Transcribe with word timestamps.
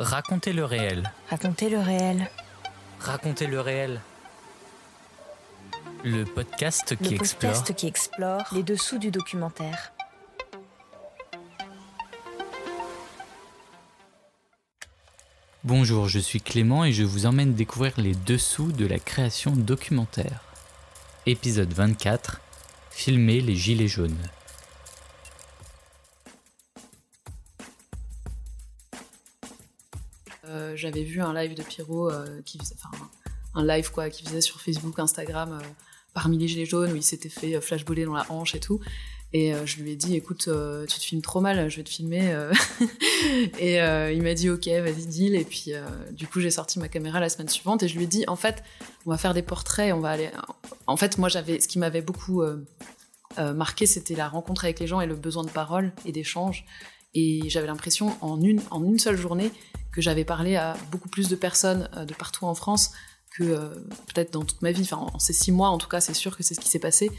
Racontez 0.00 0.54
le 0.54 0.64
réel. 0.64 1.12
Racontez 1.28 1.68
le 1.68 1.78
réel. 1.78 2.30
Racontez 3.00 3.46
le 3.46 3.60
réel. 3.60 4.00
Le 6.04 6.24
podcast 6.24 6.96
qui 6.96 7.10
le 7.10 7.16
explore. 7.16 7.52
podcast 7.52 7.74
qui 7.74 7.86
explore 7.86 8.44
les 8.52 8.62
dessous 8.62 8.96
du 8.96 9.10
documentaire. 9.10 9.92
Bonjour, 15.64 16.08
je 16.08 16.18
suis 16.18 16.40
Clément 16.40 16.86
et 16.86 16.92
je 16.92 17.04
vous 17.04 17.26
emmène 17.26 17.52
découvrir 17.52 17.92
les 17.98 18.14
dessous 18.14 18.72
de 18.72 18.86
la 18.86 18.98
création 18.98 19.50
documentaire. 19.50 20.40
Épisode 21.26 21.74
24. 21.74 22.40
Filmer 22.90 23.42
les 23.42 23.54
gilets 23.54 23.86
jaunes. 23.86 24.30
J'avais 30.80 31.02
vu 31.02 31.20
un 31.20 31.34
live 31.34 31.54
de 31.54 31.62
Pierrot 31.62 32.10
euh, 32.10 32.40
qui 32.44 32.58
faisait, 32.58 32.74
enfin, 32.82 33.04
un 33.54 33.64
live 33.64 33.90
quoi, 33.90 34.08
qui 34.08 34.24
faisait 34.24 34.40
sur 34.40 34.60
Facebook, 34.60 34.98
Instagram, 34.98 35.58
euh, 35.60 35.66
parmi 36.14 36.38
les 36.38 36.48
gilets 36.48 36.64
jaunes 36.64 36.92
où 36.92 36.96
il 36.96 37.02
s'était 37.02 37.28
fait 37.28 37.54
euh, 37.54 37.60
flashballer 37.60 38.06
dans 38.06 38.14
la 38.14 38.24
hanche 38.30 38.54
et 38.54 38.60
tout. 38.60 38.80
Et 39.32 39.52
je 39.64 39.80
lui 39.80 39.92
ai 39.92 39.94
dit, 39.94 40.16
écoute, 40.16 40.48
tu 40.88 40.98
te 40.98 41.04
filmes 41.04 41.22
trop 41.22 41.40
mal, 41.40 41.70
je 41.70 41.76
vais 41.76 41.84
te 41.84 41.88
filmer. 41.88 42.36
et 43.60 43.76
il 43.76 44.22
m'a 44.24 44.34
dit, 44.34 44.50
ok, 44.50 44.66
vas-y, 44.66 45.06
deal. 45.06 45.36
Et 45.36 45.44
puis, 45.44 45.70
du 46.10 46.26
coup, 46.26 46.40
j'ai 46.40 46.50
sorti 46.50 46.80
ma 46.80 46.88
caméra 46.88 47.20
la 47.20 47.28
semaine 47.28 47.48
suivante 47.48 47.84
et 47.84 47.88
je 47.88 47.96
lui 47.96 48.02
ai 48.02 48.06
dit, 48.08 48.24
en 48.26 48.34
fait, 48.34 48.64
on 49.06 49.10
va 49.10 49.18
faire 49.18 49.32
des 49.32 49.42
portraits, 49.42 49.94
on 49.94 50.00
va 50.00 50.10
aller. 50.10 50.30
En 50.88 50.96
fait, 50.96 51.16
moi, 51.16 51.28
j'avais, 51.28 51.60
ce 51.60 51.68
qui 51.68 51.78
m'avait 51.78 52.02
beaucoup 52.02 52.42
marqué, 53.38 53.86
c'était 53.86 54.16
la 54.16 54.28
rencontre 54.28 54.64
avec 54.64 54.80
les 54.80 54.88
gens 54.88 55.00
et 55.00 55.06
le 55.06 55.14
besoin 55.14 55.44
de 55.44 55.50
parole 55.50 55.92
et 56.04 56.10
d'échange. 56.10 56.64
Et 57.14 57.48
j'avais 57.48 57.66
l'impression, 57.66 58.16
en 58.20 58.40
une, 58.40 58.60
en 58.70 58.84
une 58.84 58.98
seule 58.98 59.16
journée, 59.16 59.50
que 59.92 60.00
j'avais 60.00 60.24
parlé 60.24 60.56
à 60.56 60.76
beaucoup 60.90 61.08
plus 61.08 61.28
de 61.28 61.36
personnes 61.36 61.88
euh, 61.96 62.04
de 62.04 62.14
partout 62.14 62.44
en 62.44 62.54
France 62.54 62.92
que 63.36 63.44
euh, 63.44 63.68
peut-être 64.06 64.32
dans 64.32 64.44
toute 64.44 64.62
ma 64.62 64.72
vie. 64.72 64.82
Enfin, 64.82 65.08
en 65.12 65.18
ces 65.18 65.32
six 65.32 65.52
mois, 65.52 65.68
en 65.68 65.78
tout 65.78 65.88
cas, 65.88 66.00
c'est 66.00 66.14
sûr 66.14 66.36
que 66.36 66.42
c'est 66.42 66.54
ce 66.54 66.60
qui 66.60 66.68
s'est 66.68 66.78
passé. 66.78 67.10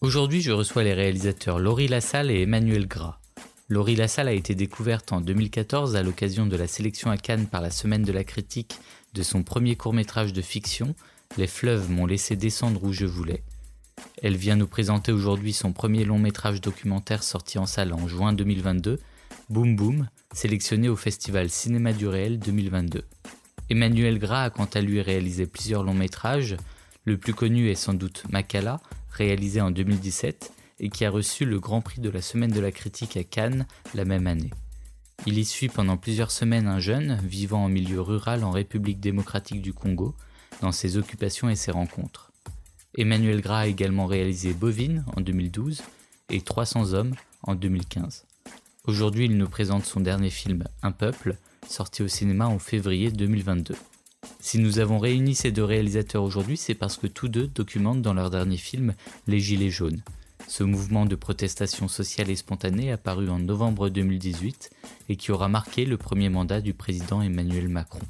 Aujourd'hui, 0.00 0.40
je 0.40 0.50
reçois 0.50 0.82
les 0.82 0.94
réalisateurs 0.94 1.58
Laurie 1.58 1.88
Lassalle 1.88 2.30
et 2.30 2.42
Emmanuel 2.42 2.88
Gras. 2.88 3.18
Laurie 3.68 3.96
Lassalle 3.96 4.28
a 4.28 4.32
été 4.32 4.54
découverte 4.54 5.12
en 5.12 5.20
2014 5.20 5.96
à 5.96 6.02
l'occasion 6.02 6.46
de 6.46 6.56
la 6.56 6.66
sélection 6.66 7.10
à 7.10 7.16
Cannes 7.16 7.46
par 7.46 7.60
la 7.60 7.70
Semaine 7.70 8.02
de 8.02 8.12
la 8.12 8.24
critique 8.24 8.76
de 9.14 9.22
son 9.22 9.42
premier 9.42 9.76
court-métrage 9.76 10.32
de 10.32 10.42
fiction, 10.42 10.94
Les 11.38 11.46
fleuves 11.46 11.90
m'ont 11.90 12.04
laissé 12.04 12.36
descendre 12.36 12.84
où 12.84 12.92
je 12.92 13.06
voulais. 13.06 13.42
Elle 14.22 14.36
vient 14.36 14.56
nous 14.56 14.66
présenter 14.66 15.12
aujourd'hui 15.12 15.52
son 15.52 15.72
premier 15.72 16.04
long-métrage 16.04 16.60
documentaire 16.60 17.22
sorti 17.22 17.58
en 17.58 17.66
salle 17.66 17.94
en 17.94 18.06
juin 18.08 18.32
2022, 18.32 18.98
Boom 19.52 19.76
Boom, 19.76 20.08
sélectionné 20.32 20.88
au 20.88 20.96
Festival 20.96 21.50
Cinéma 21.50 21.92
du 21.92 22.08
Réel 22.08 22.38
2022. 22.38 23.04
Emmanuel 23.68 24.18
Gras 24.18 24.44
a 24.44 24.50
quant 24.50 24.64
à 24.64 24.80
lui 24.80 25.02
réalisé 25.02 25.46
plusieurs 25.46 25.82
longs 25.82 25.92
métrages, 25.92 26.56
le 27.04 27.18
plus 27.18 27.34
connu 27.34 27.68
est 27.68 27.74
sans 27.74 27.92
doute 27.92 28.24
Makala, 28.30 28.80
réalisé 29.10 29.60
en 29.60 29.70
2017 29.70 30.54
et 30.80 30.88
qui 30.88 31.04
a 31.04 31.10
reçu 31.10 31.44
le 31.44 31.60
Grand 31.60 31.82
Prix 31.82 32.00
de 32.00 32.08
la 32.08 32.22
Semaine 32.22 32.50
de 32.50 32.60
la 32.60 32.72
Critique 32.72 33.18
à 33.18 33.24
Cannes 33.24 33.66
la 33.94 34.06
même 34.06 34.26
année. 34.26 34.48
Il 35.26 35.36
y 35.36 35.44
suit 35.44 35.68
pendant 35.68 35.98
plusieurs 35.98 36.30
semaines 36.30 36.66
un 36.66 36.80
jeune 36.80 37.20
vivant 37.22 37.64
en 37.64 37.68
milieu 37.68 38.00
rural 38.00 38.44
en 38.44 38.52
République 38.52 39.00
démocratique 39.00 39.60
du 39.60 39.74
Congo, 39.74 40.14
dans 40.62 40.72
ses 40.72 40.96
occupations 40.96 41.50
et 41.50 41.56
ses 41.56 41.72
rencontres. 41.72 42.32
Emmanuel 42.96 43.42
Gras 43.42 43.58
a 43.58 43.66
également 43.66 44.06
réalisé 44.06 44.54
Bovine 44.54 45.04
en 45.14 45.20
2012 45.20 45.82
et 46.30 46.40
300 46.40 46.94
hommes 46.94 47.14
en 47.42 47.54
2015. 47.54 48.24
Aujourd'hui, 48.88 49.26
il 49.26 49.36
nous 49.36 49.48
présente 49.48 49.84
son 49.84 50.00
dernier 50.00 50.28
film 50.28 50.64
Un 50.82 50.90
peuple, 50.90 51.36
sorti 51.68 52.02
au 52.02 52.08
cinéma 52.08 52.48
en 52.48 52.58
février 52.58 53.12
2022. 53.12 53.76
Si 54.40 54.58
nous 54.58 54.80
avons 54.80 54.98
réuni 54.98 55.36
ces 55.36 55.52
deux 55.52 55.62
réalisateurs 55.62 56.24
aujourd'hui, 56.24 56.56
c'est 56.56 56.74
parce 56.74 56.96
que 56.96 57.06
tous 57.06 57.28
deux 57.28 57.46
documentent 57.46 58.02
dans 58.02 58.12
leur 58.12 58.28
dernier 58.28 58.56
film 58.56 58.94
Les 59.28 59.38
Gilets 59.38 59.70
jaunes, 59.70 60.02
ce 60.48 60.64
mouvement 60.64 61.06
de 61.06 61.14
protestation 61.14 61.86
sociale 61.86 62.28
et 62.28 62.34
spontanée 62.34 62.90
apparu 62.90 63.30
en 63.30 63.38
novembre 63.38 63.88
2018 63.88 64.70
et 65.10 65.14
qui 65.14 65.30
aura 65.30 65.46
marqué 65.48 65.84
le 65.84 65.96
premier 65.96 66.28
mandat 66.28 66.60
du 66.60 66.74
président 66.74 67.22
Emmanuel 67.22 67.68
Macron. 67.68 68.02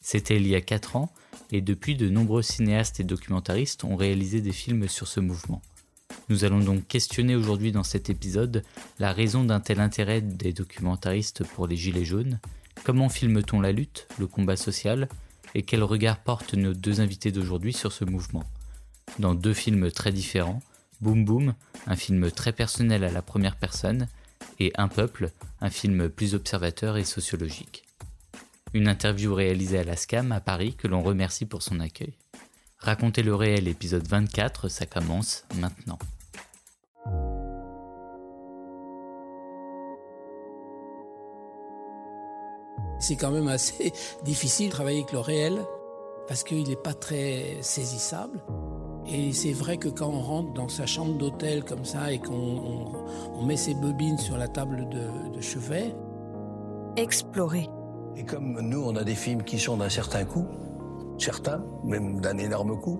C'était 0.00 0.36
il 0.36 0.46
y 0.46 0.54
a 0.54 0.60
4 0.60 0.94
ans 0.94 1.12
et 1.50 1.60
depuis 1.60 1.96
de 1.96 2.08
nombreux 2.08 2.42
cinéastes 2.42 3.00
et 3.00 3.04
documentaristes 3.04 3.82
ont 3.82 3.96
réalisé 3.96 4.42
des 4.42 4.52
films 4.52 4.86
sur 4.86 5.08
ce 5.08 5.18
mouvement. 5.18 5.60
Nous 6.30 6.44
allons 6.44 6.60
donc 6.60 6.86
questionner 6.86 7.36
aujourd'hui 7.36 7.72
dans 7.72 7.84
cet 7.84 8.10
épisode 8.10 8.62
la 8.98 9.12
raison 9.12 9.44
d'un 9.44 9.60
tel 9.60 9.80
intérêt 9.80 10.20
des 10.20 10.52
documentaristes 10.52 11.42
pour 11.42 11.66
les 11.66 11.76
Gilets 11.76 12.04
jaunes, 12.04 12.38
comment 12.84 13.08
filme-t-on 13.08 13.60
la 13.62 13.72
lutte, 13.72 14.06
le 14.18 14.26
combat 14.26 14.56
social, 14.56 15.08
et 15.54 15.62
quel 15.62 15.82
regard 15.82 16.18
portent 16.18 16.52
nos 16.52 16.74
deux 16.74 17.00
invités 17.00 17.32
d'aujourd'hui 17.32 17.72
sur 17.72 17.92
ce 17.92 18.04
mouvement? 18.04 18.44
Dans 19.18 19.34
deux 19.34 19.54
films 19.54 19.90
très 19.90 20.12
différents, 20.12 20.60
Boom 21.00 21.24
Boom, 21.24 21.54
un 21.86 21.96
film 21.96 22.30
très 22.30 22.52
personnel 22.52 23.04
à 23.04 23.10
la 23.10 23.22
première 23.22 23.56
personne, 23.56 24.06
et 24.60 24.72
Un 24.76 24.88
peuple, 24.88 25.30
un 25.60 25.70
film 25.70 26.08
plus 26.08 26.34
observateur 26.34 26.96
et 26.96 27.04
sociologique. 27.04 27.84
Une 28.74 28.88
interview 28.88 29.34
réalisée 29.34 29.78
à 29.78 29.84
la 29.84 29.96
SCAM 29.96 30.32
à 30.32 30.40
Paris 30.40 30.74
que 30.74 30.88
l'on 30.88 31.02
remercie 31.02 31.46
pour 31.46 31.62
son 31.62 31.80
accueil. 31.80 32.14
Racontez 32.78 33.22
le 33.22 33.34
réel 33.34 33.66
épisode 33.68 34.06
24, 34.06 34.68
ça 34.68 34.84
commence 34.84 35.44
maintenant. 35.54 35.98
C'est 42.98 43.16
quand 43.16 43.30
même 43.30 43.48
assez 43.48 43.92
difficile 44.24 44.68
de 44.68 44.72
travailler 44.72 44.98
avec 44.98 45.12
le 45.12 45.20
réel 45.20 45.64
parce 46.26 46.42
qu'il 46.44 46.68
n'est 46.68 46.76
pas 46.76 46.94
très 46.94 47.56
saisissable. 47.62 48.40
Et 49.10 49.32
c'est 49.32 49.52
vrai 49.54 49.78
que 49.78 49.88
quand 49.88 50.08
on 50.08 50.20
rentre 50.20 50.52
dans 50.52 50.68
sa 50.68 50.84
chambre 50.84 51.16
d'hôtel 51.16 51.64
comme 51.64 51.84
ça 51.86 52.12
et 52.12 52.18
qu'on 52.18 52.34
on- 52.34 52.92
on 53.40 53.42
met 53.44 53.56
ses 53.56 53.72
bobines 53.74 54.18
sur 54.18 54.36
la 54.36 54.48
table 54.48 54.88
de, 54.90 55.30
de 55.34 55.40
chevet, 55.40 55.94
Explorer. 56.96 57.68
Et 58.16 58.24
comme 58.24 58.60
nous, 58.60 58.82
on 58.82 58.96
a 58.96 59.04
des 59.04 59.14
films 59.14 59.44
qui 59.44 59.58
sont 59.58 59.76
d'un 59.76 59.88
certain 59.88 60.24
coût, 60.24 60.46
certains, 61.16 61.62
même 61.84 62.20
d'un 62.20 62.36
énorme 62.38 62.78
coût, 62.80 62.98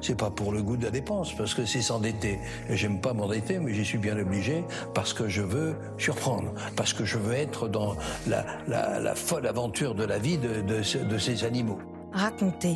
c'est 0.00 0.16
pas 0.16 0.30
pour 0.30 0.52
le 0.52 0.62
goût 0.62 0.76
de 0.76 0.84
la 0.84 0.90
dépense, 0.90 1.32
parce 1.34 1.54
que 1.54 1.64
c'est 1.64 1.82
s'endetter. 1.82 2.38
Et 2.68 2.76
j'aime 2.76 3.00
pas 3.00 3.12
m'endetter, 3.12 3.58
mais 3.58 3.74
j'y 3.74 3.84
suis 3.84 3.98
bien 3.98 4.16
obligé, 4.18 4.64
parce 4.94 5.12
que 5.12 5.28
je 5.28 5.42
veux 5.42 5.74
surprendre, 5.98 6.52
parce 6.76 6.92
que 6.92 7.04
je 7.04 7.18
veux 7.18 7.34
être 7.34 7.68
dans 7.68 7.96
la, 8.26 8.44
la- 8.68 9.00
la 9.00 9.14
folle 9.14 9.46
aventure 9.46 9.94
de 9.94 10.04
la 10.04 10.18
vie 10.18 10.38
de, 10.38 10.60
de 10.62 10.82
ce- 10.82 10.98
de 10.98 11.18
ces 11.18 11.44
animaux. 11.44 11.78
Raconter. 12.12 12.74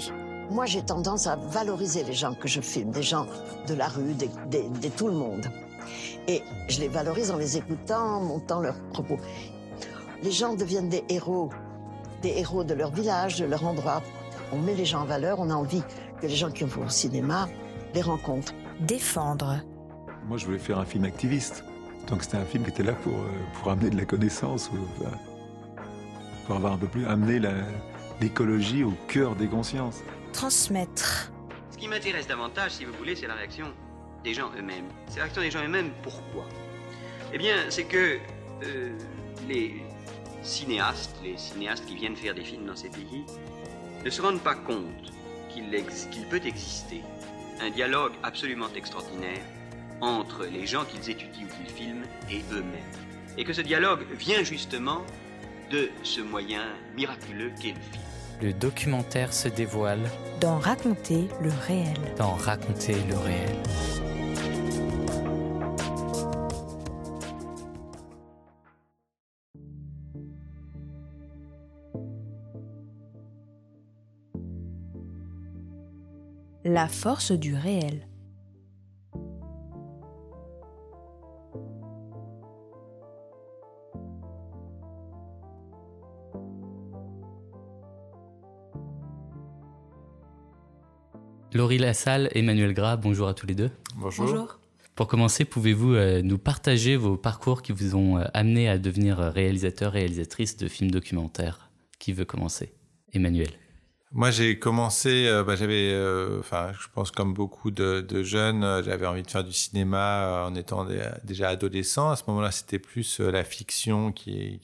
Moi, 0.50 0.66
j'ai 0.66 0.82
tendance 0.82 1.26
à 1.26 1.36
valoriser 1.36 2.04
les 2.04 2.12
gens 2.12 2.34
que 2.34 2.48
je 2.48 2.60
filme, 2.60 2.90
des 2.90 3.02
gens 3.02 3.26
de 3.68 3.74
la 3.74 3.88
rue, 3.88 4.12
des- 4.14 4.28
des- 4.50 4.68
de 4.68 4.88
tout 4.88 5.06
le 5.06 5.14
monde. 5.14 5.46
Et 6.28 6.42
je 6.68 6.80
les 6.80 6.88
valorise 6.88 7.30
en 7.30 7.36
les 7.36 7.56
écoutant, 7.56 8.16
en 8.16 8.20
montant 8.20 8.60
leurs 8.60 8.80
propos. 8.92 9.18
Les 10.22 10.30
gens 10.30 10.54
deviennent 10.54 10.88
des 10.88 11.04
héros, 11.08 11.50
des 12.22 12.34
héros 12.38 12.64
de 12.64 12.74
leur 12.74 12.90
village, 12.92 13.38
de 13.40 13.44
leur 13.46 13.66
endroit. 13.66 14.02
On 14.52 14.58
met 14.58 14.74
les 14.74 14.84
gens 14.84 15.00
en 15.00 15.04
valeur, 15.06 15.40
on 15.40 15.50
a 15.50 15.54
envie 15.54 15.82
que 16.22 16.26
les 16.28 16.36
gens 16.36 16.50
qui 16.50 16.64
vont 16.64 16.86
au 16.86 16.88
cinéma 16.88 17.48
les 17.94 18.00
rencontrent. 18.02 18.54
Défendre. 18.80 19.60
Moi, 20.28 20.38
je 20.38 20.46
voulais 20.46 20.58
faire 20.58 20.78
un 20.78 20.84
film 20.84 21.04
activiste. 21.04 21.64
Donc, 22.08 22.22
c'était 22.22 22.36
un 22.36 22.44
film 22.44 22.62
qui 22.64 22.70
était 22.70 22.82
là 22.84 22.92
pour, 22.92 23.12
euh, 23.12 23.26
pour 23.54 23.70
amener 23.70 23.90
de 23.90 23.96
la 23.96 24.04
connaissance, 24.04 24.70
enfin, 24.72 25.10
pour 26.46 26.56
avoir 26.56 26.72
un 26.72 26.78
peu 26.78 26.86
plus 26.86 27.06
amené 27.06 27.38
la- 27.38 27.64
l'écologie 28.20 28.84
au 28.84 28.92
cœur 29.08 29.34
des 29.34 29.48
consciences. 29.48 30.00
Transmettre. 30.32 31.32
Ce 31.70 31.76
qui 31.78 31.88
m'intéresse 31.88 32.26
davantage, 32.28 32.72
si 32.72 32.84
vous 32.84 32.92
voulez, 32.94 33.16
c'est 33.16 33.26
la 33.26 33.34
réaction 33.34 33.66
des 34.24 34.34
gens 34.34 34.50
eux-mêmes. 34.56 34.86
C'est 35.08 35.16
la 35.16 35.24
réaction 35.24 35.42
des 35.42 35.50
gens 35.50 35.62
eux-mêmes. 35.64 35.90
Pourquoi? 36.02 36.44
Eh 37.32 37.38
bien, 37.38 37.56
c'est 37.68 37.84
que 37.84 38.18
euh, 38.64 38.90
les 39.48 39.82
cinéastes, 40.42 41.16
les 41.24 41.36
cinéastes 41.36 41.84
qui 41.86 41.96
viennent 41.96 42.16
faire 42.16 42.34
des 42.34 42.44
films 42.44 42.66
dans 42.66 42.76
ces 42.76 42.88
pays, 42.90 43.24
ne 44.04 44.10
se 44.10 44.22
rendent 44.22 44.40
pas 44.40 44.54
compte 44.54 45.11
qu'il 45.52 45.74
ex- 45.74 46.08
peut 46.30 46.40
exister 46.44 47.02
un 47.60 47.70
dialogue 47.70 48.12
absolument 48.22 48.68
extraordinaire 48.76 49.40
entre 50.00 50.44
les 50.46 50.66
gens 50.66 50.84
qu'ils 50.84 51.10
étudient 51.10 51.44
ou 51.44 51.48
qu'ils 51.64 51.74
filment 51.74 52.04
et 52.30 52.42
eux-mêmes. 52.52 52.92
Et 53.38 53.44
que 53.44 53.52
ce 53.52 53.60
dialogue 53.60 54.00
vient 54.18 54.42
justement 54.42 55.02
de 55.70 55.88
ce 56.02 56.20
moyen 56.20 56.64
miraculeux 56.96 57.50
qu'est 57.60 57.68
le 57.68 57.74
film. 57.74 58.02
Le 58.42 58.52
documentaire 58.52 59.32
se 59.32 59.48
dévoile 59.48 60.00
Dans 60.40 60.58
Raconter 60.58 61.28
le 61.40 61.50
réel. 61.66 61.94
dans 62.18 62.34
Raconter 62.34 62.96
le 63.08 63.16
réel. 63.16 63.56
la 76.72 76.88
force 76.88 77.32
du 77.32 77.54
réel. 77.54 78.08
Laurie 91.52 91.76
Lassalle, 91.76 92.30
Emmanuel 92.34 92.72
Gras, 92.72 92.96
bonjour 92.96 93.28
à 93.28 93.34
tous 93.34 93.46
les 93.46 93.54
deux. 93.54 93.70
Bonjour. 93.96 94.24
bonjour. 94.24 94.58
Pour 94.94 95.06
commencer, 95.06 95.44
pouvez-vous 95.44 95.92
euh, 95.92 96.22
nous 96.22 96.38
partager 96.38 96.96
vos 96.96 97.18
parcours 97.18 97.60
qui 97.60 97.72
vous 97.72 97.94
ont 97.94 98.16
euh, 98.16 98.24
amené 98.32 98.70
à 98.70 98.78
devenir 98.78 99.18
réalisateur, 99.18 99.92
réalisatrice 99.92 100.56
de 100.56 100.68
films 100.68 100.90
documentaires? 100.90 101.70
Qui 101.98 102.14
veut 102.14 102.24
commencer? 102.24 102.72
Emmanuel. 103.12 103.50
Moi, 104.14 104.30
j'ai 104.30 104.58
commencé, 104.58 105.26
euh, 105.26 105.42
bah, 105.42 105.56
j'avais, 105.56 105.96
enfin, 106.38 106.72
je 106.78 106.86
pense 106.92 107.10
comme 107.10 107.32
beaucoup 107.32 107.70
de, 107.70 108.22
jeunes, 108.22 108.82
j'avais 108.84 109.06
envie 109.06 109.22
de 109.22 109.30
faire 109.30 109.42
du 109.42 109.54
cinéma 109.54 110.44
en 110.46 110.54
étant 110.54 110.86
déjà 111.24 111.48
adolescent. 111.48 112.10
À 112.10 112.16
ce 112.16 112.24
moment-là, 112.28 112.50
c'était 112.50 112.78
plus 112.78 113.20
la 113.20 113.42
fiction 113.42 114.12
qui, 114.12 114.60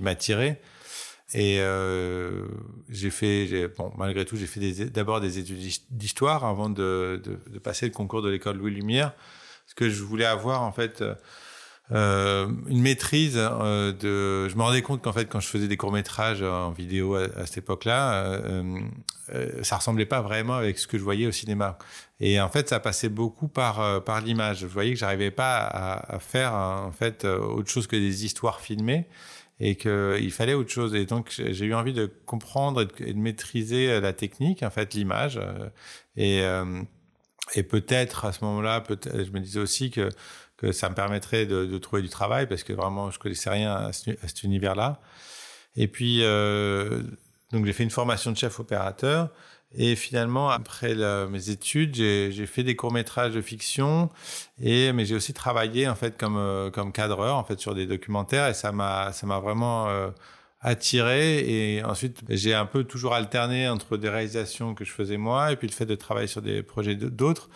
m'attirait. 0.00 0.62
Et 1.34 1.58
euh, 1.60 2.46
j'ai 2.88 3.10
fait, 3.10 3.68
bon, 3.76 3.92
malgré 3.98 4.24
tout, 4.24 4.36
j'ai 4.36 4.46
fait 4.46 4.60
d'abord 4.86 5.20
des, 5.20 5.38
études 5.38 5.58
d'histoire 5.90 6.44
avant 6.44 6.70
de, 6.70 7.20
de, 7.22 7.38
de, 7.50 7.58
passer 7.58 7.86
le 7.86 7.92
concours 7.92 8.22
de 8.22 8.30
l'école 8.30 8.56
Louis 8.56 8.72
Lumière, 8.72 9.12
parce 9.64 9.74
que 9.74 9.90
je 9.90 10.02
voulais 10.02 10.26
avoir 10.26 10.62
en 10.62 10.72
fait 10.72 11.02
euh, 11.92 12.46
une 12.68 12.80
maîtrise 12.80 13.36
euh, 13.36 13.92
de. 13.92 14.48
Je 14.48 14.56
me 14.56 14.62
rendais 14.62 14.82
compte 14.82 15.02
qu'en 15.02 15.12
fait, 15.12 15.26
quand 15.26 15.40
je 15.40 15.48
faisais 15.48 15.68
des 15.68 15.76
courts 15.76 15.92
métrages 15.92 16.42
en 16.42 16.70
vidéo 16.70 17.14
à, 17.14 17.46
cette 17.46 17.58
époque-là, 17.58 18.24
euh, 18.24 18.80
euh, 19.34 19.62
ça 19.62 19.76
ressemblait 19.76 20.06
pas 20.06 20.22
vraiment 20.22 20.54
avec 20.54 20.78
ce 20.78 20.86
que 20.86 20.98
je 20.98 21.04
voyais 21.04 21.26
au 21.26 21.32
cinéma. 21.32 21.78
Et 22.20 22.40
en 22.40 22.48
fait, 22.48 22.68
ça 22.68 22.80
passait 22.80 23.08
beaucoup 23.08 23.48
par 23.48 23.80
euh, 23.80 24.00
par 24.00 24.20
l'image. 24.20 24.60
Je 24.60 24.66
voyais 24.66 24.92
que 24.92 24.98
j'arrivais 24.98 25.30
pas 25.30 25.58
à, 25.58 26.16
à, 26.16 26.18
faire 26.18 26.54
en 26.54 26.92
fait 26.92 27.24
autre 27.24 27.70
chose 27.70 27.86
que 27.86 27.96
des 27.96 28.24
histoires 28.24 28.60
filmées 28.60 29.06
et 29.60 29.76
qu'il 29.76 30.32
fallait 30.32 30.54
autre 30.54 30.70
chose. 30.70 30.94
Et 30.94 31.06
donc, 31.06 31.30
j'ai 31.30 31.64
eu 31.64 31.74
envie 31.74 31.92
de 31.92 32.06
comprendre 32.26 32.82
et 32.82 33.12
de, 33.12 33.18
maîtriser 33.18 33.90
euh, 33.90 34.00
la 34.00 34.12
technique, 34.12 34.62
en 34.62 34.70
fait, 34.70 34.94
l'image. 34.94 35.38
Euh, 35.38 35.68
et, 36.16 36.42
euh, 36.42 36.82
et 37.54 37.62
peut-être 37.62 38.24
à 38.24 38.32
ce 38.32 38.44
moment-là, 38.44 38.80
peut-être, 38.80 39.24
je 39.24 39.30
me 39.30 39.40
disais 39.40 39.60
aussi 39.60 39.90
que, 39.90 40.08
que 40.56 40.72
ça 40.72 40.88
me 40.88 40.94
permettrait 40.94 41.46
de, 41.46 41.66
de 41.66 41.78
trouver 41.78 42.02
du 42.02 42.08
travail 42.08 42.46
parce 42.46 42.62
que 42.62 42.72
vraiment, 42.72 43.10
je 43.10 43.18
connaissais 43.18 43.50
rien 43.50 43.72
à, 43.74 43.92
cet 43.92 44.42
univers-là. 44.42 45.00
Et 45.76 45.88
puis, 45.88 46.20
euh, 46.22 47.02
donc, 47.52 47.66
j'ai 47.66 47.72
fait 47.72 47.84
une 47.84 47.90
formation 47.90 48.32
de 48.32 48.36
chef 48.36 48.60
opérateur. 48.60 49.30
Et 49.76 49.96
finalement, 49.96 50.50
après 50.50 50.94
mes 51.28 51.50
études, 51.50 51.96
j'ai 51.96 52.46
fait 52.46 52.62
des 52.62 52.76
courts 52.76 52.92
métrages 52.92 53.34
de 53.34 53.40
fiction, 53.40 54.08
et 54.62 54.92
mais 54.92 55.04
j'ai 55.04 55.16
aussi 55.16 55.32
travaillé 55.34 55.88
en 55.88 55.96
fait 55.96 56.16
comme 56.16 56.36
euh, 56.36 56.70
comme 56.70 56.92
cadreur 56.92 57.36
en 57.36 57.42
fait 57.42 57.58
sur 57.58 57.74
des 57.74 57.86
documentaires, 57.86 58.46
et 58.48 58.54
ça 58.54 58.70
m'a 58.70 59.12
ça 59.12 59.26
m'a 59.26 59.40
vraiment 59.40 59.88
euh, 59.88 60.10
attiré. 60.60 61.40
Et 61.40 61.82
ensuite, 61.82 62.20
j'ai 62.28 62.54
un 62.54 62.66
peu 62.66 62.84
toujours 62.84 63.14
alterné 63.14 63.68
entre 63.68 63.96
des 63.96 64.08
réalisations 64.08 64.74
que 64.74 64.84
je 64.84 64.92
faisais 64.92 65.16
moi, 65.16 65.50
et 65.50 65.56
puis 65.56 65.66
le 65.66 65.72
fait 65.72 65.86
de 65.86 65.96
travailler 65.96 66.28
sur 66.28 66.42
des 66.42 66.62
projets 66.62 66.94
d'autres. 66.94 67.48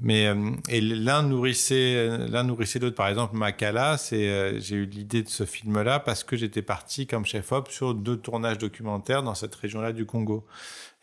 Mais 0.00 0.26
euh, 0.26 0.52
et 0.68 0.80
l'un 0.80 1.22
nourrissait 1.22 2.28
l'un 2.28 2.44
nourrissait 2.44 2.78
l'autre. 2.78 2.96
Par 2.96 3.08
exemple, 3.08 3.36
Makala, 3.36 3.98
c'est 3.98 4.60
j'ai 4.60 4.76
eu 4.76 4.86
l'idée 4.86 5.22
de 5.22 5.28
ce 5.28 5.44
film-là 5.44 6.00
parce 6.00 6.24
que 6.24 6.36
j'étais 6.36 6.62
parti 6.62 7.06
comme 7.06 7.26
chef 7.26 7.52
op 7.52 7.70
sur 7.70 7.94
deux 7.94 8.16
tournages 8.16 8.58
documentaires 8.58 9.22
dans 9.22 9.34
cette 9.34 9.54
région-là 9.54 9.92
du 9.92 10.06
Congo. 10.06 10.46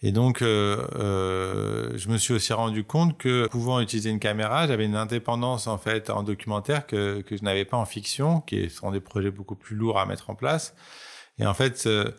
Et 0.01 0.11
donc, 0.11 0.41
euh, 0.41 0.85
euh, 0.95 1.97
je 1.97 2.09
me 2.09 2.17
suis 2.17 2.33
aussi 2.33 2.53
rendu 2.53 2.83
compte 2.83 3.17
que 3.17 3.47
pouvant 3.47 3.79
utiliser 3.79 4.09
une 4.09 4.19
caméra, 4.19 4.67
j'avais 4.67 4.85
une 4.85 4.95
indépendance 4.95 5.67
en 5.67 5.77
fait 5.77 6.09
en 6.09 6.21
documentaire 6.21 6.85
que, 6.85 7.21
que 7.21 7.37
je 7.37 7.43
n'avais 7.43 7.65
pas 7.65 7.77
en 7.77 7.85
fiction, 7.85 8.41
qui 8.41 8.69
sont 8.69 8.91
des 8.91 8.99
projets 8.99 9.31
beaucoup 9.31 9.55
plus 9.55 9.75
lourds 9.75 9.97
à 9.97 10.05
mettre 10.05 10.29
en 10.29 10.35
place. 10.35 10.75
Et 11.39 11.45
en 11.45 11.53
fait, 11.53 11.85
euh, 11.87 12.11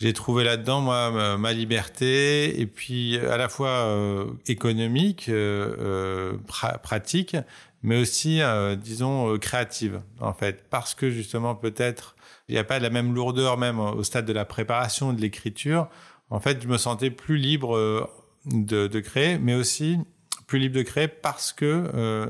j'ai 0.00 0.12
trouvé 0.12 0.44
là-dedans 0.44 0.80
moi 0.80 1.36
ma, 1.36 1.52
liberté 1.52 2.60
et 2.60 2.66
puis 2.66 3.18
à 3.18 3.36
la 3.36 3.48
fois 3.48 3.68
euh, 3.68 4.26
économique, 4.46 5.28
euh, 5.28 6.36
pratique, 6.82 7.36
mais 7.82 8.00
aussi 8.00 8.40
disons 8.82 9.38
créative 9.38 10.00
en 10.20 10.32
fait, 10.32 10.64
parce 10.70 10.94
que 10.94 11.10
justement 11.10 11.54
peut-être 11.54 12.16
il 12.48 12.54
n'y 12.54 12.58
a 12.58 12.64
pas 12.64 12.80
la 12.80 12.90
même 12.90 13.14
lourdeur 13.14 13.58
même 13.58 13.78
au 13.78 14.02
stade 14.02 14.26
de 14.26 14.32
la 14.32 14.44
préparation 14.44 15.12
de 15.12 15.20
l'écriture. 15.20 15.88
En 16.30 16.40
fait, 16.40 16.62
je 16.62 16.68
me 16.68 16.78
sentais 16.78 17.10
plus 17.10 17.36
libre 17.36 17.76
euh, 17.76 18.06
de, 18.46 18.86
de, 18.86 19.00
créer, 19.00 19.38
mais 19.38 19.54
aussi 19.54 19.98
plus 20.46 20.58
libre 20.58 20.76
de 20.76 20.82
créer 20.82 21.08
parce 21.08 21.52
que 21.52 21.90
euh, 21.94 22.26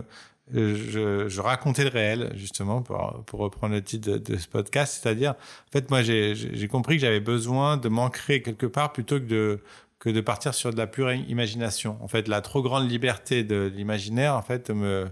je, 0.52 1.40
racontais 1.40 1.84
le 1.84 1.90
réel, 1.90 2.32
justement, 2.34 2.82
pour, 2.82 3.40
reprendre 3.40 3.74
le 3.74 3.82
titre 3.82 4.16
de, 4.16 4.36
ce 4.36 4.48
podcast. 4.48 5.00
C'est-à-dire, 5.02 5.32
en 5.32 5.72
fait, 5.72 5.90
moi, 5.90 6.02
j'ai 6.02 6.68
compris 6.68 6.96
que 6.96 7.02
j'avais 7.02 7.20
besoin 7.20 7.76
de 7.76 7.88
m'ancrer 7.88 8.42
quelque 8.42 8.66
part 8.66 8.92
plutôt 8.92 9.18
que 9.18 9.24
de 9.24 9.60
que 9.98 10.08
de 10.08 10.22
partir 10.22 10.54
sur 10.54 10.72
de 10.72 10.78
la 10.78 10.86
pure 10.86 11.12
imagination. 11.12 11.98
En 12.00 12.08
fait, 12.08 12.26
la 12.26 12.40
trop 12.40 12.62
grande 12.62 12.90
liberté 12.90 13.44
de 13.44 13.70
l'imaginaire, 13.74 14.34
en 14.34 14.40
fait, 14.40 14.70
me 14.70 15.10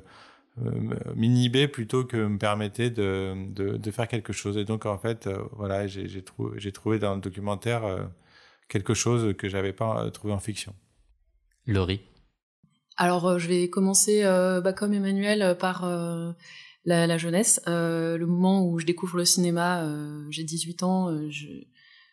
m'inhibait 1.15 1.69
plutôt 1.69 2.05
que 2.05 2.17
me 2.17 2.37
permettait 2.37 2.91
de, 2.91 3.37
de, 3.55 3.91
faire 3.93 4.09
quelque 4.09 4.33
chose. 4.33 4.57
Et 4.57 4.65
donc, 4.65 4.87
en 4.87 4.99
fait, 4.99 5.29
euh, 5.29 5.39
voilà, 5.53 5.87
j'ai 5.87 6.23
trouvé, 6.73 6.99
dans 6.99 7.15
le 7.15 7.21
documentaire 7.21 7.85
quelque 8.69 8.95
chose 8.95 9.35
que 9.37 9.49
j'avais 9.49 9.73
pas 9.73 10.05
euh, 10.05 10.11
trouvé 10.11 10.33
en 10.33 10.39
fiction. 10.39 10.75
Laurie? 11.67 12.01
Alors, 13.01 13.29
euh, 13.29 13.39
je 13.39 13.47
vais 13.47 13.71
commencer, 13.71 14.25
euh, 14.25 14.61
bah, 14.61 14.73
comme 14.73 14.93
Emmanuel, 14.93 15.57
par 15.57 15.89
la, 16.85 17.17
jeunesse. 17.17 17.61
le 17.67 18.25
moment 18.27 18.67
où 18.67 18.79
je 18.81 18.87
découvre 18.87 19.17
le 19.17 19.25
cinéma, 19.25 19.89
j'ai 20.31 20.43
18 20.43 20.83
ans, 20.83 21.31
je, 21.31 21.47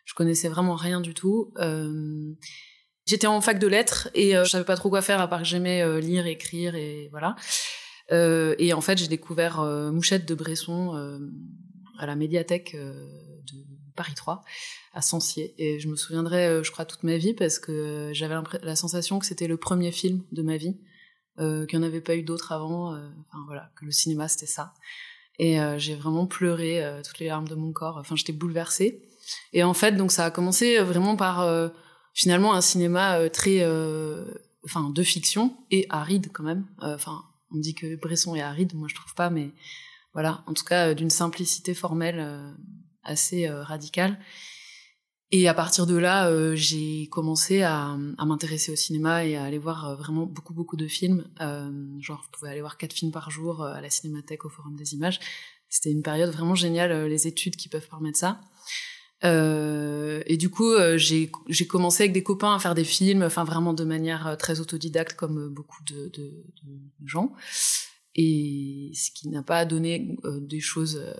je 0.04 0.14
connaissais 0.14 0.48
vraiment 0.48 0.76
rien 0.76 1.00
du 1.00 1.12
tout. 1.12 1.52
J'étais 3.04 3.26
en 3.26 3.40
fac 3.40 3.58
de 3.58 3.66
lettres 3.66 4.08
et 4.14 4.32
je 4.32 4.44
savais 4.44 4.64
pas 4.64 4.76
trop 4.76 4.88
quoi 4.88 5.02
faire 5.02 5.20
à 5.20 5.28
part 5.28 5.40
que 5.40 5.46
j'aimais 5.46 6.00
lire, 6.00 6.26
écrire 6.26 6.74
et 6.74 7.08
voilà. 7.10 7.36
et 8.10 8.72
en 8.72 8.80
fait, 8.80 8.98
j'ai 8.98 9.08
découvert 9.08 9.62
Mouchette 9.92 10.26
de 10.26 10.34
Bresson 10.34 10.92
à 11.98 12.06
la 12.06 12.14
médiathèque 12.14 12.76
Paris 13.96 14.14
3 14.14 14.44
à 14.96 15.02
Sancier. 15.02 15.54
Et 15.58 15.78
je 15.78 15.88
me 15.88 15.94
souviendrai, 15.94 16.46
euh, 16.46 16.62
je 16.62 16.72
crois, 16.72 16.86
toute 16.86 17.02
ma 17.02 17.18
vie 17.18 17.34
parce 17.34 17.58
que 17.58 17.70
euh, 17.70 18.14
j'avais 18.14 18.34
la 18.62 18.76
sensation 18.76 19.18
que 19.18 19.26
c'était 19.26 19.46
le 19.46 19.58
premier 19.58 19.92
film 19.92 20.22
de 20.32 20.42
ma 20.42 20.56
vie, 20.56 20.76
euh, 21.38 21.66
qu'il 21.66 21.78
n'y 21.78 21.84
en 21.84 21.88
avait 21.88 22.00
pas 22.00 22.16
eu 22.16 22.22
d'autres 22.22 22.52
avant. 22.52 22.92
Enfin 22.92 23.44
voilà, 23.46 23.70
que 23.76 23.84
le 23.84 23.92
cinéma 23.92 24.26
c'était 24.26 24.46
ça. 24.46 24.72
Et 25.38 25.58
j'ai 25.76 25.94
vraiment 25.94 26.26
pleuré 26.26 26.82
toutes 27.04 27.18
les 27.18 27.26
larmes 27.26 27.46
de 27.46 27.54
mon 27.54 27.70
corps. 27.70 27.98
Enfin, 27.98 28.16
j'étais 28.16 28.32
bouleversée. 28.32 29.02
Et 29.52 29.62
en 29.64 29.74
fait, 29.74 29.92
donc 29.92 30.10
ça 30.10 30.24
a 30.24 30.30
commencé 30.30 30.78
vraiment 30.78 31.14
par 31.14 31.46
finalement 32.14 32.54
un 32.54 32.62
cinéma 32.62 33.28
très, 33.28 33.62
enfin, 34.64 34.88
de 34.88 35.02
fiction 35.02 35.54
et 35.70 35.84
aride 35.90 36.30
quand 36.32 36.42
même. 36.42 36.66
Enfin, 36.78 37.22
on 37.50 37.58
dit 37.58 37.74
que 37.74 37.96
Bresson 37.96 38.34
est 38.34 38.40
aride, 38.40 38.72
moi 38.74 38.88
je 38.88 38.94
trouve 38.94 39.12
pas, 39.14 39.28
mais 39.28 39.50
voilà, 40.14 40.42
en 40.46 40.54
tout 40.54 40.64
cas 40.64 40.94
d'une 40.94 41.10
simplicité 41.10 41.74
formelle 41.74 42.56
assez 43.06 43.48
radicale. 43.48 44.18
Et 45.32 45.48
à 45.48 45.54
partir 45.54 45.86
de 45.86 45.96
là, 45.96 46.28
euh, 46.28 46.54
j'ai 46.54 47.08
commencé 47.08 47.62
à, 47.62 47.96
m'intéresser 48.24 48.70
au 48.70 48.76
cinéma 48.76 49.24
et 49.24 49.36
à 49.36 49.42
aller 49.42 49.58
voir 49.58 49.88
euh, 49.88 49.96
vraiment 49.96 50.24
beaucoup 50.24 50.54
beaucoup 50.54 50.76
de 50.76 50.86
films. 50.86 51.24
Euh, 51.40 51.70
genre, 52.00 52.22
je 52.24 52.30
pouvais 52.30 52.50
aller 52.50 52.60
voir 52.60 52.76
quatre 52.76 52.92
films 52.92 53.10
par 53.10 53.30
jour 53.30 53.62
euh, 53.62 53.72
à 53.72 53.80
la 53.80 53.90
Cinémathèque 53.90 54.44
au 54.44 54.48
Forum 54.48 54.76
des 54.76 54.94
Images. 54.94 55.18
C'était 55.68 55.90
une 55.90 56.02
période 56.02 56.30
vraiment 56.30 56.54
géniale, 56.54 57.06
les 57.06 57.26
études 57.26 57.56
qui 57.56 57.68
peuvent 57.68 57.88
permettre 57.88 58.18
ça. 58.18 58.40
et 59.24 60.36
du 60.36 60.48
coup, 60.48 60.72
j'ai 60.94 61.28
commencé 61.66 62.04
avec 62.04 62.12
des 62.12 62.22
copains 62.22 62.54
à 62.54 62.60
faire 62.60 62.76
des 62.76 62.84
films, 62.84 63.24
enfin 63.24 63.42
vraiment 63.42 63.72
de 63.72 63.82
manière 63.82 64.36
très 64.38 64.60
autodidacte, 64.60 65.16
comme 65.16 65.48
beaucoup 65.48 65.82
de 65.82 66.12
gens 67.04 67.34
et 68.18 68.92
ce 68.94 69.10
qui 69.10 69.28
n'a 69.28 69.42
pas 69.42 69.66
donné 69.66 70.16
euh, 70.24 70.40
des 70.40 70.60
choses 70.60 71.02
euh, 71.04 71.12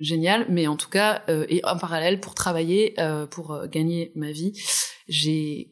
géniales, 0.00 0.46
mais 0.50 0.66
en 0.66 0.76
tout 0.76 0.90
cas, 0.90 1.22
euh, 1.28 1.46
et 1.48 1.64
en 1.64 1.78
parallèle, 1.78 2.18
pour 2.18 2.34
travailler, 2.34 2.96
pour 3.30 3.66
gagner 3.68 4.12
ma 4.16 4.32
vie, 4.32 4.60
j'ai 5.08 5.70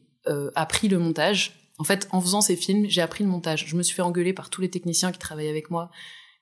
appris 0.55 0.89
le 0.89 0.99
montage. 0.99 1.73
En 1.79 1.85
fait, 1.85 2.07
en 2.11 2.21
faisant 2.21 2.41
ces 2.41 2.55
films, 2.55 2.87
j'ai 2.89 3.01
appris 3.01 3.25
le 3.25 3.31
montage. 3.31 3.67
Je 3.67 3.77
me 3.77 3.83
suis 3.83 3.95
fait 3.95 4.03
engueuler 4.03 4.33
par 4.33 4.51
tous 4.51 4.61
les 4.61 4.69
techniciens 4.69 5.11
qui 5.11 5.19
travaillaient 5.19 5.49
avec 5.49 5.71
moi, 5.71 5.91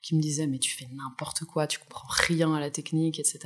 qui 0.01 0.15
me 0.15 0.21
disaient 0.21 0.45
mais 0.45 0.59
tu 0.59 0.75
fais 0.75 0.87
n'importe 0.93 1.45
quoi, 1.45 1.67
tu 1.67 1.79
comprends 1.79 2.07
rien 2.09 2.53
à 2.53 2.59
la 2.59 2.69
technique, 2.69 3.19
etc. 3.19 3.39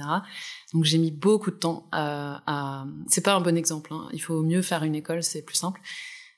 Donc 0.74 0.84
j'ai 0.84 0.98
mis 0.98 1.12
beaucoup 1.12 1.52
de 1.52 1.58
temps 1.58 1.88
à. 1.92 2.42
à... 2.48 2.86
C'est 3.08 3.22
pas 3.22 3.36
un 3.36 3.42
bon 3.42 3.56
exemple. 3.56 3.94
Hein. 3.94 4.10
Il 4.14 4.22
faut 4.22 4.42
mieux 4.42 4.62
faire 4.62 4.84
une 4.84 4.96
école, 4.96 5.22
c'est 5.22 5.44
plus 5.44 5.58
simple. 5.58 5.80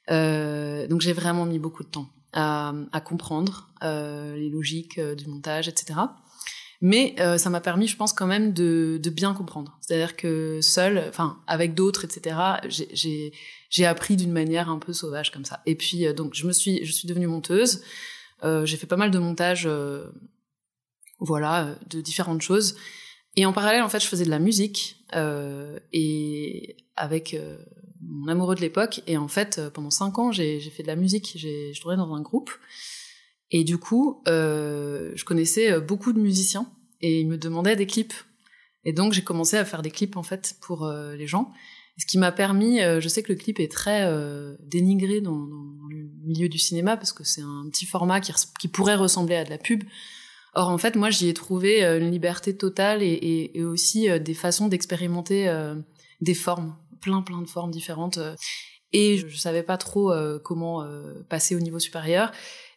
donc 0.10 1.02
j'ai 1.02 1.14
vraiment 1.14 1.46
mis 1.46 1.60
beaucoup 1.60 1.84
de 1.84 1.90
temps 1.90 2.10
à, 2.34 2.74
à 2.92 3.02
comprendre 3.02 3.70
euh, 3.84 4.36
les 4.36 4.50
logiques 4.50 4.98
euh, 4.98 5.16
du 5.16 5.28
montage, 5.28 5.68
etc. 5.68 5.96
Mais 6.86 7.16
euh, 7.20 7.38
ça 7.38 7.50
m'a 7.50 7.62
permis, 7.62 7.88
je 7.88 7.96
pense, 7.96 8.12
quand 8.12 8.28
même 8.28 8.52
de, 8.52 9.00
de 9.02 9.10
bien 9.10 9.34
comprendre. 9.34 9.78
C'est-à-dire 9.80 10.18
que 10.18 10.60
seul, 10.60 11.06
enfin, 11.08 11.42
avec 11.48 11.76
d'autres, 11.76 12.04
etc., 12.04 12.36
j'ai 13.70 13.86
appris 13.86 14.18
d'une 14.18 14.34
manière 14.34 14.70
un 14.70 14.80
peu 14.80 14.92
sauvage 14.92 15.32
comme 15.32 15.46
ça. 15.46 15.62
Et 15.66 15.76
puis, 15.76 16.06
euh, 16.06 16.12
donc, 16.12 16.34
je 16.34 16.46
me 16.46 16.52
suis, 16.52 16.86
je 16.86 16.92
suis 16.92 17.08
devenue 17.08 17.28
monteuse. 17.28 17.84
Euh, 18.44 18.66
j'ai 18.66 18.76
fait 18.76 18.86
pas 18.86 18.98
mal 18.98 19.12
de 19.12 19.18
montages, 19.18 19.66
voilà, 21.20 21.74
de 21.90 22.02
différentes 22.02 22.42
choses. 22.42 22.76
Et 23.38 23.46
en 23.46 23.54
parallèle, 23.54 23.82
en 23.82 23.88
fait, 23.88 24.02
je 24.02 24.08
faisais 24.08 24.26
de 24.26 24.30
la 24.30 24.40
musique 24.40 25.03
et 25.94 26.78
avec 26.96 27.38
mon 28.02 28.28
amoureux 28.28 28.56
de 28.56 28.62
l'époque. 28.62 29.02
Et 29.08 29.18
en 29.18 29.28
fait, 29.28 29.62
pendant 29.74 29.90
cinq 29.90 30.20
ans, 30.20 30.32
j'ai 30.32 30.60
fait 30.60 30.84
de 30.84 30.88
la 30.88 30.96
musique. 30.96 31.34
Je 31.38 31.80
tournais 31.82 31.98
dans 31.98 32.14
un 32.14 32.22
groupe. 32.22 32.52
Et 33.52 33.64
du 33.64 33.78
coup, 33.78 34.22
je 34.26 35.24
connaissais 35.24 35.80
beaucoup 35.80 36.14
de 36.14 36.20
musiciens 36.20 36.72
et 37.02 37.20
ils 37.22 37.28
me 37.28 37.38
demandaient 37.38 37.76
des 37.76 37.88
clips. 37.88 38.14
Et 38.86 38.94
donc, 38.94 39.14
j'ai 39.14 39.24
commencé 39.24 39.58
à 39.58 39.66
faire 39.66 39.82
des 39.82 39.92
clips 39.92 40.18
en 40.18 40.24
fait 40.24 40.56
pour 40.62 40.88
les 40.88 41.28
gens. 41.28 41.54
Ce 41.98 42.06
qui 42.06 42.18
m'a 42.18 42.32
permis, 42.32 42.82
euh, 42.82 43.00
je 43.00 43.08
sais 43.08 43.22
que 43.22 43.32
le 43.32 43.38
clip 43.38 43.60
est 43.60 43.72
très 43.72 44.04
euh, 44.06 44.56
dénigré 44.62 45.22
dans, 45.22 45.48
le 45.90 46.10
milieu 46.26 46.50
du 46.50 46.58
cinéma 46.58 46.98
parce 46.98 47.14
que 47.14 47.24
c'est 47.24 47.42
un 47.42 47.68
petit 47.70 47.86
format 47.86 48.20
qui, 48.20 48.68
pourrait 48.68 48.96
ressembler 48.96 49.36
à 49.36 49.44
de 49.44 49.50
la 49.50 49.58
pub. 49.58 49.84
Or, 50.54 50.70
en 50.70 50.78
fait, 50.78 50.96
moi, 50.96 51.10
j'y 51.10 51.30
ai 51.30 51.34
trouvé 51.34 51.84
euh, 51.84 52.00
une 52.00 52.12
liberté 52.12 52.56
totale 52.56 53.02
et, 53.02 53.08
et, 53.08 53.58
et 53.58 53.64
aussi 53.64 54.10
euh, 54.10 54.20
des 54.20 54.34
façons 54.34 54.68
d'expérimenter 54.68 55.52
des 56.22 56.34
formes, 56.34 56.76
plein, 57.02 57.22
plein 57.22 57.42
de 57.42 57.50
formes 57.50 57.72
différentes. 57.72 58.20
Et 58.92 59.18
je, 59.18 59.28
je 59.28 59.38
savais 59.38 59.64
pas 59.64 59.78
trop 59.78 60.14
comment 60.44 60.88
passer 61.28 61.56
au 61.56 61.60
niveau 61.60 61.80
supérieur, 61.80 62.32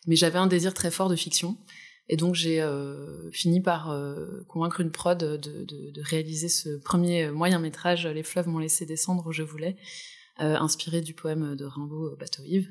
mais 0.07 0.17
j'avais 0.17 0.39
un 0.39 0.47
désir 0.47 0.75
très 0.75 0.91
fort 0.91 1.09
de 1.09 1.17
fiction. 1.17 1.57
Et 2.09 2.17
donc 2.17 2.35
j'ai 2.35 2.61
euh, 2.61 3.31
fini 3.33 3.61
par 3.61 3.91
euh, 3.91 4.45
convaincre 4.49 4.81
une 4.81 4.91
prod 4.91 5.19
de, 5.19 5.37
de, 5.37 5.91
de, 5.91 6.03
réaliser 6.03 6.49
ce 6.49 6.77
premier 6.79 7.31
moyen 7.31 7.59
métrage, 7.59 8.07
Les 8.07 8.23
fleuves 8.23 8.49
m'ont 8.49 8.59
laissé 8.59 8.87
descendre 8.87 9.27
où 9.27 9.33
je 9.33 9.43
voulais, 9.43 9.77
euh, 10.41 10.57
inspiré 10.57 11.01
du 11.01 11.15
poème 11.15 11.57
de 11.57 11.65
Rimbaud, 11.65 12.17
Bateau 12.17 12.43
Yves, 12.45 12.71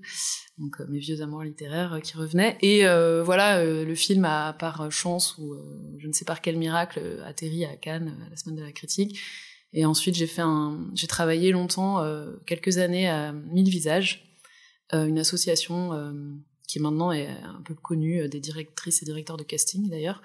donc 0.58 0.80
mes 0.88 1.00
vieux 1.00 1.22
amours 1.22 1.44
littéraires 1.44 2.00
qui 2.04 2.16
revenaient. 2.18 2.58
Et 2.62 2.84
voilà, 3.24 3.64
le 3.64 3.96
film 3.96 4.26
a 4.26 4.54
par 4.54 4.92
chance 4.92 5.38
ou 5.38 5.56
je 5.98 6.08
ne 6.08 6.14
sais 6.14 6.26
par 6.26 6.42
quel 6.42 6.58
miracle 6.58 7.22
atterri 7.26 7.66
à 7.66 7.76
Cannes 7.76 8.16
à 8.26 8.30
la 8.30 8.36
semaine 8.36 8.56
de 8.56 8.64
la 8.64 8.72
critique. 8.72 9.20
Et 9.74 9.86
ensuite 9.86 10.16
j'ai 10.16 10.28
fait 10.28 10.44
j'ai 10.94 11.08
travaillé 11.08 11.52
longtemps, 11.52 12.04
quelques 12.46 12.78
années 12.78 13.10
à 13.10 13.34
Mille 13.34 13.70
Visages, 13.70 14.40
une 14.94 15.20
association 15.20 15.92
qui 16.68 16.80
maintenant 16.80 17.12
est 17.12 17.28
un 17.28 17.62
peu 17.64 17.74
connue 17.74 18.22
euh, 18.22 18.28
des 18.28 18.40
directrices 18.40 19.02
et 19.02 19.06
directeurs 19.06 19.38
de 19.38 19.44
casting 19.44 19.90
d'ailleurs, 19.90 20.22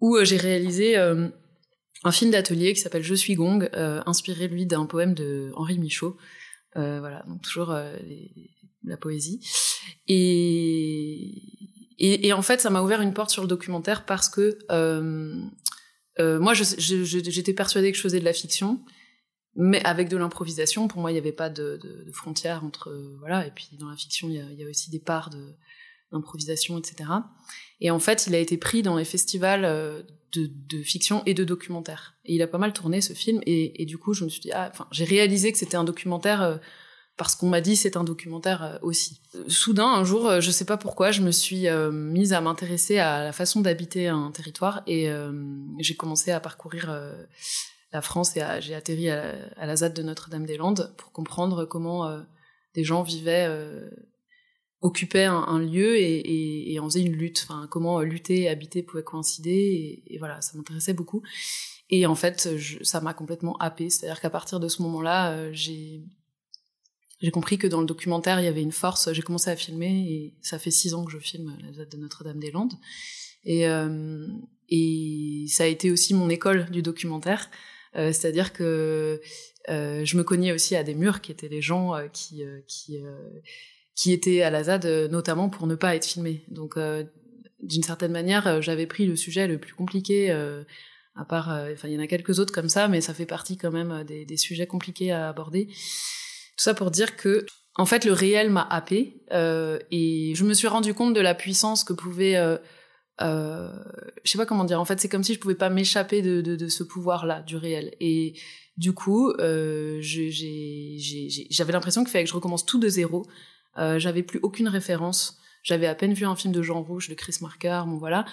où 0.00 0.16
euh, 0.16 0.24
j'ai 0.24 0.36
réalisé 0.36 0.96
euh, 0.96 1.28
un 2.04 2.12
film 2.12 2.30
d'atelier 2.30 2.74
qui 2.74 2.80
s'appelle 2.80 3.02
Je 3.02 3.14
suis 3.14 3.34
Gong, 3.34 3.68
inspiré 4.06 4.48
lui 4.48 4.66
d'un 4.66 4.86
poème 4.86 5.14
de 5.14 5.50
Henri 5.54 5.78
Michaud. 5.78 6.16
voilà, 6.74 7.24
donc 7.26 7.42
toujours 7.42 7.74
la 8.84 8.96
poésie. 8.96 9.40
Et, 10.08 11.32
en 12.32 12.42
fait, 12.42 12.60
ça 12.60 12.70
m'a 12.70 12.82
ouvert 12.82 13.00
une 13.00 13.14
porte 13.14 13.30
sur 13.30 13.42
le 13.42 13.48
documentaire 13.48 14.04
parce 14.04 14.28
que 14.28 14.58
moi, 16.18 16.54
j'étais 16.54 17.54
persuadée 17.54 17.92
que 17.92 17.96
je 17.96 18.02
faisais 18.02 18.20
de 18.20 18.24
la 18.24 18.32
fiction, 18.32 18.80
mais 19.56 19.82
avec 19.84 20.08
de 20.08 20.16
l'improvisation. 20.16 20.88
Pour 20.88 21.00
moi, 21.00 21.10
il 21.10 21.14
n'y 21.14 21.20
avait 21.20 21.32
pas 21.32 21.48
de, 21.48 21.78
de, 21.82 22.04
de 22.04 22.12
frontière 22.12 22.64
entre 22.64 22.92
voilà. 23.18 23.46
Et 23.46 23.50
puis 23.50 23.68
dans 23.72 23.88
la 23.88 23.96
fiction, 23.96 24.28
il 24.28 24.34
y 24.34 24.64
a 24.64 24.68
aussi 24.68 24.90
des 24.90 25.00
parts 25.00 25.30
de 25.30 25.54
d'improvisation, 26.12 26.78
etc. 26.78 27.10
Et 27.80 27.90
en 27.90 27.98
fait, 27.98 28.26
il 28.26 28.34
a 28.34 28.38
été 28.38 28.56
pris 28.56 28.82
dans 28.82 28.96
les 28.96 29.04
festivals 29.04 29.64
euh, 29.64 30.02
de, 30.34 30.82
fiction 30.82 31.22
et 31.24 31.34
de 31.34 31.44
documentaire. 31.44 32.14
Et 32.24 32.34
il 32.34 32.42
a 32.42 32.46
pas 32.46 32.58
mal 32.58 32.72
tourné 32.72 33.00
ce 33.00 33.12
film. 33.12 33.40
Et, 33.46 33.86
du 33.86 33.96
coup, 33.96 34.12
je 34.12 34.24
me 34.24 34.28
suis 34.28 34.40
dit, 34.40 34.52
ah, 34.52 34.68
enfin, 34.70 34.86
j'ai 34.92 35.04
réalisé 35.04 35.50
que 35.52 35.58
c'était 35.58 35.76
un 35.76 35.84
documentaire. 35.84 36.42
Euh, 36.42 36.56
parce 37.16 37.34
qu'on 37.34 37.48
m'a 37.48 37.62
dit 37.62 37.76
c'est 37.76 37.96
un 37.96 38.04
documentaire 38.04 38.62
euh, 38.62 38.78
aussi. 38.82 39.22
Soudain, 39.48 39.86
un 39.86 40.04
jour, 40.04 40.42
je 40.42 40.50
sais 40.50 40.66
pas 40.66 40.76
pourquoi, 40.76 41.12
je 41.12 41.22
me 41.22 41.30
suis 41.30 41.64
mise 41.90 42.34
à 42.34 42.42
m'intéresser 42.42 42.98
à 42.98 43.24
la 43.24 43.32
façon 43.32 43.62
d'habiter 43.62 44.08
un 44.08 44.30
territoire 44.32 44.82
et 44.86 45.08
j'ai 45.78 45.96
commencé 45.96 46.30
à 46.30 46.40
parcourir 46.40 46.94
la 47.90 48.02
France 48.02 48.36
et 48.36 48.42
j'ai 48.60 48.74
atterri 48.74 49.08
à, 49.08 49.34
la 49.56 49.76
ZAD 49.76 49.94
de 49.94 50.02
Notre-Dame-des-Landes 50.02 50.94
pour 50.98 51.10
comprendre 51.12 51.64
comment 51.64 52.20
des 52.74 52.84
gens 52.84 53.02
vivaient, 53.02 53.48
euh, 54.82 54.86
occupaient 54.86 55.24
un, 55.24 55.58
lieu 55.58 55.96
et, 55.96 56.72
et, 56.72 56.78
en 56.80 56.88
faisaient 56.88 57.02
une 57.02 57.16
lutte. 57.16 57.46
Enfin, 57.48 57.66
comment 57.70 58.00
lutter 58.00 58.42
et 58.42 58.48
habiter 58.48 58.82
pouvaient 58.82 59.02
coïncider. 59.02 60.02
Et, 60.06 60.18
voilà, 60.18 60.40
ça 60.40 60.56
m'intéressait 60.56 60.94
beaucoup. 60.94 61.22
Et 61.90 62.06
en 62.06 62.14
fait, 62.14 62.48
ça 62.82 63.00
m'a 63.00 63.14
complètement 63.14 63.56
happé. 63.58 63.90
C'est-à-dire 63.90 64.20
qu'à 64.20 64.30
partir 64.30 64.60
de 64.60 64.68
ce 64.68 64.82
moment-là, 64.82 65.32
euh, 65.32 65.50
j'ai 65.52 66.02
j'ai 67.22 67.30
compris 67.30 67.56
que 67.56 67.66
dans 67.66 67.80
le 67.80 67.86
documentaire, 67.86 68.40
il 68.40 68.44
y 68.44 68.48
avait 68.48 68.62
une 68.62 68.72
force. 68.72 69.10
J'ai 69.12 69.22
commencé 69.22 69.48
à 69.48 69.56
filmer 69.56 70.06
et 70.06 70.34
ça 70.42 70.58
fait 70.58 70.70
six 70.70 70.92
ans 70.92 71.02
que 71.02 71.10
je 71.10 71.18
filme 71.18 71.56
la 71.64 71.72
ZAD 71.72 71.88
de 71.88 71.96
Notre-Dame-des-Landes. 71.96 72.74
Et, 73.44 73.64
et 74.68 75.46
ça 75.48 75.64
a 75.64 75.66
été 75.66 75.90
aussi 75.90 76.12
mon 76.12 76.28
école 76.28 76.68
du 76.70 76.82
documentaire. 76.82 77.48
Euh, 77.96 78.12
c'est-à-dire 78.12 78.52
que 78.52 79.20
euh, 79.68 80.04
je 80.04 80.16
me 80.16 80.22
cognais 80.22 80.52
aussi 80.52 80.76
à 80.76 80.84
des 80.84 80.94
murs 80.94 81.20
qui 81.20 81.32
étaient 81.32 81.48
des 81.48 81.62
gens 81.62 81.94
euh, 81.94 82.08
qui 82.12 82.44
qui 83.96 84.12
étaient 84.12 84.42
à 84.42 84.50
la 84.50 84.64
ZAD 84.64 85.10
notamment 85.10 85.48
pour 85.48 85.66
ne 85.66 85.74
pas 85.74 85.96
être 85.96 86.04
filmés. 86.04 86.44
Donc 86.48 86.78
d'une 87.60 87.82
certaine 87.82 88.12
manière, 88.12 88.62
j'avais 88.62 88.86
pris 88.86 89.06
le 89.06 89.16
sujet 89.16 89.46
le 89.48 89.58
plus 89.58 89.74
compliqué 89.74 90.30
à 90.30 91.24
part, 91.24 91.48
enfin, 91.48 91.88
il 91.88 91.94
y 91.94 91.96
en 91.96 92.02
a 92.02 92.06
quelques 92.06 92.38
autres 92.38 92.52
comme 92.52 92.68
ça, 92.68 92.88
mais 92.88 93.00
ça 93.00 93.14
fait 93.14 93.26
partie 93.26 93.56
quand 93.56 93.72
même 93.72 94.04
des, 94.04 94.36
sujets 94.36 94.66
compliqués 94.66 95.12
à 95.12 95.28
aborder. 95.28 95.66
Tout 95.66 96.62
ça 96.62 96.74
pour 96.74 96.90
dire 96.90 97.16
que, 97.16 97.46
en 97.76 97.86
fait, 97.86 98.04
le 98.04 98.12
réel 98.12 98.50
m'a 98.50 98.66
happé 98.70 99.22
euh, 99.32 99.78
et 99.90 100.34
je 100.34 100.44
me 100.44 100.54
suis 100.54 100.68
rendu 100.68 100.94
compte 100.94 101.14
de 101.14 101.20
la 101.20 101.34
puissance 101.34 101.84
que 101.84 101.92
pouvait 101.92 102.36
euh, 102.36 102.56
euh, 103.22 103.70
je 104.24 104.30
sais 104.30 104.38
pas 104.38 104.46
comment 104.46 104.64
dire. 104.64 104.80
En 104.80 104.84
fait, 104.84 105.00
c'est 105.00 105.08
comme 105.08 105.24
si 105.24 105.34
je 105.34 105.38
pouvais 105.38 105.54
pas 105.54 105.70
m'échapper 105.70 106.22
de, 106.22 106.68
ce 106.68 106.82
pouvoir-là 106.82 107.42
du 107.42 107.56
réel. 107.56 107.94
Et 108.00 108.34
du 108.76 108.92
coup, 108.92 109.30
euh, 109.30 109.98
j'avais 110.00 111.72
l'impression 111.72 112.02
qu'il 112.02 112.10
fallait 112.10 112.24
que 112.24 112.30
je 112.30 112.34
recommence 112.34 112.66
tout 112.66 112.78
de 112.78 112.88
zéro. 112.88 113.26
Euh, 113.78 113.98
j'avais 113.98 114.22
plus 114.22 114.40
aucune 114.42 114.68
référence. 114.68 115.38
J'avais 115.62 115.86
à 115.86 115.94
peine 115.94 116.14
vu 116.14 116.24
un 116.24 116.36
film 116.36 116.52
de 116.52 116.62
Jean 116.62 116.82
Rouge 116.82 117.08
de 117.08 117.14
Chris 117.14 117.36
Marker, 117.40 117.82
bon 117.86 117.98
voilà. 117.98 118.24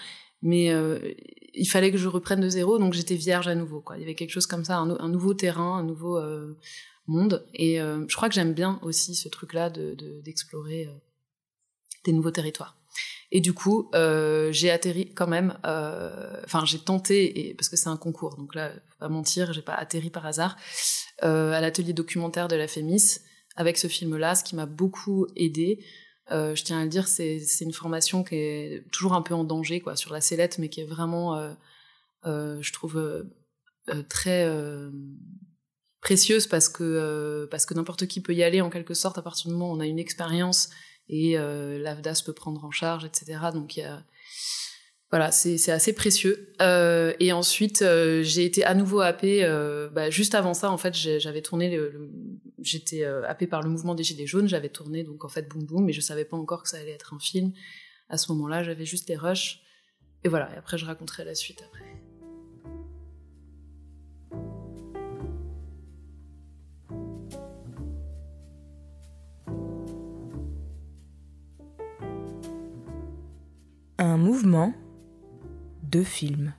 Mais 0.41 0.71
euh, 0.71 1.13
il 1.53 1.65
fallait 1.65 1.91
que 1.91 1.97
je 1.97 2.07
reprenne 2.07 2.41
de 2.41 2.49
zéro, 2.49 2.77
donc 2.77 2.93
j'étais 2.93 3.15
vierge 3.15 3.47
à 3.47 3.55
nouveau. 3.55 3.81
Quoi. 3.81 3.97
Il 3.97 4.01
y 4.01 4.03
avait 4.03 4.15
quelque 4.15 4.31
chose 4.31 4.45
comme 4.45 4.65
ça, 4.65 4.77
un, 4.77 5.09
nouveau 5.09 5.33
terrain, 5.33 5.77
un 5.77 5.83
nouveau 5.83 6.17
euh, 6.17 6.57
monde. 7.07 7.47
Et 7.53 7.77
je 7.77 8.15
crois 8.15 8.29
que 8.29 8.35
j'aime 8.35 8.53
bien 8.53 8.79
aussi 8.81 9.15
ce 9.15 9.29
truc-là 9.29 9.69
d'explorer 9.69 10.85
de, 10.85 10.91
des 12.05 12.11
nouveaux 12.11 12.31
territoires. 12.31 12.77
Et 13.31 13.39
du 13.39 13.53
coup, 13.53 13.89
j'ai 14.51 14.69
atterri 14.69 15.13
quand 15.13 15.27
même. 15.27 15.57
Enfin, 15.63 16.65
j'ai 16.65 16.79
tenté, 16.79 17.55
parce 17.57 17.69
que 17.69 17.77
c'est 17.77 17.89
un 17.89 17.97
concours, 17.97 18.35
donc 18.35 18.53
là, 18.53 18.69
faut 18.89 18.99
pas 18.99 19.09
mentir, 19.09 19.53
j'ai 19.53 19.61
pas 19.61 19.75
atterri 19.75 20.09
par 20.09 20.25
hasard 20.25 20.57
à 21.19 21.61
l'atelier 21.61 21.93
documentaire 21.93 22.49
de 22.49 22.57
la 22.57 22.67
Fémis 22.67 23.21
avec 23.55 23.77
ce 23.77 23.87
film-là, 23.87 24.35
ce 24.35 24.43
qui 24.43 24.55
m'a 24.55 24.65
beaucoup 24.65 25.27
aidé. 25.35 25.83
Euh, 26.31 26.55
je 26.55 26.63
tiens 26.63 26.79
à 26.79 26.83
le 26.83 26.89
dire, 26.89 27.07
c'est 27.07 27.41
une 27.61 27.73
formation 27.73 28.23
qui 28.23 28.35
est 28.35 28.91
toujours 28.91 29.13
un 29.13 29.21
peu 29.21 29.33
en 29.33 29.43
danger, 29.43 29.81
quoi, 29.81 29.95
sur 29.95 30.13
la 30.13 30.21
sellette, 30.21 30.57
mais 30.57 30.69
qui 30.69 30.81
est 30.81 30.85
vraiment, 30.85 31.35
euh, 31.35 31.53
euh, 32.25 32.61
je 32.61 32.73
trouve, 32.73 33.25
très 34.07 34.49
précieuse 35.99 36.47
parce 36.47 36.69
que 36.69 37.47
parce 37.51 37.65
que 37.65 37.73
n'importe 37.73 38.07
qui 38.07 38.21
peut 38.21 38.33
y 38.33 38.41
aller 38.41 38.61
en 38.61 38.69
quelque 38.69 38.93
sorte 38.93 39.17
à 39.17 39.21
partir 39.21 39.47
du 39.47 39.53
moment 39.53 39.71
où 39.71 39.75
on 39.75 39.81
a 39.81 39.85
une 39.85 39.99
expérience 39.99 40.69
et 41.09 41.35
l'AFDAS 41.35 42.23
peut 42.25 42.31
prendre 42.31 42.63
en 42.63 42.71
charge, 42.71 43.03
etc. 43.03 43.39
Donc 43.53 43.75
il 43.75 43.81
y 43.81 43.83
a 43.83 44.05
voilà, 45.13 45.31
c'est 45.31 45.71
assez 45.71 45.93
précieux. 45.93 46.51
Euh, 46.59 47.13
et 47.19 47.33
ensuite, 47.33 47.83
euh, 47.83 48.23
j'ai 48.23 48.45
été 48.45 48.65
à 48.65 48.73
nouveau 48.73 48.99
happée. 48.99 49.43
Euh, 49.43 49.87
bah, 49.87 50.09
juste 50.09 50.33
avant 50.33 50.55
ça, 50.55 50.71
en 50.71 50.77
fait, 50.79 50.95
j'avais 50.95 51.43
tourné. 51.43 51.79
J'étais 52.59 53.03
happée 53.03 53.45
par 53.45 53.61
le 53.61 53.69
mouvement 53.69 53.93
des 53.93 54.03
Gilets 54.03 54.25
jaunes. 54.25 54.47
J'avais 54.47 54.69
tourné 54.69 55.03
donc 55.03 55.23
en 55.23 55.29
fait 55.29 55.47
Boom 55.47 55.65
Boom, 55.65 55.85
mais 55.85 55.93
je 55.93 56.01
savais 56.01 56.25
pas 56.25 56.35
encore 56.35 56.63
que 56.63 56.69
ça 56.69 56.77
allait 56.77 56.93
être 56.93 57.13
un 57.13 57.19
film. 57.19 57.53
À 58.09 58.17
ce 58.17 58.31
moment-là, 58.31 58.63
j'avais 58.63 58.87
juste 58.87 59.07
les 59.07 59.15
rushs. 59.15 59.61
Et 60.23 60.29
voilà. 60.29 60.51
Et 60.55 60.57
après, 60.57 60.79
je 60.79 60.85
raconterai 60.85 61.25
la 61.25 61.35
suite 61.35 61.63
après. 61.63 61.85
Un 73.99 74.17
mouvement, 74.17 74.73
deux 75.93 76.03
films. 76.03 76.53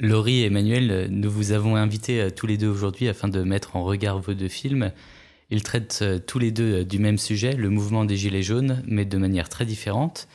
Laurie 0.00 0.40
et 0.40 0.46
Emmanuel, 0.46 1.06
nous 1.10 1.30
vous 1.30 1.52
avons 1.52 1.76
invités 1.76 2.20
euh, 2.20 2.30
tous 2.30 2.48
les 2.48 2.56
deux 2.56 2.66
aujourd'hui 2.66 3.06
afin 3.06 3.28
de 3.28 3.40
mettre 3.44 3.76
en 3.76 3.84
regard 3.84 4.18
vos 4.18 4.34
deux 4.34 4.48
films. 4.48 4.90
Ils 5.50 5.62
traitent 5.62 6.00
euh, 6.02 6.18
tous 6.18 6.38
les 6.38 6.50
deux 6.50 6.80
euh, 6.80 6.84
du 6.84 6.98
même 6.98 7.18
sujet, 7.18 7.52
le 7.52 7.70
mouvement 7.70 8.04
des 8.04 8.16
Gilets 8.16 8.42
jaunes, 8.42 8.82
mais 8.86 9.04
de 9.04 9.18
manière 9.18 9.48
très 9.48 9.66
différente. 9.66 10.28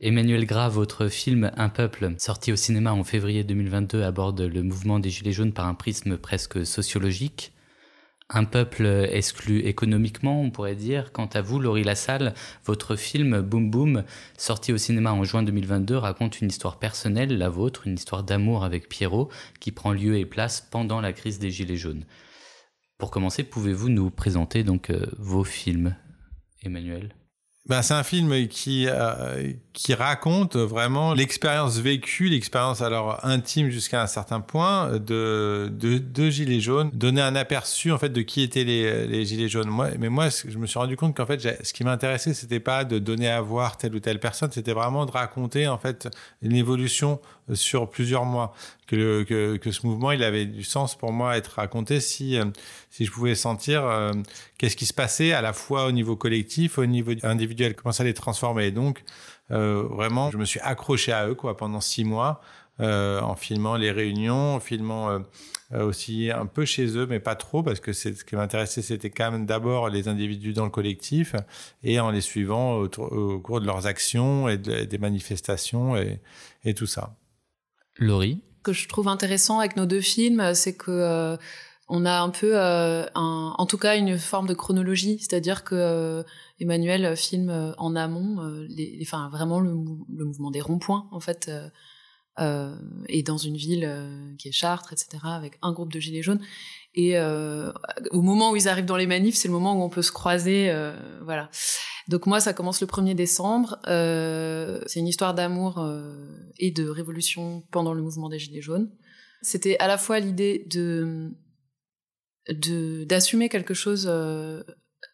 Emmanuel 0.00 0.46
Gras, 0.46 0.68
votre 0.68 1.08
film 1.08 1.50
Un 1.56 1.68
peuple, 1.68 2.14
sorti 2.18 2.52
au 2.52 2.56
cinéma 2.56 2.92
en 2.92 3.04
février 3.04 3.44
2022, 3.44 4.02
aborde 4.02 4.40
le 4.40 4.62
mouvement 4.62 4.98
des 4.98 5.10
Gilets 5.10 5.32
jaunes 5.32 5.52
par 5.52 5.66
un 5.66 5.74
prisme 5.74 6.16
presque 6.16 6.64
sociologique. 6.66 7.52
Un 8.30 8.44
peuple 8.44 9.08
exclu 9.10 9.60
économiquement, 9.60 10.42
on 10.42 10.50
pourrait 10.50 10.74
dire. 10.74 11.12
Quant 11.12 11.30
à 11.32 11.40
vous, 11.40 11.58
Laurie 11.58 11.82
Lassalle, 11.82 12.34
votre 12.66 12.94
film 12.94 13.40
Boom 13.40 13.70
Boom, 13.70 14.04
sorti 14.36 14.70
au 14.72 14.76
cinéma 14.76 15.12
en 15.12 15.24
juin 15.24 15.42
2022, 15.42 15.96
raconte 15.96 16.42
une 16.42 16.48
histoire 16.48 16.78
personnelle, 16.78 17.38
la 17.38 17.48
vôtre, 17.48 17.86
une 17.86 17.94
histoire 17.94 18.24
d'amour 18.24 18.64
avec 18.64 18.88
Pierrot, 18.90 19.30
qui 19.60 19.72
prend 19.72 19.92
lieu 19.92 20.18
et 20.18 20.26
place 20.26 20.60
pendant 20.60 21.00
la 21.00 21.14
crise 21.14 21.38
des 21.38 21.50
Gilets 21.50 21.76
jaunes. 21.76 22.04
Pour 22.98 23.12
commencer, 23.12 23.44
pouvez-vous 23.44 23.90
nous 23.90 24.10
présenter 24.10 24.64
donc 24.64 24.90
euh, 24.90 25.06
vos 25.18 25.44
films, 25.44 25.94
Emmanuel? 26.64 27.14
Ben, 27.66 27.82
c'est 27.82 27.94
un 27.94 28.02
film 28.02 28.48
qui 28.48 28.86
euh, 28.88 29.52
qui 29.74 29.94
raconte 29.94 30.56
vraiment 30.56 31.12
l'expérience 31.12 31.78
vécue, 31.78 32.28
l'expérience 32.28 32.80
alors 32.80 33.24
intime 33.24 33.68
jusqu'à 33.68 34.02
un 34.02 34.06
certain 34.06 34.40
point 34.40 34.98
de, 34.98 35.70
de 35.70 36.30
gilets 36.30 36.60
jaunes, 36.60 36.90
donner 36.94 37.20
un 37.20 37.36
aperçu 37.36 37.92
en 37.92 37.98
fait 37.98 38.08
de 38.08 38.22
qui 38.22 38.40
étaient 38.42 38.64
les, 38.64 39.06
les 39.06 39.24
gilets 39.26 39.48
jaunes. 39.50 39.68
Moi, 39.68 39.90
mais 39.98 40.08
moi, 40.08 40.30
je 40.30 40.56
me 40.56 40.66
suis 40.66 40.78
rendu 40.78 40.96
compte 40.96 41.14
qu'en 41.14 41.26
fait, 41.26 41.40
ce 41.62 41.72
qui 41.74 41.84
m'intéressait, 41.84 42.32
c'était 42.32 42.58
pas 42.58 42.84
de 42.84 42.98
donner 42.98 43.28
à 43.28 43.42
voir 43.42 43.76
telle 43.76 43.94
ou 43.94 44.00
telle 44.00 44.18
personne, 44.18 44.50
c'était 44.50 44.72
vraiment 44.72 45.04
de 45.04 45.12
raconter 45.12 45.68
en 45.68 45.78
fait 45.78 46.08
une 46.40 46.56
évolution 46.56 47.20
sur 47.52 47.88
plusieurs 47.88 48.24
mois. 48.24 48.54
Que, 48.86 49.22
que, 49.24 49.58
que, 49.58 49.70
ce 49.70 49.86
mouvement, 49.86 50.12
il 50.12 50.24
avait 50.24 50.46
du 50.46 50.64
sens 50.64 50.96
pour 50.96 51.12
moi 51.12 51.36
être 51.36 51.56
raconté 51.56 52.00
si, 52.00 52.38
si 52.90 53.04
je 53.04 53.10
pouvais 53.10 53.34
sentir 53.34 53.84
euh, 53.84 54.12
qu'est-ce 54.58 54.76
qui 54.76 54.86
se 54.86 54.94
passait 54.94 55.32
à 55.32 55.40
la 55.40 55.52
fois 55.52 55.86
au 55.86 55.92
niveau 55.92 56.16
collectif, 56.16 56.78
au 56.78 56.86
niveau 56.86 57.12
individuel, 57.22 57.74
comment 57.74 57.92
ça 57.92 58.04
les 58.04 58.14
transformer. 58.14 58.66
Et 58.66 58.72
donc, 58.72 59.04
euh, 59.50 59.82
vraiment, 59.90 60.30
je 60.30 60.38
me 60.38 60.44
suis 60.44 60.60
accroché 60.60 61.12
à 61.12 61.28
eux 61.28 61.34
quoi 61.34 61.56
pendant 61.56 61.80
six 61.80 62.04
mois. 62.04 62.40
Euh, 62.80 63.20
en 63.22 63.34
filmant 63.34 63.74
les 63.74 63.90
réunions, 63.90 64.54
en 64.54 64.60
filmant 64.60 65.10
euh, 65.72 65.84
aussi 65.84 66.30
un 66.30 66.46
peu 66.46 66.64
chez 66.64 66.96
eux, 66.96 67.08
mais 67.08 67.18
pas 67.18 67.34
trop, 67.34 67.64
parce 67.64 67.80
que 67.80 67.92
c'est 67.92 68.14
ce 68.14 68.24
qui 68.24 68.36
m'intéressait, 68.36 68.82
c'était 68.82 69.10
quand 69.10 69.32
même 69.32 69.46
d'abord 69.46 69.88
les 69.88 70.06
individus 70.06 70.52
dans 70.52 70.62
le 70.62 70.70
collectif, 70.70 71.34
et 71.82 71.98
en 71.98 72.12
les 72.12 72.20
suivant 72.20 72.76
au, 72.76 72.84
au 72.84 73.40
cours 73.40 73.60
de 73.60 73.66
leurs 73.66 73.88
actions 73.88 74.48
et 74.48 74.58
de, 74.58 74.84
des 74.84 74.98
manifestations 74.98 75.96
et, 75.96 76.20
et 76.64 76.72
tout 76.72 76.86
ça. 76.86 77.16
Laurie? 77.96 78.44
Ce 78.58 78.62
que 78.62 78.72
je 78.72 78.86
trouve 78.86 79.08
intéressant 79.08 79.58
avec 79.58 79.74
nos 79.74 79.86
deux 79.86 80.00
films, 80.00 80.54
c'est 80.54 80.76
que 80.76 80.92
euh, 80.92 81.36
on 81.88 82.04
a 82.04 82.20
un 82.20 82.30
peu, 82.30 82.52
euh, 82.54 83.06
un, 83.14 83.54
en 83.56 83.66
tout 83.66 83.78
cas, 83.78 83.96
une 83.96 84.18
forme 84.18 84.46
de 84.46 84.54
chronologie, 84.54 85.18
c'est-à-dire 85.20 85.64
que 85.64 85.74
euh, 85.74 86.22
Emmanuel 86.60 87.16
filme 87.16 87.74
en 87.78 87.96
amont, 87.96 88.42
les, 88.68 88.98
enfin 89.02 89.28
vraiment 89.30 89.60
le, 89.60 89.74
mouvement 89.74 90.50
des 90.50 90.60
ronds-points, 90.60 91.08
en 91.12 91.20
fait, 91.20 91.50
euh, 92.40 92.76
et 93.08 93.22
dans 93.22 93.36
une 93.36 93.56
ville 93.56 93.84
euh, 93.84 94.34
qui 94.36 94.48
est 94.48 94.52
Chartres, 94.52 94.92
etc., 94.92 95.18
avec 95.24 95.58
un 95.62 95.72
groupe 95.72 95.92
de 95.92 95.98
gilets 95.98 96.22
jaunes. 96.22 96.40
Et 96.94 97.16
euh, 97.16 97.72
au 98.10 98.22
moment 98.22 98.52
où 98.52 98.56
ils 98.56 98.68
arrivent 98.68 98.84
dans 98.84 98.96
les 98.96 99.06
manifs, 99.06 99.36
c'est 99.36 99.48
le 99.48 99.54
moment 99.54 99.74
où 99.74 99.82
on 99.82 99.88
peut 99.88 100.02
se 100.02 100.12
croiser, 100.12 100.70
euh, 100.70 100.92
voilà. 101.24 101.50
Donc 102.06 102.26
moi, 102.26 102.40
ça 102.40 102.52
commence 102.52 102.80
le 102.80 102.86
1er 102.86 103.14
décembre. 103.14 103.78
Euh, 103.86 104.80
c'est 104.86 105.00
une 105.00 105.08
histoire 105.08 105.34
d'amour 105.34 105.84
et 106.58 106.70
de 106.70 106.88
révolution 106.88 107.64
pendant 107.70 107.92
le 107.92 108.02
mouvement 108.02 108.28
des 108.28 108.38
gilets 108.38 108.62
jaunes. 108.62 108.90
C'était 109.42 109.78
à 109.78 109.86
la 109.86 109.98
fois 109.98 110.18
l'idée 110.18 110.64
de 110.70 111.30
d'assumer 112.50 113.48
quelque 113.48 113.74
chose 113.74 114.10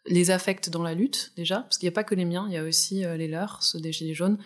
les 0.07 0.31
affects 0.31 0.71
dans 0.71 0.83
la 0.83 0.95
lutte 0.95 1.33
déjà 1.37 1.61
parce 1.61 1.79
qu'il 1.79 1.87
n'y 1.87 1.93
a 1.93 1.97
pas 1.97 2.05
que 2.05 2.15
les 2.15 2.25
miens 2.25 2.47
il 2.49 2.55
y 2.55 2.57
a 2.57 2.65
aussi 2.65 3.05
les 3.17 3.29
leurs 3.29 3.63
ceux 3.63 3.81
des 3.81 3.93
gilets 3.93 4.15
jaunes 4.15 4.39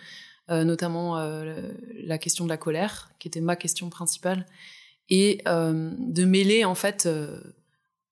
euh, 0.49 0.63
notamment 0.63 1.19
euh, 1.19 1.71
la 2.03 2.17
question 2.17 2.43
de 2.43 2.49
la 2.49 2.57
colère, 2.57 3.11
qui 3.19 3.27
était 3.27 3.41
ma 3.41 3.55
question 3.55 3.91
principale, 3.91 4.47
et 5.07 5.41
euh, 5.47 5.91
de 5.99 6.25
mêler 6.25 6.65
en 6.65 6.73
fait 6.73 7.07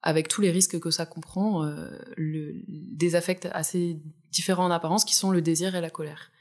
avec 0.03 0.27
tous 0.27 0.41
les 0.41 0.51
risques 0.51 0.79
que 0.79 0.91
ça 0.91 1.07
comprend, 1.07 1.67
le, 2.15 2.61
des 2.67 3.15
affects 3.15 3.47
assez 3.51 3.99
différents 4.31 4.65
en 4.65 4.71
apparence 4.71 5.03
qui 5.03 5.15
sont 5.15 5.31
le 5.31 5.41
désir 5.41 5.75
et 5.75 5.81
la 5.81 5.89
colère. 5.89 6.31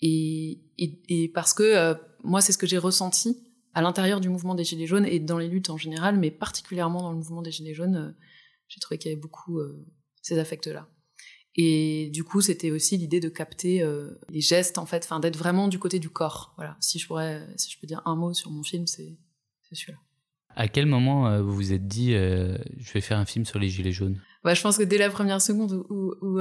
Et, 0.00 0.60
et, 0.78 1.00
et 1.08 1.28
parce 1.28 1.54
que 1.54 1.96
moi, 2.24 2.40
c'est 2.40 2.52
ce 2.52 2.58
que 2.58 2.66
j'ai 2.66 2.78
ressenti 2.78 3.45
à 3.76 3.82
l'intérieur 3.82 4.20
du 4.20 4.28
mouvement 4.28 4.54
des 4.54 4.64
Gilets 4.64 4.86
jaunes 4.86 5.06
et 5.06 5.20
dans 5.20 5.38
les 5.38 5.48
luttes 5.48 5.70
en 5.70 5.76
général, 5.76 6.18
mais 6.18 6.30
particulièrement 6.30 7.02
dans 7.02 7.10
le 7.10 7.18
mouvement 7.18 7.42
des 7.42 7.52
Gilets 7.52 7.74
jaunes, 7.74 8.16
j'ai 8.68 8.80
trouvé 8.80 8.96
qu'il 8.96 9.10
y 9.10 9.12
avait 9.12 9.20
beaucoup 9.20 9.60
ces 10.22 10.38
affects-là. 10.38 10.88
Et 11.56 12.10
du 12.12 12.22
coup, 12.22 12.42
c'était 12.42 12.70
aussi 12.70 12.98
l'idée 12.98 13.18
de 13.18 13.30
capter 13.30 13.82
euh, 13.82 14.10
les 14.28 14.42
gestes, 14.42 14.76
en 14.76 14.84
fait, 14.84 15.04
enfin 15.04 15.20
d'être 15.20 15.38
vraiment 15.38 15.68
du 15.68 15.78
côté 15.78 15.98
du 15.98 16.10
corps. 16.10 16.52
Voilà. 16.56 16.76
Si 16.80 16.98
je 16.98 17.06
pourrais, 17.06 17.46
si 17.56 17.70
je 17.70 17.80
peux 17.80 17.86
dire 17.86 18.02
un 18.04 18.14
mot 18.14 18.34
sur 18.34 18.50
mon 18.50 18.62
film, 18.62 18.86
c'est 18.86 19.16
celui-là. 19.72 19.98
À 20.54 20.68
quel 20.68 20.86
moment 20.86 21.28
euh, 21.28 21.42
vous 21.42 21.54
vous 21.54 21.72
êtes 21.72 21.86
dit, 21.86 22.14
euh, 22.14 22.58
je 22.76 22.92
vais 22.92 23.00
faire 23.00 23.18
un 23.18 23.24
film 23.24 23.46
sur 23.46 23.58
les 23.58 23.70
gilets 23.70 23.92
jaunes? 23.92 24.20
Bah, 24.44 24.52
je 24.52 24.60
pense 24.60 24.76
que 24.76 24.82
dès 24.82 24.98
la 24.98 25.08
première 25.08 25.40
seconde 25.40 25.84
où, 25.88 26.14
où, 26.20 26.40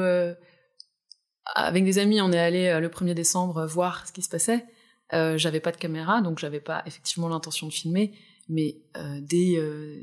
avec 1.56 1.86
des 1.86 1.98
amis, 1.98 2.20
on 2.20 2.32
est 2.34 2.40
allé 2.40 2.80
le 2.80 2.90
1er 2.90 3.14
décembre 3.14 3.66
voir 3.66 4.06
ce 4.08 4.12
qui 4.12 4.22
se 4.22 4.30
passait. 4.30 4.66
J'avais 5.12 5.60
pas 5.60 5.72
de 5.72 5.78
caméra, 5.78 6.22
donc 6.22 6.40
j'avais 6.40 6.60
pas 6.60 6.84
effectivement 6.86 7.30
l'intention 7.30 7.68
de 7.68 7.74
filmer. 7.74 8.14
Mais 8.48 8.78
dès, 9.22 9.58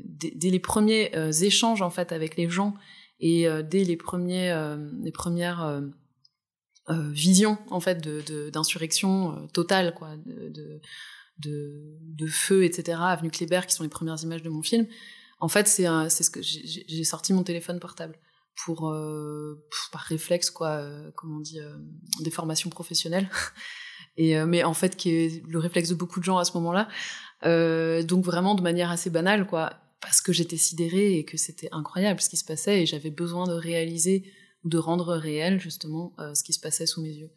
dès, 0.05 0.31
dès, 0.35 0.49
les 0.49 0.59
premiers 0.59 1.11
échanges 1.41 1.81
en 1.81 1.89
fait 1.89 2.11
avec 2.11 2.35
les 2.35 2.49
gens 2.49 2.73
et 3.23 3.47
euh, 3.47 3.63
dès 3.63 3.85
les 3.85 3.95
premiers, 3.95 4.51
euh, 4.51 4.77
les 5.01 5.11
premières 5.11 5.63
euh, 5.63 7.09
visions 7.09 7.57
en 7.69 7.79
fait 7.79 8.01
de 8.01 8.49
d'insurrection 8.49 9.47
totale, 9.53 9.95
quoi, 9.95 10.17
de, 10.25 10.81
de, 11.39 12.27
feu, 12.27 12.65
etc. 12.65 12.97
Avenue 13.01 13.31
Kléber, 13.31 13.61
qui 13.65 13.73
sont 13.73 13.83
les 13.83 13.89
premières 13.89 14.21
images 14.21 14.43
de 14.43 14.49
mon 14.49 14.61
film. 14.61 14.87
En 15.39 15.47
fait, 15.47 15.69
c'est 15.69 15.87
c'est 16.09 16.23
ce 16.23 16.29
que 16.29 16.41
j'ai 16.41 17.03
sorti 17.05 17.31
mon 17.31 17.43
téléphone 17.43 17.79
portable 17.79 18.19
pour, 18.55 18.89
euh, 18.89 19.65
par 19.91 20.01
réflexe 20.01 20.51
quoi, 20.51 20.69
euh, 20.77 21.11
comment 21.15 21.37
on 21.37 21.41
dit, 21.41 21.59
euh, 21.59 21.75
des 22.19 22.31
formations 22.31 22.69
professionnelles. 22.69 23.29
Et 24.17 24.35
mais 24.45 24.63
en 24.63 24.73
fait, 24.73 24.95
qui 24.95 25.09
est 25.09 25.43
le 25.47 25.57
réflexe 25.57 25.89
de 25.89 25.95
beaucoup 25.95 26.19
de 26.19 26.25
gens 26.25 26.37
à 26.37 26.45
ce 26.45 26.53
moment-là. 26.57 26.87
donc 28.03 28.23
vraiment 28.23 28.55
de 28.55 28.61
manière 28.61 28.91
assez 28.91 29.09
banale 29.09 29.47
quoi 29.47 29.83
parce 30.03 30.19
que 30.19 30.33
j'étais 30.33 30.57
sidérée 30.57 31.17
et 31.17 31.23
que 31.23 31.37
c'était 31.37 31.69
incroyable 31.71 32.19
ce 32.19 32.29
qui 32.29 32.35
se 32.35 32.43
passait 32.43 32.83
et 32.83 32.85
j'avais 32.85 33.09
besoin 33.09 33.47
de 33.47 33.53
réaliser 33.53 34.29
ou 34.63 34.69
de 34.69 34.77
rendre 34.77 35.15
réel 35.15 35.61
justement 35.61 36.13
euh, 36.19 36.33
ce 36.35 36.43
qui 36.43 36.51
se 36.51 36.59
passait 36.59 36.85
sous 36.85 37.01
mes 37.01 37.13
yeux. 37.13 37.31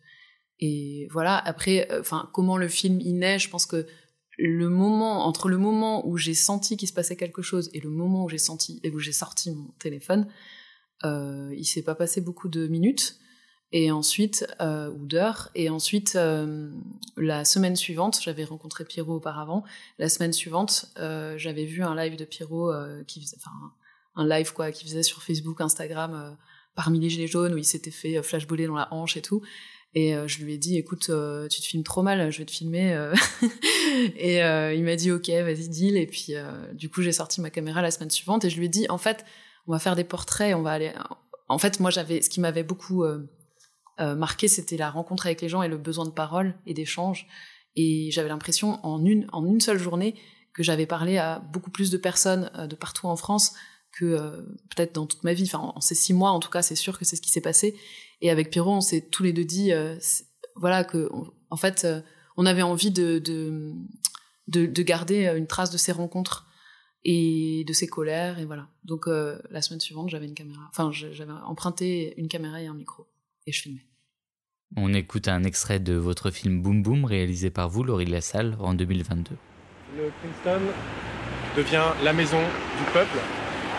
Et 0.59 1.07
voilà, 1.13 1.39
après, 1.39 1.91
euh, 1.93 2.01
enfin, 2.01 2.29
comment 2.33 2.57
le 2.57 2.67
film 2.67 3.01
y 3.01 3.13
naît, 3.13 3.39
je 3.39 3.49
pense 3.49 3.67
que 3.67 3.87
le 4.37 4.69
moment, 4.69 5.27
entre 5.27 5.49
le 5.49 5.59
moment 5.59 6.07
où 6.09 6.17
j'ai 6.17 6.35
senti 6.35 6.77
qu'il 6.77 6.89
se 6.89 6.93
passait 6.93 7.17
quelque 7.17 7.41
chose 7.41 7.71
et 7.73 7.81
le 7.81 7.89
moment 7.89 8.25
où 8.25 8.29
j'ai 8.29 8.39
senti 8.39 8.81
et 8.83 8.91
où 8.91 8.99
j'ai 8.99 9.13
sorti 9.13 9.53
mon 9.53 9.69
téléphone, 9.79 10.27
euh, 11.05 11.55
il 11.57 11.65
s'est 11.65 11.83
pas 11.83 11.95
passé 11.95 12.21
beaucoup 12.21 12.49
de 12.49 12.67
minutes 12.67 13.17
et 13.73 13.91
ensuite 13.91 14.47
euh, 14.61 14.91
ou 14.91 15.07
d'heures 15.07 15.51
et 15.55 15.69
ensuite 15.71 16.15
euh, 16.17 16.71
la 17.17 17.45
semaine 17.45 17.75
suivante 17.75 18.21
j'avais 18.23 18.45
rencontré 18.45 18.85
Pierrot 18.85 19.17
auparavant. 19.17 19.65
La 19.99 20.09
semaine 20.09 20.33
suivante 20.33 20.87
euh, 20.99 21.37
j'avais 21.37 21.65
vu 21.65 21.83
un 21.83 21.97
live 21.97 22.17
de 22.17 22.25
Pierrot 22.25 22.73
qui 23.07 23.21
faisait 23.21 23.37
enfin 23.39 23.57
un 24.15 24.27
live 24.27 24.53
quoi 24.53 24.71
qui 24.71 24.85
faisait 24.85 25.03
sur 25.03 25.23
Facebook 25.23 25.61
Instagram 25.61 26.37
parmi 26.75 27.01
les 27.01 27.11
gilets 27.11 27.27
jaunes 27.27 27.55
où 27.55 27.59
il 27.59 27.65
s'était 27.65 27.91
fait 27.91 28.23
flashballer 28.23 28.67
dans 28.67 28.77
la 28.77 28.93
hanche 28.93 29.17
et 29.17 29.23
tout. 29.23 29.43
Et 29.95 30.15
je 30.27 30.45
lui 30.45 30.55
ai 30.55 30.59
dit 30.59 30.77
écoute 30.77 31.11
tu 31.51 31.61
te 31.61 31.67
filmes 31.67 31.83
trop 31.83 32.03
mal 32.03 32.31
je 32.31 32.39
vais 32.39 32.45
te 32.45 32.51
filmer 32.53 32.93
et 34.17 34.39
il 34.39 34.85
m'a 34.85 34.95
dit 34.95 35.11
ok 35.11 35.29
vas-y 35.29 35.69
deal. 35.69 35.97
Et 35.97 36.07
puis 36.07 36.35
du 36.75 36.89
coup 36.89 37.03
j'ai 37.03 37.13
sorti 37.13 37.41
ma 37.41 37.51
caméra 37.51 37.83
la 37.83 37.91
semaine 37.91 38.11
suivante. 38.11 38.45
Et 38.45 38.51
je 38.51 38.59
lui 38.59 38.67
ai 38.67 38.69
dit 38.69 38.87
en 38.91 38.99
fait 38.99 39.25
on 39.67 39.73
va 39.73 39.81
faire 39.81 39.97
des 39.97 40.05
portraits 40.05 40.55
on 40.55 40.63
va 40.63 40.71
aller 40.71 40.93
en 41.49 41.59
fait 41.59 41.81
moi 41.81 41.91
j'avais 41.91 42.23
ce 42.23 42.31
qui 42.31 42.41
m'avait 42.41 42.63
beaucoup 42.63 43.05
marqué, 43.99 44.49
c'était 44.49 44.77
la 44.77 44.91
rencontre 44.91 45.27
avec 45.27 45.41
les 45.41 45.49
gens 45.49 45.63
et 45.63 45.69
le 45.69 45.79
besoin 45.79 46.05
de 46.05 46.11
parole 46.11 46.55
et 46.67 46.75
d'échange. 46.75 47.27
Et 47.77 48.11
j'avais 48.11 48.29
l'impression 48.29 48.85
en 48.85 49.05
une, 49.05 49.27
en 49.33 49.45
une 49.45 49.61
seule 49.61 49.79
journée 49.79 50.15
que 50.55 50.63
j'avais 50.63 50.87
parlé 50.87 51.19
à 51.19 51.39
beaucoup 51.53 51.71
plus 51.71 51.91
de 51.91 51.99
personnes 51.99 52.51
euh, 52.57 52.67
de 52.67 52.75
partout 52.75 53.07
en 53.07 53.17
France 53.17 53.53
que 53.93 54.07
euh, 54.07 54.43
peut-être 54.75 54.95
dans 54.95 55.07
toute 55.07 55.23
ma 55.23 55.35
vie. 55.35 55.45
Enfin, 55.45 55.59
en 55.75 55.81
ces 55.81 55.95
six 55.95 56.15
mois, 56.15 56.31
en 56.31 56.41
tout 56.41 56.51
cas, 56.51 56.63
c'est 56.63 56.75
sûr 56.75 56.99
que 56.99 57.05
c'est 57.05 57.17
ce 57.17 57.21
qui 57.21 57.31
s'est 57.31 57.43
passé. 57.43 57.77
Et 58.23 58.31
avec 58.31 58.51
Pierrot, 58.51 58.73
on 58.73 58.81
s'est 58.81 59.03
tous 59.03 59.23
les 59.23 59.35
deux 59.35 59.45
dit, 59.45 59.73
voilà, 60.55 60.85
que 60.85 61.11
en 61.51 61.57
fait, 61.57 61.87
on 62.39 62.47
avait 62.47 62.63
envie 62.63 62.91
de, 62.91 63.19
de, 63.19 63.75
de, 64.49 64.65
de, 64.65 64.83
garder 64.83 65.27
une 65.37 65.47
trace 65.47 65.71
de 65.71 65.77
ces 65.77 65.93
rencontres 65.93 66.47
et 67.05 67.65
de 67.67 67.73
ces 67.75 67.87
colères. 67.87 68.39
Et 68.39 68.47
voilà. 68.47 68.69
Donc, 68.85 69.07
la 69.07 69.61
semaine 69.61 69.81
suivante, 69.81 70.09
j'avais 70.09 70.27
une 70.27 70.35
caméra. 70.35 70.63
Enfin, 70.71 70.91
j'avais 70.93 71.33
emprunté 71.33 72.15
une 72.17 72.29
caméra 72.29 72.63
et 72.63 72.67
un 72.67 72.75
micro 72.75 73.07
et 73.47 73.53
je 73.53 73.63
filmais. 73.63 73.87
On 74.77 74.93
écoute 74.93 75.29
un 75.29 75.45
extrait 75.45 75.79
de 75.79 75.95
votre 75.95 76.31
film 76.31 76.61
Boom 76.61 76.83
Boom 76.83 77.05
réalisé 77.05 77.51
par 77.51 77.69
vous, 77.69 77.85
Laurie 77.85 78.07
Lassalle, 78.07 78.57
en 78.61 78.75
2022. 78.75 79.37
Le 79.97 80.11
Princeton 80.21 80.61
devient 81.57 81.85
la 82.03 82.13
maison 82.13 82.41
du 82.41 82.93
peuple 82.93 83.19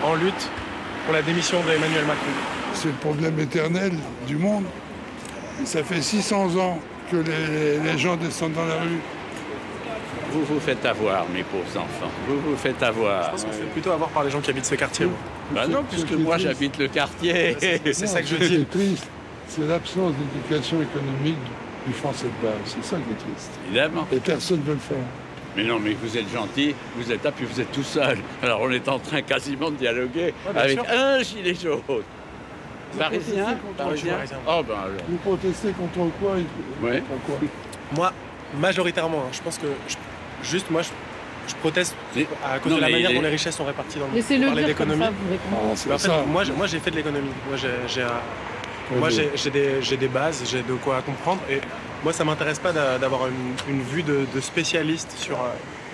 en 0.04 0.16
lutte 0.16 0.50
pour 1.04 1.14
la 1.14 1.22
démission 1.22 1.60
d'Emmanuel 1.66 2.06
Macron. 2.06 2.32
C'est 2.74 2.88
le 2.88 2.94
problème 2.96 3.38
éternel 3.40 3.92
du 4.28 4.38
monde. 4.38 4.64
Ça 5.66 5.84
fait 5.84 6.02
600 6.02 6.56
ans 6.58 6.80
que 7.12 7.18
les, 7.18 7.80
les 7.80 7.98
gens 7.98 8.16
descendent 8.16 8.54
dans 8.54 8.66
la 8.66 8.80
rue. 8.80 9.00
Vous 10.32 10.44
vous 10.44 10.60
faites 10.60 10.86
avoir, 10.86 11.28
mes 11.30 11.44
pauvres 11.44 11.78
enfants. 11.78 12.12
Vous 12.28 12.40
vous 12.40 12.58
faites 12.58 12.82
avoir. 12.84 13.26
Je 13.26 13.32
pense 13.32 13.46
qu'on 13.46 13.52
se 13.52 13.58
fait 13.58 13.72
plutôt 13.72 13.92
avoir 13.92 14.10
par 14.10 14.24
les 14.24 14.30
gens 14.30 14.42
qui 14.42 14.50
habitent 14.50 14.66
ce 14.66 14.76
quartier. 14.76 15.08
Bah 15.54 15.68
non, 15.68 15.84
puisque 15.90 16.12
moi 16.12 16.38
j'habite 16.38 16.78
le 16.78 16.88
quartier. 16.88 17.58
C'est 17.60 18.08
ça 18.08 18.22
que 18.22 18.28
je 18.28 18.36
dis. 18.36 18.66
C'est 19.48 19.68
l'absence 19.68 20.14
d'éducation 20.14 20.82
économique 20.82 21.38
du 21.86 21.94
français 21.94 22.26
de 22.26 22.48
base. 22.48 22.56
C'est 22.66 22.84
ça 22.84 22.98
qui 22.98 23.12
est 23.12 23.32
triste. 23.32 23.52
Évidemment. 23.68 24.08
Et 24.12 24.18
personne 24.18 24.60
ne 24.60 24.64
veut 24.64 24.74
le 24.74 24.80
faire. 24.80 24.98
Mais 25.56 25.64
non, 25.64 25.80
mais 25.80 25.94
vous 26.02 26.16
êtes 26.18 26.32
gentil, 26.32 26.76
vous 26.98 27.12
êtes 27.12 27.24
là, 27.24 27.32
puis 27.32 27.46
vous 27.52 27.60
êtes 27.60 27.72
tout 27.72 27.82
seul. 27.84 28.18
Alors 28.44 28.62
on 28.62 28.70
est 28.72 28.88
en 28.88 29.00
train 29.00 29.22
quasiment 29.24 29.72
de 29.72 29.76
dialoguer 29.78 30.34
avec 30.56 30.72
sûr. 30.80 30.86
un 30.92 31.24
gilet 31.24 31.56
jaune. 31.56 31.82
protestez 31.82 32.08
Parisien 32.98 33.58
parisien. 33.78 34.14
Oh 34.48 34.62
ben 34.68 34.74
alors. 34.76 34.92
Vous 35.10 35.18
protestez 35.18 35.70
contre 35.72 36.12
quoi 36.20 36.36
et- 36.38 36.86
Ouais. 36.86 37.02
contre 37.10 37.26
quoi? 37.26 37.48
Moi, 37.96 38.14
majoritairement, 38.60 39.24
hein, 39.26 39.30
je 39.32 39.42
pense 39.42 39.58
que 39.58 39.68
je- 39.88 40.48
juste 40.48 40.70
moi, 40.70 40.82
je, 40.84 40.90
je 41.50 41.56
proteste 41.56 41.96
Mais- 42.16 42.28
à 42.46 42.60
cause 42.60 42.72
non, 42.72 42.78
de 42.78 42.82
la 42.84 42.90
manière 42.90 43.10
les- 43.10 43.16
dont 43.16 43.22
les 43.22 43.30
richesses 43.30 43.56
sont 43.56 43.66
réparties 43.66 43.96
dans 43.98 44.06
le 44.06 44.12
monde. 44.12 44.16
Laissez-le 44.18 44.42
Vous 44.46 44.52
parlez 44.52 44.64
dire 44.66 44.76
comme 44.76 44.90
ça, 44.90 44.96
vous. 44.96 45.36
Ah, 45.54 45.58
c'est 45.76 45.88
Mais 45.90 45.96
en 45.96 45.98
fait, 45.98 46.08
ça. 46.08 46.24
moi, 46.28 46.44
j'ai- 46.44 46.54
moi, 46.54 46.68
j'ai 46.68 46.80
fait 46.80 46.92
de 46.92 46.96
l'économie. 46.98 47.30
Moi, 47.48 47.58
j'ai, 47.58 48.04
moi, 48.96 49.10
j'ai, 49.10 49.98
des, 49.98 50.08
bases, 50.08 50.44
j'ai 50.50 50.62
de 50.64 50.74
quoi 50.74 51.02
comprendre. 51.02 51.42
Et 51.50 51.60
moi, 52.04 52.14
ça 52.14 52.24
m'intéresse 52.24 52.60
pas 52.60 52.72
d'a- 52.72 52.98
d'avoir 52.98 53.28
une, 53.28 53.74
une 53.76 53.82
vue 53.82 54.04
de, 54.04 54.26
de 54.34 54.42
spécialiste 54.42 55.12
sur 55.18 55.36
euh, 55.36 55.48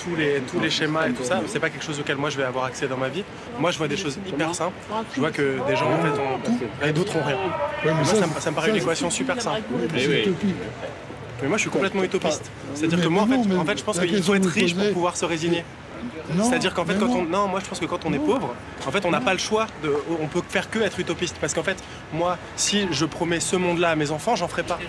tous 0.03 0.15
les, 0.15 0.41
tous 0.51 0.59
les 0.59 0.69
schémas 0.69 1.07
et 1.07 1.11
tout 1.11 1.23
ça. 1.23 1.41
C'est 1.47 1.59
pas 1.59 1.69
quelque 1.69 1.83
chose 1.85 1.99
auquel 1.99 2.17
moi 2.17 2.29
je 2.29 2.37
vais 2.37 2.43
avoir 2.43 2.65
accès 2.65 2.87
dans 2.87 2.97
ma 2.97 3.09
vie. 3.09 3.23
Moi, 3.59 3.71
je 3.71 3.77
vois 3.77 3.87
des 3.87 3.97
choses 3.97 4.17
hyper 4.27 4.53
simples. 4.53 4.73
Je 5.15 5.19
vois 5.19 5.31
que 5.31 5.57
des 5.67 5.75
gens 5.75 5.91
en 5.91 6.01
fait 6.01 6.09
ont 6.21 6.39
tout 6.43 6.59
et 6.85 6.91
d'autres 6.91 7.15
ont 7.15 7.23
rien. 7.23 7.35
Ouais, 7.37 7.41
mais 7.85 7.93
Moi, 7.93 8.05
ça, 8.05 8.27
me- 8.27 8.39
ça 8.39 8.51
me 8.51 8.55
paraît 8.55 8.69
une 8.69 8.75
équation 8.77 9.09
super 9.09 9.41
simple. 9.41 9.61
Mais 9.93 10.01
Eh 10.03 10.07
oui. 10.07 10.33
Mais 11.41 11.47
moi, 11.49 11.57
je 11.57 11.61
suis 11.63 11.69
complètement 11.71 12.03
utopiste. 12.03 12.49
C'est-à-dire 12.75 13.01
que 13.01 13.07
moi, 13.07 13.23
en 13.23 13.27
fait, 13.27 13.37
mais 13.49 13.55
en 13.55 13.65
fait, 13.65 13.77
je 13.77 13.83
pense 13.83 13.99
qu'il 13.99 14.23
faut 14.23 14.35
être 14.35 14.47
riche 14.49 14.75
pour 14.75 14.91
pouvoir 14.93 15.17
se 15.17 15.25
résigner. 15.25 15.63
Non, 16.35 16.43
C'est-à-dire 16.43 16.73
qu'en 16.73 16.85
fait, 16.85 16.95
quand 16.97 17.07
non. 17.07 17.19
on. 17.19 17.23
Non, 17.25 17.47
moi 17.47 17.59
je 17.63 17.67
pense 17.69 17.79
que 17.79 17.85
quand 17.85 18.05
on 18.05 18.13
est 18.13 18.19
pauvre, 18.19 18.53
en 18.85 18.91
fait, 18.91 19.05
on 19.05 19.11
n'a 19.11 19.21
pas 19.21 19.33
le 19.33 19.39
choix 19.39 19.67
de. 19.83 19.93
On 20.21 20.27
peut 20.27 20.41
faire 20.47 20.69
que 20.69 20.79
être 20.79 20.99
utopiste. 20.99 21.37
Parce 21.39 21.53
qu'en 21.53 21.63
fait, 21.63 21.77
moi, 22.13 22.37
si 22.55 22.87
je 22.91 23.05
promets 23.05 23.39
ce 23.39 23.55
monde-là 23.55 23.91
à 23.91 23.95
mes 23.95 24.11
enfants, 24.11 24.35
j'en 24.35 24.47
ferai 24.47 24.63
pas. 24.63 24.79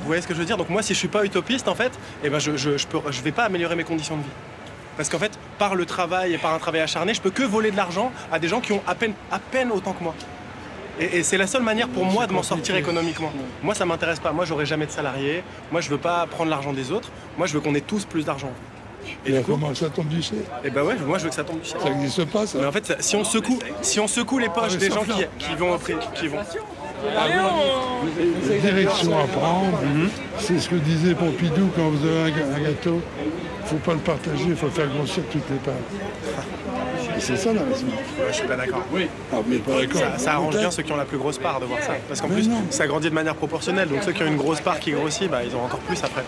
Vous 0.00 0.06
voyez 0.06 0.22
ce 0.22 0.26
que 0.28 0.34
je 0.34 0.38
veux 0.38 0.44
dire? 0.44 0.56
Donc 0.56 0.68
moi, 0.70 0.82
si 0.82 0.94
je 0.94 0.98
suis 0.98 1.08
pas 1.08 1.24
utopiste, 1.24 1.68
en 1.68 1.74
fait, 1.74 1.92
eh 2.24 2.30
ben, 2.30 2.38
je, 2.38 2.56
je, 2.56 2.76
je, 2.76 2.86
peux, 2.86 2.98
je 3.10 3.20
vais 3.22 3.32
pas 3.32 3.44
améliorer 3.44 3.74
mes 3.74 3.84
conditions 3.84 4.16
de 4.16 4.22
vie. 4.22 4.28
Parce 4.96 5.08
qu'en 5.08 5.18
fait, 5.18 5.32
par 5.58 5.74
le 5.74 5.86
travail 5.86 6.34
et 6.34 6.38
par 6.38 6.54
un 6.54 6.58
travail 6.58 6.80
acharné, 6.80 7.14
je 7.14 7.20
peux 7.20 7.30
que 7.30 7.42
voler 7.42 7.70
de 7.70 7.76
l'argent 7.76 8.10
à 8.32 8.38
des 8.38 8.48
gens 8.48 8.60
qui 8.60 8.72
ont 8.72 8.82
à 8.86 8.94
peine, 8.94 9.14
à 9.30 9.38
peine 9.38 9.70
autant 9.70 9.92
que 9.92 10.02
moi. 10.02 10.14
Et, 11.00 11.18
et 11.18 11.22
c'est 11.22 11.36
la 11.36 11.46
seule 11.46 11.62
manière 11.62 11.88
pour 11.88 12.04
moi 12.04 12.26
de 12.26 12.32
m'en 12.32 12.42
sortir 12.42 12.74
économiquement. 12.76 13.30
Moi, 13.62 13.74
ça 13.74 13.84
m'intéresse 13.84 14.18
pas. 14.18 14.32
Moi, 14.32 14.44
j'aurai 14.44 14.66
jamais 14.66 14.86
de 14.86 14.90
salarié. 14.90 15.44
Moi, 15.70 15.80
je 15.80 15.88
veux 15.90 15.98
pas 15.98 16.26
prendre 16.26 16.50
l'argent 16.50 16.72
des 16.72 16.90
autres. 16.90 17.10
Moi, 17.36 17.46
je 17.46 17.54
veux 17.54 17.60
qu'on 17.60 17.74
ait 17.74 17.80
tous 17.80 18.04
plus 18.04 18.24
d'argent. 18.24 18.50
Et 19.26 19.30
Mais 19.32 19.38
du 19.38 19.44
coup, 19.44 19.52
comment 19.52 19.74
ça 19.74 19.88
tombe 19.88 20.08
du 20.08 20.22
ciel 20.22 20.40
et 20.64 20.70
ben 20.70 20.82
ouais, 20.82 20.96
moi, 21.06 21.18
je 21.18 21.24
veux 21.24 21.28
que 21.30 21.34
ça 21.34 21.44
tombe 21.44 21.60
du 21.60 21.68
ciel. 21.68 21.80
Ça 21.82 21.90
n'existe 21.90 22.24
pas, 22.26 22.46
ça 22.46 22.58
Mais 22.60 22.66
en 22.66 22.72
fait, 22.72 22.86
ça- 22.86 22.96
si 23.00 23.16
on 23.16 23.24
secoue, 23.24 23.58
si 23.82 24.00
on 24.00 24.08
secoue 24.08 24.38
les 24.38 24.48
poches 24.48 24.72
mais 24.72 24.78
des 24.78 24.90
gens 24.90 25.02
qui, 25.02 25.54
vont, 25.56 25.78
qui 26.14 26.28
vont, 26.28 26.38
La 27.14 28.58
direction 28.58 29.18
à 29.18 29.24
prendre, 29.24 29.78
c'est 30.38 30.58
ce 30.58 30.68
que 30.68 30.76
disait 30.76 31.14
Pompidou 31.14 31.68
quand 31.76 31.88
vous 31.90 32.06
avez 32.06 32.32
un 32.32 32.56
un 32.56 32.60
gâteau. 32.60 33.00
Il 33.70 33.74
ne 33.74 33.80
faut 33.80 33.84
pas 33.84 33.92
le 33.92 34.00
partager, 34.00 34.44
il 34.48 34.56
faut 34.56 34.68
faire 34.70 34.88
grossir 34.88 35.22
toutes 35.30 35.48
les 35.50 35.56
parts. 35.56 35.74
Et 37.18 37.20
c'est 37.20 37.36
ça 37.36 37.52
la 37.52 37.62
raison. 37.62 37.86
je 38.28 38.32
suis 38.32 38.46
pas 38.46 38.54
d'accord. 38.56 38.82
Ah, 39.32 39.36
mais 39.46 39.56
pas 39.56 39.80
d'accord. 39.80 40.00
Ça, 40.00 40.18
ça 40.18 40.32
arrange 40.34 40.56
bien 40.56 40.70
ceux 40.70 40.82
qui 40.84 40.92
ont 40.92 40.96
la 40.96 41.04
plus 41.04 41.18
grosse 41.18 41.38
part 41.38 41.58
de 41.60 41.66
voir 41.66 41.80
ça. 41.82 41.92
Parce 42.06 42.20
qu'en 42.20 42.28
plus, 42.28 42.48
non. 42.48 42.62
ça 42.70 42.86
grandit 42.86 43.10
de 43.10 43.14
manière 43.14 43.34
proportionnelle. 43.34 43.88
Donc 43.88 44.02
ceux 44.04 44.12
qui 44.12 44.22
ont 44.22 44.26
une 44.26 44.36
grosse 44.36 44.60
part 44.60 44.78
qui 44.78 44.92
grossit, 44.92 45.28
bah, 45.30 45.40
ils 45.44 45.54
ont 45.56 45.64
encore 45.64 45.80
plus 45.80 45.98
après. 46.02 46.22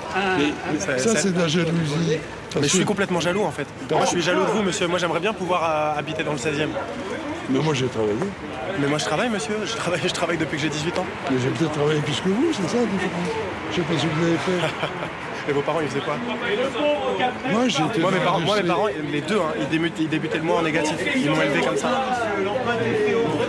Ça- 0.79 0.99
Ça, 0.99 1.15
ça- 1.15 1.17
c'est 1.21 1.33
de 1.35 1.39
la 1.41 1.49
jalousie. 1.49 2.19
Mais 2.57 2.63
je 2.63 2.69
suis 2.77 2.85
complètement 2.85 3.21
jaloux 3.21 3.45
en 3.45 3.53
fait. 3.53 3.67
Moi, 3.91 4.01
je 4.05 4.09
suis 4.11 4.23
jaloux 4.23 4.43
de 4.43 4.51
vous, 4.51 4.63
monsieur. 4.63 4.89
Moi, 4.89 4.99
j'aimerais 4.99 5.21
bien 5.21 5.33
pouvoir 5.33 5.63
euh, 5.95 5.99
habiter 5.99 6.25
dans 6.25 6.33
le 6.33 6.39
16e. 6.39 6.71
Mais 7.49 7.59
moi, 7.61 7.75
j'ai 7.75 7.87
travaillé. 7.87 8.15
Mais 8.81 8.87
moi, 8.89 8.99
je 8.99 9.05
travaille, 9.05 9.29
monsieur. 9.29 9.55
Je 9.65 9.75
travaille, 9.77 10.01
je 10.05 10.13
travaille 10.13 10.39
depuis 10.39 10.57
que 10.57 10.63
j'ai 10.63 10.69
18 10.69 10.99
ans. 10.99 11.07
Mais 11.31 11.37
j'ai 11.43 11.49
peut-être 11.51 11.73
travaillé 11.73 12.01
plus 12.01 12.21
que 12.21 12.29
vous, 12.29 12.53
c'est 12.53 12.69
ça 12.69 12.79
Je 13.71 13.77
sais 13.77 13.83
pas 13.83 13.99
ce 13.99 14.03
que 14.03 14.09
vous 14.15 14.27
avez 14.27 14.37
fait. 14.37 14.67
Et 15.51 15.53
vos 15.53 15.63
parents, 15.63 15.81
ils 15.81 15.89
faisaient 15.89 16.01
quoi 16.01 16.15
Moi, 17.51 17.69
j'ai 17.69 17.83
été. 17.83 17.99
Moi, 18.01 18.13
mes 18.13 18.19
parents, 18.21 18.39
moi, 18.41 18.57
mes 18.57 18.63
l'industrie. 18.63 18.69
parents, 18.69 18.89
les 19.13 19.21
deux, 19.21 19.39
hein, 19.41 19.53
ils, 19.59 19.69
débutaient, 19.69 20.03
ils 20.05 20.09
débutaient 20.09 20.39
le 20.39 20.45
mois 20.45 20.59
en 20.59 20.63
négatif. 20.63 20.95
Ils 21.17 21.29
m'ont 21.29 21.43
élevé 21.43 21.61
comme 21.61 21.77
ça. 21.77 21.89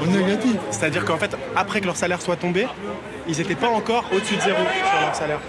Au 0.02 0.06
négatif. 0.08 0.56
C'est-à-dire 0.72 1.06
qu'en 1.06 1.18
fait, 1.18 1.38
après 1.56 1.80
que 1.80 1.86
leur 1.86 1.96
salaire 1.96 2.20
soit 2.22 2.38
tombé, 2.38 2.66
ils 3.28 3.38
n'étaient 3.38 3.54
pas 3.56 3.68
encore 3.70 4.06
au-dessus 4.12 4.36
de 4.36 4.42
zéro 4.42 4.58
sur 4.58 5.00
leur 5.06 5.14
salaire. 5.16 5.40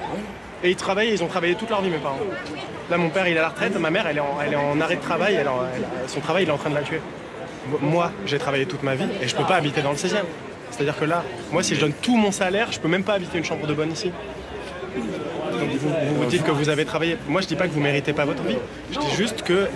Et 0.62 0.70
ils 0.70 0.76
travaillaient, 0.76 1.14
ils 1.14 1.24
ont 1.24 1.26
travaillé 1.26 1.54
toute 1.54 1.70
leur 1.70 1.80
vie, 1.80 1.88
mes 1.90 1.96
parents. 1.98 2.18
Là, 2.90 2.98
mon 2.98 3.08
père, 3.08 3.26
il 3.26 3.34
est 3.34 3.38
à 3.38 3.42
la 3.42 3.48
retraite, 3.48 3.74
ma 3.80 3.88
mère, 3.90 4.06
elle 4.06 4.18
est 4.18 4.20
en, 4.20 4.36
elle 4.44 4.52
est 4.52 4.56
en 4.56 4.78
arrêt 4.80 4.96
de 4.96 5.00
travail, 5.00 5.34
elle, 5.34 5.48
en- 5.48 5.62
elle- 5.74 6.08
son 6.08 6.20
travail, 6.20 6.42
il 6.44 6.48
est 6.50 6.52
en 6.52 6.58
train 6.58 6.70
de 6.70 6.74
la 6.74 6.82
tuer. 6.82 7.00
Moi, 7.80 8.12
j'ai 8.26 8.38
travaillé 8.38 8.66
toute 8.66 8.82
ma 8.82 8.94
vie 8.94 9.06
et 9.22 9.26
je 9.28 9.34
peux 9.34 9.44
pas 9.44 9.54
habiter 9.56 9.80
dans 9.80 9.90
le 9.92 9.96
16e. 9.96 10.26
C'est-à-dire 10.70 10.98
que 10.98 11.04
là, 11.06 11.22
moi, 11.50 11.62
si 11.62 11.74
je 11.74 11.80
donne 11.80 11.92
tout 11.92 12.16
mon 12.16 12.30
salaire, 12.32 12.68
je 12.70 12.78
peux 12.80 12.88
même 12.88 13.04
pas 13.04 13.14
habiter 13.14 13.38
une 13.38 13.44
chambre 13.44 13.66
de 13.66 13.74
bonne 13.74 13.92
ici. 13.92 14.12
Donc 14.96 15.70
vous, 15.70 15.88
vous 15.88 16.14
vous 16.22 16.24
dites 16.26 16.44
que 16.44 16.50
vous 16.50 16.68
avez 16.68 16.84
travaillé. 16.84 17.16
Moi, 17.28 17.40
je 17.40 17.46
dis 17.46 17.56
pas 17.56 17.66
que 17.66 17.72
vous 17.72 17.80
méritez 17.80 18.12
pas 18.12 18.24
votre 18.24 18.42
vie. 18.42 18.56
Je 18.92 18.98
dis 18.98 19.10
juste 19.16 19.42
que, 19.42 19.52
euh, 19.52 19.66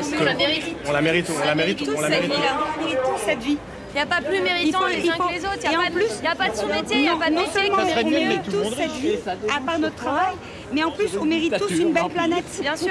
que- 0.00 0.20
On 0.20 0.24
la 0.24 0.34
mérite. 0.34 0.64
on 0.86 0.92
la 0.92 1.00
mérite, 1.00 1.30
on 1.30 1.44
la 1.46 1.54
mérite, 1.54 1.88
on 1.96 2.00
la 2.00 2.08
mérite. 2.08 2.32
On 2.34 2.80
mérite 2.82 2.98
tous 3.02 3.24
cette 3.24 3.40
vie. 3.40 3.58
Il 3.90 3.94
n'y 3.94 4.00
a 4.02 4.06
pas 4.06 4.20
plus 4.20 4.40
méritant 4.42 4.86
les 4.86 5.08
uns 5.08 5.14
que 5.14 5.32
les 5.32 5.44
autres. 5.44 5.58
Il 5.64 5.70
n'y 5.70 5.76
en 5.76 5.80
a, 5.80 5.84
pas 5.84 5.88
de- 5.90 5.94
plus- 5.94 6.04
il 6.20 6.24
y 6.24 6.28
a 6.28 6.34
pas 6.34 6.48
de 6.50 6.56
sous-métier, 6.56 6.96
il 6.96 7.02
n'y 7.02 7.08
a 7.08 7.16
pas 7.16 7.30
de 7.30 7.34
non 7.34 7.40
métier. 7.40 7.60
seulement 7.62 7.76
qui 7.76 7.82
on 7.82 7.86
mérite 7.86 8.06
mieux. 8.06 8.18
mérite 8.28 8.42
tous 8.44 8.74
cette 8.76 8.92
vie, 8.92 9.16
à 9.56 9.60
part 9.60 9.78
notre 9.78 9.94
travail, 9.96 10.34
mais 10.72 10.84
en 10.84 10.90
plus 10.90 11.08
on 11.18 11.24
mérite 11.24 11.58
tous 11.58 11.70
une 11.70 11.92
belle 11.94 12.08
planète. 12.12 12.44
Bien 12.60 12.76
sûr. 12.76 12.88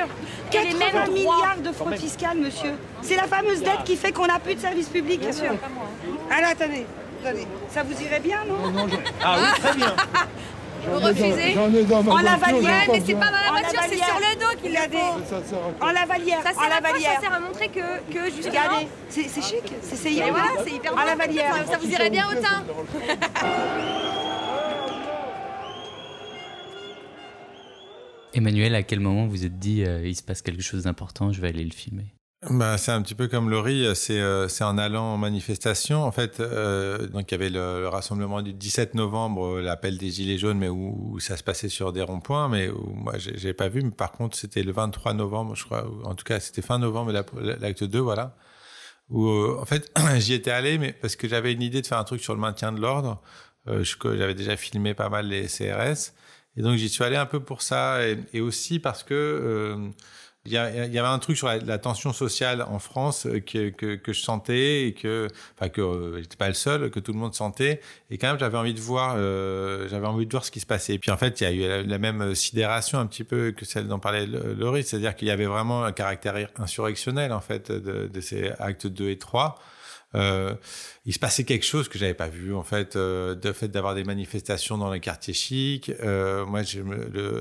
Et 0.53 0.57
les 0.57 0.63
80 0.73 0.79
mêmes 0.79 0.91
droits. 1.05 1.13
milliards 1.13 1.57
de 1.63 1.71
fraude 1.71 1.95
fiscale, 1.97 2.37
monsieur. 2.37 2.71
C'est 3.03 3.15
la 3.15 3.23
fameuse 3.27 3.59
dette 3.61 3.83
qui 3.85 3.95
fait 3.95 4.11
qu'on 4.11 4.25
n'a 4.25 4.39
plus 4.39 4.55
de 4.55 4.59
service 4.59 4.89
public. 4.89 5.19
Bien 5.21 5.31
sûr. 5.31 5.51
Alors 6.35 6.49
attendez, 6.51 6.85
attendez. 7.23 7.47
Ça 7.69 7.83
vous 7.83 8.01
irait 8.03 8.19
bien, 8.19 8.39
non? 8.47 8.87
Ah 9.23 9.35
oui, 9.39 9.61
très 9.61 9.73
bien. 9.77 9.93
Vous 10.91 10.99
refusez 10.99 11.57
En 11.57 11.69
voiture, 11.69 12.21
lavalière, 12.21 12.87
mais 12.91 13.01
c'est 13.05 13.13
pas 13.13 13.25
dans 13.25 13.53
la 13.53 13.61
voiture, 13.61 13.81
c'est 13.89 13.97
sur 13.97 14.19
le 14.19 14.39
dos 14.39 14.61
qu'il 14.61 14.73
quoi 14.91 15.87
En 15.87 15.91
lavalière, 15.91 16.41
Ça 16.43 16.53
sert 16.53 16.63
à 16.63 16.81
quoi. 16.81 17.15
Ça 17.15 17.21
sert 17.21 17.33
à 17.33 17.39
montrer 17.39 17.67
que, 17.69 18.13
que 18.13 18.25
justement. 18.35 18.79
C'est 19.09 19.41
chic, 19.41 19.73
c'est 19.81 20.09
voilà, 20.29 20.47
c'est 20.63 20.71
hyper 20.71 20.93
En 20.93 21.03
lavalière. 21.05 21.55
Ça, 21.65 21.73
ça 21.73 21.77
vous 21.77 21.89
irait 21.89 22.09
bien 22.09 22.27
au 22.29 22.33
teint. 22.33 22.63
Emmanuel, 28.33 28.75
à 28.75 28.83
quel 28.83 28.99
moment 28.99 29.25
vous 29.25 29.45
êtes 29.45 29.57
dit 29.57 29.83
euh, 29.83 30.07
il 30.07 30.15
se 30.15 30.21
passe 30.21 30.41
quelque 30.41 30.61
chose 30.61 30.83
d'important, 30.83 31.31
je 31.31 31.41
vais 31.41 31.47
aller 31.47 31.63
le 31.63 31.71
filmer? 31.71 32.05
Bah, 32.51 32.77
c'est 32.77 32.91
un 32.91 33.01
petit 33.01 33.15
peu 33.15 33.27
comme 33.27 33.49
Laurie, 33.49 33.95
c'est 33.95 34.19
euh, 34.21 34.47
c'est 34.47 34.63
en 34.63 34.77
allant 34.77 35.13
en 35.13 35.17
manifestation. 35.17 36.03
En 36.03 36.11
fait, 36.11 36.39
euh, 36.39 37.07
donc 37.07 37.31
il 37.31 37.33
y 37.33 37.35
avait 37.35 37.49
le, 37.49 37.81
le 37.81 37.87
rassemblement 37.87 38.43
du 38.43 38.53
17 38.53 38.93
novembre, 38.93 39.55
euh, 39.57 39.61
l'appel 39.63 39.97
des 39.97 40.11
Gilets 40.11 40.37
jaunes, 40.37 40.59
mais 40.59 40.69
où, 40.69 41.19
ça 41.19 41.35
se 41.35 41.43
passait 41.43 41.67
sur 41.67 41.91
des 41.93 42.03
ronds-points, 42.03 42.47
mais 42.47 42.69
où 42.69 42.93
moi 42.93 43.13
j'ai 43.17 43.53
pas 43.53 43.69
vu. 43.69 43.81
Mais 43.81 43.89
par 43.89 44.11
contre, 44.11 44.37
c'était 44.37 44.61
le 44.61 44.71
23 44.71 45.13
novembre, 45.15 45.55
je 45.55 45.65
crois. 45.65 45.87
En 46.03 46.13
tout 46.13 46.23
cas, 46.25 46.39
c'était 46.39 46.61
fin 46.61 46.77
novembre, 46.77 47.11
la- 47.11 47.25
l'acte 47.57 47.83
2, 47.83 47.99
voilà. 47.99 48.35
Où 49.09 49.29
en 49.59 49.65
fait, 49.65 49.91
j'y 50.19 50.33
étais 50.33 50.51
allé, 50.51 50.77
mais 50.77 50.93
parce 50.93 51.15
que 51.15 51.27
j'avais 51.27 51.53
une 51.53 51.61
idée 51.63 51.81
de 51.81 51.87
faire 51.87 51.99
un 51.99 52.03
truc 52.03 52.21
sur 52.21 52.35
le 52.35 52.41
maintien 52.41 52.71
de 52.71 52.79
l'ordre. 52.81 53.21
J'avais 53.67 54.35
déjà 54.35 54.55
filmé 54.57 54.93
pas 54.93 55.09
mal 55.09 55.27
les 55.27 55.47
CRS. 55.47 56.13
Et 56.55 56.61
donc 56.61 56.77
j'y 56.77 56.89
suis 56.89 57.03
allé 57.03 57.15
un 57.17 57.25
peu 57.25 57.39
pour 57.41 57.61
ça, 57.61 57.99
et, 58.33 58.41
aussi 58.41 58.79
parce 58.79 59.03
que 59.03 59.91
il 60.47 60.53
y, 60.53 60.57
avait 60.99 61.07
un 61.07 61.19
truc 61.19 61.35
sur 61.35 61.47
la, 61.47 61.77
tension 61.77 62.13
sociale 62.13 62.61
en 62.61 62.79
France 62.79 63.25
euh, 63.25 63.39
que, 63.41 63.99
je 64.07 64.21
sentais 64.21 64.87
et 64.87 64.93
que, 64.93 65.27
enfin 65.55 65.67
que 65.67 65.81
euh, 65.81 66.21
j'étais 66.21 66.37
pas 66.37 66.47
le 66.47 66.53
seul, 66.53 66.89
que 66.89 67.01
tout 67.01 67.11
le 67.11 67.19
monde 67.19 67.35
sentait. 67.35 67.81
Et 68.09 68.17
quand 68.17 68.27
même, 68.27 68.39
j'avais 68.39 68.57
envie 68.57 68.73
de 68.73 68.79
voir, 68.79 69.15
euh, 69.17 69.87
j'avais 69.89 70.07
envie 70.07 70.25
de 70.25 70.31
voir 70.31 70.45
ce 70.45 70.51
qui 70.51 70.61
se 70.61 70.65
passait. 70.65 70.93
Et 70.93 70.99
puis 70.99 71.11
en 71.11 71.17
fait, 71.17 71.41
il 71.41 71.43
y 71.43 71.47
a 71.65 71.81
eu 71.81 71.85
la, 71.85 71.97
même 71.97 72.33
sidération 72.33 72.99
un 72.99 73.07
petit 73.07 73.25
peu 73.25 73.51
que 73.51 73.65
celle 73.65 73.87
dont 73.87 73.99
parlait 73.99 74.25
Laurie, 74.25 74.83
c'est-à-dire 74.83 75.15
qu'il 75.15 75.27
y 75.27 75.31
avait 75.31 75.45
vraiment 75.45 75.83
un 75.83 75.91
caractère 75.91 76.35
insurrectionnel 76.57 77.33
en 77.33 77.41
fait 77.41 77.71
de, 77.71 78.07
de 78.07 78.21
ces 78.21 78.51
actes 78.59 78.87
2 78.87 79.09
et 79.09 79.17
3. 79.17 79.59
Euh, 80.15 80.55
il 81.05 81.13
se 81.13 81.19
passait 81.19 81.43
quelque 81.43 81.65
chose 81.65 81.89
que 81.89 81.99
j'avais 81.99 82.13
pas 82.13 82.29
vu 82.29 82.55
en 82.55 82.63
fait, 82.63 82.95
euh, 82.95 83.35
de 83.35 83.51
fait 83.51 83.67
d'avoir 83.67 83.93
des 83.93 84.05
manifestations 84.05 84.77
dans 84.77 84.91
les 84.91 84.99
quartiers 84.99 85.33
chics. 85.33 85.91
Euh, 86.01 86.45
moi, 86.45 86.61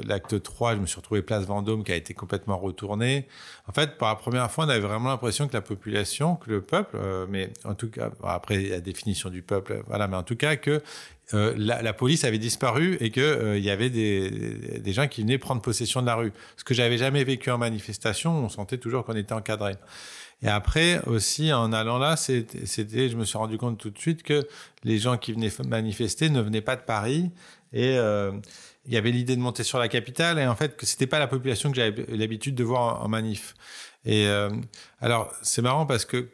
l'acte 0.05 0.42
3, 0.42 0.74
je 0.74 0.81
me 0.81 0.87
suis 0.87 0.96
retrouvé 0.96 1.22
place 1.22 1.44
Vendôme 1.44 1.85
qui 1.85 1.92
a 1.92 1.96
été 1.96 2.12
complètement 2.12 2.59
retourné. 2.59 3.29
En 3.68 3.72
fait, 3.72 3.96
pour 3.96 4.09
la 4.09 4.16
première 4.16 4.50
fois, 4.50 4.66
on 4.66 4.68
avait 4.68 4.81
vraiment 4.81 5.11
l'impression 5.11 5.46
que 5.46 5.52
la 5.52 5.61
population, 5.61 6.37
que 6.37 6.50
le 6.50 6.61
peuple, 6.61 6.96
euh, 6.96 7.26
mais 7.29 7.52
en 7.64 7.74
tout 7.74 7.90
cas, 7.90 8.11
après 8.24 8.62
la 8.64 8.81
définition 8.81 9.31
du 9.31 9.42
peuple, 9.42 9.83
voilà, 9.87 10.09
mais 10.09 10.16
en 10.16 10.24
tout 10.24 10.37
cas 10.37 10.57
que 10.57 10.83
euh, 11.35 11.55
la, 11.57 11.83
la 11.83 11.92
police 11.92 12.22
avait 12.22 12.38
disparu 12.38 12.96
et 13.00 13.11
que 13.11 13.20
euh, 13.20 13.59
il 13.59 13.64
y 13.64 13.70
avait 13.70 13.90
des, 13.90 14.31
des 14.79 14.92
gens 14.92 15.09
qui 15.09 15.22
venaient 15.22 15.38
prendre 15.38 15.61
possession 15.61 16.00
de 16.00 16.07
la 16.07 16.14
rue. 16.14 16.33
Ce 16.57 16.62
que 16.62 16.72
j'avais 16.72 16.98
jamais 16.98 17.24
vécu 17.24 17.50
en 17.50 17.59
manifestation, 17.59 18.33
on 18.33 18.48
sentait 18.48 18.79
toujours 18.79 19.05
qu'on 19.05 19.16
était 19.16 19.33
encadré. 19.33 19.74
Et 20.42 20.49
après 20.49 21.01
aussi, 21.07 21.53
en 21.53 21.72
allant 21.72 21.99
là, 21.99 22.16
c'était, 22.16 23.09
je 23.09 23.16
me 23.16 23.25
suis 23.25 23.38
rendu 23.38 23.57
compte 23.57 23.79
tout 23.79 23.90
de 23.90 23.99
suite 23.99 24.22
que 24.22 24.46
les 24.85 24.99
gens 24.99 25.16
qui 25.16 25.33
venaient 25.33 25.51
manifester 25.66 26.29
ne 26.29 26.40
venaient 26.40 26.61
pas 26.61 26.77
de 26.77 26.83
Paris 26.83 27.31
et 27.72 27.96
euh, 27.96 28.33
il 28.85 28.92
y 28.92 28.96
avait 28.96 29.11
l'idée 29.11 29.35
de 29.35 29.40
monter 29.40 29.64
sur 29.64 29.79
la 29.79 29.88
capitale 29.88 30.38
et 30.38 30.46
en 30.46 30.55
fait 30.55 30.77
que 30.77 30.87
c'était 30.87 31.07
pas 31.07 31.18
la 31.18 31.27
population 31.27 31.70
que 31.70 31.77
j'avais 31.77 32.07
l'habitude 32.09 32.55
de 32.55 32.64
voir 32.64 33.03
en, 33.03 33.09
manif. 33.09 33.55
Et 34.05 34.27
euh, 34.29 34.51
alors 35.01 35.33
c'est 35.42 35.62
marrant 35.62 35.87
parce 35.87 36.05
que 36.05 36.29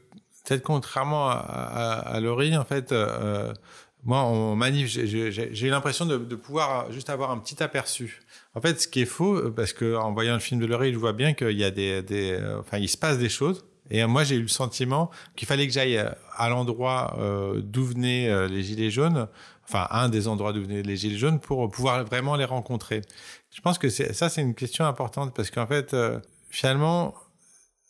peut-être 0.44 0.62
contrairement 0.62 1.30
à, 1.30 1.34
à, 1.34 1.92
à 2.16 2.20
Laurie, 2.20 2.56
en 2.56 2.64
fait, 2.64 2.90
euh, 2.90 3.54
moi 4.02 4.18
en 4.18 4.56
manif, 4.56 4.88
j'ai 4.88 5.66
eu 5.66 5.70
l'impression 5.70 6.06
de, 6.06 6.18
de, 6.18 6.36
pouvoir 6.36 6.90
juste 6.90 7.08
avoir 7.08 7.30
un 7.30 7.38
petit 7.38 7.62
aperçu. 7.62 8.20
En 8.54 8.60
fait, 8.60 8.80
ce 8.80 8.88
qui 8.88 9.02
est 9.02 9.06
faux, 9.06 9.50
parce 9.52 9.72
que 9.72 9.96
en 9.96 10.12
voyant 10.12 10.34
le 10.34 10.40
film 10.40 10.60
de 10.60 10.66
Laurie, 10.66 10.92
je 10.92 10.98
vois 10.98 11.12
bien 11.12 11.34
qu'il 11.34 11.56
y 11.56 11.64
a 11.64 11.70
des, 11.70 12.02
des, 12.02 12.38
enfin, 12.58 12.78
il 12.78 12.88
se 12.88 12.98
passe 12.98 13.18
des 13.18 13.28
choses. 13.28 13.64
Et 13.90 14.04
moi, 14.06 14.24
j'ai 14.24 14.36
eu 14.36 14.42
le 14.42 14.48
sentiment 14.48 15.10
qu'il 15.36 15.46
fallait 15.48 15.66
que 15.66 15.72
j'aille 15.72 16.02
à 16.36 16.48
l'endroit 16.48 17.16
euh, 17.18 17.60
d'où 17.62 17.84
venaient 17.84 18.28
euh, 18.28 18.48
les 18.48 18.62
Gilets 18.62 18.90
jaunes, 18.90 19.28
enfin 19.64 19.86
un 19.90 20.08
des 20.08 20.28
endroits 20.28 20.52
d'où 20.52 20.62
venaient 20.62 20.82
les 20.82 20.96
Gilets 20.96 21.18
jaunes, 21.18 21.40
pour 21.40 21.70
pouvoir 21.70 22.04
vraiment 22.04 22.36
les 22.36 22.44
rencontrer. 22.44 23.02
Je 23.50 23.60
pense 23.60 23.78
que 23.78 23.88
ça, 23.90 24.28
c'est 24.28 24.40
une 24.40 24.54
question 24.54 24.86
importante 24.86 25.34
parce 25.34 25.50
qu'en 25.50 25.66
fait, 25.66 25.94
euh, 25.94 26.20
finalement, 26.48 27.14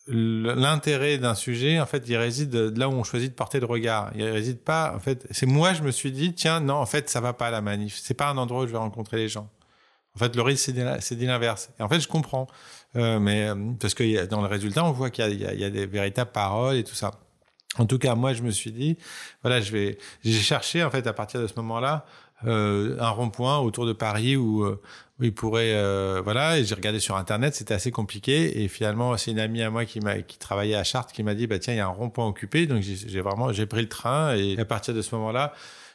l'intérêt 0.08 1.18
d'un 1.18 1.36
sujet, 1.36 1.78
en 1.80 1.86
fait, 1.86 2.02
il 2.08 2.16
réside 2.16 2.54
là 2.54 2.88
où 2.88 2.92
on 2.92 3.04
choisit 3.04 3.30
de 3.30 3.36
porter 3.36 3.60
le 3.60 3.66
regard. 3.66 4.10
Il 4.16 4.24
réside 4.24 4.58
pas, 4.58 4.92
en 4.96 4.98
fait, 4.98 5.26
c'est 5.30 5.46
moi, 5.46 5.74
je 5.74 5.82
me 5.82 5.92
suis 5.92 6.10
dit, 6.10 6.34
tiens, 6.34 6.58
non, 6.58 6.74
en 6.74 6.86
fait, 6.86 7.08
ça 7.08 7.20
va 7.20 7.32
pas 7.32 7.50
la 7.50 7.60
manif. 7.60 8.00
C'est 8.02 8.14
pas 8.14 8.28
un 8.28 8.36
endroit 8.36 8.64
où 8.64 8.66
je 8.66 8.72
vais 8.72 8.78
rencontrer 8.78 9.18
les 9.18 9.28
gens. 9.28 9.48
En 10.14 10.18
fait, 10.18 10.34
le 10.34 10.42
risque, 10.42 10.70
c'est 11.00 11.16
dit 11.16 11.26
l'inverse. 11.26 11.70
Et 11.78 11.82
en 11.82 11.88
fait, 11.88 12.00
je 12.00 12.08
comprends. 12.08 12.46
Euh, 12.96 13.18
mais 13.18 13.48
euh, 13.48 13.54
parce 13.80 13.94
que 13.94 14.26
dans 14.26 14.42
le 14.42 14.48
résultat, 14.48 14.84
on 14.84 14.92
voit 14.92 15.10
qu'il 15.10 15.26
y, 15.28 15.44
y, 15.44 15.60
y, 15.60 15.64
a 15.64 15.70
des 15.70 15.86
véritables 15.86 16.30
paroles 16.30 16.76
et 16.76 16.84
tout 16.84 16.94
ça. 16.94 17.12
En 17.78 17.86
tout 17.86 17.98
cas, 17.98 18.14
moi, 18.14 18.34
je 18.34 18.42
me 18.42 18.50
suis 18.50 18.70
dit, 18.70 18.98
voilà, 19.42 19.60
je 19.60 19.72
vais, 19.72 19.98
j'ai 20.22 20.32
cherché 20.40 20.84
en 20.84 20.90
fait 20.90 21.06
à 21.06 21.14
partir 21.14 21.40
de 21.40 21.46
ce 21.46 21.54
moment-là 21.56 22.04
euh, 22.46 22.96
un 23.00 23.10
rond-point 23.10 23.58
autour 23.58 23.86
de 23.86 23.92
Paris 23.92 24.36
où, 24.36 24.64
euh, 24.64 24.80
où 25.20 25.24
il 25.24 25.34
pourrait, 25.34 25.74
euh, 25.74 26.20
voilà, 26.22 26.58
et 26.58 26.64
j'ai 26.64 26.74
regardé 26.74 27.00
sur 27.00 27.16
internet, 27.16 27.54
c'était 27.54 27.74
assez 27.74 27.90
compliqué. 27.90 28.62
Et 28.62 28.68
finalement, 28.68 29.16
c'est 29.16 29.30
une 29.30 29.40
amie 29.40 29.62
à 29.62 29.70
moi 29.70 29.84
qui 29.84 30.00
m'a, 30.00 30.22
qui 30.22 30.38
travaillait 30.38 30.74
à 30.74 30.84
Chartres, 30.84 31.12
qui 31.12 31.22
m'a 31.22 31.34
dit, 31.34 31.46
bah 31.46 31.58
tiens, 31.58 31.74
il 31.74 31.78
y 31.78 31.80
a 31.80 31.86
un 31.86 31.90
rond-point 31.90 32.26
occupé. 32.26 32.66
Donc 32.66 32.82
j'ai 32.82 33.20
vraiment, 33.20 33.52
j'ai 33.52 33.66
pris 33.66 33.82
le 33.82 33.88
train 33.88 34.34
et 34.34 34.58
à 34.58 34.64
partir 34.64 34.94
de 34.94 35.02
ce 35.02 35.14
moment-là, 35.14 35.52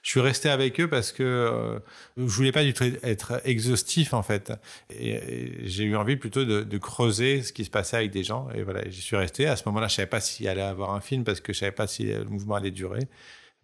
je 0.08 0.12
suis 0.12 0.22
resté 0.22 0.48
avec 0.50 0.80
eux 0.80 0.90
parce 0.90 1.12
que 1.12 1.24
euh, 1.24 1.80
je 2.16 2.24
voulais 2.24 2.54
pas 2.54 2.64
du 2.64 2.74
tout 2.74 2.86
être 3.04 3.42
exhaustif 3.44 4.14
en 4.14 4.24
fait. 4.24 4.54
Et, 4.90 5.66
j'ai 5.66 5.84
eu 5.84 5.98
envie 5.98 6.16
plutôt 6.16 6.46
de, 6.46 6.64
de, 6.64 6.78
creuser 6.78 7.44
ce 7.44 7.52
qui 7.52 7.66
se 7.66 7.70
passait 7.70 7.98
avec 7.98 8.12
des 8.12 8.24
gens. 8.24 8.48
Et 8.56 8.64
voilà, 8.64 8.88
j'y 8.90 9.02
suis 9.02 9.18
resté. 9.18 9.48
À 9.48 9.58
ce 9.58 9.64
moment-là, 9.66 9.90
je 9.90 9.96
savais 9.96 10.08
pas 10.08 10.22
s'il 10.22 10.48
allait 10.48 10.62
avoir 10.62 10.94
un 10.94 11.02
film 11.02 11.26
parce 11.26 11.42
que 11.42 11.52
je 11.52 11.60
savais 11.60 11.74
pas 11.74 11.88
si 11.88 12.06
le 12.06 12.24
mouvement 12.24 12.56
allait 12.56 12.72
durer. 12.72 13.02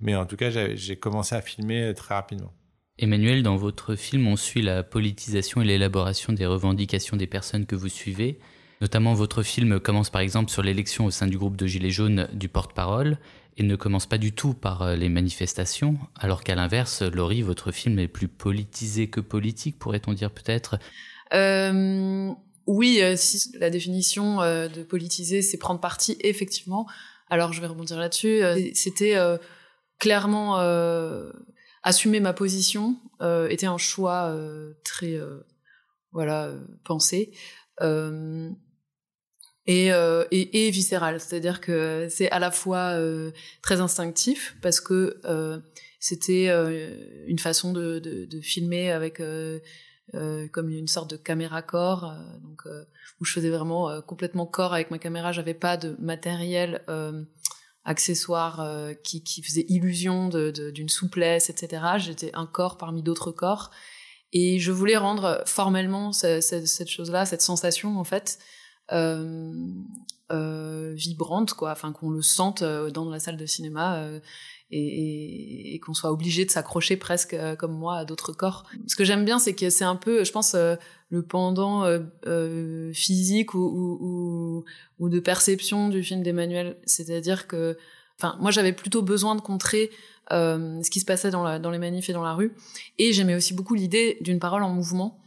Mais 0.01 0.15
en 0.15 0.25
tout 0.25 0.35
cas, 0.35 0.49
j'ai 0.51 0.97
commencé 0.97 1.33
à 1.33 1.41
filmer 1.41 1.93
très 1.95 2.15
rapidement. 2.15 2.51
Emmanuel, 2.99 3.41
dans 3.41 3.55
votre 3.55 3.95
film, 3.95 4.27
on 4.27 4.35
suit 4.35 4.61
la 4.61 4.83
politisation 4.83 5.61
et 5.61 5.65
l'élaboration 5.65 6.31
des 6.31 6.45
revendications 6.45 7.17
des 7.17 7.25
personnes 7.25 7.65
que 7.65 7.75
vous 7.75 7.89
suivez. 7.89 8.39
Notamment, 8.81 9.13
votre 9.13 9.41
film 9.41 9.79
commence 9.79 10.11
par 10.11 10.21
exemple 10.21 10.51
sur 10.51 10.61
l'élection 10.61 11.05
au 11.05 11.11
sein 11.11 11.25
du 11.25 11.37
groupe 11.37 11.55
de 11.55 11.65
Gilets 11.65 11.89
jaunes 11.89 12.27
du 12.33 12.49
porte-parole 12.49 13.17
et 13.57 13.63
ne 13.63 13.75
commence 13.75 14.05
pas 14.05 14.17
du 14.17 14.31
tout 14.31 14.53
par 14.53 14.83
euh, 14.83 14.95
les 14.95 15.09
manifestations, 15.09 15.97
alors 16.19 16.43
qu'à 16.43 16.55
l'inverse, 16.55 17.01
Laurie, 17.01 17.41
votre 17.41 17.71
film 17.71 17.97
est 17.99 18.07
plus 18.07 18.27
politisé 18.27 19.09
que 19.09 19.21
politique, 19.21 19.79
pourrait-on 19.79 20.13
dire 20.13 20.31
peut-être? 20.31 20.77
Euh, 21.33 22.31
Oui, 22.67 22.99
euh, 23.01 23.15
si 23.15 23.51
la 23.59 23.69
définition 23.69 24.37
de 24.39 24.83
politiser, 24.83 25.41
c'est 25.41 25.57
prendre 25.57 25.79
parti, 25.79 26.17
effectivement. 26.21 26.87
Alors 27.29 27.53
je 27.53 27.61
vais 27.61 27.67
rebondir 27.67 27.97
là-dessus. 27.97 28.41
C'était 28.73 29.17
clairement 29.99 30.57
assumer 31.83 32.19
ma 32.19 32.33
position, 32.33 32.97
était 33.49 33.65
un 33.65 33.77
choix 33.77 34.35
très 34.83 35.19
voilà 36.11 36.51
pensé. 36.83 37.33
Et, 39.65 39.93
euh, 39.93 40.25
viscéral, 40.31 41.19
c'est-à-dire 41.19 41.61
que 41.61 42.07
c'est 42.09 42.29
à 42.31 42.39
la 42.39 42.51
fois 42.51 42.97
euh, 42.97 43.31
très 43.61 43.79
instinctif 43.79 44.57
parce 44.61 44.81
que 44.81 45.21
euh, 45.25 45.59
c'était 45.99 46.49
une 47.27 47.39
façon 47.39 47.71
de, 47.71 48.27
filmer 48.41 48.91
avec 48.91 49.21
comme 50.51 50.69
une 50.69 50.87
sorte 50.87 51.09
de 51.11 51.15
caméra 51.15 51.61
corps, 51.61 52.13
donc 52.41 52.63
où 53.21 53.25
je 53.25 53.31
faisais 53.31 53.49
vraiment 53.49 54.01
complètement 54.01 54.45
corps 54.45 54.73
avec 54.73 54.91
ma 54.91 54.99
caméra, 54.99 55.31
j'avais 55.31 55.53
pas 55.53 55.77
de 55.77 55.95
matériel 55.99 56.83
accessoire 57.85 58.65
qui, 59.03 59.23
qui, 59.23 59.41
faisait 59.43 59.65
illusion 59.67 60.29
d'une 60.29 60.89
souplesse, 60.89 61.49
etc. 61.49 61.83
J'étais 61.97 62.31
un 62.33 62.45
corps 62.45 62.77
parmi 62.77 63.03
d'autres 63.03 63.31
corps 63.31 63.71
et 64.31 64.59
je 64.59 64.71
voulais 64.71 64.97
rendre 64.97 65.43
formellement 65.45 66.11
cette 66.11 66.89
chose-là, 66.89 67.25
cette 67.25 67.41
sensation 67.41 67.99
en 67.99 68.03
fait 68.03 68.39
euh, 68.91 69.53
euh, 70.31 70.93
vibrante, 70.95 71.53
quoi, 71.53 71.71
enfin 71.71 71.91
qu'on 71.91 72.09
le 72.09 72.21
sente 72.21 72.61
euh, 72.61 72.89
dans 72.89 73.09
la 73.09 73.19
salle 73.19 73.37
de 73.37 73.45
cinéma 73.45 73.97
euh, 73.97 74.19
et, 74.71 75.79
qu'on 75.85 75.93
soit 75.93 76.11
obligé 76.11 76.45
de 76.45 76.51
s'accrocher 76.51 76.97
presque 76.97 77.33
euh, 77.33 77.55
comme 77.55 77.73
moi 77.73 77.97
à 77.97 78.05
d'autres 78.05 78.33
corps. 78.33 78.65
Ce 78.87 78.95
que 78.95 79.03
j'aime 79.03 79.25
bien, 79.25 79.37
c'est 79.37 79.53
que 79.53 79.69
c'est 79.69 79.83
un 79.83 79.95
peu, 79.95 80.23
je 80.23 80.31
pense, 80.31 80.55
le 80.55 81.21
pendant 81.21 81.85
physique 82.93 83.53
ou, 83.53 84.63
ou, 84.99 85.09
de 85.09 85.19
perception 85.19 85.89
du 85.89 86.03
film 86.03 86.23
d'Emmanuel. 86.23 86.77
C'est-à-dire 86.85 87.47
que, 87.47 87.77
enfin, 88.17 88.37
moi 88.39 88.51
j'avais 88.51 88.73
plutôt 88.73 89.01
besoin 89.01 89.35
de 89.35 89.41
contrer 89.41 89.91
euh, 90.31 90.81
ce 90.81 90.89
qui 90.89 91.01
se 91.01 91.05
passait 91.05 91.31
dans, 91.31 91.43
la, 91.43 91.59
dans 91.59 91.69
les 91.69 91.79
manifs 91.79 92.09
et 92.09 92.13
dans 92.13 92.23
la 92.23 92.33
rue. 92.33 92.53
Et 92.97 93.11
j'aimais 93.11 93.35
aussi 93.35 93.53
beaucoup 93.53 93.75
l'idée 93.75 94.17
d'une 94.21 94.39
parole 94.39 94.63
en 94.63 94.69
mouvement. 94.69 95.19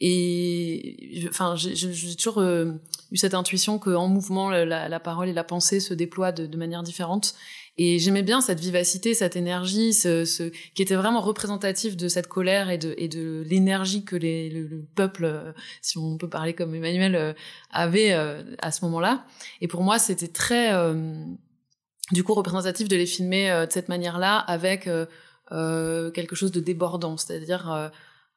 Et 0.00 1.26
enfin, 1.28 1.54
j'ai 1.56 2.16
toujours 2.16 2.38
euh, 2.38 2.72
eu 3.12 3.16
cette 3.18 3.34
intuition 3.34 3.78
qu'en 3.78 4.08
mouvement, 4.08 4.50
la, 4.50 5.00
parole 5.00 5.28
et 5.28 5.32
la 5.32 5.44
pensée 5.44 5.78
se 5.78 5.92
déploient 5.92 6.32
de 6.32 6.56
manière 6.56 6.82
différente. 6.82 7.34
Et 7.78 7.98
j'aimais 7.98 8.22
bien 8.22 8.40
cette 8.40 8.60
vivacité, 8.60 9.14
cette 9.14 9.36
énergie, 9.36 9.92
ce, 9.94 10.24
ce, 10.24 10.44
qui 10.74 10.82
était 10.82 10.94
vraiment 10.94 11.20
représentatif 11.20 11.96
de 11.96 12.08
cette 12.08 12.26
colère 12.26 12.70
et 12.70 12.78
de, 12.78 12.94
et 12.98 13.08
de 13.08 13.44
l'énergie 13.48 14.04
que 14.04 14.16
les, 14.16 14.50
le, 14.50 14.66
le, 14.66 14.82
peuple, 14.94 15.24
euh, 15.24 15.52
si 15.80 15.96
on 15.98 16.18
peut 16.18 16.28
parler 16.28 16.54
comme 16.54 16.74
Emmanuel, 16.74 17.14
euh, 17.14 17.32
avait 17.70 18.12
à 18.12 18.72
ce 18.72 18.84
moment-là. 18.84 19.24
Et 19.60 19.68
pour 19.68 19.82
moi, 19.82 19.98
c'était 19.98 20.28
très, 20.28 20.72
du 22.12 22.24
coup, 22.24 22.34
représentatif 22.34 22.88
de 22.88 22.96
les 22.96 23.06
filmer 23.06 23.64
de 23.66 23.72
cette 23.72 23.88
manière-là, 23.88 24.38
avec 24.38 24.88
quelque 25.50 26.34
chose 26.34 26.52
de 26.52 26.60
débordant, 26.60 27.16
c'est-à-dire 27.16 27.90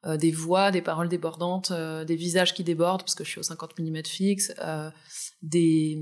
euh, 0.06 0.18
des 0.18 0.30
voix, 0.30 0.70
des 0.70 0.82
paroles 0.82 1.08
débordantes, 1.08 1.70
euh, 1.70 2.04
des 2.04 2.16
visages 2.16 2.52
qui 2.52 2.62
débordent 2.62 3.00
parce 3.00 3.14
que 3.14 3.24
je 3.24 3.30
suis 3.30 3.40
au 3.40 3.42
50 3.42 3.78
mm 3.78 4.04
fixe, 4.04 4.52
euh, 4.62 4.90
des, 5.40 5.98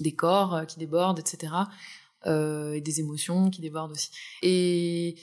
des 0.00 0.14
corps 0.14 0.64
qui 0.68 0.78
débordent, 0.78 1.18
etc. 1.18 1.52
et 2.26 2.80
des 2.80 3.00
émotions 3.00 3.50
qui 3.50 3.60
débordent 3.60 3.92
aussi. 3.92 4.10
Et 4.42 5.16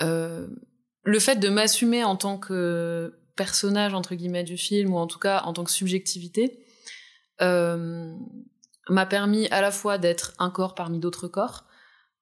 le 0.00 1.18
fait 1.18 1.36
de 1.36 1.48
m'assumer 1.48 2.04
en 2.04 2.16
tant 2.16 2.38
que 2.38 3.18
personnage 3.36 3.94
entre 3.94 4.14
guillemets 4.14 4.44
du 4.44 4.56
film 4.56 4.92
ou 4.92 4.98
en 4.98 5.06
tout 5.06 5.18
cas 5.18 5.42
en 5.42 5.52
tant 5.52 5.64
que 5.64 5.70
subjectivité 5.70 6.64
m'a 7.38 9.06
permis 9.08 9.46
à 9.48 9.60
la 9.60 9.70
fois 9.70 9.98
d'être 9.98 10.34
un 10.38 10.50
corps 10.50 10.74
parmi 10.74 10.98
d'autres 10.98 11.28
corps 11.28 11.64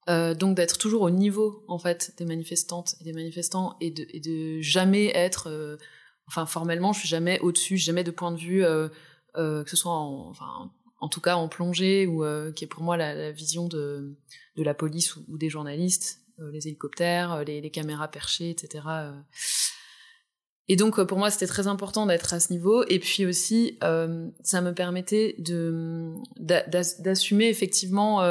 euh, 0.09 0.35
donc 0.35 0.57
d'être 0.57 0.79
toujours 0.79 1.03
au 1.03 1.11
niveau 1.11 1.65
en 1.69 1.79
fait 1.79 2.15
des 2.17 2.25
manifestantes 2.25 2.95
et 3.01 3.05
des 3.05 3.13
manifestants 3.13 3.77
et 3.81 3.91
de, 3.91 4.61
jamais 4.63 5.15
être, 5.15 5.51
euh, 5.51 5.77
enfin 6.27 6.47
formellement, 6.47 6.95
je 6.95 7.01
suis 7.01 7.09
jamais 7.09 7.39
au-dessus, 7.41 7.77
jamais 7.77 8.05
de 8.05 8.11
point 8.11 8.33
de 8.33 8.39
vue 8.39 8.65
euh, 8.65 8.89
euh, 9.37 9.65
que 9.65 9.71
ce 9.71 9.77
soit 9.77 9.93
en, 9.93 10.31
enfin 10.31 10.73
en 11.01 11.09
tout 11.09 11.21
cas 11.21 11.37
en 11.37 11.49
plongée 11.49 12.07
ou 12.07 12.25
euh, 12.25 12.53
qui 12.53 12.65
est 12.65 12.69
pour 12.69 12.83
moi 12.83 12.97
la, 12.97 13.15
la, 13.15 13.33
vision 13.33 13.69
de, 13.69 14.17
de 14.57 14.63
la 14.63 14.75
police 14.75 15.17
ou, 15.17 15.39
des 15.39 15.49
journalistes, 15.49 16.21
les 16.53 16.69
hélicoptères, 16.69 17.45
les, 17.45 17.61
les, 17.61 17.71
caméras 17.71 18.09
perchées, 18.09 18.51
etc. 18.51 18.85
Et 20.69 20.77
donc 20.77 21.03
pour 21.03 21.19
moi 21.19 21.31
c'était 21.31 21.49
très 21.49 21.67
important 21.67 22.07
d'être 22.07 22.33
à 22.33 22.39
ce 22.39 22.53
niveau 22.53 22.85
et 22.87 23.01
puis 23.01 23.27
aussi 23.27 23.77
ça 23.81 24.61
me 24.61 24.71
permettait 24.73 25.35
de 25.39 26.15
d'assumer 26.39 27.49
effectivement 27.49 28.23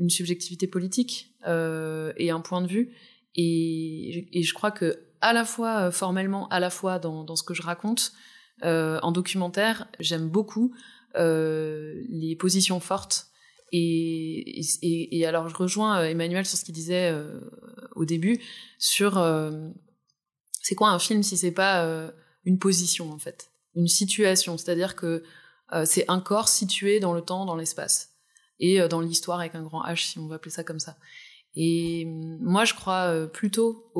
une 0.00 0.10
subjectivité 0.10 0.66
politique 0.66 1.36
euh, 1.46 2.12
et 2.16 2.30
un 2.30 2.40
point 2.40 2.62
de 2.62 2.66
vue. 2.66 2.92
Et, 3.36 4.28
et, 4.32 4.42
je 4.42 4.54
crois 4.54 4.72
que 4.72 5.06
à 5.20 5.32
la 5.32 5.44
fois 5.44 5.82
euh, 5.82 5.90
formellement, 5.92 6.48
à 6.48 6.58
la 6.58 6.70
fois 6.70 6.98
dans, 6.98 7.22
dans 7.22 7.36
ce 7.36 7.44
que 7.44 7.54
je 7.54 7.62
raconte 7.62 8.12
euh, 8.64 8.98
en 9.02 9.12
documentaire, 9.12 9.86
j'aime 10.00 10.28
beaucoup 10.28 10.72
euh, 10.74 10.76
les 11.14 12.36
positions 12.36 12.80
fortes. 12.80 13.30
Et, 13.72 14.62
et, 14.82 15.26
alors 15.26 15.48
je 15.48 15.54
rejoins 15.54 16.00
euh, 16.00 16.08
Emmanuel 16.08 16.44
sur 16.44 16.58
ce 16.58 16.64
qu'il 16.64 16.74
disait 16.74 17.12
euh, 17.12 17.38
au 17.94 18.04
début 18.04 18.40
sur 18.78 19.22
c'est 20.60 20.74
quoi 20.74 20.90
un 20.90 20.98
film 20.98 21.22
si 21.22 21.36
c'est 21.36 21.52
pas 21.52 22.12
une 22.44 22.58
position 22.58 23.12
en 23.12 23.18
fait, 23.18 23.50
une 23.74 23.88
situation, 23.88 24.58
c'est-à-dire 24.58 24.96
que 24.96 25.22
c'est 25.84 26.04
un 26.08 26.20
corps 26.20 26.48
situé 26.48 26.98
dans 26.98 27.14
le 27.14 27.20
temps, 27.20 27.44
dans 27.44 27.56
l'espace. 27.56 28.16
et 28.58 28.86
dans 28.88 29.00
l'histoire 29.00 29.40
avec 29.40 29.54
un 29.54 29.62
grand 29.62 29.84
H, 29.84 30.10
si 30.10 30.18
on 30.18 30.26
veut 30.26 30.34
appeler 30.34 30.50
ça 30.50 30.64
comme 30.64 30.80
ça. 30.80 30.96
Et 31.54 32.06
moi, 32.06 32.64
je 32.64 32.74
crois 32.74 33.28
plutôt 33.32 33.92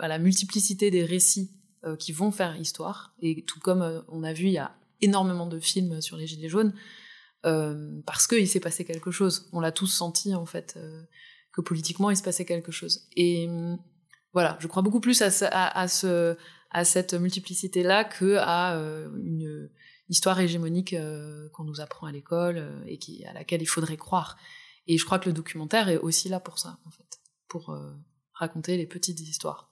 à 0.00 0.08
la 0.08 0.18
multiplicité 0.18 0.90
des 0.90 1.04
récits 1.04 1.50
qui 1.98 2.12
vont 2.12 2.30
faire 2.30 2.58
histoire. 2.58 3.14
Et 3.20 3.44
tout 3.44 3.60
comme 3.60 4.04
on 4.08 4.22
a 4.22 4.32
vu, 4.32 4.46
il 4.46 4.52
y 4.52 4.58
a 4.58 4.74
énormément 5.02 5.46
de 5.46 5.60
films 5.60 6.00
sur 6.00 6.16
les 6.16 6.26
Gilets 6.26 6.48
jaunes, 6.48 6.74
parce 7.42 8.26
qu'il 8.26 8.48
s'est 8.48 8.60
passé 8.60 8.84
quelque 8.84 9.10
chose. 9.10 9.48
On 9.52 9.60
l'a 9.60 9.72
tous 9.72 9.88
senti, 9.88 10.34
en 10.34 10.46
fait, 10.46 10.78
que 11.52 11.60
politiquement, 11.60 12.10
il 12.10 12.16
se 12.16 12.22
passait 12.22 12.44
quelque 12.44 12.72
chose. 12.72 13.08
Et 13.16 13.48
voilà, 14.32 14.56
je 14.60 14.66
crois 14.66 14.82
beaucoup 14.82 15.00
plus 15.00 15.22
à, 15.22 15.26
à, 15.26 15.88
ce, 15.88 16.36
à 16.70 16.84
cette 16.84 17.14
multiplicité-là 17.14 18.04
que 18.04 18.36
à 18.38 18.76
euh, 18.76 19.10
une 19.16 19.70
histoire 20.08 20.40
hégémonique 20.40 20.94
euh, 20.94 21.48
qu'on 21.50 21.64
nous 21.64 21.80
apprend 21.80 22.06
à 22.06 22.12
l'école 22.12 22.58
euh, 22.58 22.84
et 22.86 23.26
à 23.26 23.32
laquelle 23.34 23.62
il 23.62 23.66
faudrait 23.66 23.98
croire. 23.98 24.36
Et 24.86 24.98
je 24.98 25.04
crois 25.04 25.18
que 25.18 25.28
le 25.28 25.34
documentaire 25.34 25.88
est 25.88 25.98
aussi 25.98 26.28
là 26.28 26.40
pour 26.40 26.58
ça, 26.58 26.78
en 26.86 26.90
fait, 26.90 27.20
pour 27.46 27.78
raconter 28.32 28.76
les 28.76 28.86
petites 28.86 29.20
histoires. 29.20 29.70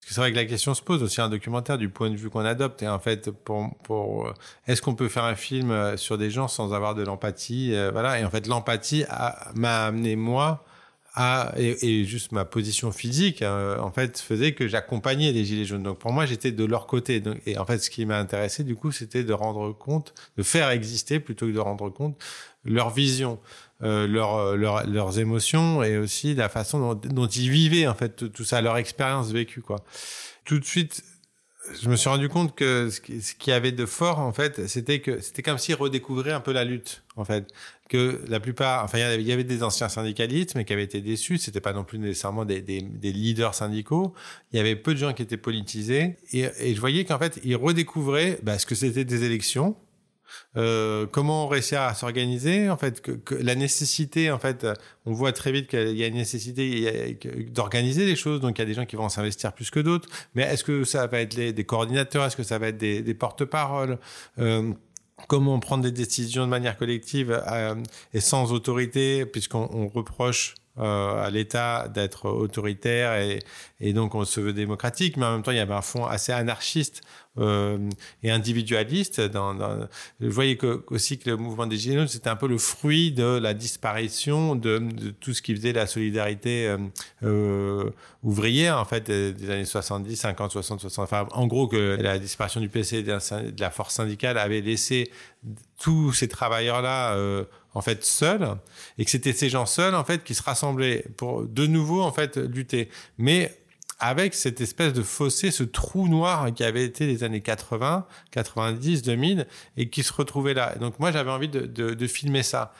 C'est 0.00 0.20
vrai 0.20 0.30
que 0.30 0.36
la 0.36 0.46
question 0.46 0.72
se 0.72 0.80
pose 0.80 1.02
aussi 1.02 1.20
un 1.20 1.28
documentaire 1.28 1.76
du 1.76 1.90
point 1.90 2.08
de 2.08 2.16
vue 2.16 2.30
qu'on 2.30 2.44
adopte. 2.44 2.82
Et 2.82 2.88
en 2.88 2.98
fait, 2.98 3.30
pour, 3.30 3.76
pour 3.82 4.32
est-ce 4.66 4.80
qu'on 4.80 4.94
peut 4.94 5.08
faire 5.08 5.24
un 5.24 5.34
film 5.34 5.96
sur 5.98 6.16
des 6.16 6.30
gens 6.30 6.48
sans 6.48 6.72
avoir 6.72 6.94
de 6.94 7.02
l'empathie 7.02 7.74
Voilà. 7.92 8.18
Et 8.18 8.24
en 8.24 8.30
fait, 8.30 8.46
l'empathie 8.46 9.04
m'a 9.54 9.86
amené 9.86 10.16
moi 10.16 10.64
et, 11.56 12.04
juste 12.04 12.32
ma 12.32 12.44
position 12.44 12.92
physique, 12.92 13.42
hein, 13.42 13.76
en 13.80 13.90
fait, 13.90 14.18
faisait 14.18 14.52
que 14.52 14.68
j'accompagnais 14.68 15.32
les 15.32 15.44
Gilets 15.44 15.64
jaunes. 15.64 15.82
Donc 15.82 15.98
pour 15.98 16.12
moi, 16.12 16.26
j'étais 16.26 16.52
de 16.52 16.64
leur 16.64 16.86
côté. 16.86 17.22
et 17.46 17.58
en 17.58 17.64
fait, 17.64 17.78
ce 17.78 17.90
qui 17.90 18.06
m'a 18.06 18.18
intéressé, 18.18 18.64
du 18.64 18.76
coup, 18.76 18.92
c'était 18.92 19.24
de 19.24 19.32
rendre 19.32 19.72
compte, 19.72 20.14
de 20.36 20.42
faire 20.42 20.70
exister 20.70 21.20
plutôt 21.20 21.46
que 21.46 21.52
de 21.52 21.58
rendre 21.58 21.90
compte 21.90 22.16
leur 22.64 22.90
vision, 22.90 23.38
euh, 23.82 24.06
leur, 24.06 24.56
leur, 24.56 24.86
leurs 24.86 25.18
émotions 25.18 25.82
et 25.82 25.98
aussi 25.98 26.34
la 26.34 26.48
façon 26.48 26.80
dont, 26.80 26.94
dont 26.94 27.26
ils 27.26 27.50
vivaient, 27.50 27.86
en 27.86 27.94
fait, 27.94 28.32
tout 28.32 28.44
ça, 28.44 28.60
leur 28.60 28.76
expérience 28.76 29.30
vécue, 29.30 29.60
quoi. 29.60 29.84
Tout 30.44 30.58
de 30.58 30.64
suite, 30.64 31.04
je 31.80 31.88
me 31.88 31.96
suis 31.96 32.08
rendu 32.08 32.28
compte 32.28 32.54
que 32.54 32.90
ce 32.90 33.00
qu'il 33.00 33.50
y 33.50 33.52
avait 33.52 33.72
de 33.72 33.86
fort, 33.86 34.18
en 34.18 34.32
fait, 34.32 34.66
c'était 34.68 35.00
que 35.00 35.20
c'était 35.20 35.42
comme 35.42 35.58
s'ils 35.58 35.74
redécouvraient 35.74 36.32
un 36.32 36.40
peu 36.40 36.52
la 36.52 36.64
lutte, 36.64 37.02
en 37.16 37.24
fait. 37.24 37.48
Que 37.88 38.22
la 38.28 38.40
plupart, 38.40 38.84
enfin, 38.84 38.98
il 38.98 39.22
y 39.22 39.32
avait 39.32 39.44
des 39.44 39.62
anciens 39.62 39.88
syndicalistes, 39.88 40.54
mais 40.54 40.64
qui 40.64 40.72
avaient 40.72 40.84
été 40.84 41.00
déçus. 41.00 41.38
C'était 41.38 41.60
pas 41.60 41.72
non 41.72 41.84
plus 41.84 41.98
nécessairement 41.98 42.44
des, 42.44 42.60
des, 42.60 42.82
des, 42.82 43.12
leaders 43.12 43.54
syndicaux. 43.54 44.14
Il 44.52 44.56
y 44.56 44.60
avait 44.60 44.76
peu 44.76 44.92
de 44.92 44.98
gens 44.98 45.12
qui 45.12 45.22
étaient 45.22 45.36
politisés. 45.36 46.16
Et, 46.32 46.48
et 46.58 46.74
je 46.74 46.80
voyais 46.80 47.04
qu'en 47.04 47.18
fait, 47.18 47.40
ils 47.44 47.56
redécouvraient 47.56 48.38
bah, 48.42 48.58
ce 48.58 48.66
que 48.66 48.74
c'était 48.74 49.04
des 49.04 49.24
élections, 49.24 49.76
euh, 50.56 51.06
comment 51.06 51.46
réussir 51.48 51.80
à 51.80 51.94
s'organiser 51.94 52.70
en 52.70 52.76
fait 52.76 53.00
que, 53.00 53.34
la 53.34 53.54
nécessité 53.54 54.30
en 54.30 54.38
fait 54.38 54.66
on 55.06 55.12
voit 55.12 55.32
très 55.32 55.52
vite 55.52 55.68
qu'il 55.68 55.96
y 55.96 56.04
a 56.04 56.06
une 56.06 56.14
nécessité 56.14 57.18
d'organiser 57.50 58.04
les 58.06 58.16
choses. 58.16 58.40
Donc 58.40 58.58
il 58.58 58.62
y 58.62 58.62
a 58.62 58.66
des 58.66 58.74
gens 58.74 58.86
qui 58.86 58.96
vont 58.96 59.08
s'investir 59.08 59.52
plus 59.52 59.70
que 59.70 59.80
d'autres. 59.80 60.08
Mais 60.34 60.42
est-ce 60.42 60.64
que 60.64 60.84
ça 60.84 61.06
va 61.06 61.20
être 61.20 61.34
des 61.34 61.64
coordinateurs? 61.64 62.24
Est-ce 62.24 62.36
que 62.36 62.42
ça 62.42 62.58
va 62.58 62.68
être 62.68 62.78
des, 62.78 63.14
porte-paroles? 63.14 63.98
Euh, 64.38 64.72
comment 65.26 65.58
prendre 65.58 65.82
des 65.82 65.92
décisions 65.92 66.44
de 66.44 66.50
manière 66.50 66.76
collective 66.76 67.42
euh, 67.50 67.74
et 68.14 68.20
sans 68.20 68.52
autorité 68.52 69.26
puisqu'on 69.26 69.88
reproche 69.88 70.54
euh, 70.80 71.26
à 71.26 71.30
l'État 71.30 71.88
d'être 71.88 72.26
autoritaire 72.26 73.14
et, 73.80 73.92
donc 73.92 74.14
on 74.14 74.24
se 74.24 74.40
veut 74.40 74.52
démocratique, 74.52 75.16
mais 75.16 75.26
en 75.26 75.32
même 75.32 75.42
temps 75.42 75.50
il 75.50 75.56
y 75.56 75.60
avait 75.60 75.74
un 75.74 75.82
fond 75.82 76.04
assez 76.04 76.30
anarchiste 76.30 77.00
euh, 77.38 77.78
et 78.22 78.30
individualiste. 78.30 79.20
Dans, 79.20 79.54
dans, 79.54 79.88
voyais 80.20 80.56
que, 80.56 80.84
aussi 80.88 81.18
que 81.18 81.30
le 81.30 81.36
mouvement 81.36 81.66
des 81.66 81.76
Gilets 81.76 81.96
jaunes 81.96 82.08
c'était 82.08 82.30
un 82.30 82.36
peu 82.36 82.46
le 82.46 82.58
fruit 82.58 83.10
de 83.10 83.24
la 83.24 83.54
disparition 83.54 84.54
de, 84.54 84.80
tout 85.20 85.34
ce 85.34 85.42
qui 85.42 85.54
faisait 85.54 85.72
la 85.72 85.86
solidarité 85.86 86.76
euh, 87.24 87.90
ouvrière 88.22 88.78
en 88.78 88.84
fait 88.84 89.10
des 89.10 89.50
années 89.50 89.64
70, 89.64 90.14
50, 90.14 90.52
60, 90.52 90.80
60. 90.80 91.04
Enfin, 91.04 91.26
en 91.32 91.46
gros 91.48 91.66
que 91.66 91.98
la 92.00 92.20
disparition 92.20 92.60
du 92.60 92.68
PC 92.68 92.98
et 92.98 93.02
de 93.02 93.60
la 93.60 93.70
force 93.70 93.94
syndicale 93.94 94.38
avait 94.38 94.60
laissé 94.60 95.10
tous 95.80 96.12
ces 96.12 96.28
travailleurs 96.28 96.82
là 96.82 97.16
en 97.78 97.82
fait 97.82 98.04
seuls 98.04 98.56
et 98.98 99.04
que 99.04 99.10
c'était 99.10 99.32
ces 99.32 99.48
gens 99.48 99.66
seuls 99.66 99.94
en 99.94 100.04
fait 100.04 100.24
qui 100.24 100.34
se 100.34 100.42
rassemblaient 100.42 101.04
pour 101.16 101.44
de 101.44 101.66
nouveau 101.66 102.02
en 102.02 102.12
fait 102.12 102.36
lutter 102.36 102.88
mais 103.16 103.56
avec 104.00 104.34
cette 104.34 104.60
espèce 104.60 104.92
de 104.92 105.02
fossé, 105.02 105.50
ce 105.50 105.64
trou 105.64 106.08
noir 106.08 106.52
qui 106.54 106.62
avait 106.62 106.84
été 106.84 107.06
les 107.06 107.24
années 107.24 107.40
80, 107.40 108.06
90, 108.30 109.02
2000 109.02 109.46
et 109.76 109.90
qui 109.90 110.02
se 110.02 110.12
retrouvait 110.12 110.54
là. 110.54 110.74
donc 110.76 110.98
moi 111.00 111.10
j'avais 111.10 111.30
envie 111.30 111.48
de, 111.48 112.06
filmer 112.06 112.42
ça. 112.42 112.72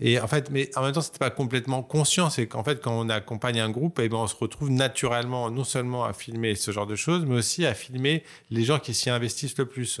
Et 0.00 0.18
en 0.18 0.26
fait, 0.26 0.50
mais 0.50 0.70
en 0.76 0.82
même 0.82 0.92
temps, 0.92 1.00
c'était 1.00 1.20
pas 1.20 1.30
complètement 1.30 1.84
conscient. 1.84 2.28
C'est 2.28 2.48
qu'en 2.48 2.64
fait, 2.64 2.82
quand 2.82 2.98
on 2.98 3.08
accompagne 3.08 3.60
un 3.60 3.70
groupe, 3.70 4.00
eh 4.02 4.08
ben, 4.08 4.16
on 4.16 4.26
se 4.26 4.34
retrouve 4.34 4.68
naturellement, 4.68 5.52
non 5.52 5.62
seulement 5.62 6.04
à 6.04 6.12
filmer 6.12 6.56
ce 6.56 6.72
genre 6.72 6.88
de 6.88 6.96
choses, 6.96 7.24
mais 7.24 7.36
aussi 7.36 7.64
à 7.64 7.74
filmer 7.74 8.24
les 8.50 8.64
gens 8.64 8.80
qui 8.80 8.92
s'y 8.92 9.08
investissent 9.08 9.56
le 9.56 9.66
plus. 9.66 10.00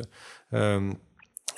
Euh, 0.52 0.92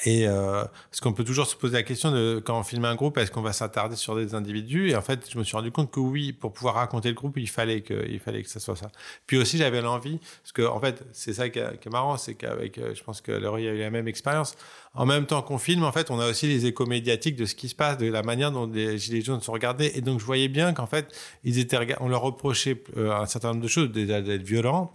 et 0.05 0.27
euh, 0.29 0.65
parce 0.91 1.01
qu'on 1.01 1.13
peut 1.13 1.25
toujours 1.25 1.47
se 1.47 1.57
poser 1.57 1.75
la 1.75 1.83
question 1.83 2.11
de 2.11 2.43
quand 2.45 2.59
on 2.59 2.63
filme 2.63 2.85
un 2.85 2.95
groupe, 2.95 3.17
est-ce 3.19 3.31
qu'on 3.31 3.43
va 3.43 3.53
s'attarder 3.53 3.97
sur 3.97 4.15
des 4.15 4.35
individus? 4.35 4.91
Et 4.91 4.97
en 4.97 5.01
fait, 5.01 5.29
je 5.31 5.39
me 5.39 5.45
suis 5.45 5.57
rendu 5.57 5.71
compte 5.71 5.91
que 5.91 6.01
oui, 6.01 6.33
pour 6.33 6.53
pouvoir 6.53 6.75
raconter 6.75 7.09
le 7.09 7.15
groupe, 7.15 7.37
il 7.39 7.49
fallait 7.49 7.81
que, 7.81 8.07
il 8.09 8.21
fallait 8.21 8.43
que 8.43 8.51
ça 8.51 8.61
soit 8.61 8.77
ça. 8.77 8.91
Puis 9.27 9.39
aussi, 9.39 9.57
j'avais 9.57 9.81
l'envie, 9.81 10.19
parce 10.43 10.53
que 10.53 10.63
en 10.63 10.81
fait, 10.81 11.03
c'est 11.13 11.33
ça 11.33 11.49
qui 11.49 11.59
est, 11.59 11.91
marrant, 11.91 12.17
c'est 12.17 12.35
qu'avec, 12.35 12.79
euh, 12.79 12.95
je 12.95 13.03
pense 13.03 13.21
que 13.21 13.33
Laurie 13.33 13.69
a 13.69 13.73
eu 13.73 13.79
la 13.79 13.91
même 13.91 14.09
expérience. 14.09 14.55
En 14.95 15.07
même 15.07 15.27
temps 15.27 15.43
qu'on 15.43 15.59
filme, 15.59 15.85
en 15.85 15.93
fait, 15.93 16.11
on 16.11 16.21
a 16.21 16.29
aussi 16.29 16.47
les 16.47 16.67
échos 16.67 16.87
médiatiques 16.87 17.37
de 17.37 17.47
ce 17.47 17.55
qui 17.55 17.69
se 17.69 17.75
passe, 17.75 17.99
de 17.99 18.07
la 18.07 18.23
manière 18.23 18.51
dont 18.51 18.67
les 18.67 18.99
gilets 18.99 19.23
jaunes 19.23 19.41
sont 19.41 19.53
regardés. 19.53 19.93
Et 19.95 20.01
donc, 20.03 20.21
je 20.21 20.25
voyais 20.25 20.49
bien 20.49 20.73
qu'en 20.75 20.87
fait, 20.87 21.09
ils 21.45 21.59
étaient, 21.59 21.79
on 22.01 22.09
leur 22.09 22.23
reprochait 22.23 22.83
euh, 22.97 23.13
un 23.13 23.27
certain 23.27 23.49
nombre 23.49 23.63
de 23.63 23.69
choses, 23.69 23.91
déjà 23.91 24.21
d'être 24.21 24.43
violents, 24.43 24.93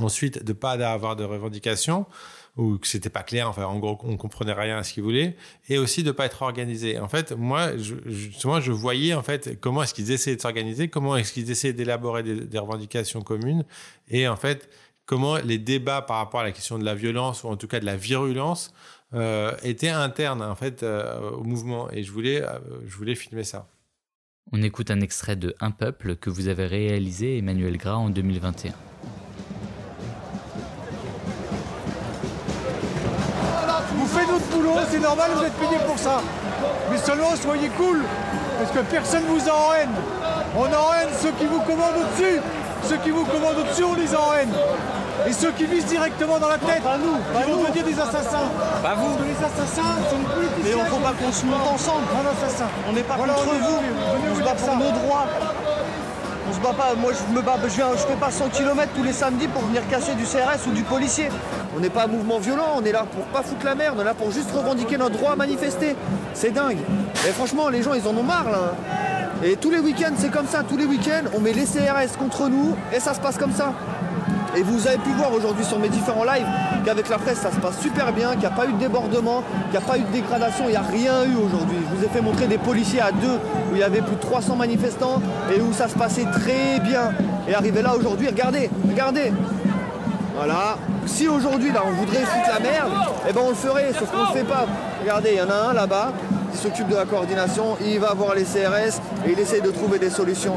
ensuite 0.00 0.44
de 0.44 0.52
pas 0.52 0.72
avoir 0.72 1.16
de 1.16 1.24
revendications 1.24 2.06
ou 2.56 2.78
que 2.78 2.86
c'était 2.86 3.10
pas 3.10 3.22
clair. 3.22 3.48
Enfin, 3.48 3.64
en 3.64 3.78
gros, 3.78 3.98
on 4.02 4.16
comprenait 4.16 4.52
rien 4.52 4.78
à 4.78 4.82
ce 4.82 4.92
qu'ils 4.92 5.02
voulaient, 5.02 5.36
et 5.68 5.78
aussi 5.78 6.02
de 6.02 6.10
pas 6.10 6.26
être 6.26 6.42
organisé. 6.42 6.98
En 6.98 7.08
fait, 7.08 7.32
moi, 7.32 7.76
je, 7.76 7.94
justement, 8.06 8.60
je 8.60 8.72
voyais 8.72 9.14
en 9.14 9.22
fait 9.22 9.58
comment 9.60 9.82
est-ce 9.82 9.94
qu'ils 9.94 10.10
essayaient 10.10 10.36
de 10.36 10.42
s'organiser, 10.42 10.88
comment 10.88 11.16
est-ce 11.16 11.32
qu'ils 11.32 11.50
essayaient 11.50 11.72
d'élaborer 11.72 12.22
des, 12.22 12.58
revendications 12.58 13.22
communes, 13.22 13.64
et 14.08 14.28
en 14.28 14.36
fait, 14.36 14.68
comment 15.06 15.36
les 15.36 15.58
débats 15.58 16.02
par 16.02 16.18
rapport 16.18 16.40
à 16.40 16.44
la 16.44 16.52
question 16.52 16.78
de 16.78 16.84
la 16.84 16.94
violence 16.94 17.44
ou 17.44 17.48
en 17.48 17.56
tout 17.56 17.68
cas 17.68 17.80
de 17.80 17.86
la 17.86 17.96
virulence 17.96 18.72
euh, 19.14 19.54
étaient 19.62 19.88
internes 19.88 20.42
en 20.42 20.54
fait 20.54 20.82
euh, 20.82 21.30
au 21.30 21.44
mouvement. 21.44 21.90
Et 21.90 22.02
je 22.02 22.12
voulais, 22.12 22.42
euh, 22.42 22.58
je 22.86 22.96
voulais 22.96 23.14
filmer 23.14 23.44
ça. 23.44 23.68
On 24.52 24.62
écoute 24.62 24.90
un 24.90 25.00
extrait 25.00 25.36
de 25.36 25.54
Un 25.60 25.70
peuple 25.70 26.16
que 26.16 26.30
vous 26.30 26.48
avez 26.48 26.66
réalisé 26.66 27.38
Emmanuel 27.38 27.76
Gras 27.76 27.96
en 27.96 28.10
2021. 28.10 28.72
Normal, 35.02 35.30
vous 35.34 35.44
êtes 35.44 35.54
payé 35.54 35.78
pour 35.86 35.98
ça. 35.98 36.22
Mais 36.90 36.98
seulement 36.98 37.34
soyez 37.36 37.68
cool, 37.70 38.02
parce 38.58 38.70
que 38.70 38.78
personne 38.90 39.24
vous 39.28 39.48
en 39.48 39.74
haine. 39.74 39.94
On 40.56 40.64
en 40.64 40.92
haine 40.94 41.08
ceux 41.20 41.32
qui 41.32 41.46
vous 41.46 41.60
commandent 41.60 41.98
au-dessus. 41.98 42.40
Ceux 42.84 42.96
qui 42.96 43.10
vous 43.10 43.24
commandent 43.24 43.58
au-dessus, 43.58 43.84
on 43.84 43.94
les 43.94 44.14
en 44.14 44.34
haine. 44.34 44.52
Et 45.26 45.32
ceux 45.32 45.52
qui 45.52 45.66
visent 45.66 45.86
directement 45.86 46.38
dans 46.38 46.48
la 46.48 46.58
tête, 46.58 46.82
pas 46.82 46.98
nous, 46.98 47.16
pas 47.32 47.46
vont 47.46 47.62
devenir 47.62 47.84
des 47.84 48.00
assassins. 48.00 48.50
Pas 48.82 48.94
vous. 48.94 49.14
Parce 49.14 49.22
que 49.22 49.28
les 49.28 49.38
assassins 49.38 49.94
sont 50.10 50.18
les 50.18 50.34
politiciens. 50.34 50.64
Mais 50.64 50.74
on 50.74 50.84
ne 50.84 50.90
faut 50.90 50.96
pas 50.96 51.12
qu'on 51.12 51.32
se 51.32 51.46
monte 51.46 51.66
ensemble. 51.74 52.06
Un 52.10 52.26
assassin. 52.32 52.66
On 52.88 52.92
n'est 52.92 53.02
pas 53.02 53.14
contre 53.14 53.28
vous. 53.28 53.78
On 54.32 54.36
se 54.36 54.42
bat 54.42 54.54
pour 54.54 54.76
nos 54.76 54.90
droits. 54.90 55.26
Moi, 56.62 57.12
je 57.12 57.34
me 57.34 57.42
bats. 57.42 57.56
Je 57.64 58.06
fais 58.06 58.14
pas 58.14 58.30
100 58.30 58.50
km 58.50 58.92
tous 58.94 59.02
les 59.02 59.12
samedis 59.12 59.48
pour 59.48 59.62
venir 59.62 59.82
casser 59.88 60.14
du 60.14 60.22
CRS 60.22 60.66
ou 60.68 60.70
du 60.70 60.82
policier. 60.82 61.28
On 61.76 61.80
n'est 61.80 61.90
pas 61.90 62.04
un 62.04 62.06
mouvement 62.06 62.38
violent, 62.38 62.74
on 62.76 62.84
est 62.84 62.92
là 62.92 63.04
pour 63.10 63.24
pas 63.26 63.42
foutre 63.42 63.64
la 63.64 63.74
merde, 63.74 63.96
on 63.98 64.02
est 64.02 64.04
là 64.04 64.14
pour 64.14 64.30
juste 64.30 64.50
revendiquer 64.52 64.96
notre 64.96 65.16
droit 65.16 65.32
à 65.32 65.36
manifester. 65.36 65.96
C'est 66.34 66.50
dingue. 66.50 66.78
Et 67.26 67.32
franchement, 67.32 67.68
les 67.68 67.82
gens, 67.82 67.94
ils 67.94 68.06
en 68.06 68.16
ont 68.16 68.22
marre 68.22 68.50
là. 68.50 68.74
Et 69.42 69.56
tous 69.56 69.70
les 69.70 69.80
week-ends, 69.80 70.14
c'est 70.16 70.30
comme 70.30 70.46
ça. 70.46 70.62
Tous 70.62 70.76
les 70.76 70.84
week-ends, 70.84 71.28
on 71.34 71.40
met 71.40 71.52
les 71.52 71.64
CRS 71.64 72.16
contre 72.16 72.48
nous 72.48 72.76
et 72.94 73.00
ça 73.00 73.12
se 73.12 73.20
passe 73.20 73.38
comme 73.38 73.52
ça. 73.52 73.72
Et 74.56 74.62
vous 74.62 74.86
avez 74.86 74.98
pu 74.98 75.10
voir 75.10 75.32
aujourd'hui 75.32 75.64
sur 75.64 75.78
mes 75.78 75.88
différents 75.88 76.24
lives 76.24 76.46
qu'avec 76.84 77.08
la 77.08 77.18
presse, 77.18 77.38
ça 77.38 77.50
se 77.50 77.56
passe 77.56 77.78
super 77.80 78.12
bien, 78.12 78.30
qu'il 78.32 78.40
n'y 78.40 78.46
a 78.46 78.50
pas 78.50 78.66
eu 78.66 78.72
de 78.72 78.78
débordement, 78.78 79.42
qu'il 79.70 79.78
n'y 79.78 79.84
a 79.84 79.88
pas 79.88 79.98
eu 79.98 80.02
de 80.02 80.12
dégradation, 80.12 80.64
il 80.66 80.72
n'y 80.72 80.76
a 80.76 80.82
rien 80.82 81.24
eu 81.24 81.36
aujourd'hui. 81.36 81.78
Je 81.90 81.96
vous 81.96 82.04
ai 82.04 82.08
fait 82.08 82.20
montrer 82.20 82.46
des 82.46 82.58
policiers 82.58 83.00
à 83.00 83.12
deux 83.12 83.38
où 83.70 83.74
il 83.74 83.78
y 83.78 83.82
avait 83.82 84.02
plus 84.02 84.16
de 84.16 84.20
300 84.20 84.56
manifestants 84.56 85.22
et 85.54 85.60
où 85.60 85.72
ça 85.72 85.88
se 85.88 85.94
passait 85.94 86.26
très 86.32 86.80
bien. 86.80 87.12
Et 87.48 87.54
arrivé 87.54 87.80
là 87.82 87.94
aujourd'hui, 87.96 88.28
regardez, 88.28 88.68
regardez, 88.88 89.32
voilà. 90.36 90.76
Si 91.06 91.28
aujourd'hui 91.28 91.72
là 91.72 91.82
on 91.86 91.92
voudrait 91.92 92.20
foutre 92.20 92.48
la 92.52 92.60
merde, 92.60 92.92
eh 93.28 93.32
ben 93.32 93.40
on 93.44 93.50
le 93.50 93.54
ferait, 93.54 93.92
sauf 93.98 94.10
qu'on 94.10 94.32
le 94.32 94.38
fait 94.38 94.44
pas. 94.44 94.66
Regardez, 95.00 95.30
il 95.32 95.38
y 95.38 95.42
en 95.42 95.50
a 95.50 95.70
un 95.70 95.72
là-bas 95.72 96.12
qui 96.52 96.58
s'occupe 96.58 96.88
de 96.88 96.94
la 96.94 97.04
coordination, 97.04 97.76
il 97.80 97.98
va 97.98 98.12
voir 98.14 98.34
les 98.34 98.44
CRS 98.44 99.00
et 99.26 99.32
il 99.32 99.38
essaye 99.38 99.62
de 99.62 99.70
trouver 99.70 99.98
des 99.98 100.10
solutions. 100.10 100.56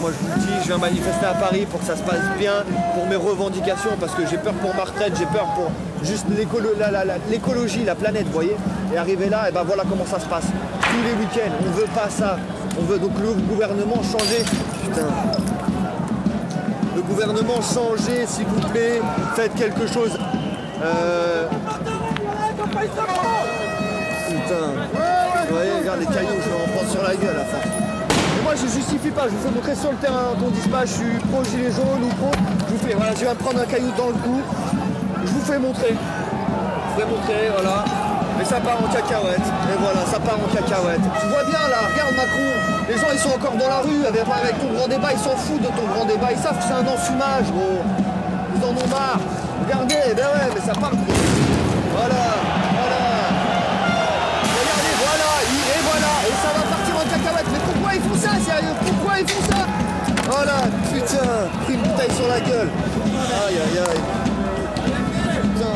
moi 0.00 0.10
je 0.10 0.26
vous 0.26 0.40
dis, 0.40 0.52
je 0.62 0.68
viens 0.68 0.78
manifester 0.78 1.26
à 1.26 1.34
Paris 1.34 1.66
pour 1.70 1.80
que 1.80 1.86
ça 1.86 1.96
se 1.96 2.02
passe 2.02 2.24
bien, 2.38 2.64
pour 2.94 3.06
mes 3.06 3.16
revendications, 3.16 3.90
parce 4.00 4.14
que 4.14 4.26
j'ai 4.26 4.38
peur 4.38 4.54
pour 4.54 4.74
ma 4.74 4.84
retraite, 4.84 5.12
j'ai 5.18 5.26
peur 5.26 5.46
pour 5.54 5.70
juste 6.02 6.26
l'écologie, 6.30 7.84
la, 7.84 7.94
planète, 7.94 8.26
vous 8.26 8.32
voyez. 8.32 8.56
Et 8.92 8.96
arriver 8.96 9.28
là, 9.28 9.48
et 9.48 9.52
ben 9.52 9.62
voilà 9.64 9.84
comment 9.88 10.06
ça 10.06 10.18
se 10.18 10.26
passe. 10.26 10.44
tous 10.80 11.02
les 11.04 11.12
week-ends. 11.12 11.52
On 11.66 11.70
veut 11.72 11.86
pas 11.94 12.08
ça. 12.08 12.38
On 12.80 12.84
veut 12.84 12.98
donc 12.98 13.12
le 13.20 13.32
gouvernement 13.32 14.02
changer. 14.02 14.44
Putain. 14.84 15.06
Le 16.96 17.02
gouvernement 17.02 17.60
changer, 17.60 18.26
s'il 18.26 18.46
vous 18.46 18.68
plaît. 18.68 19.00
Faites 19.34 19.54
quelque 19.54 19.86
chose. 19.86 20.18
Euh... 20.82 21.48
Putain. 24.28 25.17
Vous 25.48 25.54
voyez, 25.56 25.72
regarde 25.80 26.00
les 26.00 26.06
cailloux, 26.12 26.36
je 26.44 26.48
vais 26.52 26.60
en 26.60 26.68
prendre 26.76 26.90
sur 26.92 27.02
la 27.02 27.16
gueule 27.16 27.40
à 27.40 27.44
force. 27.48 27.72
Mais 27.72 28.42
moi 28.44 28.52
je 28.52 28.68
justifie 28.68 29.08
pas, 29.08 29.24
je 29.24 29.32
vous 29.32 29.40
fais 29.40 29.54
montrer 29.54 29.74
sur 29.74 29.90
le 29.90 29.96
terrain 29.96 30.36
qu'on 30.36 30.52
dise 30.52 30.68
pas 30.68 30.84
je 30.84 30.92
suis 30.92 31.16
pro 31.32 31.42
gilet 31.42 31.72
jaune 31.72 32.04
ou 32.04 32.12
pro. 32.20 32.30
Je 32.68 32.72
vous 32.76 32.80
fais, 32.84 32.92
voilà, 32.92 33.16
je 33.16 33.24
vais 33.24 33.32
me 33.32 33.40
prendre 33.40 33.60
un 33.60 33.64
caillou 33.64 33.88
dans 33.96 34.12
le 34.12 34.18
cou. 34.20 34.44
Je 35.24 35.32
vous 35.32 35.40
fais 35.40 35.58
montrer. 35.58 35.96
Je 35.96 36.84
vous 36.92 36.96
fais 37.00 37.08
montrer, 37.08 37.48
voilà. 37.48 37.84
Et 38.40 38.44
ça 38.44 38.60
part 38.60 38.76
en 38.76 38.92
cacahuète. 38.92 39.48
Et 39.72 39.76
voilà, 39.80 40.04
ça 40.04 40.20
part 40.20 40.36
en 40.36 40.48
cacahuète. 40.52 41.00
Tu 41.00 41.26
vois 41.32 41.44
bien 41.48 41.64
là, 41.64 41.80
regarde 41.88 42.12
Macron. 42.12 42.52
Les 42.84 42.96
gens 43.00 43.08
ils 43.12 43.18
sont 43.18 43.32
encore 43.32 43.56
dans 43.56 43.72
la 43.72 43.80
rue 43.80 44.04
avec, 44.04 44.20
avec 44.28 44.54
ton 44.60 44.68
grand 44.76 44.88
débat, 44.88 45.16
ils 45.16 45.24
s'en 45.24 45.32
foutent 45.32 45.64
de 45.64 45.72
ton 45.72 45.88
grand 45.96 46.04
débat. 46.04 46.28
Ils 46.36 46.38
savent 46.44 46.60
que 46.60 46.64
c'est 46.68 46.76
un 46.76 46.84
enfumage, 46.84 47.48
gros. 47.56 47.80
Ils 48.52 48.62
en 48.68 48.76
ont 48.76 48.88
marre. 48.92 49.20
Regardez, 49.64 50.12
ben 50.12 50.28
ouais, 50.28 50.48
mais 50.52 50.60
ça 50.60 50.76
part. 50.76 50.92
Pourquoi 57.68 57.92
ils 57.94 58.00
font 58.00 58.16
ça, 58.16 58.30
sérieux 58.40 58.72
Pourquoi 58.80 59.20
ils 59.20 59.28
font 59.28 59.44
ça 59.50 59.66
Voilà, 60.30 60.62
putain, 60.92 61.28
pris 61.64 61.74
une 61.74 61.82
bouteille 61.82 62.14
sur 62.16 62.28
la 62.28 62.40
gueule. 62.40 62.70
Aïe, 63.46 63.58
aïe, 63.64 63.78
aïe. 63.78 64.02
Putain. 65.42 65.74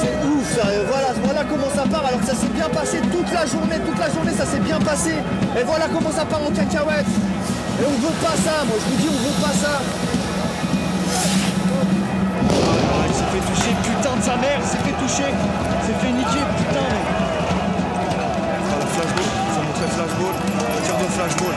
C'est 0.00 0.16
ouf, 0.26 0.44
sérieux. 0.54 0.84
Voilà, 0.88 1.08
voilà 1.24 1.42
comment 1.44 1.70
ça 1.74 1.84
part. 1.88 2.04
Alors 2.06 2.20
que 2.20 2.26
ça 2.26 2.34
s'est 2.34 2.52
bien 2.54 2.68
passé 2.68 3.00
toute 3.00 3.32
la 3.32 3.46
journée, 3.46 3.78
toute 3.86 3.98
la 3.98 4.10
journée, 4.10 4.32
ça 4.32 4.44
s'est 4.44 4.60
bien 4.60 4.78
passé. 4.80 5.14
Et 5.58 5.62
voilà 5.64 5.86
comment 5.92 6.12
ça 6.12 6.24
part 6.24 6.42
en 6.42 6.50
cacahuète. 6.50 7.06
Et 7.80 7.84
on 7.86 7.96
veut 8.02 8.14
pas 8.20 8.36
ça, 8.44 8.64
moi 8.66 8.76
je 8.76 8.84
vous 8.90 8.96
dis, 9.00 9.08
on 9.08 9.20
veut 9.24 9.38
pas 9.40 9.54
ça. 9.54 9.80
Il 13.08 13.14
s'est 13.14 13.30
fait 13.32 13.44
toucher, 13.52 13.72
putain 13.82 14.16
de 14.16 14.22
sa 14.22 14.36
mère, 14.36 14.58
il 14.60 14.66
s'est 14.68 14.82
fait 14.84 14.96
toucher, 14.98 15.30
il 15.30 15.82
s'est 15.86 15.98
fait 16.00 16.12
niquer, 16.12 16.44
putain. 16.58 16.86
Mais... 16.90 17.02
flashball, 19.94 20.34
flashball, 20.34 20.82
tir 20.84 20.96
de 20.96 21.08
flashball. 21.16 21.54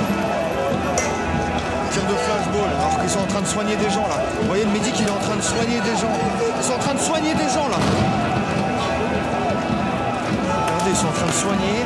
Tir 1.92 2.04
de 2.04 2.16
flashball, 2.26 2.70
alors 2.80 2.96
qu'ils 3.02 3.10
sont 3.10 3.20
en 3.20 3.26
train 3.28 3.42
de 3.42 3.48
soigner 3.48 3.76
des 3.76 3.90
gens 3.90 4.08
là. 4.08 4.18
Vous 4.42 4.48
voyez, 4.48 4.64
le 4.66 4.72
médic 4.72 4.96
il 5.00 5.08
est 5.08 5.12
en 5.12 5.20
train 5.28 5.36
de 5.36 5.42
soigner 5.42 5.80
des 5.82 5.96
gens. 6.00 6.14
Ils 6.60 6.64
sont 6.66 6.74
en 6.74 6.80
train 6.80 6.94
de 6.94 7.00
soigner 7.00 7.34
des 7.34 7.50
gens 7.52 7.68
là. 7.68 7.80
Regardez, 10.68 10.92
ils 10.92 10.96
sont 10.96 11.08
en 11.08 11.18
train 11.20 11.28
de 11.28 11.40
soigner 11.46 11.78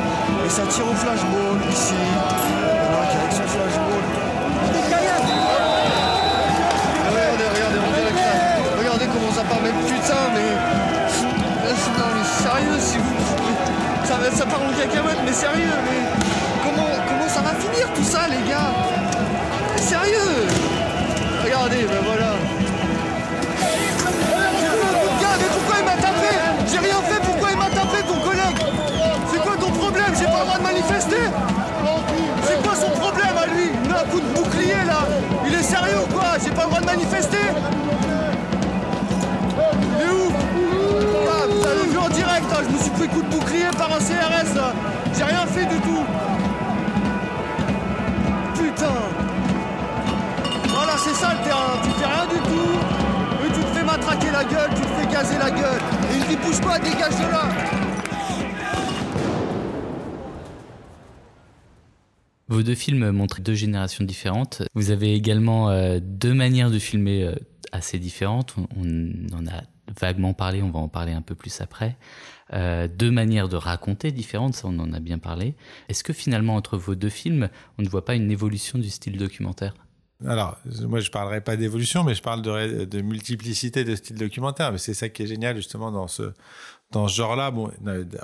et 0.46 0.50
ça 0.50 0.62
tire 0.70 0.86
au 0.86 0.94
flashball 0.94 1.58
ici. 1.70 1.94
Voilà, 1.98 3.06
qui 3.10 3.16
avec 3.18 3.32
son 3.32 3.46
flashball. 3.50 4.04
Regardez, 7.06 7.46
regardez, 7.54 7.80
ça- 8.16 8.78
regardez 8.78 9.06
comment 9.06 9.32
ça 9.34 9.42
part, 9.42 9.58
mais 9.62 9.72
putain, 9.86 10.22
mais. 10.34 10.50
Non, 11.98 12.08
mais 12.14 12.24
sérieux, 12.44 12.78
si 12.80 12.98
vous. 12.98 13.16
Ça, 14.06 14.14
ça 14.36 14.46
part 14.46 14.60
en 14.62 14.70
cacahuète, 14.72 15.18
mais 15.24 15.32
sérieux, 15.32 15.76
mais. 15.84 16.15
Ça, 18.04 18.28
les 18.28 18.48
gars. 18.48 18.72
Sérieux 19.76 20.46
Regardez, 21.44 21.84
ben 21.84 22.00
voilà. 22.04 22.32
Mais 25.38 25.48
pourquoi 25.52 25.76
il 25.80 25.84
m'a 25.84 25.96
tapé 26.02 26.32
J'ai 26.70 26.78
rien 26.78 27.00
fait, 27.02 27.20
pourquoi 27.24 27.50
il 27.52 27.58
m'a 27.58 27.70
tapé, 27.70 28.02
ton 28.08 28.18
collègue 28.20 28.58
C'est 29.30 29.40
quoi 29.40 29.56
ton 29.56 29.70
problème 29.70 30.12
J'ai 30.18 30.24
pas 30.24 30.40
le 30.40 30.44
droit 30.46 30.58
de 30.58 30.62
manifester 30.62 31.24
C'est 32.42 32.62
quoi 32.62 32.74
son 32.74 32.90
problème 32.98 33.36
à 33.36 33.46
lui 33.46 33.70
Il 33.84 33.90
met 33.90 33.96
un 33.96 34.04
coup 34.04 34.20
de 34.20 34.26
bouclier 34.34 34.84
là. 34.86 35.06
Il 35.46 35.54
est 35.54 35.62
sérieux 35.62 36.00
ou 36.08 36.12
quoi 36.14 36.38
J'ai 36.42 36.50
pas 36.50 36.62
le 36.64 36.68
droit 36.68 36.80
de 36.80 36.86
manifester 36.86 37.44
Il 39.98 40.06
est 40.06 40.10
où 40.10 40.32
Ah, 41.28 42.04
en 42.04 42.08
direct, 42.08 42.46
hein, 42.52 42.62
je 42.68 42.74
me 42.74 42.78
suis 42.78 42.90
pris 42.90 43.08
coup 43.08 43.22
de 43.22 43.28
bouclier 43.28 43.66
par 43.76 43.90
un 43.92 43.98
CRS 43.98 44.56
la 54.36 54.44
gueule, 54.44 54.70
tu 54.74 54.82
te 54.82 55.24
fais 55.24 55.38
la 55.38 55.50
gueule. 55.50 55.80
Et 56.10 56.18
il 56.18 56.28
dit 56.28 56.36
bouge 56.36 56.60
pas, 56.60 56.78
dégage 56.78 57.16
de 57.16 57.30
là 57.30 57.48
Vos 62.48 62.62
deux 62.62 62.74
films 62.74 63.10
montrent 63.10 63.40
deux 63.40 63.54
générations 63.54 64.04
différentes. 64.04 64.62
Vous 64.74 64.90
avez 64.90 65.14
également 65.14 65.70
euh, 65.70 65.98
deux 66.02 66.34
manières 66.34 66.70
de 66.70 66.78
filmer 66.78 67.24
euh, 67.24 67.34
assez 67.72 67.98
différentes. 67.98 68.54
On, 68.58 68.66
on 68.76 69.38
en 69.38 69.46
a 69.46 69.62
vaguement 69.98 70.34
parlé, 70.34 70.62
on 70.62 70.70
va 70.70 70.80
en 70.80 70.88
parler 70.88 71.12
un 71.12 71.22
peu 71.22 71.34
plus 71.34 71.60
après. 71.60 71.96
Euh, 72.52 72.88
deux 72.88 73.10
manières 73.10 73.48
de 73.48 73.56
raconter 73.56 74.12
différentes, 74.12 74.54
ça 74.54 74.68
on 74.68 74.78
en 74.78 74.92
a 74.92 75.00
bien 75.00 75.18
parlé. 75.18 75.54
Est-ce 75.88 76.04
que 76.04 76.12
finalement 76.12 76.56
entre 76.56 76.76
vos 76.76 76.94
deux 76.94 77.08
films, 77.08 77.48
on 77.78 77.82
ne 77.82 77.88
voit 77.88 78.04
pas 78.04 78.14
une 78.14 78.30
évolution 78.30 78.78
du 78.78 78.90
style 78.90 79.16
documentaire? 79.16 79.74
Alors, 80.24 80.56
moi, 80.82 81.00
je 81.00 81.10
parlerai 81.10 81.42
pas 81.42 81.56
d'évolution, 81.56 82.02
mais 82.02 82.14
je 82.14 82.22
parle 82.22 82.40
de, 82.40 83.00
multiplicité 83.02 83.84
de 83.84 83.94
styles 83.94 84.16
documentaires. 84.16 84.72
Mais 84.72 84.78
c'est 84.78 84.94
ça 84.94 85.08
qui 85.08 85.22
est 85.22 85.26
génial, 85.26 85.56
justement, 85.56 85.92
dans 85.92 86.08
ce, 86.08 86.32
dans 86.90 87.06
ce 87.06 87.16
genre-là. 87.16 87.50
Bon, 87.50 87.70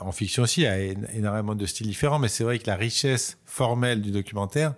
en 0.01 0.13
fiction 0.13 0.45
aussi, 0.45 0.63
il 0.63 0.65
y 0.65 0.67
a 0.67 0.79
énormément 1.15 1.55
de 1.55 1.67
styles 1.67 1.87
différents, 1.87 2.19
mais 2.19 2.29
c'est 2.29 2.45
vrai 2.45 2.59
que 2.59 2.67
la 2.67 2.77
richesse 2.77 3.39
formelle 3.45 4.01
du 4.01 4.11
documentaire, 4.11 4.75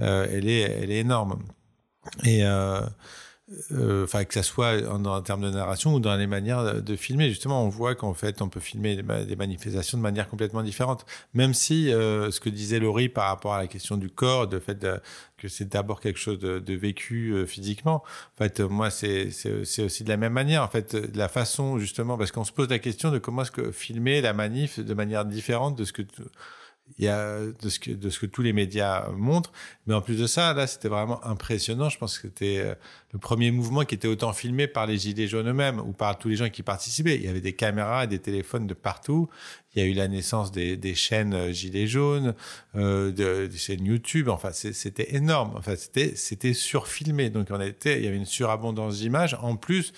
euh, 0.00 0.26
elle, 0.30 0.48
est, 0.48 0.60
elle 0.60 0.90
est 0.90 0.98
énorme. 0.98 1.42
Et, 2.24 2.44
euh, 2.44 2.82
euh, 3.72 4.04
enfin, 4.04 4.24
que 4.24 4.32
ça 4.32 4.42
soit 4.42 4.88
en, 4.88 5.20
termes 5.20 5.42
de 5.42 5.50
narration 5.50 5.92
ou 5.94 6.00
dans 6.00 6.16
les 6.16 6.26
manières 6.26 6.64
de, 6.76 6.80
de 6.80 6.96
filmer. 6.96 7.28
Justement, 7.28 7.62
on 7.62 7.68
voit 7.68 7.94
qu'en 7.94 8.14
fait, 8.14 8.40
on 8.40 8.48
peut 8.48 8.60
filmer 8.60 8.96
des, 8.96 9.02
ma- 9.02 9.24
des 9.24 9.36
manifestations 9.36 9.98
de 9.98 10.02
manière 10.02 10.28
complètement 10.30 10.62
différente. 10.62 11.04
Même 11.34 11.52
si 11.52 11.92
euh, 11.92 12.30
ce 12.30 12.40
que 12.40 12.48
disait 12.48 12.78
Laurie 12.78 13.10
par 13.10 13.28
rapport 13.28 13.52
à 13.54 13.58
la 13.58 13.66
question 13.66 13.96
du 13.98 14.08
corps, 14.08 14.48
de 14.48 14.58
fait 14.58 14.76
de- 14.76 14.98
que 15.36 15.48
c'est 15.48 15.68
d'abord 15.68 16.00
quelque 16.00 16.18
chose 16.18 16.38
de, 16.38 16.58
de 16.58 16.74
vécu 16.74 17.32
euh, 17.34 17.44
physiquement. 17.46 18.02
En 18.34 18.38
fait, 18.38 18.60
euh, 18.60 18.68
moi, 18.68 18.90
c'est 18.90 19.28
aussi 19.80 20.04
de 20.04 20.08
la 20.08 20.16
même 20.16 20.32
manière. 20.32 20.62
En 20.62 20.68
fait, 20.68 20.94
euh, 20.94 21.06
la 21.14 21.28
façon 21.28 21.78
justement, 21.78 22.16
parce 22.16 22.32
qu'on 22.32 22.44
se 22.44 22.52
pose 22.52 22.70
la 22.70 22.78
question 22.78 23.10
de 23.10 23.18
comment 23.18 23.42
est-ce 23.42 23.50
que 23.50 23.72
filmer 23.72 24.22
la 24.22 24.32
manif 24.32 24.80
de 24.80 24.94
manière 24.94 25.26
différente 25.26 25.76
de 25.76 25.84
ce 25.84 25.92
que 25.92 26.02
il 26.98 27.04
y 27.04 27.08
a 27.08 27.40
de 27.40 27.68
ce 27.68 28.18
que 28.18 28.26
tous 28.26 28.42
les 28.42 28.52
médias 28.52 29.08
montrent. 29.10 29.52
Mais 29.86 29.94
en 29.94 30.00
plus 30.00 30.18
de 30.18 30.26
ça 30.26 30.54
là 30.54 30.66
c'était 30.66 30.88
vraiment 30.88 31.24
impressionnant. 31.24 31.88
Je 31.88 31.98
pense 31.98 32.18
que 32.18 32.28
c'était 32.28 32.58
euh, 32.58 32.74
le 33.12 33.18
premier 33.18 33.50
mouvement 33.50 33.84
qui 33.84 33.94
était 33.94 34.08
autant 34.08 34.32
filmé 34.32 34.66
par 34.66 34.86
les 34.86 34.98
gilets 34.98 35.26
jaunes 35.26 35.48
eux-mêmes 35.48 35.80
ou 35.80 35.92
par 35.92 36.18
tous 36.18 36.28
les 36.28 36.36
gens 36.36 36.50
qui 36.50 36.62
participaient. 36.62 37.16
Il 37.16 37.24
y 37.24 37.28
avait 37.28 37.40
des 37.40 37.54
caméras 37.54 38.04
et 38.04 38.06
des 38.06 38.20
téléphones 38.20 38.66
de 38.66 38.74
partout. 38.74 39.28
Il 39.74 39.82
y 39.82 39.86
a 39.86 39.88
eu 39.88 39.94
la 39.94 40.06
naissance 40.08 40.52
des, 40.52 40.94
chaînes 40.94 41.34
euh, 41.34 41.52
gilets 41.52 41.88
jaunes 41.88 42.34
euh, 42.76 43.10
de, 43.10 43.46
des 43.46 43.58
chaînes 43.58 43.84
YouTube. 43.84 44.28
Enfin 44.28 44.50
c'était 44.52 45.14
énorme. 45.16 45.52
Enfin 45.56 45.74
c'était 45.76 46.14
c'était 46.14 46.54
surfilmé. 46.54 47.30
Donc 47.30 47.48
on 47.50 47.60
était 47.60 47.98
il 47.98 48.04
y 48.04 48.08
avait 48.08 48.16
une 48.16 48.26
surabondance 48.26 48.98
d'images. 48.98 49.36
En 49.40 49.56
plus 49.56 49.92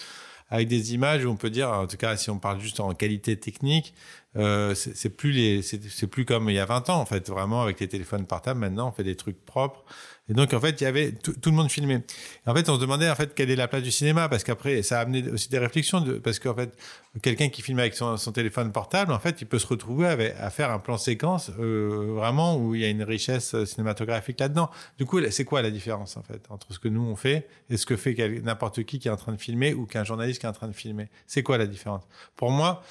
avec 0.49 0.69
des 0.69 0.95
images 0.95 1.25
où 1.25 1.29
on 1.29 1.37
peut 1.37 1.51
dire, 1.51 1.71
en 1.71 1.87
tout 1.87 1.97
cas, 1.97 2.17
si 2.17 2.31
on 2.31 2.39
parle 2.39 2.61
juste 2.61 2.81
en 2.81 2.95
qualité 2.95 3.37
technique, 3.37 3.95
euh, 4.37 4.75
c'est 4.75 5.11
plus 5.11 5.33
les, 5.33 5.63
c'est 5.63 6.07
plus 6.07 6.25
comme 6.25 6.51
il 6.51 6.55
y 6.55 6.59
a 6.59 6.67
20 6.67 6.91
ans, 6.91 7.01
en 7.01 7.07
fait. 7.07 7.29
Vraiment, 7.31 7.63
avec 7.63 7.81
les 7.81 7.89
téléphones 7.89 8.27
portables, 8.27 8.61
maintenant, 8.61 8.89
on 8.89 8.93
fait 8.93 9.05
des 9.05 9.17
trucs 9.17 9.45
propres. 9.45 9.85
Et 10.29 10.35
donc, 10.35 10.53
en 10.55 10.61
fait, 10.61 10.81
il 10.81 10.85
y 10.85 10.87
avait 10.89 11.13
tout, 11.13 11.35
le 11.45 11.53
monde 11.53 11.71
filmé. 11.71 12.01
En 12.47 12.55
fait, 12.55 12.69
on 12.69 12.75
se 12.75 12.81
demandait, 12.81 13.09
en 13.09 13.15
fait, 13.15 13.33
quelle 13.35 13.49
est 13.49 13.57
la 13.57 13.69
place 13.69 13.83
du 13.83 13.93
cinéma, 13.93 14.29
parce 14.29 14.43
qu'après, 14.43 14.83
ça 14.83 14.99
a 14.99 15.03
amené 15.03 15.31
aussi 15.31 15.49
des 15.49 15.59
réflexions, 15.61 16.01
de, 16.01 16.15
parce 16.19 16.41
qu'en 16.41 16.55
fait, 16.55 16.77
quelqu'un 17.23 17.49
qui 17.49 17.63
filme 17.63 17.79
avec 17.79 17.95
son, 17.95 18.17
téléphone 18.33 18.73
portable, 18.73 19.13
en 19.13 19.21
fait, 19.21 19.41
il 19.41 19.47
peut 19.47 19.61
se 19.61 19.69
retrouver 19.69 20.33
à 20.33 20.51
faire 20.51 20.73
un 20.73 20.81
plan 20.81 20.99
séquence, 20.99 21.53
euh, 21.61 22.15
vraiment, 22.17 22.57
où 22.57 22.75
il 22.75 22.81
y 22.81 22.85
a 22.85 22.89
une 22.89 23.05
richesse 23.05 23.65
cinématographique 23.65 24.41
là-dedans. 24.41 24.69
Du 24.99 25.07
coup, 25.07 25.21
c'est 25.31 25.45
quoi 25.45 25.63
la 25.63 25.71
différence, 25.71 26.17
en 26.17 26.23
fait, 26.25 26.43
entre 26.51 26.73
ce 26.73 26.81
que 26.81 26.89
nous, 26.89 27.03
on 27.03 27.15
fait 27.15 27.47
et 27.71 27.77
ce 27.77 27.87
que 27.87 27.97
fait 27.97 28.17
n'importe 28.43 28.83
qui 28.83 28.99
qui 28.99 29.07
est 29.07 29.13
en 29.13 29.17
train 29.17 29.33
de 29.33 29.41
filmer 29.41 29.75
ou 29.75 29.87
qu'un 29.87 30.03
journaliste 30.03 30.41
qui 30.41 30.47
est 30.47 30.49
en 30.49 30.53
train 30.53 30.69
de 30.69 30.73
filmer? 30.73 31.09
C'est 31.29 31.45
quoi 31.45 31.57
la 31.57 31.67
différence? 31.67 32.03
Pour 32.35 32.51
moi, 32.51 32.83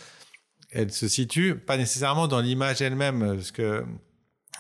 elle 0.72 0.92
se 0.92 1.08
situe 1.08 1.56
pas 1.56 1.78
nécessairement 1.78 2.28
dans 2.28 2.42
l'image 2.42 2.82
elle-même, 2.82 3.22
euh, 3.22 3.36
parce 3.36 3.52
que, 3.52 3.86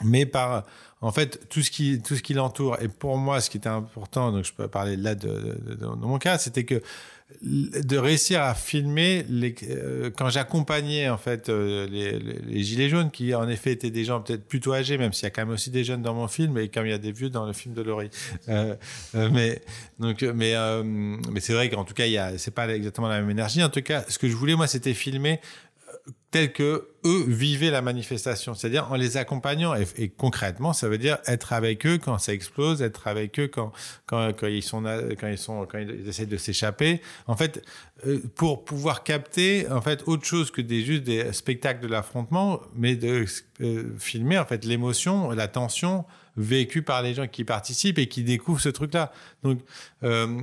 mais 0.03 0.25
par, 0.25 0.63
en 1.01 1.11
fait, 1.11 1.47
tout 1.49 1.61
ce 1.61 1.71
qui, 1.71 2.01
tout 2.01 2.15
ce 2.15 2.21
qui 2.21 2.33
l'entoure. 2.33 2.77
Et 2.81 2.87
pour 2.87 3.17
moi, 3.17 3.41
ce 3.41 3.49
qui 3.49 3.57
était 3.57 3.69
important, 3.69 4.31
donc 4.31 4.43
je 4.43 4.53
peux 4.53 4.67
parler 4.67 4.97
là 4.97 5.15
de, 5.15 5.57
de 5.79 5.85
mon 5.85 6.17
cas, 6.17 6.37
c'était 6.37 6.65
que 6.65 6.81
de 7.41 7.97
réussir 7.97 8.41
à 8.43 8.53
filmer 8.53 9.25
les, 9.27 9.55
euh, 9.69 10.11
quand 10.15 10.29
j'accompagnais 10.29 11.09
en 11.09 11.17
fait 11.17 11.49
euh, 11.49 11.87
les, 11.87 12.63
gilets 12.63 12.87
jaunes 12.87 13.09
qui 13.09 13.33
en 13.33 13.49
effet 13.49 13.71
étaient 13.71 13.89
des 13.89 14.05
gens 14.05 14.21
peut-être 14.21 14.47
plutôt 14.47 14.73
âgés 14.73 14.99
même 14.99 15.11
s'il 15.11 15.23
y 15.23 15.27
a 15.27 15.29
quand 15.31 15.41
même 15.41 15.53
aussi 15.53 15.71
des 15.71 15.83
jeunes 15.83 16.03
dans 16.03 16.13
mon 16.13 16.27
film 16.27 16.55
et 16.59 16.69
comme 16.69 16.85
il 16.85 16.91
y 16.91 16.93
a 16.93 16.99
des 16.99 17.11
vieux 17.11 17.31
dans 17.31 17.47
le 17.47 17.53
film 17.53 17.73
de 17.73 17.81
Laurie 17.81 18.11
mais 19.13 19.61
donc 19.99 20.21
mais 20.21 20.53
mais 21.31 21.39
c'est 21.39 21.53
vrai 21.53 21.69
qu'en 21.69 21.83
tout 21.83 21.95
cas 21.95 22.05
il 22.05 22.11
y 22.11 22.17
a 22.19 22.37
c'est 22.37 22.51
pas 22.51 22.67
exactement 22.67 23.07
la 23.07 23.19
même 23.19 23.29
énergie 23.31 23.63
en 23.63 23.69
tout 23.69 23.81
cas 23.81 24.05
ce 24.07 24.19
que 24.19 24.29
je 24.29 24.35
voulais 24.35 24.55
moi 24.55 24.67
c'était 24.67 24.93
filmer 24.93 25.39
euh, 26.07 26.11
tel 26.31 26.51
que 26.51 26.89
eux 27.05 27.23
vivaient 27.27 27.71
la 27.71 27.81
manifestation, 27.81 28.53
c'est-à-dire 28.53 28.91
en 28.91 28.95
les 28.95 29.15
accompagnant. 29.15 29.73
Et, 29.97 30.09
concrètement, 30.09 30.73
ça 30.73 30.89
veut 30.89 30.97
dire 30.97 31.17
être 31.27 31.53
avec 31.53 31.85
eux 31.85 31.97
quand 31.97 32.17
ça 32.17 32.33
explose, 32.33 32.81
être 32.81 33.07
avec 33.07 33.39
eux 33.39 33.47
quand, 33.47 33.71
quand, 34.05 34.33
quand 34.33 34.47
ils 34.47 34.63
sont 34.63 34.83
quand 34.83 35.27
ils 35.27 35.37
sont 35.37 35.65
quand 35.65 35.77
ils 35.77 36.07
essaient 36.09 36.25
de 36.25 36.37
s'échapper. 36.37 37.01
En 37.27 37.37
fait, 37.37 37.63
euh, 38.05 38.19
pour 38.35 38.65
pouvoir 38.65 39.03
capter 39.03 39.67
en 39.69 39.81
fait 39.81 40.03
autre 40.07 40.25
chose 40.25 40.51
que 40.51 40.61
des 40.61 40.83
juste 40.83 41.03
des 41.03 41.31
spectacles 41.31 41.81
de 41.81 41.87
l'affrontement, 41.87 42.59
mais 42.75 42.95
de 42.95 43.25
euh, 43.61 43.95
filmer 43.97 44.37
en 44.37 44.45
fait 44.45 44.65
l'émotion, 44.65 45.31
la 45.31 45.47
tension 45.47 46.05
vécue 46.37 46.81
par 46.81 47.01
les 47.01 47.13
gens 47.13 47.27
qui 47.27 47.43
participent 47.45 47.97
et 47.97 48.07
qui 48.07 48.23
découvrent 48.23 48.59
ce 48.59 48.69
truc-là. 48.69 49.13
Donc 49.43 49.59
euh, 50.03 50.41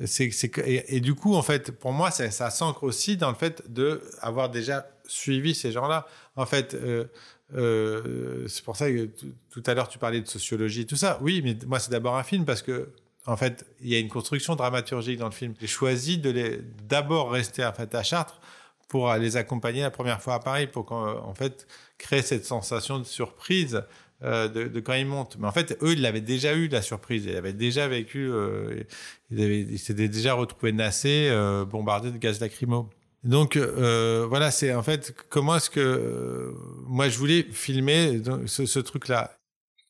et, 0.00 1.00
du 1.00 1.14
coup, 1.14 1.34
en 1.34 1.42
fait, 1.42 1.72
pour 1.72 1.92
moi, 1.92 2.10
ça, 2.10 2.50
s'ancre 2.50 2.84
aussi 2.84 3.16
dans 3.16 3.30
le 3.30 3.34
fait 3.34 3.70
de 3.72 4.00
avoir 4.20 4.48
déjà 4.48 4.88
suivi 5.06 5.54
ces 5.54 5.72
gens-là. 5.72 6.06
En 6.36 6.46
fait, 6.46 6.74
euh, 6.74 7.06
euh, 7.54 8.46
c'est 8.46 8.64
pour 8.64 8.76
ça 8.76 8.90
que 8.90 9.08
tout 9.50 9.62
à 9.66 9.74
l'heure 9.74 9.88
tu 9.88 9.98
parlais 9.98 10.20
de 10.20 10.28
sociologie 10.28 10.82
et 10.82 10.86
tout 10.86 10.96
ça. 10.96 11.18
Oui, 11.22 11.40
mais 11.42 11.56
moi 11.66 11.80
c'est 11.80 11.90
d'abord 11.90 12.16
un 12.16 12.22
film 12.22 12.44
parce 12.44 12.62
que 12.62 12.90
en 13.26 13.36
fait 13.36 13.66
il 13.80 13.88
y 13.88 13.94
a 13.94 13.98
une 13.98 14.08
construction 14.10 14.54
dramaturgique 14.54 15.18
dans 15.18 15.26
le 15.26 15.32
film. 15.32 15.54
J'ai 15.58 15.66
choisi 15.66 16.18
de 16.18 16.62
d'abord 16.86 17.30
rester 17.30 17.64
en 17.64 17.72
fait 17.72 17.94
à 17.94 18.02
Chartres 18.02 18.40
pour 18.86 19.12
les 19.14 19.36
accompagner 19.36 19.80
la 19.80 19.90
première 19.90 20.20
fois 20.20 20.34
à 20.34 20.40
Paris 20.40 20.66
pour 20.66 20.84
qu'en 20.84 21.34
fait 21.34 21.66
créer 21.96 22.22
cette 22.22 22.44
sensation 22.44 22.98
de 22.98 23.04
surprise 23.04 23.82
euh, 24.24 24.48
de, 24.48 24.80
quand 24.80 24.94
ils 24.94 25.06
montent. 25.06 25.36
Mais 25.38 25.46
en 25.46 25.52
fait, 25.52 25.78
eux, 25.80 25.92
ils 25.92 26.02
l'avaient 26.02 26.20
déjà 26.20 26.52
eu, 26.52 26.66
la 26.66 26.82
surprise. 26.82 27.24
Ils 27.26 27.36
avaient 27.36 27.52
déjà 27.52 27.86
vécu, 27.86 28.28
euh, 28.28 28.82
ils, 29.30 29.78
s'étaient 29.78 30.08
déjà 30.08 30.34
retrouvés 30.34 30.72
nassés, 30.72 31.28
euh, 31.30 31.64
bombardés 31.64 32.10
de 32.10 32.18
gaz 32.18 32.40
lacrymo. 32.40 32.90
Donc 33.22 33.56
voilà, 33.56 34.50
c'est 34.50 34.74
en 34.74 34.82
fait 34.82 35.14
comment 35.28 35.56
est-ce 35.56 35.70
que 35.70 36.54
moi 36.86 37.08
je 37.08 37.18
voulais 37.18 37.46
filmer 37.50 38.20
ce, 38.46 38.78
truc-là? 38.78 39.36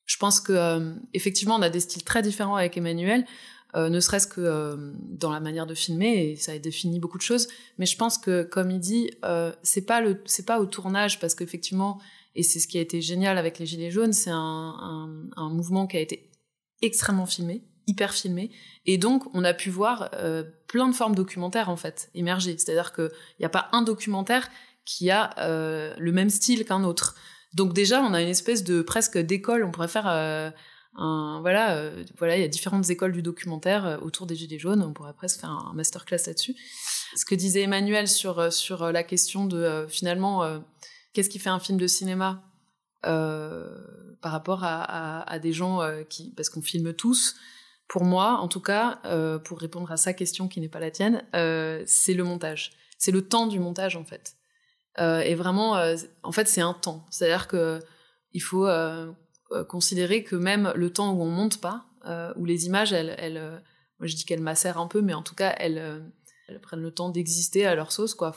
Je 0.06 0.16
pense 0.16 0.40
que 0.40 0.94
effectivement 1.12 1.56
on 1.56 1.62
a 1.62 1.68
des 1.68 1.80
styles 1.80 2.04
très 2.04 2.22
différents 2.22 2.56
avec 2.56 2.78
Emmanuel, 2.78 3.26
ne 3.76 4.00
serait-ce 4.00 4.26
que 4.26 4.94
dans 5.10 5.30
la 5.30 5.40
manière 5.40 5.66
de 5.66 5.74
filmer 5.74 6.30
et 6.30 6.36
ça 6.36 6.52
a 6.52 6.58
défini 6.58 6.98
beaucoup 7.00 7.18
de 7.18 7.22
choses. 7.22 7.48
Mais 7.76 7.84
je 7.84 7.98
pense 7.98 8.16
que 8.16 8.44
comme 8.44 8.70
il 8.70 8.80
dit, 8.80 9.10
c'est 9.62 9.86
pas 9.86 10.00
le 10.00 10.22
c'est 10.24 10.46
pas 10.46 10.58
au 10.58 10.66
tournage 10.66 11.20
parce 11.20 11.34
qu'effectivement 11.34 12.00
et 12.34 12.42
c'est 12.42 12.60
ce 12.60 12.68
qui 12.68 12.78
a 12.78 12.80
été 12.80 13.00
génial 13.00 13.38
avec 13.38 13.58
les 13.58 13.66
Gilets 13.66 13.90
jaunes, 13.90 14.12
c'est 14.12 14.30
un, 14.30 15.28
un, 15.36 15.48
mouvement 15.50 15.86
qui 15.86 15.96
a 15.96 16.00
été 16.00 16.30
extrêmement 16.82 17.26
filmé 17.26 17.64
hyper 17.88 18.12
filmé. 18.12 18.50
Et 18.86 18.98
donc, 18.98 19.24
on 19.34 19.42
a 19.42 19.54
pu 19.54 19.70
voir 19.70 20.10
euh, 20.14 20.44
plein 20.68 20.88
de 20.88 20.94
formes 20.94 21.14
documentaires, 21.14 21.70
en 21.70 21.76
fait, 21.76 22.10
émerger. 22.14 22.56
C'est-à-dire 22.56 22.92
qu'il 22.92 23.10
n'y 23.40 23.46
a 23.46 23.48
pas 23.48 23.68
un 23.72 23.82
documentaire 23.82 24.48
qui 24.84 25.10
a 25.10 25.34
euh, 25.38 25.94
le 25.98 26.12
même 26.12 26.30
style 26.30 26.64
qu'un 26.64 26.84
autre. 26.84 27.16
Donc 27.54 27.72
déjà, 27.72 28.02
on 28.02 28.12
a 28.12 28.22
une 28.22 28.28
espèce 28.28 28.62
de 28.62 28.82
presque 28.82 29.18
d'école. 29.18 29.64
On 29.64 29.70
pourrait 29.70 29.88
faire 29.88 30.06
euh, 30.06 30.50
un... 30.96 31.38
Voilà, 31.40 31.90
voilà, 32.18 32.36
il 32.36 32.42
y 32.42 32.44
a 32.44 32.48
différentes 32.48 32.88
écoles 32.90 33.12
du 33.12 33.22
documentaire 33.22 33.98
autour 34.02 34.26
des 34.26 34.36
Gilets 34.36 34.58
jaunes. 34.58 34.82
On 34.82 34.92
pourrait 34.92 35.14
presque 35.14 35.40
faire 35.40 35.50
un 35.50 35.72
masterclass 35.74 36.26
là-dessus. 36.26 36.54
Ce 37.16 37.24
que 37.24 37.34
disait 37.34 37.62
Emmanuel 37.62 38.06
sur, 38.06 38.52
sur 38.52 38.92
la 38.92 39.02
question 39.02 39.46
de, 39.46 39.86
finalement, 39.88 40.60
qu'est-ce 41.12 41.30
qui 41.30 41.38
fait 41.38 41.50
un 41.50 41.60
film 41.60 41.78
de 41.78 41.86
cinéma 41.86 42.42
par 43.02 44.32
rapport 44.32 44.60
à, 44.64 45.38
des 45.38 45.52
gens 45.52 45.80
qui... 46.08 46.32
Parce 46.36 46.50
qu'on 46.50 46.62
filme 46.62 46.92
tous 46.92 47.36
pour 47.88 48.04
moi, 48.04 48.34
en 48.34 48.48
tout 48.48 48.60
cas, 48.60 49.00
euh, 49.06 49.38
pour 49.38 49.58
répondre 49.58 49.90
à 49.90 49.96
sa 49.96 50.12
question 50.12 50.46
qui 50.46 50.60
n'est 50.60 50.68
pas 50.68 50.78
la 50.78 50.90
tienne, 50.90 51.24
euh, 51.34 51.82
c'est 51.86 52.14
le 52.14 52.22
montage. 52.22 52.72
C'est 52.98 53.10
le 53.10 53.26
temps 53.26 53.46
du 53.46 53.58
montage, 53.58 53.96
en 53.96 54.04
fait. 54.04 54.34
Euh, 54.98 55.20
et 55.20 55.34
vraiment, 55.34 55.76
euh, 55.76 55.96
en 56.22 56.32
fait, 56.32 56.46
c'est 56.48 56.60
un 56.60 56.74
temps. 56.74 57.06
C'est-à-dire 57.10 57.48
que 57.48 57.80
il 58.34 58.42
faut 58.42 58.66
euh, 58.66 59.10
euh, 59.52 59.64
considérer 59.64 60.22
que 60.22 60.36
même 60.36 60.70
le 60.76 60.92
temps 60.92 61.12
où 61.12 61.22
on 61.22 61.30
monte 61.30 61.60
pas, 61.60 61.86
où 62.36 62.46
les 62.46 62.64
images, 62.64 62.94
elles, 62.94 63.62
moi 63.98 64.06
je 64.06 64.16
dis 64.16 64.24
qu'elles 64.24 64.40
macèrent 64.40 64.78
un 64.78 64.86
peu, 64.86 65.02
mais 65.02 65.12
en 65.12 65.22
tout 65.22 65.34
cas, 65.34 65.54
elles, 65.58 66.02
prennent 66.62 66.80
le 66.80 66.90
temps 66.90 67.10
d'exister 67.10 67.66
à 67.66 67.74
leur 67.74 67.92
sauce, 67.92 68.14
quoi. 68.14 68.34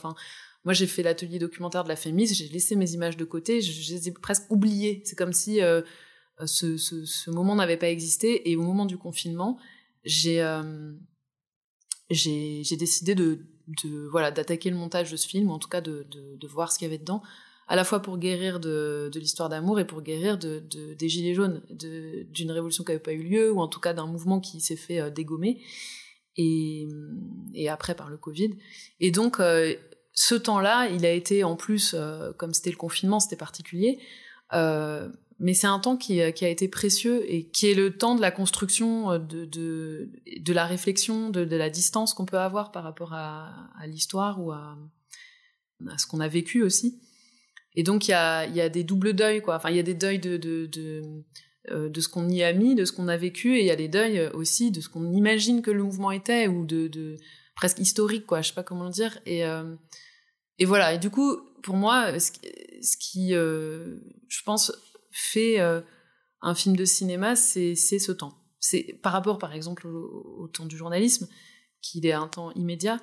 Moi, 0.63 0.73
j'ai 0.73 0.87
fait 0.87 1.03
l'atelier 1.03 1.39
documentaire 1.39 1.83
de 1.83 1.89
la 1.89 1.95
Fémis, 1.95 2.27
j'ai 2.27 2.47
laissé 2.47 2.75
mes 2.75 2.91
images 2.91 3.17
de 3.17 3.25
côté, 3.25 3.61
je, 3.61 3.93
les 3.93 4.07
ai 4.07 4.11
presque 4.11 4.49
oubliées. 4.49 5.01
C'est 5.05 5.15
comme 5.15 5.33
si 5.33 5.59
ce, 6.45 6.77
ce, 6.77 7.05
ce 7.05 7.31
moment 7.31 7.55
n'avait 7.55 7.77
pas 7.77 7.89
existé. 7.89 8.49
Et 8.49 8.55
au 8.55 8.61
moment 8.61 8.85
du 8.85 8.97
confinement, 8.97 9.57
j'ai 10.03 10.41
euh, 10.41 10.93
j'ai 12.09 12.77
décidé 12.77 13.15
de, 13.15 13.39
de 13.83 14.07
voilà 14.07 14.31
d'attaquer 14.31 14.69
le 14.69 14.75
montage 14.75 15.11
de 15.11 15.17
ce 15.17 15.27
film, 15.27 15.49
ou 15.49 15.53
en 15.53 15.59
tout 15.59 15.69
cas 15.69 15.81
de, 15.81 16.05
de, 16.09 16.47
voir 16.47 16.71
ce 16.71 16.77
qu'il 16.77 16.87
y 16.87 16.89
avait 16.89 16.97
dedans, 16.97 17.21
à 17.67 17.75
la 17.75 17.83
fois 17.83 18.01
pour 18.01 18.17
guérir 18.17 18.59
de, 18.59 19.09
l'histoire 19.15 19.49
d'amour 19.49 19.79
et 19.79 19.85
pour 19.85 20.01
guérir 20.01 20.37
de, 20.37 20.59
de, 20.59 20.93
des 20.93 21.09
gilets 21.09 21.33
jaunes, 21.33 21.61
d'une 21.69 22.51
révolution 22.51 22.83
qui 22.83 22.91
n'avait 22.91 23.03
pas 23.03 23.13
eu 23.13 23.23
lieu, 23.23 23.51
ou 23.51 23.59
en 23.59 23.67
tout 23.67 23.79
cas 23.79 23.93
d'un 23.93 24.07
mouvement 24.07 24.39
qui 24.39 24.59
s'est 24.59 24.75
fait 24.75 24.99
euh, 24.99 25.09
dégommer, 25.09 25.61
et, 26.35 26.87
et 27.53 27.69
après 27.69 27.95
par 27.95 28.09
le 28.09 28.17
Covid. 28.17 28.57
Et 28.99 29.11
donc, 29.11 29.39
euh, 29.39 29.75
ce 30.13 30.35
temps-là, 30.35 30.87
il 30.89 31.05
a 31.05 31.11
été 31.11 31.43
en 31.43 31.55
plus, 31.55 31.95
euh, 31.97 32.31
comme 32.33 32.53
c'était 32.53 32.71
le 32.71 32.77
confinement, 32.77 33.19
c'était 33.19 33.37
particulier, 33.37 33.99
euh, 34.53 35.09
mais 35.39 35.53
c'est 35.53 35.67
un 35.67 35.79
temps 35.79 35.97
qui, 35.97 36.19
qui, 36.33 36.45
a 36.45 36.49
été 36.49 36.67
précieux 36.67 37.23
et 37.27 37.47
qui 37.49 37.67
est 37.67 37.73
le 37.73 37.97
temps 37.97 38.15
de 38.15 38.21
la 38.21 38.29
construction, 38.29 39.17
de, 39.17 39.45
de, 39.45 40.53
la 40.53 40.65
réflexion, 40.65 41.29
de, 41.29 41.45
de 41.45 41.55
la 41.55 41.69
distance 41.69 42.13
qu'on 42.13 42.25
peut 42.25 42.37
avoir 42.37 42.71
par 42.71 42.83
rapport 42.83 43.13
à, 43.13 43.51
l'histoire 43.87 44.39
ou 44.39 44.51
à, 44.51 44.77
à 45.89 45.97
ce 45.97 46.05
qu'on 46.05 46.19
a 46.19 46.27
vécu 46.27 46.61
aussi. 46.61 47.01
Et 47.73 47.81
donc 47.81 48.07
il 48.07 48.11
y 48.11 48.13
a, 48.13 48.45
y 48.45 48.61
a 48.61 48.69
des 48.69 48.83
doubles 48.83 49.13
deuils, 49.13 49.41
quoi. 49.41 49.55
Enfin, 49.55 49.71
il 49.71 49.77
y 49.77 49.79
a 49.79 49.83
des 49.83 49.95
deuils 49.95 50.19
de, 50.19 50.37
de, 50.37 51.23
euh, 51.71 51.89
de 51.89 52.01
ce 52.01 52.07
qu'on 52.07 52.29
y 52.29 52.43
a 52.43 52.53
mis, 52.53 52.75
de 52.75 52.85
ce 52.85 52.91
qu'on 52.91 53.07
a 53.07 53.17
vécu, 53.17 53.55
et 53.55 53.61
il 53.61 53.65
y 53.65 53.71
a 53.71 53.75
des 53.75 53.87
deuils 53.87 54.27
aussi 54.33 54.69
de 54.69 54.81
ce 54.81 54.89
qu'on 54.89 55.11
imagine 55.11 55.63
que 55.63 55.71
le 55.71 55.81
mouvement 55.81 56.11
était, 56.11 56.47
ou 56.47 56.65
de, 56.65 56.87
de 56.87 57.17
presque 57.55 57.79
historique, 57.79 58.25
quoi. 58.25 58.41
Je 58.41 58.49
sais 58.49 58.53
pas 58.53 58.63
comment 58.63 58.85
le 58.85 58.91
dire. 58.91 59.19
Et, 59.25 59.45
euh, 59.45 59.75
et 60.57 60.65
voilà. 60.65 60.93
Et 60.93 60.99
du 60.99 61.09
coup, 61.09 61.37
pour 61.63 61.75
moi, 61.75 62.19
ce, 62.19 62.31
qui, 62.97 63.35
euh, 63.35 63.97
je 64.27 64.43
pense, 64.43 64.71
fait 65.11 65.59
euh, 65.59 65.81
un 66.41 66.55
film 66.55 66.75
de 66.75 66.85
cinéma, 66.85 67.35
c'est 67.35 67.75
ce 67.75 68.11
temps. 68.11 68.37
C'est 68.59 68.99
par 69.01 69.13
rapport, 69.13 69.37
par 69.37 69.53
exemple, 69.53 69.87
au, 69.87 70.47
temps 70.47 70.65
du 70.65 70.77
journalisme, 70.77 71.27
qui 71.81 72.05
est 72.05 72.13
un 72.13 72.27
temps 72.27 72.51
immédiat. 72.51 72.99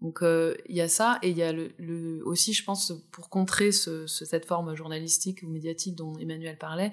Donc 0.00 0.18
il 0.22 0.76
y 0.76 0.82
a 0.82 0.88
ça, 0.88 1.18
et 1.22 1.30
il 1.30 1.36
y 1.36 1.42
a 1.42 1.52
le, 1.52 2.20
aussi, 2.24 2.52
je 2.52 2.62
pense, 2.64 2.92
pour 3.10 3.30
contrer 3.30 3.72
ce, 3.72 4.06
ce, 4.06 4.24
cette 4.26 4.44
forme 4.44 4.74
journalistique 4.74 5.42
ou 5.42 5.48
médiatique 5.48 5.94
dont 5.94 6.18
Emmanuel 6.18 6.58
parlait, 6.58 6.92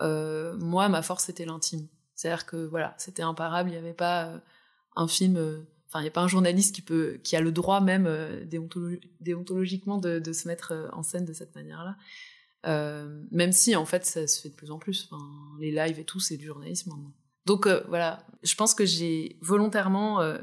moi, 0.00 0.88
ma 0.88 1.02
force, 1.02 1.24
c'était 1.24 1.44
l'intime. 1.44 1.86
C'est-à-dire 2.14 2.44
que 2.44 2.66
voilà, 2.66 2.94
c'était 2.98 3.22
imparable, 3.22 3.70
il 3.70 3.72
n'y 3.72 3.78
avait 3.78 3.94
pas 3.94 4.42
un 4.96 5.08
film 5.08 5.64
enfin 5.90 6.00
il 6.00 6.02
n'y 6.02 6.08
a 6.08 6.12
pas 6.12 6.22
un 6.22 6.28
journaliste 6.28 6.80
qui 7.22 7.36
a 7.36 7.40
le 7.40 7.52
droit 7.52 7.80
même 7.80 8.06
euh, 8.06 8.44
déontolo 8.44 8.96
déontologiquement 9.20 9.98
de, 9.98 10.32
se 10.32 10.48
mettre 10.48 10.90
en 10.92 11.02
scène 11.02 11.24
de 11.24 11.32
cette 11.32 11.54
manière 11.54 11.84
là 11.84 11.96
euh, 12.66 13.22
même 13.30 13.52
si 13.52 13.74
en 13.76 13.86
fait 13.86 14.04
ça 14.04 14.26
se 14.26 14.40
fait 14.40 14.50
de 14.50 14.54
plus 14.54 14.70
en 14.70 14.78
plus. 14.78 15.08
Les 15.58 15.70
lives 15.70 15.98
et 15.98 16.04
tout, 16.04 16.20
c'est 16.20 16.36
du 16.36 16.46
journalisme. 16.46 16.92
Donc 17.46 17.66
euh, 17.66 17.82
voilà, 17.88 18.26
je 18.42 18.54
pense 18.54 18.74
que 18.74 18.84
j'ai 18.84 19.38
volontairement 19.40 20.20
euh, 20.20 20.38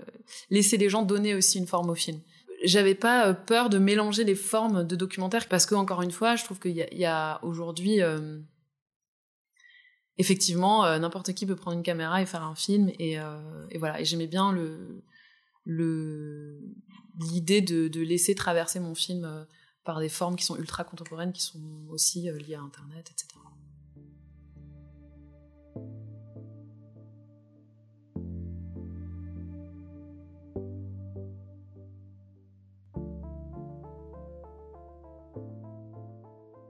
laissé 0.49 0.77
les 0.77 0.89
gens 0.89 1.03
donner 1.03 1.35
aussi 1.35 1.59
une 1.59 1.67
forme 1.67 1.89
au 1.89 1.95
film. 1.95 2.19
J'avais 2.63 2.95
pas 2.95 3.27
euh, 3.27 3.33
peur 3.33 3.69
de 3.69 3.77
mélanger 3.77 4.23
les 4.23 4.35
formes 4.35 4.85
de 4.85 4.95
documentaire 4.95 5.47
parce 5.47 5.65
que 5.65 5.75
encore 5.75 6.01
une 6.01 6.11
fois, 6.11 6.35
je 6.35 6.43
trouve 6.43 6.59
qu'il 6.59 6.75
y 6.75 7.05
a, 7.05 7.39
aujourd'hui 7.43 8.01
euh, 8.01 8.39
effectivement 10.17 10.97
n'importe 10.97 11.33
qui 11.33 11.45
peut 11.45 11.55
prendre 11.55 11.77
une 11.77 11.83
caméra 11.83 12.19
et 12.21 12.25
faire 12.25 12.41
un 12.41 12.55
film 12.55 12.89
et, 12.97 13.17
et 13.69 13.77
voilà. 13.77 14.01
Et 14.01 14.05
j'aimais 14.05 14.25
bien 14.25 14.51
le 14.51 15.03
l'idée 15.67 17.61
de, 17.61 18.01
laisser 18.01 18.35
traverser 18.35 18.79
mon 18.79 18.95
film 18.95 19.45
par 19.87 19.99
des 19.99 20.09
formes 20.09 20.35
qui 20.35 20.43
sont 20.43 20.57
ultra 20.57 20.83
contemporaines, 20.83 21.31
qui 21.31 21.41
sont 21.41 21.61
aussi 21.89 22.29
euh, 22.29 22.37
liées 22.37 22.55
à 22.55 22.61
Internet, 22.61 23.09
etc. 23.09 23.39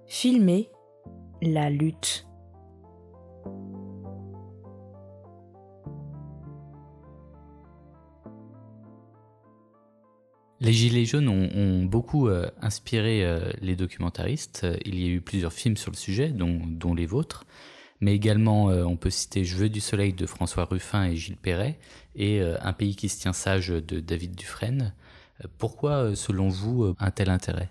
Filmer 0.06 0.70
la 1.42 1.70
lutte. 1.72 2.28
Les 10.60 10.74
Gilets 10.74 11.06
jaunes 11.06 11.30
ont, 11.30 11.84
beaucoup 11.86 12.28
euh, 12.28 12.50
inspiré 12.62 13.24
euh, 13.24 13.52
les 13.62 13.76
documentaristes. 13.76 14.66
Il 14.86 15.00
y 15.00 15.06
a 15.06 15.10
eu 15.10 15.22
plusieurs 15.22 15.54
films 15.54 15.78
sur 15.78 15.92
le 15.92 15.98
sujet, 15.98 16.30
dont, 16.30 16.94
les 16.96 17.06
vôtres. 17.06 17.46
Mais 18.00 18.16
également, 18.16 18.70
euh, 18.70 18.84
on 18.84 18.96
peut 18.96 19.10
citer 19.10 19.44
Je 19.44 19.56
veux 19.56 19.70
du 19.70 19.82
soleil 19.82 20.14
de 20.14 20.26
François 20.26 20.66
Ruffin 20.66 21.06
et 21.06 21.16
Gilles 21.16 21.38
Perret 21.38 21.78
et 22.16 22.42
Un 22.42 22.74
pays 22.74 22.96
qui 22.96 23.10
se 23.10 23.22
tient 23.22 23.34
sage 23.34 23.68
de 23.68 24.00
David 24.00 24.36
Dufresne. 24.36 24.94
Pourquoi, 25.60 26.16
selon 26.16 26.50
vous, 26.50 26.96
un 26.98 27.12
tel 27.12 27.30
intérêt? 27.30 27.70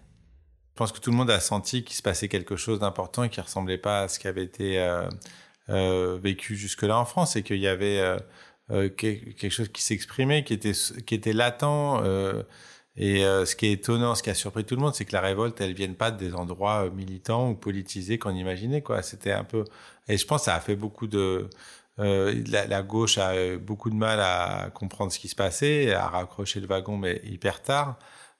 Je 0.74 0.78
pense 0.78 0.93
que 0.93 1.01
tout 1.01 1.11
le 1.11 1.16
monde 1.16 1.30
a 1.30 1.41
senti 1.41 1.82
qu'il 1.82 1.97
se 1.97 2.03
passait 2.03 2.28
quelque 2.28 2.55
chose 2.55 2.78
d'important 2.78 3.24
et 3.24 3.28
qui 3.28 3.41
ressemblait 3.41 3.78
pas 3.78 4.03
à 4.03 4.09
ce 4.09 4.20
qui 4.20 4.28
avait 4.28 4.45
été 4.45 4.78
vécu 5.68 6.55
jusque-là 6.55 6.97
en 6.97 7.05
France 7.05 7.34
et 7.34 7.43
qu'il 7.43 7.59
y 7.59 7.66
avait 7.66 8.16
quelque 8.68 9.51
chose 9.51 9.68
qui 9.68 9.82
s'exprimait, 9.82 10.45
qui 10.45 10.55
était, 10.55 11.32
latent. 11.32 11.64
Et 12.97 13.24
euh, 13.24 13.44
ce 13.44 13.55
qui 13.57 13.66
est 13.66 13.72
étonnant, 13.72 14.14
ce 14.14 14.22
qui 14.22 14.30
a 14.30 14.34
surpris 14.34 14.64
tout 14.64 14.74
le 14.76 14.80
monde, 14.80 14.94
c'est 14.94 15.05
que 15.05 15.12
la 15.12 15.20
révolte, 15.20 15.61
elle 15.61 15.74
vienne 15.74 15.94
pas 15.94 16.11
des 16.11 16.34
endroits 16.34 16.86
euh, 16.86 16.90
militants 16.90 17.51
ou 17.51 17.55
politisés 17.55 18.18
qu'on 18.18 18.34
imaginait. 18.34 18.82
Quoi. 18.82 19.03
C'était 19.03 19.32
un 19.32 19.44
peu. 19.44 19.64
Et 20.09 20.16
je 20.16 20.26
pense 20.26 20.42
que 20.42 20.44
ça 20.47 20.55
a 20.55 20.61
fait 20.61 20.76
beaucoup 20.76 21.07
de. 21.07 21.49
Euh, 21.99 22.42
la, 22.49 22.66
la 22.66 22.82
gauche 22.82 23.18
a 23.18 23.55
eu 23.55 23.59
beaucoup 23.59 23.90
de 23.90 23.94
mal 23.97 24.20
à 24.20 24.70
comprendre 24.74 25.11
ce 25.12 25.18
qui 25.18 25.28
se 25.28 25.34
passait, 25.34 25.92
à 25.94 26.09
raccrocher 26.09 26.61
le 26.61 26.66
wagon, 26.66 26.97
mais 26.99 27.20
hyper 27.24 27.62
tard. 27.62 27.99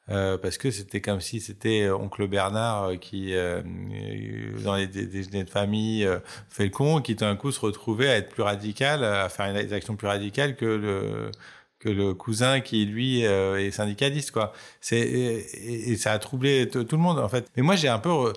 Euh, 0.09 0.38
parce 0.38 0.57
que 0.57 0.70
c'était 0.70 1.00
comme 1.00 1.20
si 1.20 1.40
c'était 1.40 1.90
oncle 1.90 2.28
Bernard 2.28 2.84
euh, 2.84 2.96
qui, 2.96 3.34
euh, 3.34 3.61
euh, 3.61 4.61
dans 4.62 4.76
les 4.76 4.86
dé- 4.86 5.07
déjeuners 5.07 5.42
de 5.42 5.50
famille, 5.50 6.04
euh, 6.04 6.20
fait 6.48 6.64
le 6.64 6.70
con, 6.70 7.00
qui 7.00 7.16
d'un 7.16 7.34
coup 7.34 7.50
se 7.50 7.59
retrouvait 7.59 8.09
à 8.11 8.16
être 8.18 8.28
plus 8.28 8.44
radical, 8.44 9.02
à 9.02 9.28
faire 9.28 9.52
des 9.52 9.72
actions 9.72 9.96
plus 9.96 10.07
radicales 10.07 10.54
que 10.54 10.64
le 10.64 11.30
le 11.89 12.14
cousin 12.14 12.61
qui 12.61 12.84
lui 12.84 13.26
euh, 13.26 13.64
est 13.64 13.70
syndicaliste 13.70 14.30
quoi. 14.30 14.53
C'est 14.80 14.99
et, 14.99 15.97
ça 15.97 16.12
a 16.12 16.18
troublé 16.18 16.68
tout 16.68 16.87
le 16.91 16.99
monde 16.99 17.18
en 17.18 17.28
fait. 17.28 17.51
Mais 17.57 17.62
moi 17.62 17.76
j'ai 17.76 17.89
un 17.89 17.99
peu 17.99 18.32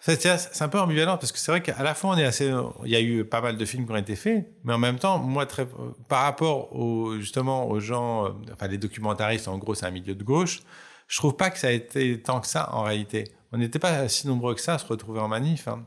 c'est 0.00 0.62
un 0.62 0.68
peu 0.68 0.78
ambivalent 0.78 1.16
parce 1.16 1.32
que 1.32 1.38
c'est 1.38 1.50
vrai 1.50 1.62
qu'à 1.62 1.82
la 1.82 1.94
fois 1.94 2.10
on 2.10 2.16
est 2.16 2.24
assez 2.24 2.52
il 2.84 2.90
y 2.90 2.96
a 2.96 3.00
eu 3.00 3.24
pas 3.24 3.40
mal 3.40 3.56
de 3.56 3.64
films 3.64 3.86
qui 3.86 3.92
ont 3.92 3.96
été 3.96 4.14
faits 4.14 4.46
mais 4.64 4.72
en 4.72 4.78
même 4.78 4.98
temps 4.98 5.18
moi 5.18 5.46
très 5.46 5.66
par 6.08 6.22
rapport 6.22 6.70
justement 7.18 7.68
aux 7.68 7.80
gens 7.80 8.26
euh, 8.26 8.30
enfin 8.52 8.68
les 8.68 8.78
documentaristes 8.78 9.48
en 9.48 9.58
gros 9.58 9.74
c'est 9.74 9.86
un 9.86 9.90
milieu 9.90 10.14
de 10.14 10.22
gauche 10.22 10.60
je 11.08 11.16
trouve 11.16 11.34
pas 11.34 11.50
que 11.50 11.58
ça 11.58 11.68
a 11.68 11.72
été 11.72 12.20
tant 12.20 12.40
que 12.40 12.46
ça 12.46 12.72
en 12.72 12.82
réalité 12.82 13.24
on 13.52 13.58
n'était 13.58 13.78
pas 13.78 14.08
si 14.08 14.28
nombreux 14.28 14.54
que 14.54 14.60
ça 14.60 14.74
à 14.74 14.78
se 14.78 14.86
retrouver 14.86 15.20
en 15.20 15.28
manif 15.28 15.66
hein. 15.66 15.84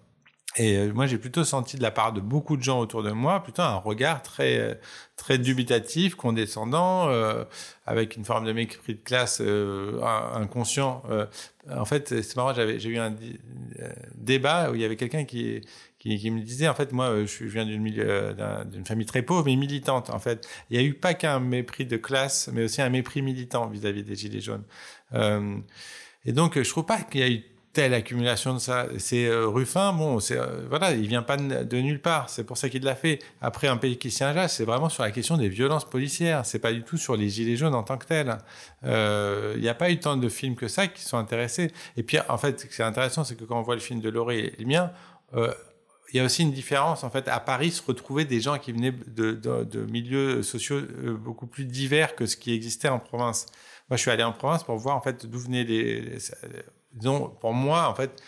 Et 0.57 0.77
euh, 0.77 0.91
moi, 0.93 1.05
j'ai 1.05 1.19
plutôt 1.19 1.43
senti 1.43 1.77
de 1.77 1.83
la 1.83 1.91
part 1.91 2.11
de 2.11 2.21
beaucoup 2.21 2.57
de 2.57 2.63
gens 2.63 2.79
autour 2.79 3.03
de 3.03 3.11
moi, 3.11 3.43
plutôt 3.43 3.61
un 3.61 3.75
regard 3.75 4.23
très, 4.23 4.57
euh, 4.57 4.73
très 5.15 5.37
dubitatif, 5.37 6.15
condescendant, 6.15 7.07
euh, 7.09 7.43
avec 7.85 8.15
une 8.15 8.25
forme 8.25 8.45
de 8.45 8.51
mépris 8.51 8.95
de 8.95 8.99
classe 8.99 9.41
euh, 9.41 10.01
inconscient. 10.33 11.03
Euh, 11.09 11.27
en 11.69 11.85
fait, 11.85 12.23
c'est 12.23 12.35
marrant, 12.35 12.53
j'avais, 12.55 12.79
j'ai 12.79 12.89
eu 12.89 12.97
un 12.97 13.15
euh, 13.79 13.89
débat 14.15 14.71
où 14.71 14.75
il 14.75 14.81
y 14.81 14.85
avait 14.85 14.95
quelqu'un 14.95 15.23
qui, 15.23 15.61
qui, 15.99 16.17
qui 16.17 16.31
me 16.31 16.41
disait, 16.41 16.67
en 16.67 16.73
fait, 16.73 16.93
moi, 16.93 17.25
je, 17.25 17.43
viens 17.43 17.65
d'une, 17.65 17.83
d'une 18.65 18.85
famille 18.85 19.05
très 19.05 19.21
pauvre, 19.21 19.45
mais 19.45 19.55
militante, 19.55 20.09
en 20.09 20.19
fait. 20.19 20.47
Il 20.71 20.77
y 20.77 20.83
a 20.83 20.83
eu 20.83 20.95
pas 20.95 21.13
qu'un 21.13 21.39
mépris 21.39 21.85
de 21.85 21.97
classe, 21.97 22.49
mais 22.51 22.63
aussi 22.63 22.81
un 22.81 22.89
mépris 22.89 23.21
militant 23.21 23.67
vis-à-vis 23.67 24.03
des 24.03 24.15
Gilets 24.15 24.41
jaunes. 24.41 24.63
Et 26.25 26.33
donc, 26.33 26.61
je 26.61 26.69
trouve 26.69 26.85
pas 26.85 27.01
qu'il 27.01 27.21
y 27.21 27.23
a 27.23 27.29
eu 27.29 27.43
telle 27.73 27.93
accumulation 27.93 28.53
de 28.53 28.59
ça. 28.59 28.87
C'est 28.97 29.27
euh, 29.27 29.47
Ruffin, 29.47 29.93
bon, 29.93 30.19
c'est 30.19 30.37
euh, 30.37 30.65
voilà, 30.69 30.91
il 30.93 31.07
vient 31.07 31.21
pas 31.21 31.37
de, 31.37 31.77
nulle 31.77 32.01
part. 32.01 32.29
C'est 32.29 32.43
pour 32.43 32.57
ça 32.57 32.69
qu'il 32.69 32.83
l'a 32.83 32.95
fait. 32.95 33.19
Après, 33.41 33.67
un 33.67 33.77
pays 33.77 33.97
qui 33.97 34.09
s'y 34.11 34.23
engage, 34.23 34.51
c'est 34.51 34.65
vraiment 34.65 34.89
sur 34.89 35.03
la 35.03 35.11
question 35.11 35.37
des 35.37 35.49
violences 35.49 35.87
policières. 35.87 36.45
C'est 36.45 36.59
pas 36.59 36.73
du 36.73 36.83
tout 36.83 36.97
sur 36.97 37.15
les 37.15 37.29
gilets 37.29 37.57
jaunes 37.57 37.75
en 37.75 37.83
tant 37.83 37.97
que 37.97 38.05
tels. 38.07 38.37
Euh, 38.85 39.53
Il 39.55 39.61
n'y 39.61 39.69
a 39.69 39.75
pas 39.75 39.91
eu 39.91 39.99
tant 39.99 40.17
de 40.17 40.29
films 40.29 40.55
que 40.55 40.67
ça 40.67 40.87
qui 40.87 41.03
sont 41.03 41.17
intéressés. 41.17 41.71
Et 41.95 42.03
puis, 42.03 42.17
en 42.27 42.37
fait, 42.37 42.59
ce 42.61 42.65
qui 42.65 42.81
est 42.81 42.85
intéressant, 42.85 43.23
c'est 43.23 43.35
que 43.35 43.43
quand 43.43 43.59
on 43.59 43.63
voit 43.63 43.75
le 43.75 43.81
film 43.81 44.01
de 44.01 44.09
Laurie 44.09 44.39
et 44.39 44.55
le 44.59 44.65
mien, 44.65 44.91
euh, 45.35 45.53
il 46.11 46.17
y 46.17 46.19
a 46.19 46.23
aussi 46.25 46.41
une 46.41 46.51
différence. 46.51 47.03
En 47.03 47.11
fait, 47.11 47.27
à 47.27 47.39
Paris, 47.39 47.69
se 47.71 47.83
retrouvaient 47.85 48.25
des 48.25 48.41
gens 48.41 48.57
qui 48.57 48.71
venaient 48.71 48.91
de, 48.91 49.33
de, 49.33 49.63
de 49.63 49.81
milieux 49.85 50.41
sociaux 50.41 50.77
euh, 50.77 51.13
beaucoup 51.13 51.45
plus 51.45 51.65
divers 51.65 52.15
que 52.15 52.25
ce 52.25 52.35
qui 52.35 52.51
existait 52.51 52.89
en 52.89 52.97
province. 52.99 53.45
Moi, 53.89 53.97
je 53.97 54.01
suis 54.01 54.11
allé 54.11 54.23
en 54.23 54.31
province 54.33 54.63
pour 54.63 54.75
voir 54.77 54.95
en 54.95 55.01
fait 55.01 55.25
d'où 55.27 55.39
venaient 55.39 55.63
les- 55.63 56.17
disons, 56.93 57.29
pour 57.41 57.53
moi, 57.53 57.87
en 57.87 57.95
fait, 57.95 58.21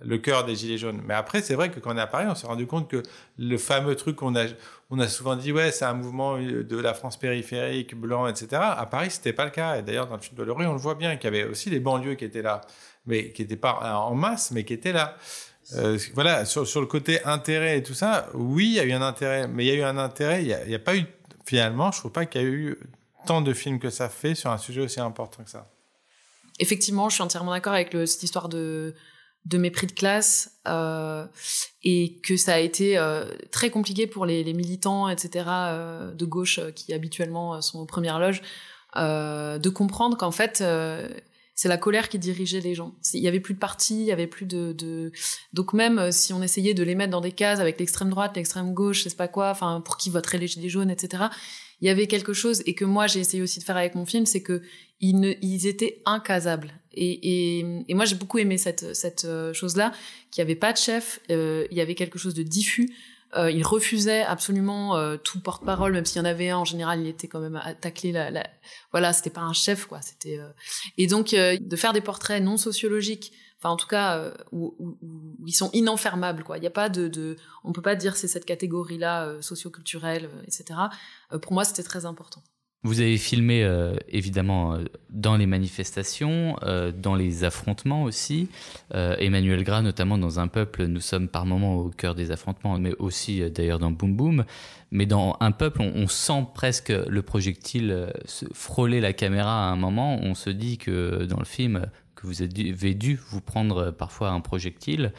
le 0.00 0.18
cœur 0.18 0.44
des 0.44 0.54
gilets 0.54 0.78
jaunes. 0.78 1.00
Mais 1.04 1.14
après, 1.14 1.40
c'est 1.40 1.54
vrai 1.54 1.70
que 1.70 1.80
quand 1.80 1.94
on 1.94 1.96
est 1.96 2.00
à 2.00 2.06
Paris, 2.06 2.26
on 2.28 2.34
s'est 2.34 2.46
rendu 2.46 2.66
compte 2.66 2.88
que 2.88 3.02
le 3.38 3.58
fameux 3.58 3.96
truc 3.96 4.16
qu'on 4.16 4.36
a, 4.36 4.44
on 4.90 4.98
a 4.98 5.08
souvent 5.08 5.36
dit, 5.36 5.52
ouais, 5.52 5.72
c'est 5.72 5.84
un 5.84 5.94
mouvement 5.94 6.38
de 6.38 6.76
la 6.76 6.94
France 6.94 7.16
périphérique, 7.16 7.94
blanc, 7.94 8.26
etc. 8.26 8.48
À 8.62 8.86
Paris, 8.86 9.10
c'était 9.10 9.32
pas 9.32 9.44
le 9.44 9.50
cas. 9.50 9.78
Et 9.78 9.82
d'ailleurs, 9.82 10.06
dans 10.06 10.16
le 10.16 10.22
film 10.22 10.36
de 10.36 10.42
Laurie, 10.42 10.66
on 10.66 10.72
le 10.72 10.78
voit 10.78 10.94
bien, 10.94 11.16
qu'il 11.16 11.32
y 11.32 11.36
avait 11.38 11.48
aussi 11.48 11.70
les 11.70 11.80
banlieues 11.80 12.14
qui 12.14 12.24
étaient 12.24 12.42
là, 12.42 12.60
mais 13.06 13.30
qui 13.30 13.42
n'étaient 13.42 13.56
pas 13.56 13.72
en 14.00 14.14
masse, 14.14 14.50
mais 14.50 14.64
qui 14.64 14.74
étaient 14.74 14.92
là. 14.92 15.16
Euh, 15.74 15.98
voilà, 16.14 16.44
sur, 16.44 16.80
le 16.80 16.86
côté 16.86 17.24
intérêt 17.24 17.78
et 17.78 17.82
tout 17.82 17.94
ça, 17.94 18.28
oui, 18.34 18.66
il 18.66 18.74
y 18.74 18.80
a 18.80 18.84
eu 18.84 18.92
un 18.92 19.02
intérêt, 19.02 19.48
mais 19.48 19.64
il 19.64 19.68
y 19.68 19.72
a 19.72 19.74
eu 19.74 19.82
un 19.82 19.98
intérêt, 19.98 20.42
il 20.42 20.46
n'y 20.68 20.74
a, 20.74 20.76
a 20.76 20.78
pas 20.78 20.96
eu, 20.96 21.04
finalement, 21.44 21.90
je 21.90 21.98
trouve 21.98 22.12
pas 22.12 22.24
qu'il 22.24 22.40
y 22.40 22.44
a 22.44 22.46
eu 22.46 22.78
tant 23.26 23.40
de 23.40 23.52
films 23.52 23.80
que 23.80 23.90
ça 23.90 24.08
fait 24.08 24.36
sur 24.36 24.50
un 24.52 24.58
sujet 24.58 24.80
aussi 24.80 25.00
important 25.00 25.42
que 25.42 25.50
ça. 25.50 25.68
Effectivement, 26.58 27.08
je 27.08 27.14
suis 27.14 27.22
entièrement 27.22 27.52
d'accord 27.52 27.74
avec 27.74 27.92
cette 28.06 28.22
histoire 28.22 28.48
de, 28.48 28.94
mépris 29.52 29.86
de 29.86 29.92
classe 29.92 30.58
euh, 30.66 31.26
et 31.82 32.18
que 32.22 32.36
ça 32.36 32.54
a 32.54 32.58
été 32.58 32.98
euh, 32.98 33.26
très 33.50 33.70
compliqué 33.70 34.06
pour 34.06 34.26
les, 34.26 34.52
militants, 34.52 35.08
etc., 35.08 35.44
euh, 35.48 36.12
de 36.12 36.24
gauche 36.24 36.60
qui 36.74 36.92
habituellement 36.92 37.60
sont 37.60 37.80
aux 37.80 37.86
premières 37.86 38.18
loges, 38.18 38.42
de 38.96 39.68
comprendre 39.68 40.16
qu'en 40.16 40.30
fait, 40.30 40.64
c'est 41.54 41.68
la 41.68 41.78
colère 41.78 42.08
qui 42.08 42.18
dirigeait 42.18 42.60
les 42.60 42.74
gens. 42.74 42.94
Il 43.12 43.20
y 43.20 43.28
avait 43.28 43.40
plus 43.40 43.54
de 43.54 43.58
partis, 43.58 44.00
il 44.00 44.06
y 44.06 44.12
avait 44.12 44.26
plus 44.26 44.46
de, 44.46 45.12
donc 45.52 45.72
même 45.74 46.10
si 46.12 46.32
on 46.32 46.42
essayait 46.42 46.74
de 46.74 46.82
les 46.82 46.94
mettre 46.94 47.10
dans 47.10 47.20
des 47.20 47.32
cases 47.32 47.60
avec 47.60 47.78
l'extrême 47.78 48.10
droite, 48.10 48.36
l'extrême 48.36 48.72
gauche, 48.72 49.04
je 49.04 49.08
sais 49.10 49.16
pas 49.16 49.28
quoi, 49.28 49.54
pour 49.84 49.96
qui 49.96 50.10
voterait 50.10 50.38
les 50.38 50.46
gilets 50.46 50.70
jaunes, 50.70 50.90
etc. 50.90 51.24
Il 51.80 51.86
y 51.86 51.90
avait 51.90 52.06
quelque 52.06 52.32
chose 52.32 52.62
et 52.66 52.74
que 52.74 52.84
moi 52.84 53.06
j'ai 53.06 53.20
essayé 53.20 53.42
aussi 53.42 53.58
de 53.60 53.64
faire 53.64 53.76
avec 53.76 53.94
mon 53.94 54.06
film, 54.06 54.26
c'est 54.26 54.42
que 54.42 54.62
ils, 55.00 55.18
ne, 55.18 55.34
ils 55.42 55.66
étaient 55.66 56.02
incasables. 56.06 56.72
Et, 56.92 57.58
et, 57.58 57.66
et 57.88 57.94
moi 57.94 58.06
j'ai 58.06 58.16
beaucoup 58.16 58.38
aimé 58.38 58.56
cette, 58.56 58.94
cette 58.94 59.26
euh, 59.26 59.52
chose-là, 59.52 59.92
qu'il 60.30 60.42
n'y 60.42 60.50
avait 60.50 60.58
pas 60.58 60.72
de 60.72 60.78
chef, 60.78 61.20
euh, 61.30 61.66
il 61.70 61.76
y 61.76 61.80
avait 61.80 61.94
quelque 61.94 62.18
chose 62.18 62.34
de 62.34 62.42
diffus. 62.42 62.88
Euh, 63.36 63.50
il 63.50 63.64
refusait 63.64 64.22
absolument 64.22 64.96
euh, 64.96 65.16
tout 65.16 65.40
porte-parole, 65.40 65.92
même 65.92 66.06
s'il 66.06 66.18
y 66.18 66.22
en 66.22 66.24
avait 66.24 66.48
un. 66.48 66.58
En 66.58 66.64
général, 66.64 67.00
il 67.00 67.08
était 67.08 67.26
quand 67.26 67.40
même 67.40 67.60
tacler 67.80 68.12
la, 68.12 68.30
la... 68.30 68.48
voilà, 68.92 69.12
c'était 69.12 69.30
pas 69.30 69.42
un 69.42 69.52
chef, 69.52 69.86
quoi. 69.86 70.00
C'était 70.00 70.38
euh, 70.38 70.48
et 70.96 71.06
donc 71.06 71.34
euh, 71.34 71.58
de 71.60 71.76
faire 71.76 71.92
des 71.92 72.00
portraits 72.00 72.42
non 72.42 72.56
sociologiques, 72.56 73.32
enfin 73.58 73.70
en 73.70 73.76
tout 73.76 73.86
cas 73.86 74.18
euh, 74.18 74.32
où, 74.52 74.96
ils 75.46 75.52
sont 75.52 75.70
inenfermables, 75.72 76.42
quoi. 76.42 76.58
Il 76.58 76.60
n'y 76.60 76.66
a 76.66 76.70
pas 76.70 76.88
de, 76.88 77.36
on 77.64 77.72
peut 77.72 77.82
pas 77.82 77.96
dire 77.96 78.16
c'est 78.16 78.28
cette 78.28 78.44
catégorie-là 78.44 79.26
euh, 79.26 79.42
socioculturelle, 79.42 80.26
euh, 80.26 80.42
etc. 80.44 80.80
Euh, 81.32 81.38
pour 81.38 81.52
moi, 81.52 81.64
c'était 81.64 81.82
très 81.82 82.06
important. 82.06 82.42
Vous 82.82 83.00
avez 83.00 83.16
filmé 83.16 83.68
évidemment 84.06 84.78
dans 85.10 85.36
les 85.36 85.46
manifestations, 85.46 86.56
dans 86.96 87.16
les 87.16 87.42
affrontements 87.42 88.04
aussi. 88.04 88.48
Emmanuel 88.92 89.64
Gras, 89.64 89.82
notamment 89.82 90.18
dans 90.18 90.38
Un 90.38 90.46
Peuple, 90.46 90.84
nous 90.84 91.00
sommes 91.00 91.26
par 91.26 91.46
moments 91.46 91.78
au 91.78 91.90
cœur 91.90 92.14
des 92.14 92.30
affrontements, 92.30 92.78
mais 92.78 92.94
aussi 93.00 93.50
d'ailleurs 93.50 93.80
dans 93.80 93.90
Boom 93.90 94.16
Boom. 94.16 94.44
Mais 94.92 95.04
dans 95.04 95.36
Un 95.40 95.50
Peuple, 95.50 95.80
on, 95.80 96.06
sent 96.06 96.46
presque 96.54 96.90
le 96.90 97.22
projectile 97.22 98.12
frôler 98.52 99.00
la 99.00 99.12
caméra 99.12 99.68
à 99.68 99.72
un 99.72 99.76
moment. 99.76 100.20
On 100.22 100.36
se 100.36 100.50
dit 100.50 100.78
que 100.78 101.24
dans 101.24 101.40
le 101.40 101.44
film, 101.44 101.90
que 102.16 102.26
vous 102.26 102.42
avez 102.42 102.94
dû 102.94 103.20
vous 103.28 103.40
prendre 103.40 103.76
euh, 103.76 103.92
parfois 103.92 104.30
un 104.30 104.40
projectile. 104.40 105.12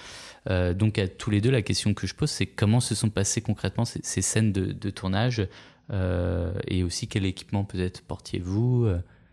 Euh, 0.49 0.73
donc 0.73 0.97
à 0.97 1.07
tous 1.07 1.29
les 1.29 1.39
deux, 1.39 1.51
la 1.51 1.61
question 1.61 1.93
que 1.93 2.07
je 2.07 2.15
pose, 2.15 2.29
c'est 2.29 2.47
comment 2.47 2.81
se 2.81 2.95
sont 2.95 3.09
passées 3.09 3.41
concrètement 3.41 3.85
ces, 3.85 4.21
scènes 4.21 4.51
de, 4.51 4.89
tournage 4.89 5.47
euh, 5.91 6.51
et 6.67 6.83
aussi 6.83 7.07
quel 7.07 7.25
équipement 7.25 7.63
peut-être 7.63 8.01
portiez-vous 8.01 8.89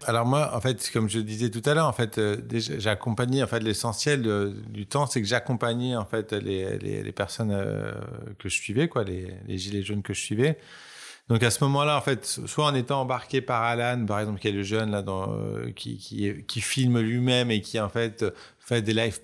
Alors 0.06 0.26
moi, 0.26 0.54
en 0.54 0.60
fait, 0.60 0.90
comme 0.92 1.08
je 1.08 1.18
disais 1.18 1.50
tout 1.50 1.62
à 1.64 1.74
l'heure, 1.74 1.88
en 1.88 1.92
fait, 1.92 2.20
accompagné, 2.84 3.42
en 3.42 3.46
fait, 3.46 3.60
l'essentiel 3.60 4.52
du 4.68 4.86
temps, 4.86 5.06
c'est 5.06 5.22
que 5.22 5.26
j'accompagnais, 5.26 5.96
en 5.96 6.04
fait, 6.04 6.32
les, 6.32 6.78
les, 6.78 7.12
personnes 7.12 7.56
que 8.38 8.48
je 8.48 8.54
suivais, 8.54 8.88
quoi, 8.88 9.04
les 9.04 9.58
gilets 9.58 9.82
jaunes 9.82 10.02
que 10.02 10.12
je 10.12 10.20
suivais. 10.20 10.58
Donc 11.28 11.42
à 11.42 11.50
ce 11.50 11.64
moment-là, 11.64 11.96
en 11.96 12.00
fait, 12.02 12.26
soit 12.26 12.66
en 12.66 12.74
étant 12.74 13.00
embarqué 13.00 13.40
par 13.40 13.62
Alan, 13.62 14.04
par 14.04 14.20
exemple, 14.20 14.40
qui 14.40 14.48
est 14.48 14.52
le 14.52 14.62
jeune 14.62 14.90
là, 14.90 15.00
dans, 15.00 15.32
euh, 15.32 15.70
qui, 15.74 15.96
qui, 15.96 16.44
qui 16.46 16.60
filme 16.60 17.00
lui-même 17.00 17.50
et 17.50 17.62
qui 17.62 17.80
en 17.80 17.88
fait 17.88 18.24
fait 18.64 18.80
des 18.80 18.94
live 18.94 19.18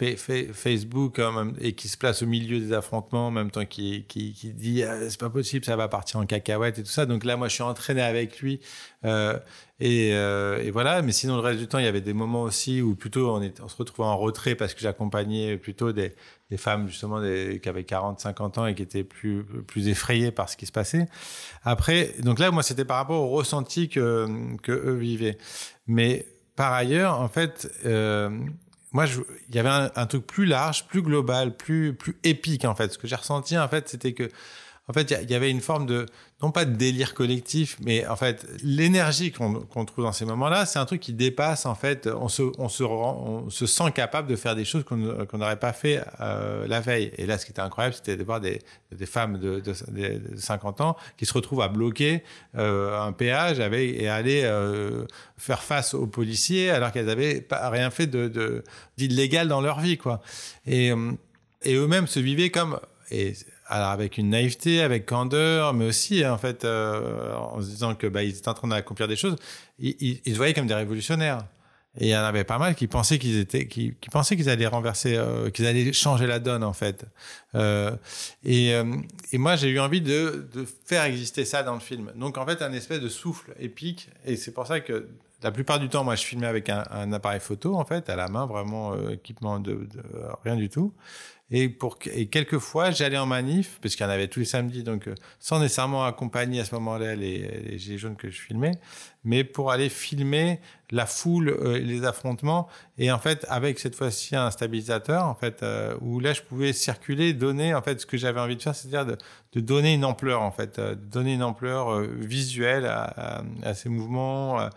Facebook 0.52 1.18
hein, 1.18 1.54
et 1.60 1.72
qui 1.72 1.88
se 1.88 1.96
place 1.96 2.22
au 2.22 2.26
milieu 2.26 2.60
des 2.60 2.74
affrontements 2.74 3.28
en 3.28 3.30
même 3.30 3.50
temps 3.50 3.64
qui, 3.64 4.04
qui, 4.06 4.32
dit 4.52 4.82
Ah, 4.82 4.96
c'est 5.08 5.18
pas 5.18 5.30
possible, 5.30 5.64
ça 5.64 5.76
va 5.76 5.88
partir 5.88 6.20
en 6.20 6.26
cacahuète 6.26 6.78
et 6.78 6.82
tout 6.82 6.90
ça. 6.90 7.06
Donc 7.06 7.24
là, 7.24 7.38
moi, 7.38 7.48
je 7.48 7.54
suis 7.54 7.62
entraîné 7.62 8.02
avec 8.02 8.40
lui 8.40 8.60
euh, 9.06 9.38
et, 9.80 10.10
euh, 10.12 10.62
et 10.62 10.70
voilà. 10.70 11.00
Mais 11.00 11.12
sinon, 11.12 11.36
le 11.36 11.40
reste 11.40 11.58
du 11.58 11.68
temps, 11.68 11.78
il 11.78 11.86
y 11.86 11.88
avait 11.88 12.02
des 12.02 12.12
moments 12.12 12.42
aussi 12.42 12.82
où 12.82 12.94
plutôt 12.94 13.34
on, 13.34 13.40
est, 13.40 13.60
on 13.62 13.68
se 13.68 13.76
retrouvait 13.76 14.08
en 14.08 14.18
retrait 14.18 14.56
parce 14.56 14.74
que 14.74 14.80
j'accompagnais 14.80 15.56
plutôt 15.56 15.92
des, 15.92 16.14
des 16.50 16.58
femmes 16.58 16.86
justement 16.86 17.22
qui 17.22 17.66
avaient 17.66 17.84
40, 17.84 18.20
50 18.20 18.58
ans 18.58 18.66
et 18.66 18.74
qui 18.74 18.82
étaient 18.82 19.04
plus, 19.04 19.44
plus 19.66 19.88
effrayées 19.88 20.32
par 20.32 20.50
ce 20.50 20.58
qui 20.58 20.66
se 20.66 20.72
passait. 20.72 21.06
Après, 21.64 22.14
donc 22.18 22.40
là, 22.40 22.50
moi, 22.50 22.62
c'était 22.62 22.84
par 22.84 22.98
rapport 22.98 23.22
au 23.22 23.30
ressenti 23.30 23.88
que, 23.88 24.28
que 24.62 24.72
eux 24.72 24.96
vivaient. 24.96 25.38
Mais 25.86 26.26
par 26.56 26.74
ailleurs, 26.74 27.18
en 27.18 27.28
fait, 27.28 27.72
euh, 27.86 28.28
moi, 28.92 29.06
il 29.48 29.54
y 29.54 29.58
avait 29.58 29.68
un, 29.68 29.90
un 29.94 30.06
truc 30.06 30.26
plus 30.26 30.46
large, 30.46 30.86
plus 30.86 31.02
global, 31.02 31.56
plus, 31.56 31.94
plus 31.94 32.16
épique, 32.24 32.64
en 32.64 32.74
fait. 32.74 32.92
Ce 32.92 32.98
que 32.98 33.06
j'ai 33.06 33.16
ressenti, 33.16 33.56
en 33.58 33.68
fait, 33.68 33.88
c'était 33.88 34.14
que 34.14 34.28
en 34.90 34.92
fait, 34.92 35.14
il 35.22 35.30
y, 35.30 35.36
avait 35.36 35.52
une 35.52 35.60
forme 35.60 35.86
de, 35.86 36.06
non 36.42 36.50
pas 36.50 36.64
de 36.64 36.74
délire 36.74 37.14
collectif, 37.14 37.76
mais 37.80 38.04
en 38.08 38.16
fait, 38.16 38.44
l'énergie 38.64 39.30
qu'on 39.30 39.84
trouve 39.84 40.04
dans 40.04 40.10
ces 40.10 40.24
moments-là, 40.24 40.66
c'est 40.66 40.80
un 40.80 40.84
truc 40.84 41.00
qui 41.00 41.12
dépasse, 41.12 41.64
en 41.64 41.76
fait, 41.76 42.08
on 42.08 42.28
se, 42.28 43.66
sent 43.66 43.92
capable 43.94 44.26
de 44.26 44.34
faire 44.34 44.56
des 44.56 44.64
choses 44.64 44.82
qu'on 44.82 44.96
n'aurait 45.38 45.60
pas 45.60 45.72
fait 45.72 46.02
euh, 46.20 46.66
la 46.66 46.80
veille. 46.80 47.12
Et 47.18 47.26
là, 47.26 47.38
ce 47.38 47.44
qui 47.46 47.52
était 47.52 47.60
incroyable, 47.60 47.94
c'était 47.94 48.16
de 48.16 48.24
voir 48.24 48.40
des, 48.40 48.58
femmes 49.06 49.38
de, 49.38 49.60
de, 49.60 49.72
de, 49.92 50.36
50 50.36 50.80
ans 50.80 50.96
qui 51.16 51.24
se 51.24 51.34
retrouvent 51.34 51.62
à 51.62 51.68
bloquer 51.68 52.24
euh, 52.58 53.00
un 53.00 53.12
péage 53.12 53.60
avec, 53.60 53.94
et 53.94 54.08
aller 54.08 54.42
euh, 54.42 55.04
faire 55.38 55.62
face 55.62 55.94
aux 55.94 56.08
policiers 56.08 56.70
alors 56.70 56.90
qu'elles 56.90 57.10
avaient 57.10 57.40
pas 57.40 57.70
rien 57.70 57.92
fait 57.92 58.10
d'illégal 58.96 59.46
dans 59.46 59.60
leur 59.60 59.78
vie, 59.78 59.98
quoi. 59.98 60.20
Et, 60.66 60.90
eux-mêmes 61.64 62.08
se 62.08 62.18
vivaient 62.18 62.50
comme 62.50 62.80
alors 63.70 63.90
avec 63.90 64.18
une 64.18 64.30
naïveté, 64.30 64.82
avec 64.82 65.06
candeur, 65.06 65.72
mais 65.74 65.86
aussi 65.86 66.26
en 66.26 66.38
fait 66.38 66.64
euh, 66.64 67.34
en 67.36 67.62
se 67.62 67.68
disant 67.68 67.94
que 67.94 68.08
bah, 68.08 68.24
ils 68.24 68.36
étaient 68.36 68.48
en 68.48 68.54
train 68.54 68.68
d'accomplir 68.68 69.06
des 69.06 69.16
choses, 69.16 69.36
ils, 69.78 70.20
se 70.26 70.36
voyaient 70.36 70.54
comme 70.54 70.66
des 70.66 70.74
révolutionnaires. 70.74 71.46
Et 71.98 72.06
il 72.06 72.10
y 72.10 72.16
en 72.16 72.22
avait 72.22 72.44
pas 72.44 72.58
mal 72.58 72.76
qui 72.76 72.86
pensaient 72.86 73.18
qu'ils 73.18 73.38
étaient, 73.38 73.66
qui, 73.66 73.92
pensaient 74.12 74.36
qu'ils 74.36 74.48
allaient 74.48 74.66
renverser, 74.66 75.16
euh, 75.16 75.50
qu'ils 75.50 75.66
allaient 75.66 75.92
changer 75.92 76.26
la 76.26 76.38
donne 76.38 76.62
en 76.62 76.72
fait. 76.72 77.04
Euh, 77.54 77.96
et, 78.44 78.74
moi 79.34 79.54
j'ai 79.56 79.68
eu 79.68 79.78
envie 79.78 80.00
de, 80.00 80.48
faire 80.84 81.04
exister 81.04 81.44
ça 81.44 81.62
dans 81.62 81.74
le 81.74 81.80
film. 81.80 82.12
Donc 82.16 82.38
en 82.38 82.46
fait 82.46 82.62
un 82.62 82.72
espèce 82.72 83.00
de 83.00 83.08
souffle 83.08 83.54
épique. 83.60 84.08
Et 84.24 84.36
c'est 84.36 84.52
pour 84.52 84.66
ça 84.66 84.80
que 84.80 85.08
la 85.42 85.52
plupart 85.52 85.78
du 85.78 85.88
temps 85.88 86.02
moi 86.02 86.16
je 86.16 86.24
filmais 86.24 86.48
avec 86.48 86.68
un, 86.70 87.12
appareil 87.12 87.40
photo 87.40 87.76
en 87.76 87.84
fait 87.84 88.10
à 88.10 88.16
la 88.16 88.26
main, 88.28 88.46
vraiment 88.46 88.96
équipement 89.08 89.60
de, 89.60 89.86
rien 90.44 90.56
du 90.56 90.68
tout. 90.68 90.92
Et, 91.50 91.68
pour, 91.68 91.98
et 92.12 92.26
quelquefois, 92.26 92.92
j'allais 92.92 93.18
en 93.18 93.26
manif, 93.26 93.78
parce 93.82 93.96
qu'il 93.96 94.06
y 94.06 94.08
en 94.08 94.12
avait 94.12 94.28
tous 94.28 94.40
les 94.40 94.46
samedis, 94.46 94.84
donc 94.84 95.08
euh, 95.08 95.14
sans 95.40 95.58
nécessairement 95.58 96.04
accompagner 96.04 96.60
à 96.60 96.64
ce 96.64 96.74
moment-là 96.76 97.16
les, 97.16 97.38
les 97.62 97.78
gilets 97.78 97.98
jaunes 97.98 98.16
que 98.16 98.30
je 98.30 98.40
filmais, 98.40 98.72
mais 99.24 99.44
pour 99.44 99.70
aller 99.70 99.88
filmer 99.88 100.60
la 100.90 101.06
foule, 101.06 101.50
euh, 101.50 101.78
les 101.78 102.04
affrontements, 102.04 102.68
et 102.98 103.12
en 103.12 103.18
fait, 103.18 103.46
avec 103.48 103.78
cette 103.78 103.94
fois-ci 103.94 104.34
un 104.34 104.50
stabilisateur, 104.50 105.24
en 105.24 105.34
fait, 105.34 105.62
euh, 105.62 105.94
où 106.00 106.20
là, 106.20 106.32
je 106.32 106.42
pouvais 106.42 106.72
circuler, 106.72 107.32
donner, 107.32 107.74
en 107.74 107.82
fait, 107.82 108.00
ce 108.00 108.06
que 108.06 108.16
j'avais 108.16 108.40
envie 108.40 108.56
de 108.56 108.62
faire, 108.62 108.74
c'est-à-dire 108.74 109.16
de, 109.52 109.60
donner 109.60 109.94
une 109.94 110.04
ampleur, 110.04 110.42
en 110.42 110.50
fait, 110.50 110.80
de 110.80 110.94
donner 110.94 111.34
une 111.34 111.42
ampleur 111.42 112.00
visuelle 112.00 112.86
à, 112.86 113.42
ces 113.74 113.88
mouvements, 113.88 114.68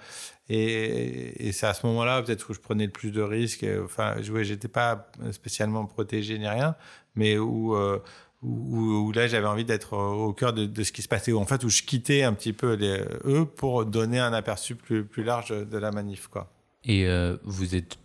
et, 0.49 1.51
c'est 1.51 1.67
à 1.67 1.73
ce 1.73 1.85
moment-là 1.87 2.21
peut-être 2.21 2.49
où 2.49 2.53
je 2.53 2.59
prenais 2.59 2.85
le 2.85 2.91
plus 2.91 3.11
de 3.11 3.21
risques. 3.21 3.65
Enfin, 3.83 4.15
je 4.21 4.43
j'étais 4.43 4.67
pas 4.67 5.07
spécialement 5.31 5.85
protégé 5.85 6.37
ni 6.37 6.47
rien, 6.47 6.75
mais 7.15 7.37
où 7.37 7.75
euh, 7.75 7.99
où, 8.43 9.07
où, 9.07 9.11
là 9.11 9.27
j'avais 9.27 9.47
envie 9.47 9.65
d'être 9.65 9.97
au 9.97 10.33
cœur 10.33 10.53
de, 10.53 10.65
de, 10.65 10.83
ce 10.83 10.91
qui 10.91 11.01
se 11.01 11.07
passait, 11.07 11.31
où, 11.31 11.39
en 11.39 11.45
fait 11.45 11.63
où 11.63 11.69
je 11.69 11.83
quittais 11.83 12.23
un 12.23 12.33
petit 12.33 12.53
peu 12.53 12.73
les, 12.73 13.01
eux 13.25 13.45
pour 13.45 13.85
donner 13.85 14.19
un 14.19 14.33
aperçu 14.33 14.75
plus 14.75 15.05
plus 15.05 15.23
large 15.23 15.49
de 15.49 15.77
la 15.77 15.91
manif, 15.91 16.27
quoi. 16.27 16.51
Et 16.85 17.07
euh, 17.07 17.37
vous 17.43 17.75
êtes 17.75 17.97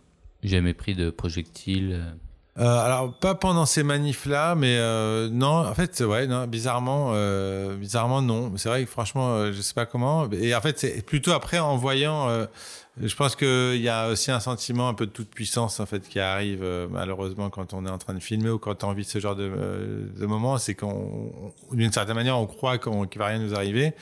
jamais 0.43 0.73
pris 0.73 0.95
de 0.95 1.09
projectiles 1.09 2.01
euh, 2.59 2.63
alors 2.63 3.13
pas 3.13 3.35
pendant 3.35 3.65
ces 3.65 3.83
manifs 3.83 4.25
là, 4.25 4.53
mais 4.53 4.75
euh, 4.79 5.29
non, 5.29 5.65
en 5.65 5.73
fait 5.73 6.01
ouais, 6.01 6.27
non, 6.27 6.45
bizarrement, 6.45 7.11
euh, 7.13 7.77
bizarrement 7.77 8.21
non. 8.21 8.51
C'est 8.57 8.67
vrai 8.67 8.83
que 8.83 8.89
franchement, 8.89 9.29
euh, 9.29 9.53
je 9.53 9.61
sais 9.61 9.73
pas 9.73 9.85
comment. 9.85 10.29
Et 10.31 10.53
en 10.53 10.59
fait 10.59 10.77
c'est 10.77 11.05
plutôt 11.05 11.31
après 11.31 11.59
en 11.59 11.77
voyant 11.77 12.27
euh, 12.27 12.47
je 13.01 13.15
pense 13.15 13.35
qu'il 13.35 13.81
y 13.81 13.87
a 13.87 14.09
aussi 14.09 14.29
un 14.29 14.39
sentiment 14.39 14.89
un 14.89 14.93
peu 14.93 15.05
de 15.05 15.11
toute 15.11 15.29
puissance 15.29 15.79
en 15.79 15.85
fait 15.85 16.07
qui 16.07 16.19
arrive 16.19 16.63
euh, 16.63 16.87
malheureusement 16.89 17.49
quand 17.49 17.73
on 17.73 17.85
est 17.85 17.89
en 17.89 17.97
train 17.97 18.13
de 18.13 18.19
filmer 18.19 18.49
ou 18.49 18.59
quand 18.59 18.83
on 18.83 18.91
vit 18.93 19.05
ce 19.05 19.19
genre 19.19 19.35
de, 19.35 19.49
euh, 19.49 20.27
moment, 20.27 20.57
c'est 20.57 20.75
qu'on 20.75 21.53
d'une 21.71 21.91
certaine 21.91 22.15
manière 22.15 22.37
on 22.37 22.45
croit 22.45 22.77
qu'il 22.77 22.91
qu 23.09 23.19
va 23.19 23.27
rien 23.27 23.39
nous 23.39 23.55
arriver. 23.55 23.93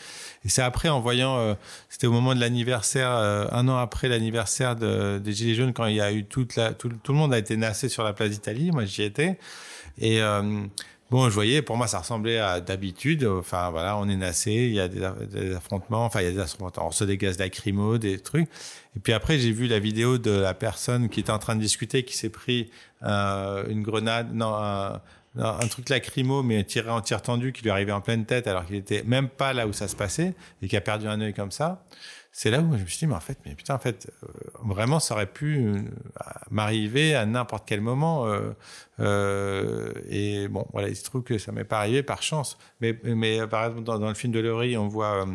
Et 0.46 0.50
c'est 0.50 0.62
après 0.62 0.90
en 0.90 1.00
voyant, 1.00 1.38
euh, 1.38 1.54
c'était 1.90 2.08
au 2.08 2.12
moment 2.12 2.34
de 2.34 2.40
l'anniversaire, 2.40 3.12
un 3.12 3.68
an 3.68 3.78
après 3.78 4.08
l'anniversaire 4.10 4.76
de, 4.76 5.20
des 5.20 5.34
Gilets 5.34 5.56
jaunes 5.56 5.74
quand 5.74 5.86
il 5.86 5.96
y 5.96 6.02
a 6.02 6.12
eu 6.12 6.26
toute 6.26 6.56
la, 6.56 6.74
tout, 6.74 6.90
le 6.90 7.14
monde 7.14 7.34
a 7.34 7.38
été 7.38 7.56
nassé 7.56 7.90
sur 7.90 8.04
la 8.04 8.14
place 8.14 8.32
d'Italie, 8.32 8.72
moi 8.72 8.86
j'y 8.86 9.04
étais 9.04 9.38
et 10.00 10.22
Bon, 11.10 11.30
je 11.30 11.34
voyais, 11.34 11.62
pour 11.62 11.78
moi, 11.78 11.88
ça 11.88 12.00
ressemblait 12.00 12.38
à 12.38 12.60
d'habitude. 12.60 13.24
Enfin, 13.24 13.70
voilà, 13.70 13.98
on 13.98 14.10
est 14.10 14.18
nassé, 14.18 14.52
il 14.52 14.74
y 14.74 14.80
a 14.82 14.90
des, 14.90 15.02
affrontements, 15.56 16.04
enfin, 16.04 16.20
il 16.20 16.26
y 16.26 16.28
a 16.28 16.32
des 16.32 16.40
affrontements, 16.40 16.88
on 16.88 16.92
se 16.92 17.06
des 17.06 17.18
gaz 17.18 17.38
des 17.38 18.20
trucs. 18.20 18.50
Et 18.98 19.00
puis 19.00 19.14
après, 19.14 19.38
j'ai 19.38 19.52
vu 19.52 19.68
la 19.68 19.78
vidéo 19.78 20.18
de 20.18 20.32
la 20.32 20.56
personne 20.56 21.08
qui 21.08 21.20
était 21.20 21.32
en 21.32 21.38
train 21.38 21.56
de 21.56 21.62
discuter, 21.62 22.02
qui 22.02 22.18
s'est 22.18 22.32
pris 22.32 22.72
euh, 23.04 23.64
une 23.70 23.84
grenade, 23.84 24.34
non, 24.34 24.56
un, 24.56 25.68
truc 25.70 25.90
lacrymo, 25.90 26.42
mais 26.42 26.64
tiré 26.64 26.90
en 26.90 27.02
tir 27.02 27.22
tendu, 27.22 27.54
qui 27.54 27.62
lui 27.62 27.70
arrivait 27.70 27.92
en 27.92 28.02
pleine 28.02 28.26
tête, 28.26 28.48
alors 28.48 28.66
qu'il 28.66 28.76
était 28.76 29.04
même 29.04 29.30
pas 29.30 29.54
là 29.54 29.68
où 29.68 29.72
ça 29.72 29.88
se 29.88 29.96
passait, 29.96 30.34
et 30.64 30.68
qui 30.68 30.76
a 30.76 30.82
perdu 30.82 31.08
un 31.08 31.22
œil 31.22 31.36
comme 31.36 31.52
ça 31.52 31.86
c'est 32.32 32.52
là 32.52 32.60
où 32.60 32.78
je 32.78 32.84
me 32.84 32.86
suis 32.86 33.00
dit, 33.00 33.08
mais 33.08 33.16
en 33.16 33.20
fait, 33.20 33.40
mais 33.48 33.56
putain, 33.56 33.74
en 33.74 33.80
fait, 33.80 34.12
euh, 34.22 34.28
vraiment, 34.64 35.00
ça 35.00 35.16
aurait 35.16 35.26
pu 35.26 35.58
euh, 35.58 35.82
m'arriver 36.52 37.16
à 37.16 37.26
n'importe 37.26 37.68
quel 37.68 37.82
moment. 37.82 38.28
Et 39.00 40.48
bon, 40.48 40.68
voilà, 40.72 40.88
il 40.90 40.96
se 40.96 41.04
trouve 41.04 41.24
que 41.24 41.40
ça 41.40 41.52
m'est 41.52 41.64
pas 41.64 41.80
arrivé 41.80 42.04
par 42.04 42.22
chance. 42.22 42.60
Mais, 42.80 42.96
mais 43.04 43.48
par 43.48 43.66
exemple, 43.66 43.86
dans, 43.86 44.08
le 44.08 44.14
film 44.14 44.32
de 44.34 44.40
Laurie, 44.40 44.78
on 44.78 44.88
voit 44.88 45.26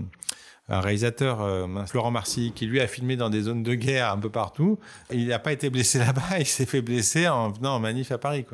un 0.69 0.81
réalisateur, 0.81 1.67
Florent 1.89 2.11
Marcy, 2.11 2.53
qui 2.55 2.67
lui 2.67 2.81
a 2.81 2.87
filmé 2.87 3.17
dans 3.17 3.31
des 3.31 3.43
zones 3.43 3.63
de 3.63 3.75
guerre 3.75 4.13
un 4.13 4.19
peu 4.19 4.31
partout. 4.31 4.79
Il 5.11 5.29
n'a 5.29 5.39
pas 5.39 5.53
été 5.53 5.71
blessé 5.71 5.99
là-bas, 5.99 6.39
il 6.39 6.47
s'est 6.47 6.67
fait 6.67 6.83
blesser 6.83 7.29
en 7.29 7.51
venant 7.51 7.75
en 7.75 7.81
manif 7.81 8.13
à 8.13 8.19
Paris. 8.19 8.45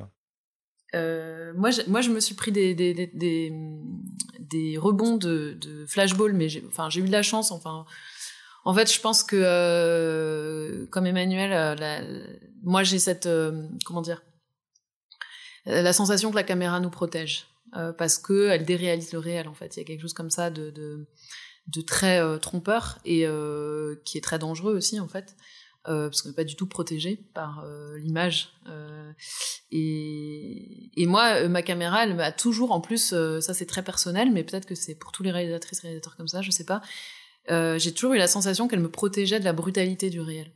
Euh, 0.95 1.53
moi, 1.55 1.71
je, 1.71 1.83
moi, 1.87 2.01
je 2.01 2.11
me 2.11 2.21
suis 2.21 2.35
pris 2.35 2.53
des, 2.53 2.75
des, 2.75 4.79
rebonds 4.79 5.17
de, 5.17 5.59
flashball, 5.87 6.33
mais 6.33 6.49
j'ai, 6.49 6.61
eu 6.61 7.03
de 7.03 7.13
la 7.13 7.23
chance. 7.23 7.53
Enfin, 7.53 7.85
en 8.65 8.75
fait, 8.75 8.93
je 8.93 9.01
pense 9.01 9.23
que, 9.23 9.37
euh, 9.37 10.87
comme 10.91 11.07
Emmanuel, 11.07 11.53
euh, 11.53 12.37
moi 12.63 12.83
j'ai 12.83 12.99
cette, 12.99 13.27
euh, 13.27 13.67
comment 13.85 14.03
dire, 14.03 14.23
la 15.67 15.93
sensation 15.93 16.31
que 16.31 16.37
la 16.37 16.45
caméra 16.45 16.81
nous 16.81 16.91
protège 16.91 17.47
euh, 17.77 17.93
parce 17.93 18.19
que 18.19 18.49
elle 18.49 18.65
déréalise 18.65 19.13
le 19.13 19.19
réel. 19.19 19.49
En 19.49 19.55
fait, 19.55 19.77
il 19.77 19.81
y 19.81 19.83
a 19.83 19.85
quelque 19.85 20.01
chose 20.01 20.15
comme 20.15 20.31
ça 20.31 20.51
de, 20.51 21.07
de 21.69 21.81
très 21.81 22.21
euh, 22.21 22.39
trompeur 22.39 22.99
et 23.05 23.27
qui 24.05 24.19
est 24.19 24.23
très 24.23 24.39
dangereux 24.39 24.75
aussi 24.75 25.01
en 25.01 25.09
fait. 25.09 25.37
parce 25.85 26.23
qu'on 26.23 26.31
n'est 26.31 26.35
pas 26.35 26.45
du 26.45 26.57
tout 26.57 26.67
protégé 26.67 27.17
par 27.35 27.65
l'image. 27.97 28.53
Et, 29.71 30.91
et, 31.01 31.07
moi, 31.07 31.49
ma 31.49 31.63
caméra, 31.63 32.05
elle 32.05 32.15
m'a 32.15 32.33
toujours, 32.33 32.73
en 32.73 32.81
plus, 32.81 33.15
ça 33.41 33.55
c'est 33.55 33.67
très 33.67 33.83
personnel, 33.83 34.31
mais 34.33 34.45
peut-être 34.45 34.67
que 34.67 34.75
c'est 34.75 34.95
pour 34.95 35.13
tous 35.13 35.23
les 35.23 35.31
réalisatrices, 35.31 35.81
réalisateurs 35.81 36.17
comme 36.17 36.29
ça, 36.29 36.43
je 36.43 36.51
sais 36.51 36.65
pas, 36.65 36.83
euh, 37.51 37.79
j'ai 37.79 37.93
toujours 37.93 38.15
eu 38.15 38.19
la 38.19 38.27
sensation 38.27 38.69
qu'elle 38.69 38.81
me 38.81 38.91
protégeait 38.91 39.41
de 39.41 39.45
la 39.45 39.53
brutalité 39.53 40.11
du 40.11 40.21
réel 40.21 40.53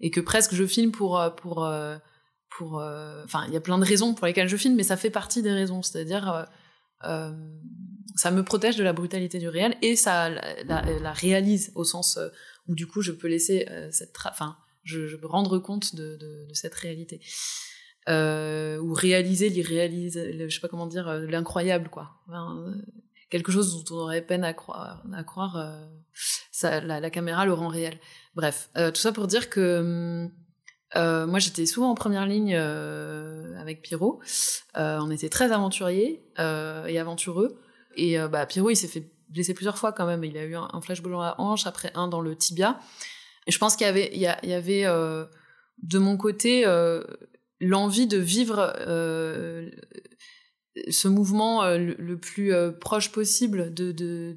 et 0.00 0.10
que 0.10 0.20
presque 0.20 0.54
je 0.54 0.64
filme 0.64 0.92
pour 0.92 1.20
pour 1.36 1.64
euh, 1.64 1.96
pour 2.56 2.74
enfin 3.24 3.42
euh, 3.42 3.48
il 3.48 3.54
y 3.54 3.56
a 3.56 3.60
plein 3.60 3.78
de 3.78 3.84
raisons 3.84 4.14
pour 4.14 4.26
lesquelles 4.26 4.48
je 4.48 4.56
filme 4.56 4.76
mais 4.76 4.84
ça 4.84 4.96
fait 4.96 5.10
partie 5.10 5.42
des 5.42 5.50
raisons 5.50 5.82
c'est-à-dire 5.82 6.46
euh, 7.04 7.32
ça 8.14 8.30
me 8.30 8.42
protège 8.42 8.76
de 8.76 8.84
la 8.84 8.92
brutalité 8.92 9.38
du 9.38 9.48
réel 9.48 9.76
et 9.82 9.96
ça 9.96 10.30
la, 10.30 11.12
réalise 11.12 11.72
au 11.74 11.84
sens 11.84 12.18
où 12.66 12.74
du 12.74 12.86
coup 12.86 13.02
je 13.02 13.12
peux 13.12 13.28
laisser 13.28 13.68
cette 13.90 14.16
enfin 14.24 14.56
je, 14.82 15.06
je 15.06 15.16
peux 15.16 15.26
rendre 15.26 15.58
compte 15.58 15.94
de, 15.94 16.48
cette 16.54 16.74
réalité 16.74 17.20
euh, 18.08 18.78
ou 18.78 18.94
réaliser 18.94 19.50
je 19.50 20.48
sais 20.48 20.60
pas 20.60 20.68
comment 20.68 20.86
dire 20.86 21.12
l'incroyable 21.12 21.90
quoi 21.90 22.22
quelque 23.30 23.52
chose 23.52 23.84
dont 23.84 23.96
on 23.96 24.00
aurait 24.00 24.22
peine 24.22 24.44
à 24.44 24.52
croire, 24.54 25.02
euh, 25.56 26.80
la, 26.80 27.10
caméra 27.10 27.46
le 27.46 27.52
rend 27.52 27.68
réel. 27.68 27.98
Bref, 28.34 28.70
euh, 28.76 28.90
tout 28.90 29.00
ça 29.00 29.12
pour 29.12 29.26
dire 29.26 29.50
que 29.50 30.28
euh, 30.94 31.26
moi 31.26 31.40
j'étais 31.40 31.66
souvent 31.66 31.90
en 31.90 31.94
première 31.94 32.26
ligne 32.26 32.54
euh, 32.56 33.58
avec 33.60 33.82
Pierrot. 33.82 34.20
Euh, 34.76 34.98
on 35.00 35.10
était 35.10 35.28
très 35.28 35.50
aventuriers 35.50 36.22
et 36.38 36.98
aventureux. 36.98 37.58
Et 37.96 38.18
bah, 38.30 38.46
Pierrot 38.46 38.70
il 38.70 38.76
s'est 38.76 38.88
fait 38.88 39.10
blesser 39.30 39.54
plusieurs 39.54 39.78
fois 39.78 39.92
quand 39.92 40.06
même. 40.06 40.22
Il 40.24 40.36
a 40.38 40.44
eu 40.44 40.54
un, 40.54 40.68
un 40.72 40.80
flashball 40.80 41.12
dans 41.12 41.22
la 41.22 41.40
hanche, 41.40 41.66
après 41.66 41.90
un 41.94 42.08
dans 42.08 42.20
le 42.20 42.36
tibia. 42.36 42.78
Et 43.46 43.52
je 43.52 43.58
pense 43.58 43.76
qu'il 43.76 43.86
y 43.86 44.52
avait, 44.52 44.84
de 45.82 45.98
mon 45.98 46.16
côté 46.16 46.64
l'envie 47.60 48.06
de 48.06 48.18
vivre 48.18 48.74
ce 50.90 51.08
mouvement 51.08 51.64
le, 51.64 52.16
plus 52.16 52.52
proche 52.80 53.10
possible 53.10 53.72
de, 53.72 53.92
de 53.92 54.36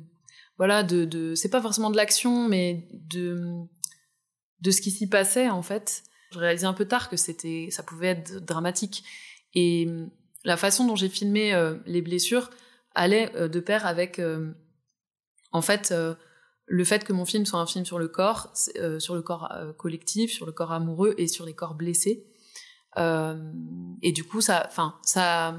voilà 0.58 0.84
de, 0.84 1.36
c'est 1.36 1.50
pas 1.50 1.62
forcément 1.62 1.90
de 1.90 1.98
l'action 1.98 2.48
mais 2.48 2.88
de 2.92 3.68
ce 4.72 4.80
qui 4.82 4.92
s'y 4.92 5.08
passait 5.08 5.50
en 5.50 5.62
fait 5.62 6.04
je 6.32 6.40
réalisais 6.40 6.66
un 6.66 6.74
peu 6.74 6.86
tard 6.86 7.10
que 7.10 7.18
c'était 7.18 7.70
ça 7.72 7.84
pouvait 7.84 8.08
être 8.08 8.44
dramatique. 8.46 9.04
Et 9.54 9.88
la 10.44 10.58
façon 10.58 10.86
dont 10.86 10.96
j'ai 10.96 11.10
filmé 11.10 11.54
euh, 11.54 11.76
les 11.86 12.02
blessures 12.02 12.50
allait 12.96 13.36
euh, 13.36 13.48
de 13.48 13.60
pair 13.60 13.86
avec 13.86 14.20
euh, 14.20 14.52
en 15.52 15.62
fait 15.62 15.94
le 16.66 16.84
fait 16.84 17.04
que 17.04 17.14
mon 17.14 17.26
film 17.26 17.46
soit 17.46 17.60
un 17.60 17.66
film 17.66 17.86
sur 17.86 17.98
le 17.98 18.08
corps 18.08 18.54
sur 19.00 19.16
le 19.16 19.22
corps 19.22 19.52
collectif 19.78 20.32
sur 20.32 20.46
le 20.46 20.52
corps 20.52 20.72
amoureux 20.72 21.16
et 21.18 21.28
sur 21.28 21.46
les 21.46 21.56
corps 21.56 21.74
blessés. 21.74 22.28
Et 22.98 24.12
du 24.12 24.24
coup, 24.24 24.42
ça, 24.42 24.66
enfin, 24.68 24.96
ça, 25.04 25.58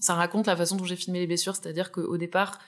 ça 0.00 0.14
raconte 0.14 0.46
la 0.46 0.56
façon 0.56 0.76
dont 0.76 0.84
j'ai 0.84 0.96
filmé 0.96 1.20
les 1.20 1.26
blessures, 1.26 1.54
c'est-à-dire 1.54 1.92
qu'au 1.92 2.16
départ, 2.16 2.58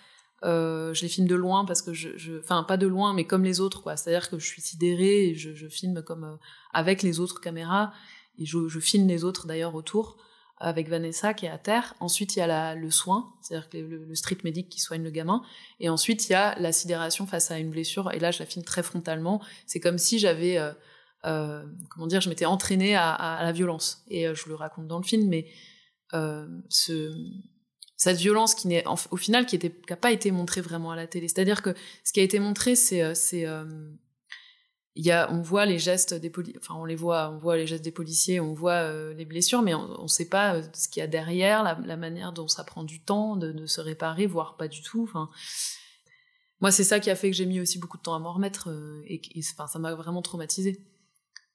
euh, 0.45 0.93
je 0.95 1.03
les 1.03 1.09
filme 1.09 1.29
de 1.29 1.35
loin 1.35 1.65
parce 1.65 1.83
que 1.83 1.93
je, 1.93 2.39
enfin 2.41 2.65
pas 2.65 2.77
de 2.77 2.87
loin, 2.87 3.15
mais 3.15 3.25
comme 3.25 3.45
les 3.45 3.61
autres, 3.61 3.83
quoi. 3.83 3.97
C'est-à-dire 3.97 4.29
que 4.29 4.39
je 4.39 4.47
suis 4.47 4.63
sidérée 4.63 5.29
et 5.29 5.35
je, 5.35 5.55
je 5.55 5.69
filme 5.69 6.03
comme 6.03 6.25
euh, 6.25 6.37
avec 6.73 7.03
les 7.03 7.21
autres 7.21 7.41
caméras 7.41 7.93
et 8.39 8.45
je, 8.45 8.69
je 8.69 8.81
filme 8.81 9.09
les 9.09 9.25
autres 9.25 9.47
d'ailleurs 9.47 9.75
autour 9.75 10.17
avec 10.63 10.89
Vanessa 10.89 11.35
qui 11.35 11.47
est 11.47 11.51
à 11.51 11.59
terre. 11.59 11.95
Ensuite, 12.01 12.37
il 12.37 12.39
y 12.39 12.43
a 12.43 12.47
la, 12.47 12.75
le 12.75 12.91
soin, 12.91 13.35
c'est-à-dire 13.43 13.69
que 13.69 13.79
le, 13.79 14.05
le, 14.05 14.15
street 14.15 14.39
medic 14.45 14.69
qui 14.69 14.81
soigne 14.81 15.03
le 15.03 15.11
gamin. 15.11 15.43
Et 15.81 15.89
ensuite, 15.89 16.29
il 16.29 16.33
y 16.33 16.35
a 16.37 16.59
la 16.59 16.73
sidération 16.73 17.27
face 17.27 17.51
à 17.51 17.59
une 17.59 17.71
blessure. 17.71 18.13
Et 18.13 18.21
là, 18.21 18.31
je 18.31 18.39
la 18.39 18.47
filme 18.47 18.65
très 18.65 18.85
frontalement. 18.85 19.43
C'est 19.67 19.81
comme 19.81 19.99
si 19.99 20.21
j'avais, 20.21 20.59
euh, 20.59 20.73
euh, 21.25 21.65
comment 21.91 22.07
dire, 22.07 22.21
je 22.21 22.29
m'étais 22.29 22.45
entraînée 22.45 22.95
à, 22.95 23.13
à, 23.13 23.43
la 23.43 23.53
violence. 23.53 24.05
Et 24.09 24.29
euh, 24.29 24.35
je 24.35 24.49
le 24.49 24.55
raconte 24.55 24.87
dans 24.87 24.99
le 24.99 25.05
film, 25.05 25.29
mais 25.29 25.49
euh, 26.15 26.47
ce, 26.69 27.13
cette 28.03 28.19
violence 28.19 28.57
qui 28.57 28.67
n'est, 28.67 28.85
au 29.13 29.17
final, 29.17 29.47
qui 29.47 29.61
n'a 29.89 29.97
pas 29.97 30.11
été 30.11 30.33
montrée 30.33 30.61
vraiment 30.61 30.91
à 30.91 30.97
la 30.97 31.07
télé. 31.07 31.29
C'est-à-dire 31.29 31.63
que 31.63 31.73
ce 32.03 32.13
qui 32.13 32.19
a 32.19 32.25
été 32.25 32.41
montré, 32.41 32.75
c'est, 32.75 33.01
euh, 33.01 33.15
a, 35.09 35.33
on 35.33 35.41
voit 35.41 35.67
les 35.67 35.79
gestes 35.79 36.13
des 36.13 36.29
policiers, 36.29 36.59
enfin 36.61 36.75
on 36.75 36.85
les 36.85 36.97
voit, 36.97 37.31
on 37.31 37.39
voit 37.39 37.57
les 37.57 37.69
gestes 37.69 37.85
des 37.85 37.93
policiers, 37.93 38.41
on 38.41 38.55
voit 38.55 38.73
euh, 38.73 39.15
les 39.15 39.25
blessures, 39.25 39.63
mais 39.63 39.73
on 39.73 40.03
ne 40.03 40.09
sait 40.09 40.29
pas 40.29 40.57
euh, 40.57 40.63
ce 40.75 40.89
qu'il 40.89 40.99
y 40.99 41.05
a 41.05 41.07
derrière, 41.07 41.63
la, 41.63 41.97
manière 41.97 42.33
dont 42.33 42.49
ça 42.49 42.65
prend 42.65 42.83
du 42.83 43.01
temps 43.01 43.37
de, 43.37 43.53
de, 43.53 43.67
se 43.67 43.81
réparer, 43.81 44.27
voire 44.27 44.57
pas 44.57 44.67
du 44.67 44.83
tout. 44.83 45.05
Enfin, 45.05 45.31
moi 46.61 46.73
c'est 46.73 46.85
ça 46.85 46.99
qui 46.99 47.09
a 47.09 47.15
fait 47.15 47.31
que 47.31 47.37
j'ai 47.37 47.47
mis 47.47 47.61
aussi 47.61 47.79
beaucoup 47.79 47.99
de 47.99 48.03
temps 48.03 48.17
à 48.17 48.19
m'en 48.19 48.33
remettre 48.33 48.69
euh, 48.69 49.01
et, 49.07 49.23
enfin, 49.53 49.69
ça 49.69 49.79
m'a 49.79 49.95
vraiment 49.95 50.23
traumatisé. 50.23 50.85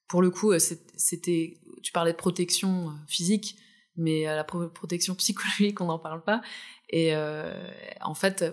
Pour 0.08 0.22
le 0.22 0.30
coup, 0.30 0.58
c'était, 0.58 1.60
tu 1.82 1.92
parlais 1.92 2.12
de 2.12 2.16
protection 2.16 2.94
physique, 3.06 3.58
mais 3.98 4.24
la 4.24 4.44
protection 4.44 5.14
psychologique 5.14 5.80
on 5.80 5.86
n'en 5.86 5.98
parle 5.98 6.22
pas. 6.22 6.40
Et 6.90 7.14
en 8.00 8.14
fait, 8.14 8.44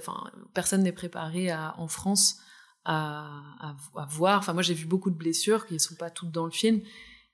personne 0.53 0.83
n'est 0.83 0.91
préparé 0.91 1.51
à, 1.51 1.73
en 1.77 1.87
France 1.87 2.39
à, 2.85 3.41
à, 3.59 3.75
à 3.95 4.05
voir. 4.05 4.39
Enfin, 4.39 4.53
moi, 4.53 4.61
j'ai 4.61 4.73
vu 4.73 4.85
beaucoup 4.85 5.09
de 5.09 5.15
blessures 5.15 5.65
qui 5.65 5.73
ne 5.73 5.79
sont 5.79 5.95
pas 5.95 6.09
toutes 6.09 6.31
dans 6.31 6.45
le 6.45 6.51
film 6.51 6.81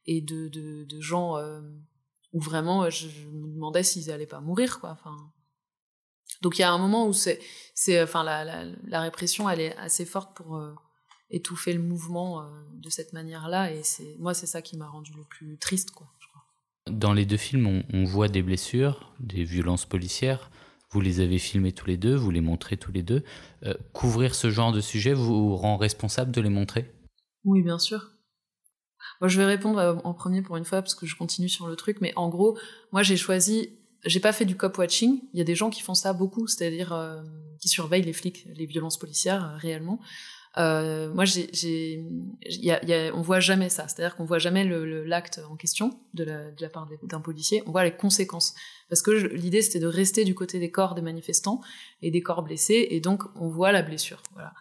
et 0.06 0.22
de, 0.22 0.48
de, 0.48 1.02
gens 1.02 1.38
euh, 1.38 1.62
où 2.34 2.40
vraiment 2.40 2.90
je, 2.90 3.08
je, 3.08 3.28
me 3.28 3.54
demandais 3.54 3.84
s'ils 3.84 4.12
allaient 4.12 4.26
pas 4.26 4.40
mourir, 4.40 4.80
quoi. 4.80 4.92
Enfin, 4.92 5.16
donc 6.42 6.58
il 6.58 6.62
y 6.62 6.64
a 6.64 6.72
un 6.72 6.78
moment 6.78 7.08
où 7.08 7.14
c'est, 7.14 7.40
c'est, 7.76 8.02
enfin, 8.02 8.24
la, 8.24 8.66
la, 8.66 9.02
répression, 9.02 9.50
elle 9.50 9.60
est 9.60 9.76
assez 9.78 10.06
forte 10.06 10.36
pour 10.36 10.58
euh, 10.58 10.74
étouffer 11.30 11.74
le 11.74 11.82
mouvement 11.82 12.42
euh, 12.42 12.46
de 12.74 12.90
cette 12.90 13.14
manière-là. 13.14 13.72
Et 13.72 13.84
c'est, 13.84 14.16
moi, 14.18 14.34
c'est 14.34 14.48
ça 14.48 14.62
qui 14.62 14.78
m'a 14.78 14.88
rendu 14.88 15.14
le 15.14 15.24
plus 15.24 15.58
triste, 15.58 15.92
quoi. 15.92 16.08
Dans 16.90 17.14
les 17.14 17.26
deux 17.26 17.38
films, 17.38 17.84
on, 17.94 18.04
voit 18.04 18.28
des 18.28 18.42
blessures, 18.42 19.14
des 19.20 19.44
violences 19.44 19.86
policières. 19.86 20.50
Vous 20.92 21.00
les 21.00 21.20
avez 21.20 21.38
filmés 21.38 21.72
tous 21.72 21.88
les 21.88 21.98
deux, 21.98 22.16
vous 22.16 22.32
les 22.32 22.42
montrez 22.42 22.76
tous 22.76 22.92
les 22.92 23.04
deux. 23.04 23.24
Euh, 23.64 23.74
couvrir 23.94 24.36
ce 24.36 24.50
genre 24.50 24.72
de 24.72 24.82
sujet 24.82 25.14
vous 25.14 25.56
rend 25.56 25.78
responsable 25.78 26.32
de 26.32 26.42
les 26.42 26.50
montrer? 26.50 26.92
Oui, 27.46 27.62
bien 27.62 27.80
sûr. 27.80 28.12
Je 29.22 29.38
vais 29.38 29.46
répondre 29.46 30.02
en 30.04 30.14
premier 30.14 30.42
pour 30.42 30.58
une 30.58 30.66
fois 30.66 30.82
parce 30.82 30.96
que 30.96 31.06
je 31.06 31.16
continue 31.16 31.50
sur 31.50 31.68
le 31.68 31.76
truc, 31.76 31.98
mais 32.02 32.14
en 32.16 32.30
gros, 32.30 32.58
moi, 32.92 33.04
j'ai 33.04 33.18
choisi. 33.18 33.70
J'ai 34.04 34.20
pas 34.20 34.34
fait 34.34 34.46
du 34.46 34.58
cop 34.58 34.76
watching. 34.80 35.22
Il 35.34 35.38
y 35.38 35.42
a 35.42 35.44
des 35.44 35.54
gens 35.54 35.70
qui 35.70 35.82
font 35.82 35.94
ça 35.94 36.14
beaucoup, 36.14 36.48
c'est-à-dire 36.48 36.92
euh, 36.92 37.22
qui 37.60 37.70
surveillent 37.70 38.02
les 38.02 38.14
flics, 38.14 38.48
les 38.56 38.66
violences 38.66 38.98
policières 38.98 39.44
euh, 39.44 39.58
réellement. 39.58 40.00
Euh, 40.58 41.14
moi, 41.14 41.24
j'ai, 41.26 42.04
y 42.44 42.72
a, 42.72 42.84
y 42.86 42.94
a, 42.94 43.16
on 43.16 43.22
voit 43.22 43.40
jamais 43.40 43.70
ça. 43.70 43.88
C'est-à-dire 43.88 44.16
qu'on 44.16 44.26
voit 44.26 44.40
jamais 44.40 44.64
le, 44.66 45.06
l'acte 45.06 45.40
en 45.50 45.56
question 45.56 46.00
de 46.14 46.24
la, 46.24 46.52
de 46.52 46.62
la 46.62 46.70
part 46.70 46.90
d'un 47.04 47.22
policier. 47.22 47.64
On 47.66 47.72
voit 47.72 47.84
les 47.84 47.96
conséquences. 47.96 48.54
Parce 48.90 49.02
que 49.02 49.12
l'idée, 49.12 49.62
c'était 49.62 49.80
de 49.80 49.88
rester 49.88 50.26
du 50.26 50.36
côté 50.36 50.60
des 50.60 50.70
corps 50.70 50.96
des 50.96 51.02
manifestants 51.02 51.62
et 52.02 52.12
des 52.12 52.22
corps 52.22 52.44
blessés, 52.44 52.88
et 52.92 53.00
donc 53.00 53.24
on 53.36 53.48
voit 53.48 53.72
la 53.72 53.82
blessure. 53.82 54.22
Voilà. 54.34 54.54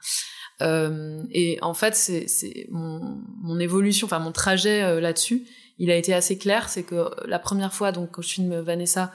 Euh, 0.63 1.25
et 1.33 1.59
en 1.63 1.75
fait, 1.75 1.97
c'est, 1.97 2.29
c'est 2.29 2.67
mon, 2.71 3.21
mon 3.41 3.59
évolution, 3.59 4.05
enfin 4.05 4.19
mon 4.19 4.33
trajet 4.33 4.83
euh, 4.83 5.01
là-dessus, 5.01 5.47
il 5.79 5.91
a 5.91 5.97
été 5.97 6.15
assez 6.15 6.39
clair. 6.39 6.69
C'est 6.69 6.85
que 6.85 7.11
la 7.27 7.39
première 7.39 7.73
fois, 7.73 7.91
donc 7.91 8.13
quand 8.13 8.23
je 8.23 8.29
filme 8.29 8.61
Vanessa, 8.61 9.11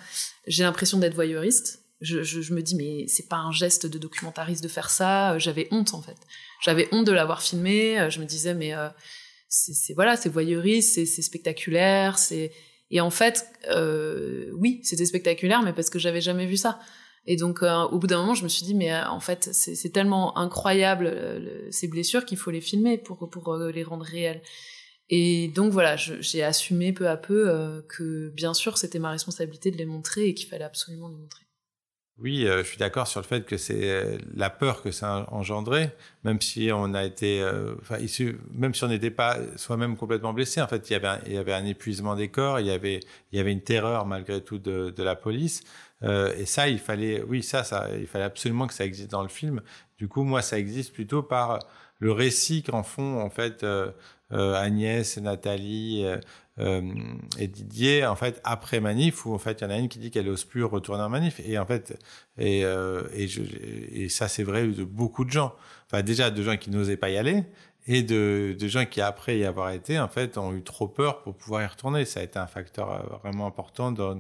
j'ai 0.48 0.64
l'impression 0.64 0.98
d'être 0.98 1.14
voyeuriste. 1.14 1.85
Je, 2.06 2.54
me 2.54 2.62
dis 2.62 2.76
mais 2.76 3.08
c'est 3.08 3.28
pas 3.28 3.38
un 3.38 3.52
geste 3.52 3.86
de 3.86 3.98
documentariste 3.98 4.64
de 4.64 4.68
faire 4.68 4.90
ça. 4.90 5.38
J'avais 5.40 5.68
honte 5.72 5.94
en 5.94 6.02
fait. 6.02 6.18
J'avais 6.64 6.88
honte 6.92 7.06
de 7.06 7.12
l'avoir 7.12 7.42
filmé. 7.42 8.08
Je 8.10 8.20
me 8.20 8.26
disais 8.26 8.54
mais 8.54 8.74
euh, 8.76 8.90
c'est 9.50 9.94
voilà 9.94 10.16
c'est 10.16 10.30
voyeuriste, 10.30 11.06
c'est 11.06 11.22
spectaculaire, 11.22 12.18
et 12.92 13.02
en 13.02 13.10
fait 13.10 13.48
euh, 13.70 14.52
oui 14.54 14.82
c'était 14.84 15.06
spectaculaire 15.06 15.62
mais 15.64 15.74
parce 15.74 15.90
que 15.90 16.00
j'avais 16.00 16.22
jamais 16.22 16.46
vu 16.46 16.58
ça. 16.58 16.80
Et 17.28 17.38
donc 17.38 17.64
euh, 17.64 17.84
au 17.86 17.98
bout 17.98 18.08
d'un 18.08 18.20
moment 18.20 18.36
je 18.36 18.44
me 18.44 18.50
suis 18.50 18.66
dit 18.66 18.76
mais 18.76 18.94
euh, 18.94 19.08
en 19.08 19.20
fait 19.20 19.50
c'est 19.52 19.90
tellement 19.90 20.38
incroyable 20.38 21.08
euh, 21.08 21.68
ces 21.72 21.88
blessures 21.88 22.26
qu'il 22.26 22.38
faut 22.38 22.52
les 22.52 22.62
filmer 22.62 22.98
pour 22.98 23.30
pour 23.30 23.56
les 23.56 23.84
rendre 23.84 24.06
réelles. 24.06 24.42
Et 25.10 25.50
donc 25.50 25.72
voilà, 25.72 25.96
j'ai 25.98 26.44
assumé 26.44 26.92
peu 26.92 27.08
à 27.08 27.18
peu 27.18 27.50
euh, 27.50 27.82
que 27.88 28.30
bien 28.30 28.54
sûr 28.54 28.78
c'était 28.78 28.98
ma 28.98 29.12
responsabilité 29.12 29.70
de 29.70 29.78
les 29.78 29.86
montrer 29.86 30.28
et 30.28 30.34
qu'il 30.34 30.48
fallait 30.48 30.64
absolument 30.64 31.10
les 31.10 31.16
montrer. 31.16 31.45
Oui, 32.18 32.48
euh, 32.48 32.64
je 32.64 32.70
suis 32.70 32.78
d'accord 32.78 33.08
sur 33.08 33.20
le 33.20 33.26
fait 33.26 33.46
que 33.46 33.58
c'est 33.58 33.90
euh, 33.92 34.18
la 34.36 34.50
peur 34.50 34.82
que 34.82 34.90
ça 34.92 35.16
a 35.18 35.34
engendré, 35.34 35.90
même 36.24 36.40
si 36.40 36.70
on 36.74 36.94
a 36.94 37.04
été, 37.04 37.42
euh, 37.42 37.76
enfin, 37.82 37.98
issu, 37.98 38.38
même 38.54 38.74
si 38.74 38.86
on 38.86 38.88
n'était 38.88 39.12
pas 39.12 39.38
soi-même 39.58 39.98
complètement 39.98 40.32
blessé. 40.32 40.62
En 40.62 40.68
fait, 40.70 40.90
il 40.90 40.94
y 40.94 40.96
avait 40.96 41.08
un, 41.10 41.20
il 41.26 41.34
y 41.34 41.38
avait 41.38 41.54
un 41.54 41.66
épuisement 41.66 42.16
des 42.16 42.30
corps, 42.30 42.62
il 42.62 42.68
y 42.68 42.72
avait, 42.72 43.02
il 43.34 43.38
y 43.38 43.42
avait 43.42 43.52
une 43.52 43.62
terreur 43.62 44.06
malgré 44.06 44.42
tout 44.42 44.60
de, 44.60 44.92
de 44.96 45.04
la 45.04 45.18
police. 45.18 45.62
Euh, 46.04 46.34
et 46.38 46.46
ça, 46.46 46.70
il 46.70 46.80
fallait, 46.80 47.22
oui, 47.24 47.44
ça, 47.44 47.66
ça, 47.66 47.90
il 48.00 48.08
fallait 48.08 48.24
absolument 48.24 48.68
que 48.68 48.74
ça 48.74 48.86
existe 48.86 49.12
dans 49.12 49.24
le 49.24 49.28
film. 49.30 49.62
Du 49.98 50.08
coup, 50.08 50.24
moi, 50.24 50.42
ça 50.42 50.58
existe 50.58 50.94
plutôt 50.94 51.22
par 51.22 51.60
le 52.00 52.14
récit 52.14 52.64
qu'en 52.64 52.84
font 52.84 53.20
en 53.22 53.30
fait 53.30 53.64
euh, 53.64 53.92
Agnès, 54.32 55.18
Nathalie. 55.18 56.06
Euh, 56.60 56.94
et 57.38 57.48
Didier, 57.48 58.06
en 58.06 58.16
fait, 58.16 58.40
après 58.44 58.80
manif, 58.80 59.26
où 59.26 59.34
en 59.34 59.38
fait, 59.38 59.62
il 59.62 59.64
y 59.66 59.68
en 59.68 59.70
a 59.72 59.78
une 59.78 59.90
qui 59.90 60.00
dit 60.00 60.12
qu'elle 60.12 60.26
n'ose 60.28 60.46
plus 60.46 60.64
retourner 60.64 61.04
en 61.04 61.10
manif. 61.10 61.42
Et 61.46 61.58
en 61.58 61.66
fait, 61.66 61.98
et, 62.38 62.64
euh, 62.64 63.04
et, 63.14 63.28
je, 63.28 63.42
et 63.92 64.10
ça, 64.10 64.28
c'est 64.28 64.44
vrai 64.44 64.68
de 64.68 64.84
beaucoup 64.84 65.26
de 65.26 65.32
gens. 65.32 65.54
Enfin, 65.88 66.02
déjà, 66.02 66.32
de 66.32 66.42
gens 66.44 66.58
qui 66.58 66.70
n'osaient 66.70 66.98
pas 66.98 67.10
y 67.10 67.18
aller, 67.18 67.44
et 67.88 68.04
de, 68.04 68.56
de 68.58 68.68
gens 68.68 68.86
qui, 68.86 69.02
après 69.02 69.38
y 69.38 69.46
avoir 69.46 69.72
été, 69.72 70.00
en 70.00 70.08
fait, 70.08 70.38
ont 70.38 70.54
eu 70.54 70.64
trop 70.64 70.88
peur 70.88 71.22
pour 71.22 71.36
pouvoir 71.36 71.62
y 71.64 71.68
retourner. 71.68 72.06
Ça 72.06 72.22
a 72.22 72.24
été 72.24 72.40
un 72.40 72.48
facteur 72.48 73.20
vraiment 73.22 73.48
important 73.48 73.92
dans, 73.92 74.20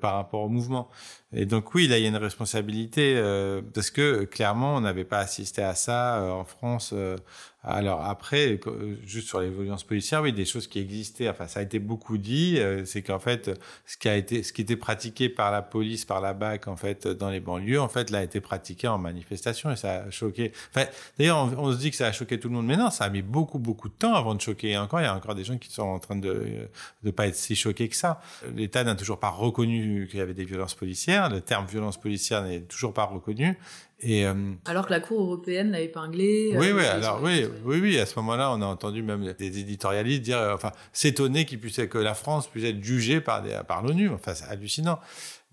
par 0.00 0.14
rapport 0.14 0.42
au 0.42 0.48
mouvement. 0.48 0.88
Et 1.34 1.46
donc 1.46 1.74
oui, 1.74 1.88
là, 1.88 1.98
il 1.98 2.02
y 2.02 2.06
a 2.06 2.08
une 2.08 2.16
responsabilité 2.16 3.14
euh, 3.16 3.62
parce 3.74 3.90
que 3.90 4.24
clairement, 4.24 4.76
on 4.76 4.80
n'avait 4.80 5.04
pas 5.04 5.18
assisté 5.18 5.62
à 5.62 5.74
ça 5.74 6.18
euh, 6.18 6.30
en 6.30 6.44
France. 6.44 6.92
Euh, 6.92 7.16
alors 7.64 8.04
après, 8.04 8.58
juste 9.06 9.28
sur 9.28 9.40
les 9.40 9.48
violences 9.48 9.84
policières, 9.84 10.20
oui, 10.22 10.32
des 10.32 10.44
choses 10.44 10.66
qui 10.66 10.80
existaient. 10.80 11.28
Enfin, 11.28 11.46
ça 11.46 11.60
a 11.60 11.62
été 11.62 11.78
beaucoup 11.78 12.18
dit. 12.18 12.56
Euh, 12.58 12.84
c'est 12.84 13.02
qu'en 13.02 13.20
fait, 13.20 13.52
ce 13.86 13.96
qui 13.96 14.08
a 14.08 14.16
été, 14.16 14.42
ce 14.42 14.52
qui 14.52 14.62
était 14.62 14.76
pratiqué 14.76 15.28
par 15.28 15.52
la 15.52 15.62
police, 15.62 16.04
par 16.04 16.20
la 16.20 16.34
BAC, 16.34 16.66
en 16.66 16.76
fait, 16.76 17.06
dans 17.06 17.30
les 17.30 17.38
banlieues, 17.38 17.80
en 17.80 17.88
fait, 17.88 18.10
là, 18.10 18.18
a 18.18 18.22
été 18.24 18.40
pratiqué 18.40 18.88
en 18.88 18.98
manifestation 18.98 19.70
et 19.70 19.76
ça 19.76 20.04
a 20.06 20.10
choqué. 20.10 20.52
Enfin, 20.74 20.86
d'ailleurs, 21.18 21.38
on, 21.38 21.66
on, 21.66 21.72
se 21.72 21.78
dit 21.78 21.90
que 21.90 21.96
ça 21.96 22.08
a 22.08 22.12
choqué 22.12 22.40
tout 22.40 22.48
le 22.48 22.54
monde, 22.54 22.66
mais 22.66 22.76
non, 22.76 22.90
ça 22.90 23.04
a 23.04 23.10
mis 23.10 23.22
beaucoup, 23.22 23.60
beaucoup 23.60 23.88
de 23.88 23.94
temps 23.94 24.14
avant 24.14 24.34
de 24.34 24.40
choquer. 24.40 24.70
Et 24.70 24.78
encore, 24.78 25.00
il 25.00 25.04
y 25.04 25.06
a 25.06 25.14
encore 25.14 25.36
des 25.36 25.44
gens 25.44 25.56
qui 25.56 25.70
sont 25.70 25.82
en 25.82 26.00
train 26.00 26.16
de 26.16 26.68
de 27.04 27.10
pas 27.10 27.26
être 27.28 27.36
si 27.36 27.54
choqués 27.54 27.88
que 27.88 27.96
ça. 27.96 28.20
L'État 28.56 28.82
n'a 28.84 28.96
toujours 28.96 29.20
pas 29.20 29.30
reconnu 29.30 30.08
qu'il 30.10 30.18
y 30.18 30.22
avait 30.22 30.34
des 30.34 30.44
violences 30.44 30.74
policières. 30.74 31.21
Le 31.28 31.40
terme 31.40 31.66
violence 31.66 31.98
policière 31.98 32.42
n'est 32.42 32.60
toujours 32.60 32.92
pas 32.92 33.04
reconnu. 33.04 33.58
Et, 34.00 34.26
euh, 34.26 34.34
alors 34.64 34.86
que 34.86 34.90
la 34.90 35.00
Cour 35.00 35.20
européenne 35.20 35.70
l'a 35.70 35.80
épinglé. 35.80 36.54
Oui, 36.56 36.68
euh, 36.68 36.76
oui, 36.76 36.84
alors 36.84 37.20
oui, 37.22 37.46
oui, 37.64 37.78
oui, 37.80 37.98
à 37.98 38.06
ce 38.06 38.18
moment-là, 38.18 38.50
on 38.50 38.60
a 38.60 38.66
entendu 38.66 39.02
même 39.02 39.32
des 39.38 39.58
éditorialistes 39.60 40.22
dire, 40.22 40.38
euh, 40.38 40.54
enfin, 40.54 40.72
s'étonner 40.92 41.44
qu'il 41.44 41.60
puisse 41.60 41.76
que 41.88 41.98
la 41.98 42.14
France 42.14 42.48
puisse 42.48 42.64
être 42.64 42.82
jugée 42.82 43.20
par 43.20 43.42
des, 43.42 43.60
par 43.66 43.82
l'ONU. 43.82 44.10
Enfin, 44.10 44.34
c'est 44.34 44.46
hallucinant. 44.46 44.98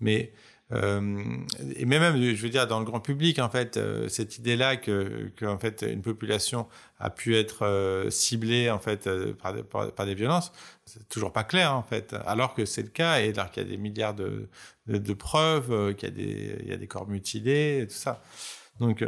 Mais 0.00 0.32
et 0.72 1.84
même, 1.84 2.16
je 2.16 2.42
veux 2.42 2.48
dire, 2.48 2.66
dans 2.66 2.78
le 2.78 2.84
grand 2.84 3.00
public, 3.00 3.40
en 3.40 3.50
fait, 3.50 3.76
euh, 3.76 4.08
cette 4.08 4.38
idée-là 4.38 4.76
que, 4.76 5.30
que, 5.36 5.56
fait, 5.58 5.82
une 5.82 6.02
population 6.02 6.68
a 6.98 7.10
pu 7.10 7.36
être 7.36 7.66
euh, 7.66 8.08
ciblée, 8.10 8.70
en 8.70 8.78
fait, 8.78 9.08
par, 9.42 9.54
par, 9.64 9.92
par, 9.92 10.06
des 10.06 10.14
violences, 10.14 10.52
c'est 10.84 11.08
toujours 11.08 11.32
pas 11.32 11.44
clair, 11.44 11.74
en 11.74 11.82
fait. 11.82 12.14
Alors 12.24 12.54
que 12.54 12.64
c'est 12.64 12.82
le 12.82 12.88
cas, 12.88 13.20
et 13.20 13.30
alors 13.30 13.50
qu'il 13.50 13.64
y 13.64 13.66
a 13.66 13.68
des 13.68 13.78
milliards 13.78 14.14
de, 14.14 14.48
de, 14.86 15.14
preuves, 15.14 15.94
qu'il 15.96 16.08
y 16.08 16.12
a 16.12 16.14
des, 16.14 16.64
y 16.68 16.72
a 16.72 16.76
des 16.76 16.86
corps 16.86 17.08
mutilés, 17.08 17.80
et 17.82 17.86
tout 17.86 17.94
ça. 17.94 18.22
Donc, 18.78 19.04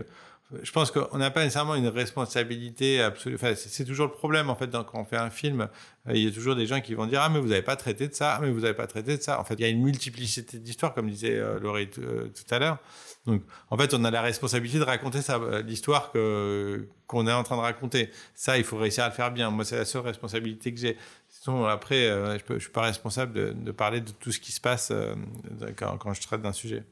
je 0.63 0.73
pense 0.73 0.91
qu'on 0.91 1.19
n'a 1.19 1.31
pas 1.31 1.41
nécessairement 1.41 1.75
une 1.75 1.89
responsabilité 1.89 3.01
absolue. 3.01 3.37
Enfin, 3.37 3.55
c'est 3.55 3.85
toujours 3.85 4.07
le 4.07 4.13
problème, 4.13 4.51
en 4.51 4.55
fait, 4.55 4.71
quand 4.71 5.01
on 5.01 5.05
fait 5.05 5.17
un 5.17 5.31
film. 5.31 5.69
Il 6.09 6.19
y 6.19 6.27
a 6.27 6.31
toujours 6.31 6.57
des 6.57 6.67
gens 6.67 6.81
qui 6.81 6.95
vont 6.95 7.07
dire 7.07 7.21
Ah, 7.23 7.29
mais 7.29 7.41
vous 7.41 7.49
n'avez 7.49 7.63
pas 7.63 7.77
traité 7.77 8.09
de 8.09 8.15
ça, 8.15 8.35
ah, 8.35 8.41
mais 8.41 8.51
vous 8.51 8.61
n'avez 8.61 8.75
pas 8.75 8.87
traité 8.87 9.17
de 9.17 9.23
ça. 9.23 9.41
En 9.41 9.45
fait, 9.45 9.55
il 9.55 9.61
y 9.61 9.65
a 9.65 9.69
une 9.69 9.83
multiplicité 9.83 10.59
d'histoires, 10.59 10.95
comme 10.95 11.09
disait 11.09 11.39
euh, 11.39 11.61
Laurie 11.61 11.89
euh, 11.99 12.29
tout 12.29 12.55
à 12.55 12.59
l'heure. 12.59 12.79
Donc, 13.27 13.43
en 13.71 13.79
fait, 13.79 13.95
on 13.95 14.05
a 14.05 14.11
la 14.11 14.21
responsabilité 14.21 14.79
de 14.79 14.85
raconter 14.85 15.23
ça, 15.23 15.41
l'histoire 15.65 16.11
que, 16.11 16.89
qu'on 17.07 17.27
est 17.29 17.33
en 17.33 17.45
train 17.45 17.57
de 17.57 17.61
raconter. 17.61 18.11
Ça, 18.35 18.59
il 18.59 18.65
faut 18.65 18.77
réussir 18.77 19.05
à 19.05 19.09
le 19.09 19.15
faire 19.15 19.31
bien. 19.31 19.51
Moi, 19.51 19.65
c'est 19.65 19.77
la 19.77 19.85
seule 19.85 20.03
responsabilité 20.03 20.75
que 20.75 20.81
j'ai. 20.81 20.97
Sinon, 21.29 21.67
après, 21.67 22.07
euh, 22.07 22.37
je 22.39 22.55
ne 22.55 22.59
suis 22.59 22.71
pas 22.71 22.83
responsable 22.83 23.55
de, 23.55 23.73
parler 23.73 24.01
de 24.01 24.11
tout 24.11 24.33
ce 24.33 24.41
qui 24.41 24.51
se 24.51 24.61
passe 24.61 24.91
euh, 24.91 25.15
quand, 25.77 26.13
je 26.15 26.21
traite 26.21 26.43
d'un 26.43 26.53
sujet. 26.53 26.85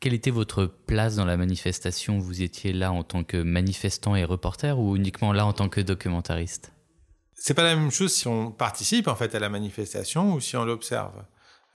Quelle 0.00 0.14
était 0.14 0.30
votre 0.30 0.66
place 0.66 1.16
dans 1.16 1.24
la 1.24 1.36
manifestation 1.36 2.18
Vous 2.18 2.42
étiez 2.42 2.72
là 2.72 2.92
en 2.92 3.02
tant 3.02 3.24
que 3.24 3.36
manifestant 3.36 4.14
et 4.14 4.24
reporter 4.24 4.78
ou 4.78 4.94
uniquement 4.94 5.32
là 5.32 5.44
en 5.44 5.52
tant 5.52 5.68
que 5.68 5.80
documentariste? 5.80 6.72
C'est 7.34 7.54
pas 7.54 7.64
la 7.64 7.74
même 7.74 7.90
chose 7.90 8.12
si 8.12 8.28
on 8.28 8.52
participe 8.52 9.08
en 9.08 9.16
fait 9.16 9.34
à 9.34 9.40
la 9.40 9.48
manifestation 9.48 10.34
ou 10.34 10.40
si 10.40 10.56
on 10.56 10.64
l'observe. 10.64 11.24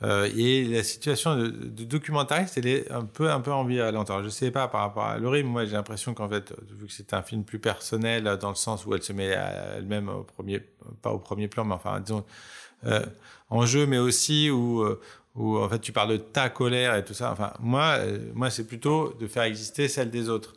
Euh, 0.03 0.30
et 0.36 0.63
la 0.65 0.84
situation 0.84 1.36
de, 1.36 1.47
documentariste, 1.84 2.57
elle 2.57 2.67
est 2.67 2.91
un 2.91 3.05
peu, 3.05 3.30
un 3.30 3.41
peu 3.41 3.51
ambivalente. 3.51 4.09
Alors, 4.09 4.24
je 4.24 4.30
sais 4.30 4.51
pas 4.51 4.67
par 4.67 4.82
rapport 4.82 5.05
à 5.05 5.17
Laurie, 5.17 5.43
moi 5.43 5.65
j'ai 5.65 5.74
l'impression 5.74 6.13
qu'en 6.13 6.28
fait, 6.30 6.53
vu 6.71 6.88
que 6.88 6.93
c'est 6.93 7.13
un 7.13 7.21
film 7.21 7.43
plus 7.43 7.59
personnel 7.59 8.24
dans 8.39 8.49
le 8.49 8.55
sens 8.55 8.86
où 8.86 8.93
elle 8.93 9.03
se 9.03 9.13
met 9.13 9.28
elle-même 9.28 10.09
au 10.09 10.24
premier, 10.24 10.61
pas 11.01 11.11
au 11.11 11.19
premier 11.19 11.47
plan, 11.47 11.63
mais 11.65 11.76
enfin 11.76 11.99
disons 11.99 12.26
euh, 12.86 13.05
en 13.49 13.65
jeu, 13.65 13.86
mais 13.86 13.97
aussi 13.97 14.49
où, 14.49 14.82
euh, 14.82 14.99
où 15.36 15.58
en 15.58 15.70
fait 15.70 15.80
tu 15.80 15.92
parles 15.92 16.12
de 16.12 16.18
ta 16.18 16.50
colère 16.50 16.96
et 16.96 17.04
tout 17.04 17.14
ça. 17.14 17.32
Enfin, 17.32 17.54
moi, 17.60 17.96
euh, 18.00 18.20
moi 18.34 18.50
c'est 18.50 18.66
plutôt 18.68 19.14
de 19.20 19.28
faire 19.28 19.44
exister 19.44 19.88
celle 19.88 20.12
des 20.12 20.30
autres. 20.30 20.56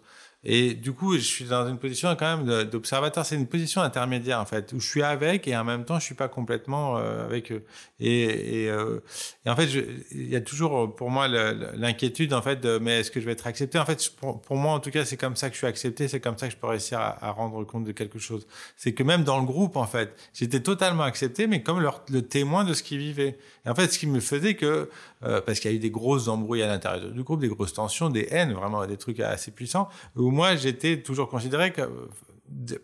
Et 0.48 0.74
du 0.74 0.92
coup, 0.92 1.14
je 1.14 1.22
suis 1.22 1.44
dans 1.46 1.66
une 1.68 1.76
position 1.76 2.14
quand 2.14 2.38
même 2.38 2.64
d'observateur. 2.66 3.26
C'est 3.26 3.34
une 3.34 3.48
position 3.48 3.80
intermédiaire 3.80 4.40
en 4.40 4.44
fait, 4.44 4.72
où 4.72 4.78
je 4.78 4.86
suis 4.86 5.02
avec 5.02 5.48
et 5.48 5.56
en 5.56 5.64
même 5.64 5.84
temps, 5.84 5.98
je 5.98 6.04
suis 6.04 6.14
pas 6.14 6.28
complètement 6.28 6.98
euh, 6.98 7.24
avec 7.24 7.50
eux. 7.50 7.64
Et, 7.98 8.68
euh, 8.68 9.00
et 9.44 9.50
en 9.50 9.56
fait, 9.56 9.66
il 10.12 10.28
y 10.28 10.36
a 10.36 10.40
toujours 10.40 10.94
pour 10.94 11.10
moi 11.10 11.26
l'inquiétude 11.26 12.32
en 12.32 12.42
fait 12.42 12.60
de 12.60 12.78
mais 12.78 13.00
est-ce 13.00 13.10
que 13.10 13.20
je 13.20 13.26
vais 13.26 13.32
être 13.32 13.48
accepté? 13.48 13.76
En 13.80 13.84
fait, 13.84 14.08
pour, 14.20 14.40
pour, 14.40 14.56
moi 14.56 14.74
en 14.74 14.78
tout 14.78 14.90
cas, 14.92 15.04
c'est 15.04 15.16
comme 15.16 15.34
ça 15.34 15.48
que 15.48 15.54
je 15.54 15.58
suis 15.58 15.66
accepté. 15.66 16.06
C'est 16.06 16.20
comme 16.20 16.38
ça 16.38 16.46
que 16.46 16.52
je 16.52 16.58
peux 16.58 16.68
réussir 16.68 17.00
à, 17.00 17.26
à 17.26 17.32
rendre 17.32 17.64
compte 17.64 17.84
de 17.84 17.92
quelque 17.92 18.20
chose. 18.20 18.46
C'est 18.76 18.92
que 18.92 19.02
même 19.02 19.24
dans 19.24 19.40
le 19.40 19.46
groupe 19.46 19.74
en 19.74 19.86
fait, 19.86 20.14
j'étais 20.32 20.60
totalement 20.60 21.02
accepté, 21.02 21.48
mais 21.48 21.64
comme 21.64 21.80
leur, 21.80 22.04
le 22.08 22.22
témoin 22.22 22.62
de 22.62 22.72
ce 22.72 22.84
qu'ils 22.84 22.98
vivaient. 22.98 23.36
Et 23.66 23.68
en 23.68 23.74
fait, 23.74 23.92
ce 23.92 23.98
qui 23.98 24.06
me 24.06 24.20
faisait 24.20 24.54
que 24.54 24.88
euh, 25.24 25.40
parce 25.40 25.60
qu'il 25.60 25.70
y 25.70 25.74
a 25.74 25.76
eu 25.76 25.80
des 25.80 25.90
grosses 25.90 26.28
embrouilles 26.28 26.62
à 26.62 26.68
l'intérieur 26.68 27.10
du 27.10 27.22
groupe, 27.22 27.40
des 27.40 27.48
grosses 27.48 27.74
tensions, 27.74 28.08
des 28.08 28.28
haines, 28.30 28.52
vraiment 28.52 28.86
des 28.86 28.96
trucs 28.96 29.20
assez 29.20 29.50
puissants, 29.50 29.88
où 30.14 30.30
moi 30.30 30.56
j'étais 30.56 31.02
toujours 31.02 31.28
considéré 31.28 31.72
que, 31.72 31.82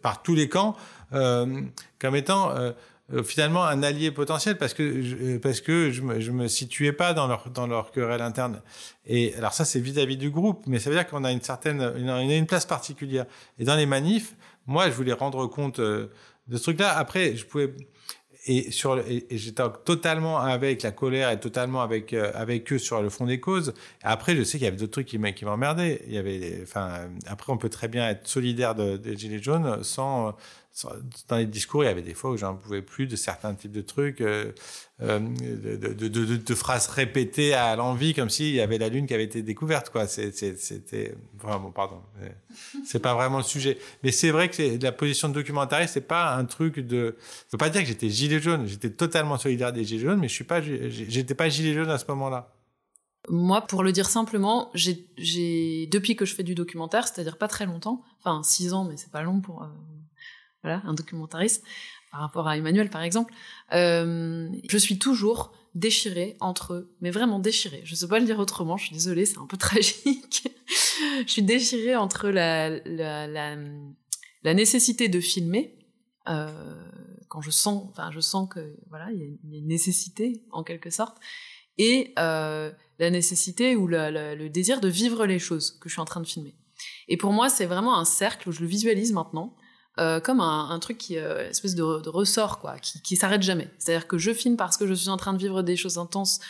par 0.03 0.23
tous 0.23 0.35
les 0.35 0.49
camps 0.49 0.77
euh, 1.13 1.63
comme 2.01 2.17
étant 2.17 2.51
euh, 3.13 3.23
finalement 3.25 3.65
un 3.65 3.83
allié 3.83 4.11
potentiel 4.11 4.57
parce 4.57 4.75
que 4.75 5.03
je, 5.03 5.37
parce 5.39 5.61
que 5.61 5.91
je 5.91 6.01
me, 6.03 6.49
situais 6.49 6.93
pas 6.93 7.13
dans 7.13 7.27
leur 7.27 7.51
dans 7.51 7.67
leur 7.67 7.91
querelle 7.91 8.23
interne. 8.23 8.63
Et 9.07 9.35
alors 9.35 9.53
ça 9.53 9.65
c'est 9.65 9.81
vis-à-vis 9.81 10.17
du 10.17 10.31
groupe, 10.31 10.65
mais 10.67 10.79
ça 10.79 10.89
veut 10.89 10.97
dire 10.97 11.07
qu'on 11.07 11.25
a 11.25 11.33
une 11.33 11.43
certaine 11.43 11.93
une, 11.97 12.09
une 12.09 12.47
place 12.47 12.65
particulière. 12.65 13.27
Et 13.59 13.65
dans 13.65 13.77
les 13.77 13.87
manifs, 13.87 14.35
moi 14.67 14.87
je 14.89 14.95
voulais 14.95 15.13
rendre 15.13 15.47
compte 15.47 15.79
euh, 15.79 16.07
de 16.49 16.57
ce 16.57 16.63
truc-là. 16.63 16.97
Après, 16.97 17.37
je 17.37 17.45
pouvais 17.45 17.73
et 18.47 18.71
sur 18.71 18.99
et, 18.99 19.27
et 19.31 19.39
j'étais 19.39 19.63
totalement 19.85 20.39
avec 20.39 20.83
la 20.83 20.91
colère 20.91 21.31
et 21.31 21.39
totalement 21.39 21.83
avec 21.83 22.13
euh, 22.13 22.33
avec 22.35 22.73
eux 22.73 22.79
sur 22.79 23.03
le 23.03 23.09
fond 23.09 23.27
des 23.27 23.41
causes. 23.41 23.75
Après, 24.03 24.37
je 24.37 24.43
sais 24.43 24.59
qu'il 24.59 24.65
y 24.65 24.69
avait 24.69 24.77
d'autres 24.77 24.93
trucs 24.93 25.07
qui 25.07 25.45
m'emmerdaient. 25.45 26.03
Il 26.07 26.15
y 26.15 26.19
avait, 26.19 26.59
enfin, 26.63 27.09
après, 27.27 27.53
on 27.53 27.59
peut 27.59 27.69
très 27.69 27.89
bien 27.89 28.09
être 28.09 28.27
solidaire 28.27 28.75
de, 28.75 28.97
des 28.97 29.17
gilets 29.17 29.43
jaunes 29.43 29.83
sans, 29.85 30.35
dans 31.29 31.37
les 31.37 31.47
discours. 31.47 31.85
Il 31.85 31.87
y 31.87 31.91
avait 31.91 32.03
des 32.03 32.15
fois 32.15 32.31
où 32.31 32.37
j'en 32.37 32.55
pouvais 32.55 32.83
plus 32.83 33.07
de 33.07 33.17
certains 33.17 33.55
types 33.55 33.73
de 33.73 33.83
trucs, 33.83 34.21
euh, 34.21 34.53
euh, 35.03 35.19
de, 35.19 36.55
phrases 36.55 36.89
répétées 36.89 37.55
à 37.55 37.77
l'envie, 37.77 38.15
comme 38.15 38.31
s'il 38.31 38.55
y 38.55 38.61
avait 38.61 38.79
la 38.79 38.89
lune 38.89 39.07
qui 39.07 39.15
avait 39.15 39.25
été 39.25 39.43
découverte. 39.43 39.91
Quoi, 39.91 40.07
c'était 40.07 41.15
vraiment, 41.39 41.71
pardon, 41.71 42.01
c'est 42.85 43.01
pas 43.01 43.15
vraiment 43.15 43.39
le 43.39 43.45
sujet. 43.45 43.79
Mais 44.03 44.13
c'est 44.13 44.31
vrai 44.31 44.49
que 44.49 44.83
la 44.83 44.93
position 44.93 45.29
de 45.29 45.35
documentariste, 45.35 45.95
c'est 45.95 46.01
pas 46.01 46.35
un 46.35 46.45
truc 46.45 46.79
de. 46.79 47.17
Je 47.21 47.53
veux 47.53 47.59
pas 47.59 47.71
dire 47.71 47.83
que 47.83 47.89
j'étais 47.89 48.09
gilet 48.09 48.41
jaune. 48.41 48.67
J'étais 48.67 48.91
totalement 48.91 49.39
solidaire 49.39 49.73
des 49.73 49.85
gilets 49.85 50.05
jaunes, 50.05 50.21
mais 50.21 50.29
je 50.29 50.35
suis 50.35 50.45
pas, 50.45 50.63
j'étais 50.63 51.35
pas 51.35 51.49
gilet 51.49 51.75
jaune 51.75 51.91
à 51.91 51.99
ce 51.99 52.07
moment-là. 52.09 52.53
Moi, 53.29 53.61
pour 53.61 53.85
le 53.85 53.93
dire 53.93 54.09
simplement, 54.09 54.71
j'ai 54.75 55.07
depuis 55.87 56.17
que 56.17 56.25
je 56.25 56.35
fais 56.35 56.43
du 56.43 56.55
documentaire, 56.57 57.07
c'est-à-dire 57.07 57.39
pas 57.39 57.47
très 57.47 57.67
longtemps, 57.67 58.03
enfin 58.19 58.43
six 58.43 58.73
ans, 58.73 58.85
mais 58.85 58.97
c'est 58.97 59.13
pas 59.13 59.23
long 59.23 59.41
pour 59.41 59.63
euh, 59.63 59.67
voilà 60.63 60.83
un 60.85 60.95
documentariste 60.95 61.65
par 62.13 62.21
rapport 62.21 62.47
à 62.47 62.57
Emmanuel 62.57 62.91
par 62.91 63.03
exemple, 63.03 63.33
euh, 63.73 64.49
je 64.69 64.79
suis 64.79 64.99
toujours 64.99 65.53
déchirée 65.75 66.37
entre 66.41 66.75
eux, 66.75 66.95
mais 67.01 67.11
vraiment 67.11 67.39
déchirée. 67.39 67.81
Je 67.85 67.95
sais 67.95 68.07
pas 68.07 68.19
le 68.19 68.27
dire 68.27 68.39
autrement. 68.39 68.77
Je 68.77 68.87
suis 68.87 68.95
désolée, 68.95 69.25
c'est 69.25 69.39
un 69.39 69.47
peu 69.47 69.57
tragique. 69.59 70.47
je 71.27 71.33
suis 71.33 71.43
déchirée 71.43 71.97
entre 71.97 72.29
la 72.29 72.69
la, 74.45 74.55
nécessité 74.55 75.09
de 75.09 75.21
filmer. 75.21 75.79
Euh, 76.29 76.85
quand 77.29 77.41
je 77.41 77.51
sens, 77.51 77.89
enfin, 77.91 78.11
je 78.13 78.21
sens 78.21 78.47
que 78.49 78.77
voilà, 78.91 79.11
il 79.11 79.19
y, 79.19 79.57
a 79.57 79.59
une 79.59 79.67
nécessité 79.67 80.45
en 80.51 80.63
quelque 80.63 80.91
sorte, 80.91 81.17
et 81.79 82.13
euh, 82.19 82.71
la 82.99 83.11
nécessité 83.11 83.75
ou 83.75 83.87
le 83.87 84.49
désir 84.49 84.81
de 84.81 84.89
vivre 84.89 85.25
les 85.25 85.39
choses 85.39 85.79
que 85.81 85.89
je 85.89 85.95
suis 85.95 86.03
en 86.03 86.05
train 86.05 86.21
de 86.21 86.27
filmer. 86.27 86.55
Et 87.09 87.17
pour 87.17 87.33
moi, 87.33 87.49
c'est 87.49 87.67
vraiment 87.67 87.99
un 87.99 88.05
cercle 88.05 88.51
où 88.51 88.53
je 88.53 88.61
le 88.61 88.67
visualise 88.67 89.13
maintenant 89.13 89.57
euh, 89.99 90.21
comme 90.21 90.41
un, 90.41 90.79
truc 90.79 90.97
qui 90.97 91.19
euh, 91.19 91.51
espèce 91.51 91.75
de, 91.75 91.83
ressort 91.83 92.61
quoi, 92.61 92.79
qui, 92.79 93.17
s'arrête 93.17 93.43
jamais. 93.43 93.69
C'est-à-dire 93.79 94.09
que 94.09 94.17
je 94.17 94.33
filme 94.33 94.57
parce 94.57 94.79
que 94.79 94.87
je 94.87 94.95
suis 94.95 95.11
en 95.11 95.19
train 95.19 95.35
de 95.35 95.39
vivre 95.39 95.63
des 95.63 95.77
choses 95.77 95.99
intenses 95.99 96.41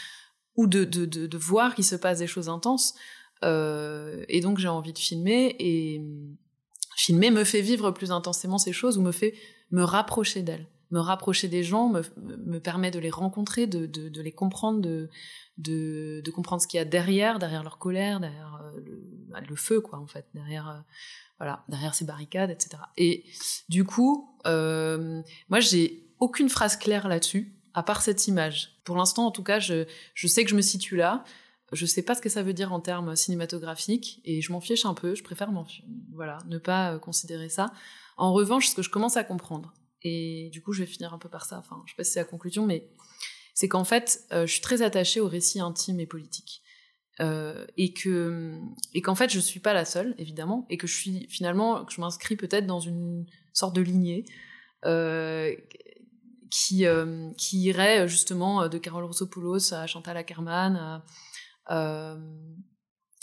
ou 0.55 0.69
de, 0.69 1.37
voir 1.37 1.75
qu'il 1.75 1.85
se 1.85 1.97
passe 1.97 2.21
des 2.21 2.29
choses 2.29 2.49
intenses, 2.49 2.95
euh, 3.43 4.25
et 4.29 4.41
donc 4.41 4.59
j'ai 4.59 4.69
envie 4.69 4.93
de 4.93 4.99
filmer 4.99 5.57
et 5.59 6.01
filmer 6.97 7.33
me 7.33 7.43
fait 7.43 7.63
vivre 7.63 7.91
plus 7.91 8.13
intensément 8.13 8.59
ces 8.59 8.73
choses 8.73 8.97
ou 8.97 9.03
me 9.03 9.11
fait 9.11 9.35
me 9.73 9.83
rapprocher 9.83 10.43
d'elles 10.43 10.69
me 10.93 11.01
rapprocher 11.01 11.49
des 11.49 11.65
gens, 11.65 11.89
me, 11.89 12.03
me 12.45 12.61
permet 12.61 12.91
de 12.91 12.99
les 12.99 13.11
rencontrer, 13.11 13.67
de, 13.67 13.87
de, 13.87 14.23
les 14.23 14.31
comprendre, 14.31 14.81
de, 14.81 15.09
de, 15.57 16.31
comprendre 16.31 16.63
ce 16.63 16.69
qu'il 16.69 16.79
y 16.79 16.81
a 16.81 16.85
derrière, 16.85 17.39
derrière 17.39 17.63
leur 17.63 17.79
colère, 17.79 18.21
derrière 18.21 18.61
euh, 18.63 18.81
le, 18.85 19.47
le, 19.49 19.57
feu, 19.57 19.81
quoi, 19.81 19.99
en 19.99 20.07
fait, 20.07 20.27
derrière, 20.35 20.69
euh, 20.69 20.79
voilà, 21.39 21.65
derrière 21.69 21.95
ces 21.95 22.05
barricades, 22.05 22.51
etc. 22.51 22.83
Et 22.99 23.25
du 23.71 23.85
coup, 23.85 24.37
euh, 24.47 25.23
moi, 25.49 25.61
j'ai 25.61 26.07
aucune 26.21 26.51
phrase 26.51 26.77
claire 26.77 27.09
là-dessus, 27.09 27.55
à 27.73 27.83
part 27.83 28.03
cette 28.03 28.29
image. 28.29 28.79
Pour 28.85 28.97
l'instant, 28.97 29.27
en 29.27 29.31
tout 29.31 29.43
cas, 29.43 29.59
je, 29.59 29.87
je 30.15 30.27
sais 30.27 30.45
que 30.45 30.51
je 30.51 30.57
me 30.57 30.63
situe 30.63 30.97
là. 30.97 31.25
Je 31.73 31.87
sais 31.87 32.03
pas 32.03 32.15
ce 32.15 32.21
que 32.21 32.29
ça 32.29 32.43
veut 32.43 32.53
dire 32.53 32.75
en 32.75 32.81
termes 32.81 33.17
cinématographiques 33.17 34.21
et 34.27 34.43
je 34.43 34.53
m'en 34.53 34.61
fiche 34.61 34.85
un 34.85 34.93
peu. 34.93 35.15
Je 35.15 35.23
préfère 35.23 35.51
voilà, 36.13 36.37
ne 36.47 36.59
pas 36.59 36.99
considérer 36.99 37.49
ça. 37.49 37.73
En 38.19 38.35
revanche, 38.35 38.69
ce 38.69 38.75
que 38.75 38.83
je 38.83 38.91
commence 38.91 39.17
à 39.17 39.25
comprendre, 39.25 39.73
et 40.05 40.51
du 40.53 40.63
coup 40.63 40.73
je 40.73 40.81
vais 40.81 40.87
finir 40.87 41.15
un 41.15 41.19
peu 41.19 41.29
par 41.29 41.45
ça, 41.45 41.59
enfin 41.59 41.83
je 41.87 41.93
sais 41.93 41.97
pas 41.97 42.05
si 42.05 42.13
c'est 42.13 42.21
la 42.21 42.25
conclusion, 42.25 42.67
mais 42.67 42.89
c'est 43.55 43.69
qu'en 43.69 43.85
fait 43.85 44.25
euh, 44.33 44.47
je 44.47 44.53
suis 44.53 44.61
très 44.61 44.83
attachée 44.83 45.21
au 45.21 45.29
récit 45.29 45.61
intime 45.61 46.01
et 46.01 46.07
politique. 46.07 46.63
Euh, 47.21 47.67
et 47.77 47.93
que 47.93 48.59
et 48.95 49.03
qu'en 49.03 49.15
fait 49.15 49.31
je 49.31 49.39
suis 49.39 49.61
pas 49.61 49.75
la 49.75 49.85
seule 49.85 50.15
évidemment 50.17 50.67
et 50.71 50.79
que 50.79 50.87
je 50.87 50.97
suis 50.97 51.27
finalement 51.29 51.85
que 51.85 51.93
je 51.93 52.01
m'inscris 52.01 52.37
peut-être 52.37 52.67
dans 52.67 52.81
une 52.81 53.27
sorte 53.53 53.77
de 53.77 53.83
lignée 53.83 54.25
euh, 54.87 55.55
qui 56.51 56.87
qui 57.37 57.63
irait 57.65 58.09
justement 58.09 58.67
de 58.67 58.79
Carole 58.79 59.05
Rossopoulos 59.05 59.75
à 59.75 59.87
Chantal 59.87 60.17
Ackerman 60.17 61.03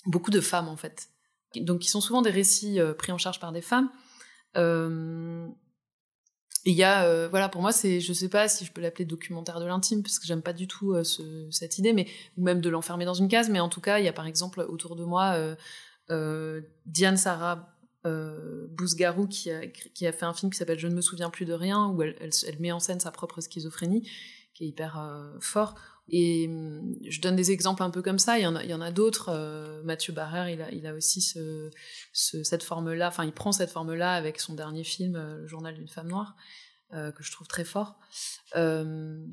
beaucoup 0.06 0.32
de 0.32 0.40
femmes 0.40 0.70
en 0.70 0.78
fait. 0.78 1.10
Donc 1.56 1.80
qui 1.80 1.90
sont 1.90 2.02
souvent 2.02 2.22
des 2.22 2.30
récits 2.30 2.78
pris 3.00 3.12
en 3.12 3.18
charge 3.18 3.40
par 3.40 3.52
des 3.52 3.64
femmes 3.64 3.90
il 6.66 6.74
y 6.74 6.84
a, 6.84 7.06
euh, 7.06 7.28
voilà, 7.30 7.50
pour 7.50 7.62
moi, 7.62 7.72
c'est, 7.72 8.00
je 8.00 8.14
sais 8.14 8.30
pas 8.30 8.48
si 8.48 8.66
je 8.66 8.72
peux 8.72 8.82
l'appeler 8.82 9.06
documentaire 9.06 9.60
de 9.60 9.66
l'intime, 9.66 10.04
parce 10.04 10.20
que 10.20 10.26
j'aime 10.26 10.42
pas 10.42 10.54
du 10.54 10.68
tout 10.68 10.94
euh, 10.94 11.04
ce, 11.04 11.48
cette 11.52 11.78
idée, 11.78 11.94
mais 11.94 12.08
ou 12.38 12.44
même 12.44 12.62
de 12.62 12.70
l'enfermer 12.70 13.06
dans 13.06 13.14
une 13.14 13.28
case. 13.28 13.50
Mais 13.50 13.60
en 13.60 13.70
tout 13.70 13.82
cas, 13.82 14.00
il 14.00 14.06
y 14.06 14.08
a 14.08 14.14
par 14.14 14.28
exemple 14.28 14.62
autour 14.68 14.96
de 14.96 15.04
moi 15.04 15.56
euh, 16.10 16.62
Diane 16.86 17.18
Sarah 17.18 17.76
Bousgarou 18.04 19.28
qui 19.28 19.52
a, 19.52 19.62
fait 20.12 20.24
un 20.24 20.34
film 20.34 20.52
qui 20.52 20.58
s'appelle 20.58 20.80
Je 20.80 20.88
ne 20.88 20.96
me 20.96 21.02
souviens 21.02 21.30
plus 21.30 21.46
de 21.46 21.54
rien, 21.54 21.88
où 21.88 22.02
elle, 22.02 22.16
elle 22.20 22.60
met 22.60 22.72
en 22.72 22.80
scène 22.80 23.00
sa 23.00 23.12
propre 23.12 23.42
schizophrénie, 23.42 24.10
qui 24.54 24.66
est 24.66 24.68
hyper 24.68 25.00
fort. 25.40 25.76
Et 26.12 26.50
je 27.08 27.22
donne 27.22 27.36
des 27.36 27.52
exemples 27.52 27.84
un 27.84 27.90
peu 27.90 28.02
comme 28.02 28.20
ça. 28.20 28.40
Il 28.40 28.44
y 28.44 28.48
en 28.48 28.82
a, 28.82 28.92
d'autres. 28.92 29.30
Euh, 29.30 29.82
Mathieu 29.84 30.14
Barrère, 30.14 30.50
il 30.50 30.88
a, 30.88 30.94
aussi 30.94 31.22
ce, 31.22 31.70
ce, 32.14 32.44
cette 32.44 32.64
forme-là. 32.64 33.08
Enfin, 33.08 33.26
il 33.26 33.32
prend 33.32 33.52
cette 33.52 33.70
forme-là 33.72 34.14
avec 34.14 34.40
son 34.40 34.54
dernier 34.54 34.84
film, 34.84 35.16
euh, 35.16 35.42
Le 35.42 35.48
Journal 35.48 35.76
d'une 35.76 35.88
femme 35.88 36.08
noire, 36.08 36.36
euh, 36.94 37.12
que 37.12 37.24
je 37.24 37.32
trouve 37.32 37.48
très 37.48 37.64
fort. 37.64 38.00
Euh, 38.56 39.24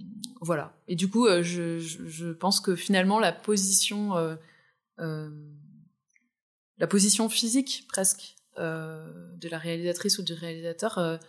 voilà. 0.40 0.76
Et 0.88 0.96
du 0.96 1.08
coup, 1.08 1.26
je, 1.42 2.32
pense 2.32 2.60
que 2.60 2.76
finalement, 2.76 3.18
la 3.18 3.32
position, 3.32 4.14
la 4.98 5.26
position 6.88 7.28
physique 7.28 7.86
presque 7.88 8.36
de 8.58 9.48
la 9.48 9.58
réalisatrice 9.58 10.18
ou 10.18 10.22
du 10.22 10.34
réalisateur 10.34 11.20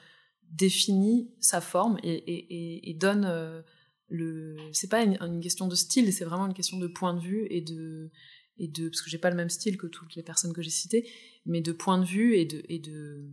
définit 0.49 1.31
sa 1.39 1.61
forme 1.61 1.97
et 2.03 2.95
donne 2.99 3.63
le 4.09 4.55
c'est 4.73 4.89
pas 4.89 5.03
une, 5.03 5.17
une, 5.21 5.41
question 5.41 5.67
de 5.67 5.75
style 5.75 6.11
c'est 6.13 6.25
vraiment 6.25 6.47
une 6.47 6.53
question 6.53 6.77
de 6.77 6.87
point 6.87 7.13
de 7.13 7.19
vue 7.19 7.47
et 7.49 7.61
de 7.61 8.09
et 8.57 8.67
de 8.67 8.89
parce 8.89 9.01
que 9.01 9.09
j'ai 9.09 9.17
pas 9.17 9.29
le 9.29 9.35
même 9.35 9.49
style 9.49 9.77
que 9.77 9.87
toutes 9.87 10.15
les 10.15 10.23
personnes 10.23 10.53
que 10.53 10.61
j'ai 10.61 10.69
citées 10.69 11.09
mais 11.45 11.61
de 11.61 11.71
point 11.71 11.97
de 11.97 12.05
vue 12.05 12.35
et 12.35 12.45
de 12.45 12.63
et 12.69 12.79
de 12.79 13.25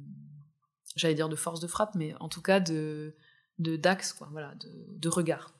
j'allais 0.96 1.14
dire 1.14 1.28
de 1.28 1.36
force 1.36 1.60
de 1.60 1.66
frappe 1.66 1.94
mais 1.94 2.14
en 2.20 2.28
tout 2.28 2.42
cas 2.42 2.60
de 2.60 3.14
de 3.58 3.76
d'axe, 3.76 4.12
quoi, 4.12 4.28
voilà, 4.32 4.54
de, 4.54 4.68
de 4.98 5.08
regard. 5.08 5.52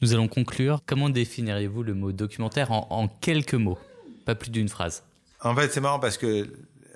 Nous 0.00 0.12
allons 0.12 0.28
conclure. 0.28 0.80
Comment 0.86 1.08
définiriez-vous 1.08 1.82
le 1.82 1.94
mot 1.94 2.12
documentaire 2.12 2.72
en, 2.72 2.86
en 2.90 3.08
quelques 3.08 3.54
mots? 3.54 3.78
Pas 4.24 4.34
plus 4.34 4.50
d'une 4.50 4.68
phrase. 4.68 5.04
En 5.40 5.54
fait, 5.54 5.70
c'est 5.70 5.80
marrant 5.80 5.98
parce 5.98 6.18
que 6.18 6.48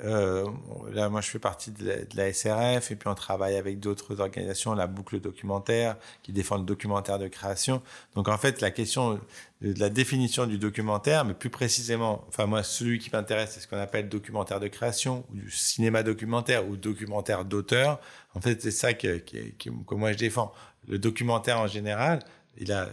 euh, 0.05 0.47
là, 0.93 1.09
moi, 1.09 1.21
je 1.21 1.31
fais 1.31 1.39
partie 1.39 1.71
de 1.71 1.87
la, 1.87 1.97
de 1.97 2.17
la, 2.17 2.33
SRF 2.33 2.91
et 2.91 2.97
puis 2.97 3.09
on 3.09 3.15
travaille 3.15 3.57
avec 3.57 3.81
d'autres 3.81 4.21
organisations, 4.21 4.75
la 4.75 4.87
boucle 4.87 5.21
documentaire, 5.21 5.97
qui 6.23 6.33
défend 6.33 6.59
le 6.59 6.65
documentaire 6.65 7.19
de 7.19 7.29
création. 7.29 7.83
Donc, 8.15 8.29
en 8.29 8.37
fait, 8.37 8.61
la 8.61 8.71
question 8.71 9.21
de, 9.63 9.75
la 9.79 9.89
définition 9.89 10.47
du 10.47 10.59
documentaire, 10.59 11.25
mais 11.25 11.35
plus 11.35 11.51
précisément, 11.51 12.25
enfin, 12.29 12.47
moi, 12.47 12.63
celui 12.63 12.99
qui 12.99 13.11
m'intéresse, 13.11 13.53
c'est 13.55 13.61
ce 13.61 13.69
qu'on 13.69 13.79
appelle 13.79 14.09
documentaire 14.09 14.61
de 14.61 14.69
création, 14.69 15.25
ou 15.33 15.37
du 15.37 15.51
cinéma 15.51 16.03
documentaire, 16.03 16.69
ou 16.69 16.77
documentaire 16.77 17.45
d'auteur. 17.45 18.01
En 18.35 18.41
fait, 18.41 18.61
c'est 18.61 18.71
ça 18.71 18.93
que, 18.93 19.19
que, 19.19 19.51
que, 19.59 19.95
moi, 19.95 20.13
je 20.13 20.19
défends. 20.19 20.53
Le 20.89 20.99
documentaire 20.99 21.59
en 21.59 21.67
général, 21.67 22.21
il 22.59 22.71
a, 22.71 22.89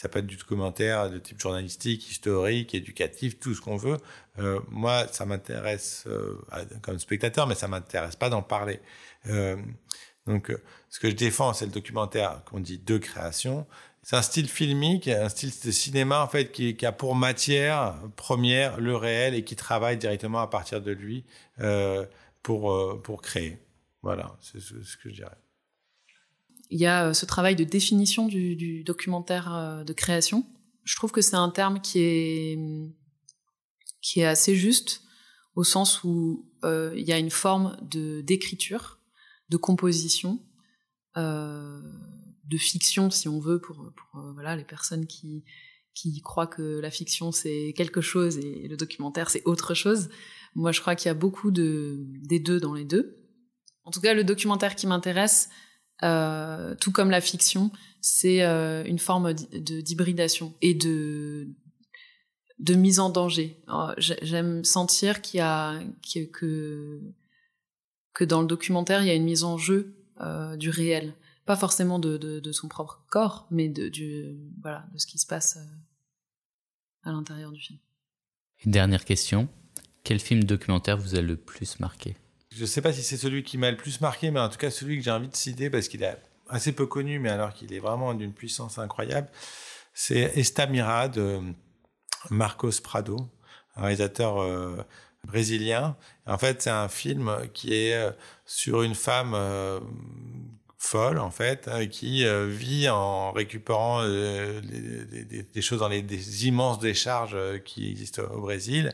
ça 0.00 0.08
peut 0.08 0.20
être 0.20 0.26
du 0.26 0.36
documentaire 0.36 1.10
de 1.10 1.18
type 1.18 1.38
journalistique, 1.38 2.10
historique, 2.10 2.74
éducatif, 2.74 3.38
tout 3.38 3.54
ce 3.54 3.60
qu'on 3.60 3.76
veut. 3.76 3.98
Euh, 4.38 4.58
moi, 4.70 5.06
ça 5.08 5.26
m'intéresse 5.26 6.04
euh, 6.06 6.38
comme 6.80 6.98
spectateur, 6.98 7.46
mais 7.46 7.54
ça 7.54 7.68
m'intéresse 7.68 8.16
pas 8.16 8.30
d'en 8.30 8.40
parler. 8.40 8.80
Euh, 9.26 9.58
donc, 10.26 10.56
ce 10.88 11.00
que 11.00 11.10
je 11.10 11.14
défends, 11.14 11.52
c'est 11.52 11.66
le 11.66 11.72
documentaire 11.72 12.42
qu'on 12.46 12.60
dit 12.60 12.78
de 12.78 12.96
création. 12.96 13.66
C'est 14.02 14.16
un 14.16 14.22
style 14.22 14.48
filmique, 14.48 15.06
un 15.06 15.28
style 15.28 15.52
de 15.66 15.70
cinéma 15.70 16.22
en 16.22 16.28
fait 16.28 16.50
qui, 16.50 16.74
a 16.86 16.92
pour 16.92 17.14
matière 17.14 17.94
première 18.16 18.80
le 18.80 18.96
réel 18.96 19.34
et 19.34 19.44
qui 19.44 19.54
travaille 19.54 19.98
directement 19.98 20.40
à 20.40 20.46
partir 20.46 20.80
de 20.80 20.92
lui 20.92 21.26
pour 22.42 23.02
pour 23.02 23.20
créer. 23.20 23.58
Voilà, 24.00 24.34
c'est 24.40 24.60
ce, 24.60 24.82
ce 24.82 24.96
que 24.96 25.10
je 25.10 25.16
dirais 25.16 25.36
il 26.70 26.80
y 26.80 26.86
a 26.86 27.12
ce 27.14 27.26
travail 27.26 27.56
de 27.56 27.64
définition 27.64 28.26
du, 28.26 28.84
documentaire 28.84 29.84
de 29.84 29.92
création. 29.92 30.46
Je 30.84 30.96
trouve 30.96 31.10
que 31.12 31.20
c'est 31.20 31.36
un 31.36 31.50
terme 31.50 31.80
qui 31.80 32.00
est 32.00 32.58
qui 34.00 34.20
est 34.20 34.26
assez 34.26 34.54
juste 34.54 35.02
au 35.54 35.64
sens 35.64 36.04
où 36.04 36.48
euh, 36.64 36.92
il 36.96 37.06
y 37.06 37.12
a 37.12 37.18
une 37.18 37.30
forme 37.30 37.76
d'écriture, 37.82 38.98
de 39.48 39.56
composition, 39.56 40.40
euh, 41.16 41.80
de 42.44 42.56
fiction 42.56 43.10
si 43.10 43.28
on 43.28 43.40
veut 43.40 43.60
pour, 43.60 43.76
pour 43.76 44.20
euh, 44.20 44.32
voilà 44.32 44.56
les 44.56 44.64
personnes 44.64 45.06
qui 45.06 45.44
qui 45.92 46.20
croient 46.22 46.46
que 46.46 46.78
la 46.78 46.90
fiction 46.90 47.32
c'est 47.32 47.74
quelque 47.76 48.00
chose 48.00 48.38
et 48.38 48.68
le 48.68 48.76
documentaire 48.76 49.28
c'est 49.28 49.42
autre 49.44 49.74
chose. 49.74 50.08
Moi 50.54 50.72
je 50.72 50.80
crois 50.80 50.94
qu'il 50.94 51.08
y 51.08 51.10
a 51.10 51.14
beaucoup 51.14 51.50
de 51.50 51.98
des 52.22 52.38
deux 52.38 52.60
dans 52.60 52.74
les 52.74 52.84
deux. 52.84 53.18
En 53.84 53.90
tout 53.90 54.00
cas 54.00 54.14
le 54.14 54.24
documentaire 54.24 54.76
qui 54.76 54.86
m'intéresse, 54.86 55.50
euh, 56.02 56.74
tout 56.76 56.92
comme 56.92 57.10
la 57.10 57.20
fiction, 57.20 57.70
c'est 58.00 58.42
euh, 58.42 58.84
une 58.84 58.98
forme 58.98 59.32
d'hybridation 59.34 60.54
et 60.62 60.74
de 60.74 61.48
de 62.58 62.74
mise 62.74 63.00
en 63.00 63.08
danger. 63.08 63.56
J'aime 63.98 64.64
sentir 64.64 65.22
qu'il 65.22 65.38
y 65.38 65.40
a 65.40 65.80
que 66.32 67.00
que 68.12 68.24
dans 68.24 68.42
le 68.42 68.46
documentaire 68.46 69.02
il 69.02 69.06
y 69.06 69.10
a 69.10 69.14
une 69.14 69.24
mise 69.24 69.44
en 69.44 69.56
jeu 69.56 69.96
euh, 70.20 70.56
du 70.56 70.68
réel, 70.68 71.14
pas 71.46 71.56
forcément 71.56 71.98
de, 71.98 72.18
de, 72.18 72.38
de, 72.40 72.52
son 72.52 72.68
propre 72.68 73.02
corps, 73.08 73.46
mais 73.50 73.68
de 73.68 73.88
du 73.88 74.36
voilà 74.60 74.86
de 74.92 74.98
ce 74.98 75.06
qui 75.06 75.18
se 75.18 75.26
passe 75.26 75.58
à 77.02 77.12
l'intérieur 77.12 77.50
du 77.50 77.60
film. 77.60 77.78
Une 78.64 78.72
dernière 78.72 79.06
question 79.06 79.48
quel 80.04 80.18
film 80.18 80.44
documentaire 80.44 80.96
vous 80.96 81.14
a 81.14 81.20
le 81.20 81.36
plus 81.36 81.78
marqué? 81.78 82.16
Je 82.54 82.62
ne 82.62 82.66
sais 82.66 82.82
pas 82.82 82.92
si 82.92 83.02
c'est 83.02 83.16
celui 83.16 83.42
qui 83.42 83.58
m'a 83.58 83.70
le 83.70 83.76
plus 83.76 84.00
marqué, 84.00 84.30
mais 84.30 84.40
en 84.40 84.48
tout 84.48 84.58
cas 84.58 84.70
celui 84.70 84.98
que 84.98 85.04
j'ai 85.04 85.10
envie 85.10 85.28
de 85.28 85.36
citer 85.36 85.70
parce 85.70 85.88
qu'il 85.88 86.02
est 86.02 86.16
assez 86.48 86.72
peu 86.72 86.86
connu, 86.86 87.18
mais 87.18 87.30
alors 87.30 87.54
qu'il 87.54 87.72
est 87.72 87.78
vraiment 87.78 88.12
d'une 88.14 88.32
puissance 88.32 88.78
incroyable, 88.78 89.28
c'est 89.94 90.36
Estamira 90.36 91.08
de 91.08 91.40
Marcos 92.30 92.80
Prado, 92.82 93.16
un 93.76 93.82
réalisateur 93.82 94.42
euh, 94.42 94.76
brésilien. 95.24 95.96
En 96.26 96.38
fait, 96.38 96.62
c'est 96.62 96.70
un 96.70 96.88
film 96.88 97.48
qui 97.54 97.74
est 97.74 97.94
euh, 97.94 98.10
sur 98.46 98.82
une 98.82 98.94
femme 98.94 99.34
euh, 99.34 99.80
folle, 100.78 101.18
en 101.18 101.30
fait, 101.30 101.70
qui 101.90 102.24
euh, 102.24 102.46
vit 102.46 102.88
en 102.88 103.32
récupérant 103.32 104.00
euh, 104.02 104.60
des, 104.60 105.62
choses 105.62 105.80
dans 105.80 105.88
les 105.88 106.46
immenses 106.46 106.78
décharges 106.78 107.36
qui 107.64 107.90
existent 107.90 108.22
au 108.34 108.40
Brésil. 108.40 108.92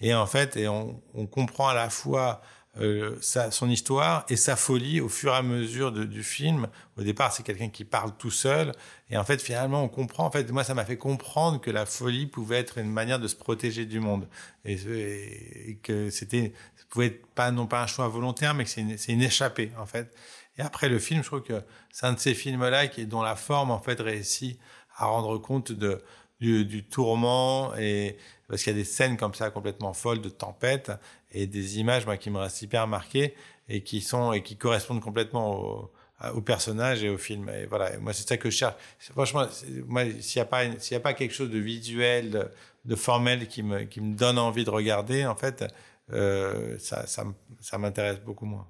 Et 0.00 0.14
en 0.14 0.26
fait, 0.26 0.56
et 0.56 0.68
on 0.68 1.00
comprend 1.30 1.68
à 1.68 1.74
la 1.74 1.88
fois 1.88 2.42
euh, 2.80 3.18
sa, 3.20 3.50
son 3.50 3.68
histoire 3.68 4.24
et 4.30 4.36
sa 4.36 4.56
folie 4.56 5.02
au 5.02 5.10
fur 5.10 5.34
et 5.34 5.36
à 5.36 5.42
mesure 5.42 5.92
de, 5.92 6.04
du 6.04 6.22
film. 6.22 6.68
Au 6.96 7.02
départ, 7.02 7.30
c'est 7.30 7.42
quelqu'un 7.42 7.68
qui 7.68 7.84
parle 7.84 8.16
tout 8.16 8.30
seul, 8.30 8.72
et 9.10 9.18
en 9.18 9.24
fait, 9.24 9.42
finalement, 9.42 9.82
on 9.84 9.88
comprend. 9.88 10.24
En 10.24 10.30
fait, 10.30 10.50
moi, 10.50 10.64
ça 10.64 10.72
m'a 10.72 10.86
fait 10.86 10.96
comprendre 10.96 11.60
que 11.60 11.70
la 11.70 11.84
folie 11.84 12.26
pouvait 12.26 12.56
être 12.56 12.78
une 12.78 12.90
manière 12.90 13.18
de 13.18 13.28
se 13.28 13.36
protéger 13.36 13.84
du 13.84 14.00
monde, 14.00 14.26
et, 14.64 15.78
que 15.82 16.08
c'était, 16.08 16.54
ça 16.76 16.84
pouvait 16.88 17.06
être 17.06 17.26
pas 17.34 17.50
non 17.50 17.66
pas 17.66 17.82
un 17.82 17.86
choix 17.86 18.08
volontaire, 18.08 18.54
mais 18.54 18.64
que 18.64 18.70
c'est 18.70 18.80
une, 18.80 18.96
une 19.08 19.22
échappée, 19.22 19.70
en 19.78 19.86
fait. 19.86 20.14
Et 20.56 20.62
après 20.62 20.88
le 20.88 20.98
film, 20.98 21.22
je 21.22 21.26
trouve 21.26 21.42
que 21.42 21.62
c'est 21.90 22.06
un 22.06 22.14
de 22.14 22.18
ces 22.18 22.34
films-là 22.34 22.86
qui 22.86 23.06
dont 23.06 23.22
la 23.22 23.36
forme, 23.36 23.70
en 23.70 23.80
fait, 23.80 24.00
réussit 24.00 24.58
à 24.96 25.06
rendre 25.06 25.36
compte 25.38 25.72
de 25.72 26.02
du, 26.42 26.64
du 26.64 26.82
tourment 26.84 27.72
et 27.76 28.16
parce 28.52 28.64
qu'il 28.64 28.72
y 28.74 28.76
a 28.76 28.78
des 28.78 28.84
scènes 28.84 29.16
comme 29.16 29.32
ça 29.32 29.48
complètement 29.48 29.94
folles 29.94 30.20
de 30.20 30.28
tempête 30.28 30.92
et 31.30 31.46
des 31.46 31.78
images 31.78 32.04
moi, 32.04 32.18
qui 32.18 32.28
me 32.28 32.36
restent 32.36 32.60
hyper 32.60 32.86
marquées 32.86 33.34
et 33.66 33.82
qui 33.82 34.02
sont 34.02 34.34
et 34.34 34.42
qui 34.42 34.58
correspondent 34.58 35.00
complètement 35.00 35.58
au, 35.58 35.90
au 36.34 36.42
personnage 36.42 37.02
et 37.02 37.08
au 37.08 37.16
film. 37.16 37.48
Et 37.48 37.64
voilà, 37.64 37.98
moi 37.98 38.12
c'est 38.12 38.28
ça 38.28 38.36
que 38.36 38.50
je 38.50 38.56
cherche. 38.58 38.74
Franchement, 38.98 39.46
moi 39.86 40.04
s'il 40.20 40.38
n'y 40.38 40.42
a 40.42 40.44
pas 40.44 40.64
s'il 40.78 40.92
y 40.92 40.96
a 40.98 41.00
pas 41.00 41.14
quelque 41.14 41.32
chose 41.32 41.48
de 41.48 41.58
visuel, 41.58 42.50
de, 42.84 42.94
formel 42.94 43.48
qui 43.48 43.62
me 43.62 43.84
qui 43.84 44.02
me 44.02 44.14
donne 44.14 44.38
envie 44.38 44.64
de 44.64 44.70
regarder, 44.70 45.24
en 45.24 45.34
fait, 45.34 45.64
euh, 46.12 46.76
ça 46.78 47.06
ça, 47.06 47.78
m'intéresse 47.78 48.20
beaucoup 48.20 48.44
moins. 48.44 48.68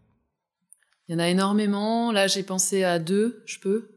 Il 1.09 1.15
y 1.15 1.17
en 1.17 1.19
a 1.19 1.27
énormément. 1.29 2.13
Là, 2.13 2.29
j'ai 2.29 2.45
pensé 2.45 2.85
à 2.85 3.01
deux. 3.01 3.43
Je 3.47 3.59
peux? 3.59 3.91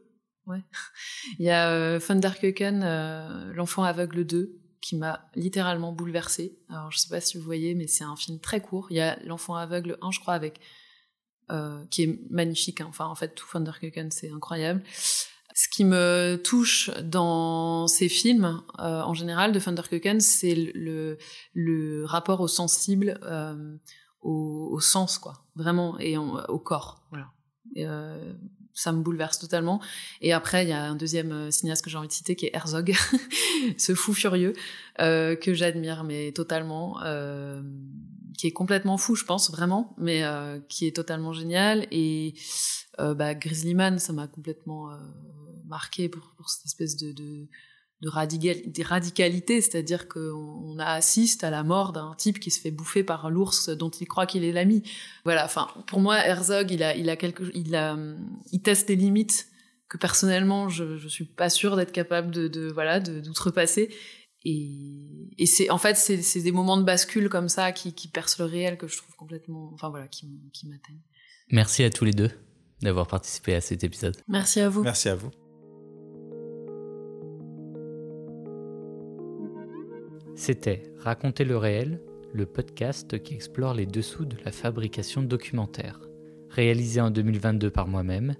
Ouais. 0.48 0.64
Il 1.38 1.46
y 1.46 1.50
a 1.50 1.70
euh, 1.70 2.00
Funderköken, 2.00 2.82
euh, 2.82 3.52
l'enfant 3.54 3.84
aveugle 3.84 4.26
2 4.26 4.65
qui 4.80 4.96
m'a 4.96 5.28
littéralement 5.34 5.92
bouleversée. 5.92 6.58
Alors, 6.68 6.90
je 6.90 6.98
sais 6.98 7.08
pas 7.08 7.20
si 7.20 7.38
vous 7.38 7.44
voyez, 7.44 7.74
mais 7.74 7.86
c'est 7.86 8.04
un 8.04 8.16
film 8.16 8.38
très 8.40 8.60
court. 8.60 8.86
Il 8.90 8.96
y 8.96 9.00
a 9.00 9.18
L'Enfant 9.24 9.54
aveugle 9.54 9.98
1, 10.02 10.10
je 10.10 10.20
crois, 10.20 10.34
avec 10.34 10.60
euh, 11.50 11.84
qui 11.90 12.02
est 12.02 12.20
magnifique. 12.28 12.80
Hein. 12.80 12.86
Enfin, 12.88 13.06
en 13.06 13.14
fait, 13.14 13.34
tout 13.34 13.46
Thunderköken, 13.50 14.10
c'est 14.10 14.30
incroyable. 14.30 14.82
Ce 15.54 15.68
qui 15.68 15.84
me 15.84 16.40
touche 16.42 16.90
dans 17.02 17.86
ces 17.86 18.08
films, 18.08 18.62
euh, 18.80 19.00
en 19.02 19.14
général, 19.14 19.52
de 19.52 19.60
Thunderköken, 19.60 20.20
c'est 20.20 20.54
le, 20.74 22.04
rapport 22.04 22.40
au 22.40 22.48
sensible, 22.48 23.20
euh, 23.22 23.76
au, 24.22 24.80
sens, 24.80 25.18
quoi, 25.18 25.44
vraiment, 25.54 25.98
et 26.00 26.16
au 26.18 26.58
corps. 26.58 27.06
Voilà. 27.10 27.28
Ça 28.76 28.92
me 28.92 29.00
bouleverse 29.00 29.38
totalement. 29.38 29.80
Et 30.20 30.34
après, 30.34 30.64
il 30.64 30.68
y 30.68 30.72
a 30.72 30.84
un 30.84 30.94
deuxième 30.96 31.32
euh, 31.32 31.50
cinéaste 31.50 31.82
que 31.82 31.88
j'ai 31.88 31.96
envie 31.96 32.08
de 32.08 32.12
citer 32.12 32.36
qui 32.36 32.44
est 32.46 32.54
Herzog, 32.54 32.94
ce 33.78 33.94
fou 33.94 34.12
furieux 34.12 34.52
euh, 35.00 35.34
que 35.34 35.54
j'admire, 35.54 36.04
mais 36.04 36.30
totalement, 36.32 37.02
euh, 37.02 37.62
qui 38.36 38.46
est 38.46 38.52
complètement 38.52 38.98
fou, 38.98 39.14
je 39.14 39.24
pense, 39.24 39.50
vraiment, 39.50 39.94
mais 39.96 40.24
euh, 40.24 40.60
qui 40.68 40.86
est 40.86 40.94
totalement 40.94 41.32
génial. 41.32 41.86
Et 41.90 42.34
euh, 43.00 43.14
bah, 43.14 43.34
Grizzly 43.34 43.74
Man, 43.74 43.98
ça 43.98 44.12
m'a 44.12 44.26
complètement 44.26 44.90
euh, 44.90 44.96
marqué 45.64 46.08
pour, 46.08 46.34
pour, 46.36 46.50
cette 46.50 46.66
espèce 46.66 46.96
de, 46.96 47.12
de, 47.12 47.48
de, 48.02 48.08
radical, 48.08 48.56
de 48.66 48.82
radicalité, 48.82 49.60
c'est-à-dire 49.60 50.08
qu'on 50.08 50.78
assiste 50.78 51.44
à 51.44 51.50
la 51.50 51.62
mort 51.62 51.92
d'un 51.92 52.14
type 52.16 52.40
qui 52.40 52.50
se 52.50 52.60
fait 52.60 52.70
bouffer 52.70 53.04
par 53.04 53.30
l'ours 53.30 53.70
dont 53.70 53.90
il 53.90 54.06
croit 54.06 54.26
qu'il 54.26 54.44
est 54.44 54.52
l'ami. 54.52 54.82
Voilà, 55.24 55.44
enfin, 55.44 55.68
pour 55.86 56.00
moi, 56.00 56.18
Herzog, 56.18 56.70
il 56.70 56.82
a, 56.82 56.94
il 56.96 57.08
a 57.08 57.16
quelque, 57.16 57.44
il 57.54 57.74
a, 57.74 57.96
il 58.52 58.62
teste 58.62 58.88
des 58.88 58.96
limites 58.96 59.48
que 59.88 59.98
personnellement, 59.98 60.68
je, 60.68 60.96
je 60.96 61.08
suis 61.08 61.24
pas 61.24 61.48
sûre 61.48 61.76
d'être 61.76 61.92
capable 61.92 62.30
de, 62.30 62.48
de 62.48 62.68
voilà, 62.68 63.00
d'outrepasser. 63.00 63.94
Et, 64.44 65.30
et 65.38 65.46
c'est, 65.46 65.70
en 65.70 65.78
fait, 65.78 65.96
c'est, 65.96 66.22
c'est 66.22 66.40
des 66.40 66.52
moments 66.52 66.76
de 66.76 66.84
bascule 66.84 67.28
comme 67.28 67.48
ça 67.48 67.72
qui, 67.72 67.94
qui 67.94 68.08
percent 68.08 68.38
le 68.38 68.44
réel 68.44 68.78
que 68.78 68.86
je 68.86 68.96
trouve 68.96 69.14
complètement, 69.16 69.70
enfin 69.74 69.88
voilà, 69.88 70.06
qui, 70.06 70.28
qui 70.52 70.68
m'atteignent. 70.68 71.02
Merci 71.50 71.82
à 71.82 71.90
tous 71.90 72.04
les 72.04 72.12
deux 72.12 72.30
d'avoir 72.82 73.06
participé 73.06 73.54
à 73.54 73.60
cet 73.60 73.84
épisode. 73.84 74.16
Merci 74.28 74.60
à 74.60 74.68
vous. 74.68 74.82
Merci 74.82 75.08
à 75.08 75.14
vous. 75.14 75.30
C'était 80.36 80.82
Raconter 80.98 81.44
le 81.44 81.56
réel, 81.56 81.98
le 82.34 82.44
podcast 82.44 83.22
qui 83.22 83.32
explore 83.32 83.72
les 83.72 83.86
dessous 83.86 84.26
de 84.26 84.36
la 84.44 84.52
fabrication 84.52 85.22
de 85.22 85.26
documentaires. 85.26 85.98
Réalisé 86.50 87.00
en 87.00 87.10
2022 87.10 87.70
par 87.70 87.88
moi-même, 87.88 88.34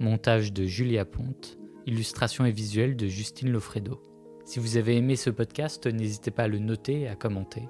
montage 0.00 0.54
de 0.54 0.64
Julia 0.64 1.04
Ponte, 1.04 1.58
illustration 1.84 2.46
et 2.46 2.50
visuel 2.50 2.96
de 2.96 3.08
Justine 3.08 3.52
Lofredo. 3.52 4.00
Si 4.46 4.58
vous 4.58 4.78
avez 4.78 4.96
aimé 4.96 5.16
ce 5.16 5.28
podcast, 5.28 5.86
n'hésitez 5.86 6.30
pas 6.30 6.44
à 6.44 6.48
le 6.48 6.58
noter 6.58 7.02
et 7.02 7.08
à 7.08 7.14
commenter. 7.14 7.68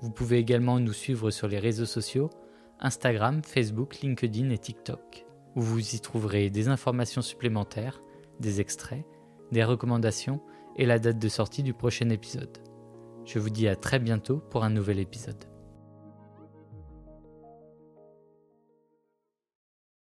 Vous 0.00 0.12
pouvez 0.12 0.38
également 0.38 0.78
nous 0.78 0.92
suivre 0.92 1.32
sur 1.32 1.48
les 1.48 1.58
réseaux 1.58 1.86
sociaux, 1.86 2.30
Instagram, 2.78 3.42
Facebook, 3.44 4.00
LinkedIn 4.00 4.50
et 4.50 4.58
TikTok. 4.58 5.26
où 5.56 5.60
vous 5.60 5.96
y 5.96 6.00
trouverez 6.00 6.50
des 6.50 6.68
informations 6.68 7.20
supplémentaires, 7.20 8.00
des 8.38 8.60
extraits, 8.60 9.04
des 9.50 9.64
recommandations 9.64 10.40
et 10.76 10.86
la 10.86 11.00
date 11.00 11.18
de 11.18 11.28
sortie 11.28 11.64
du 11.64 11.74
prochain 11.74 12.08
épisode. 12.08 12.71
Je 13.24 13.38
vous 13.38 13.50
dis 13.50 13.68
à 13.68 13.76
très 13.76 13.98
bientôt 13.98 14.38
pour 14.50 14.64
un 14.64 14.70
nouvel 14.70 14.98
épisode. 14.98 15.51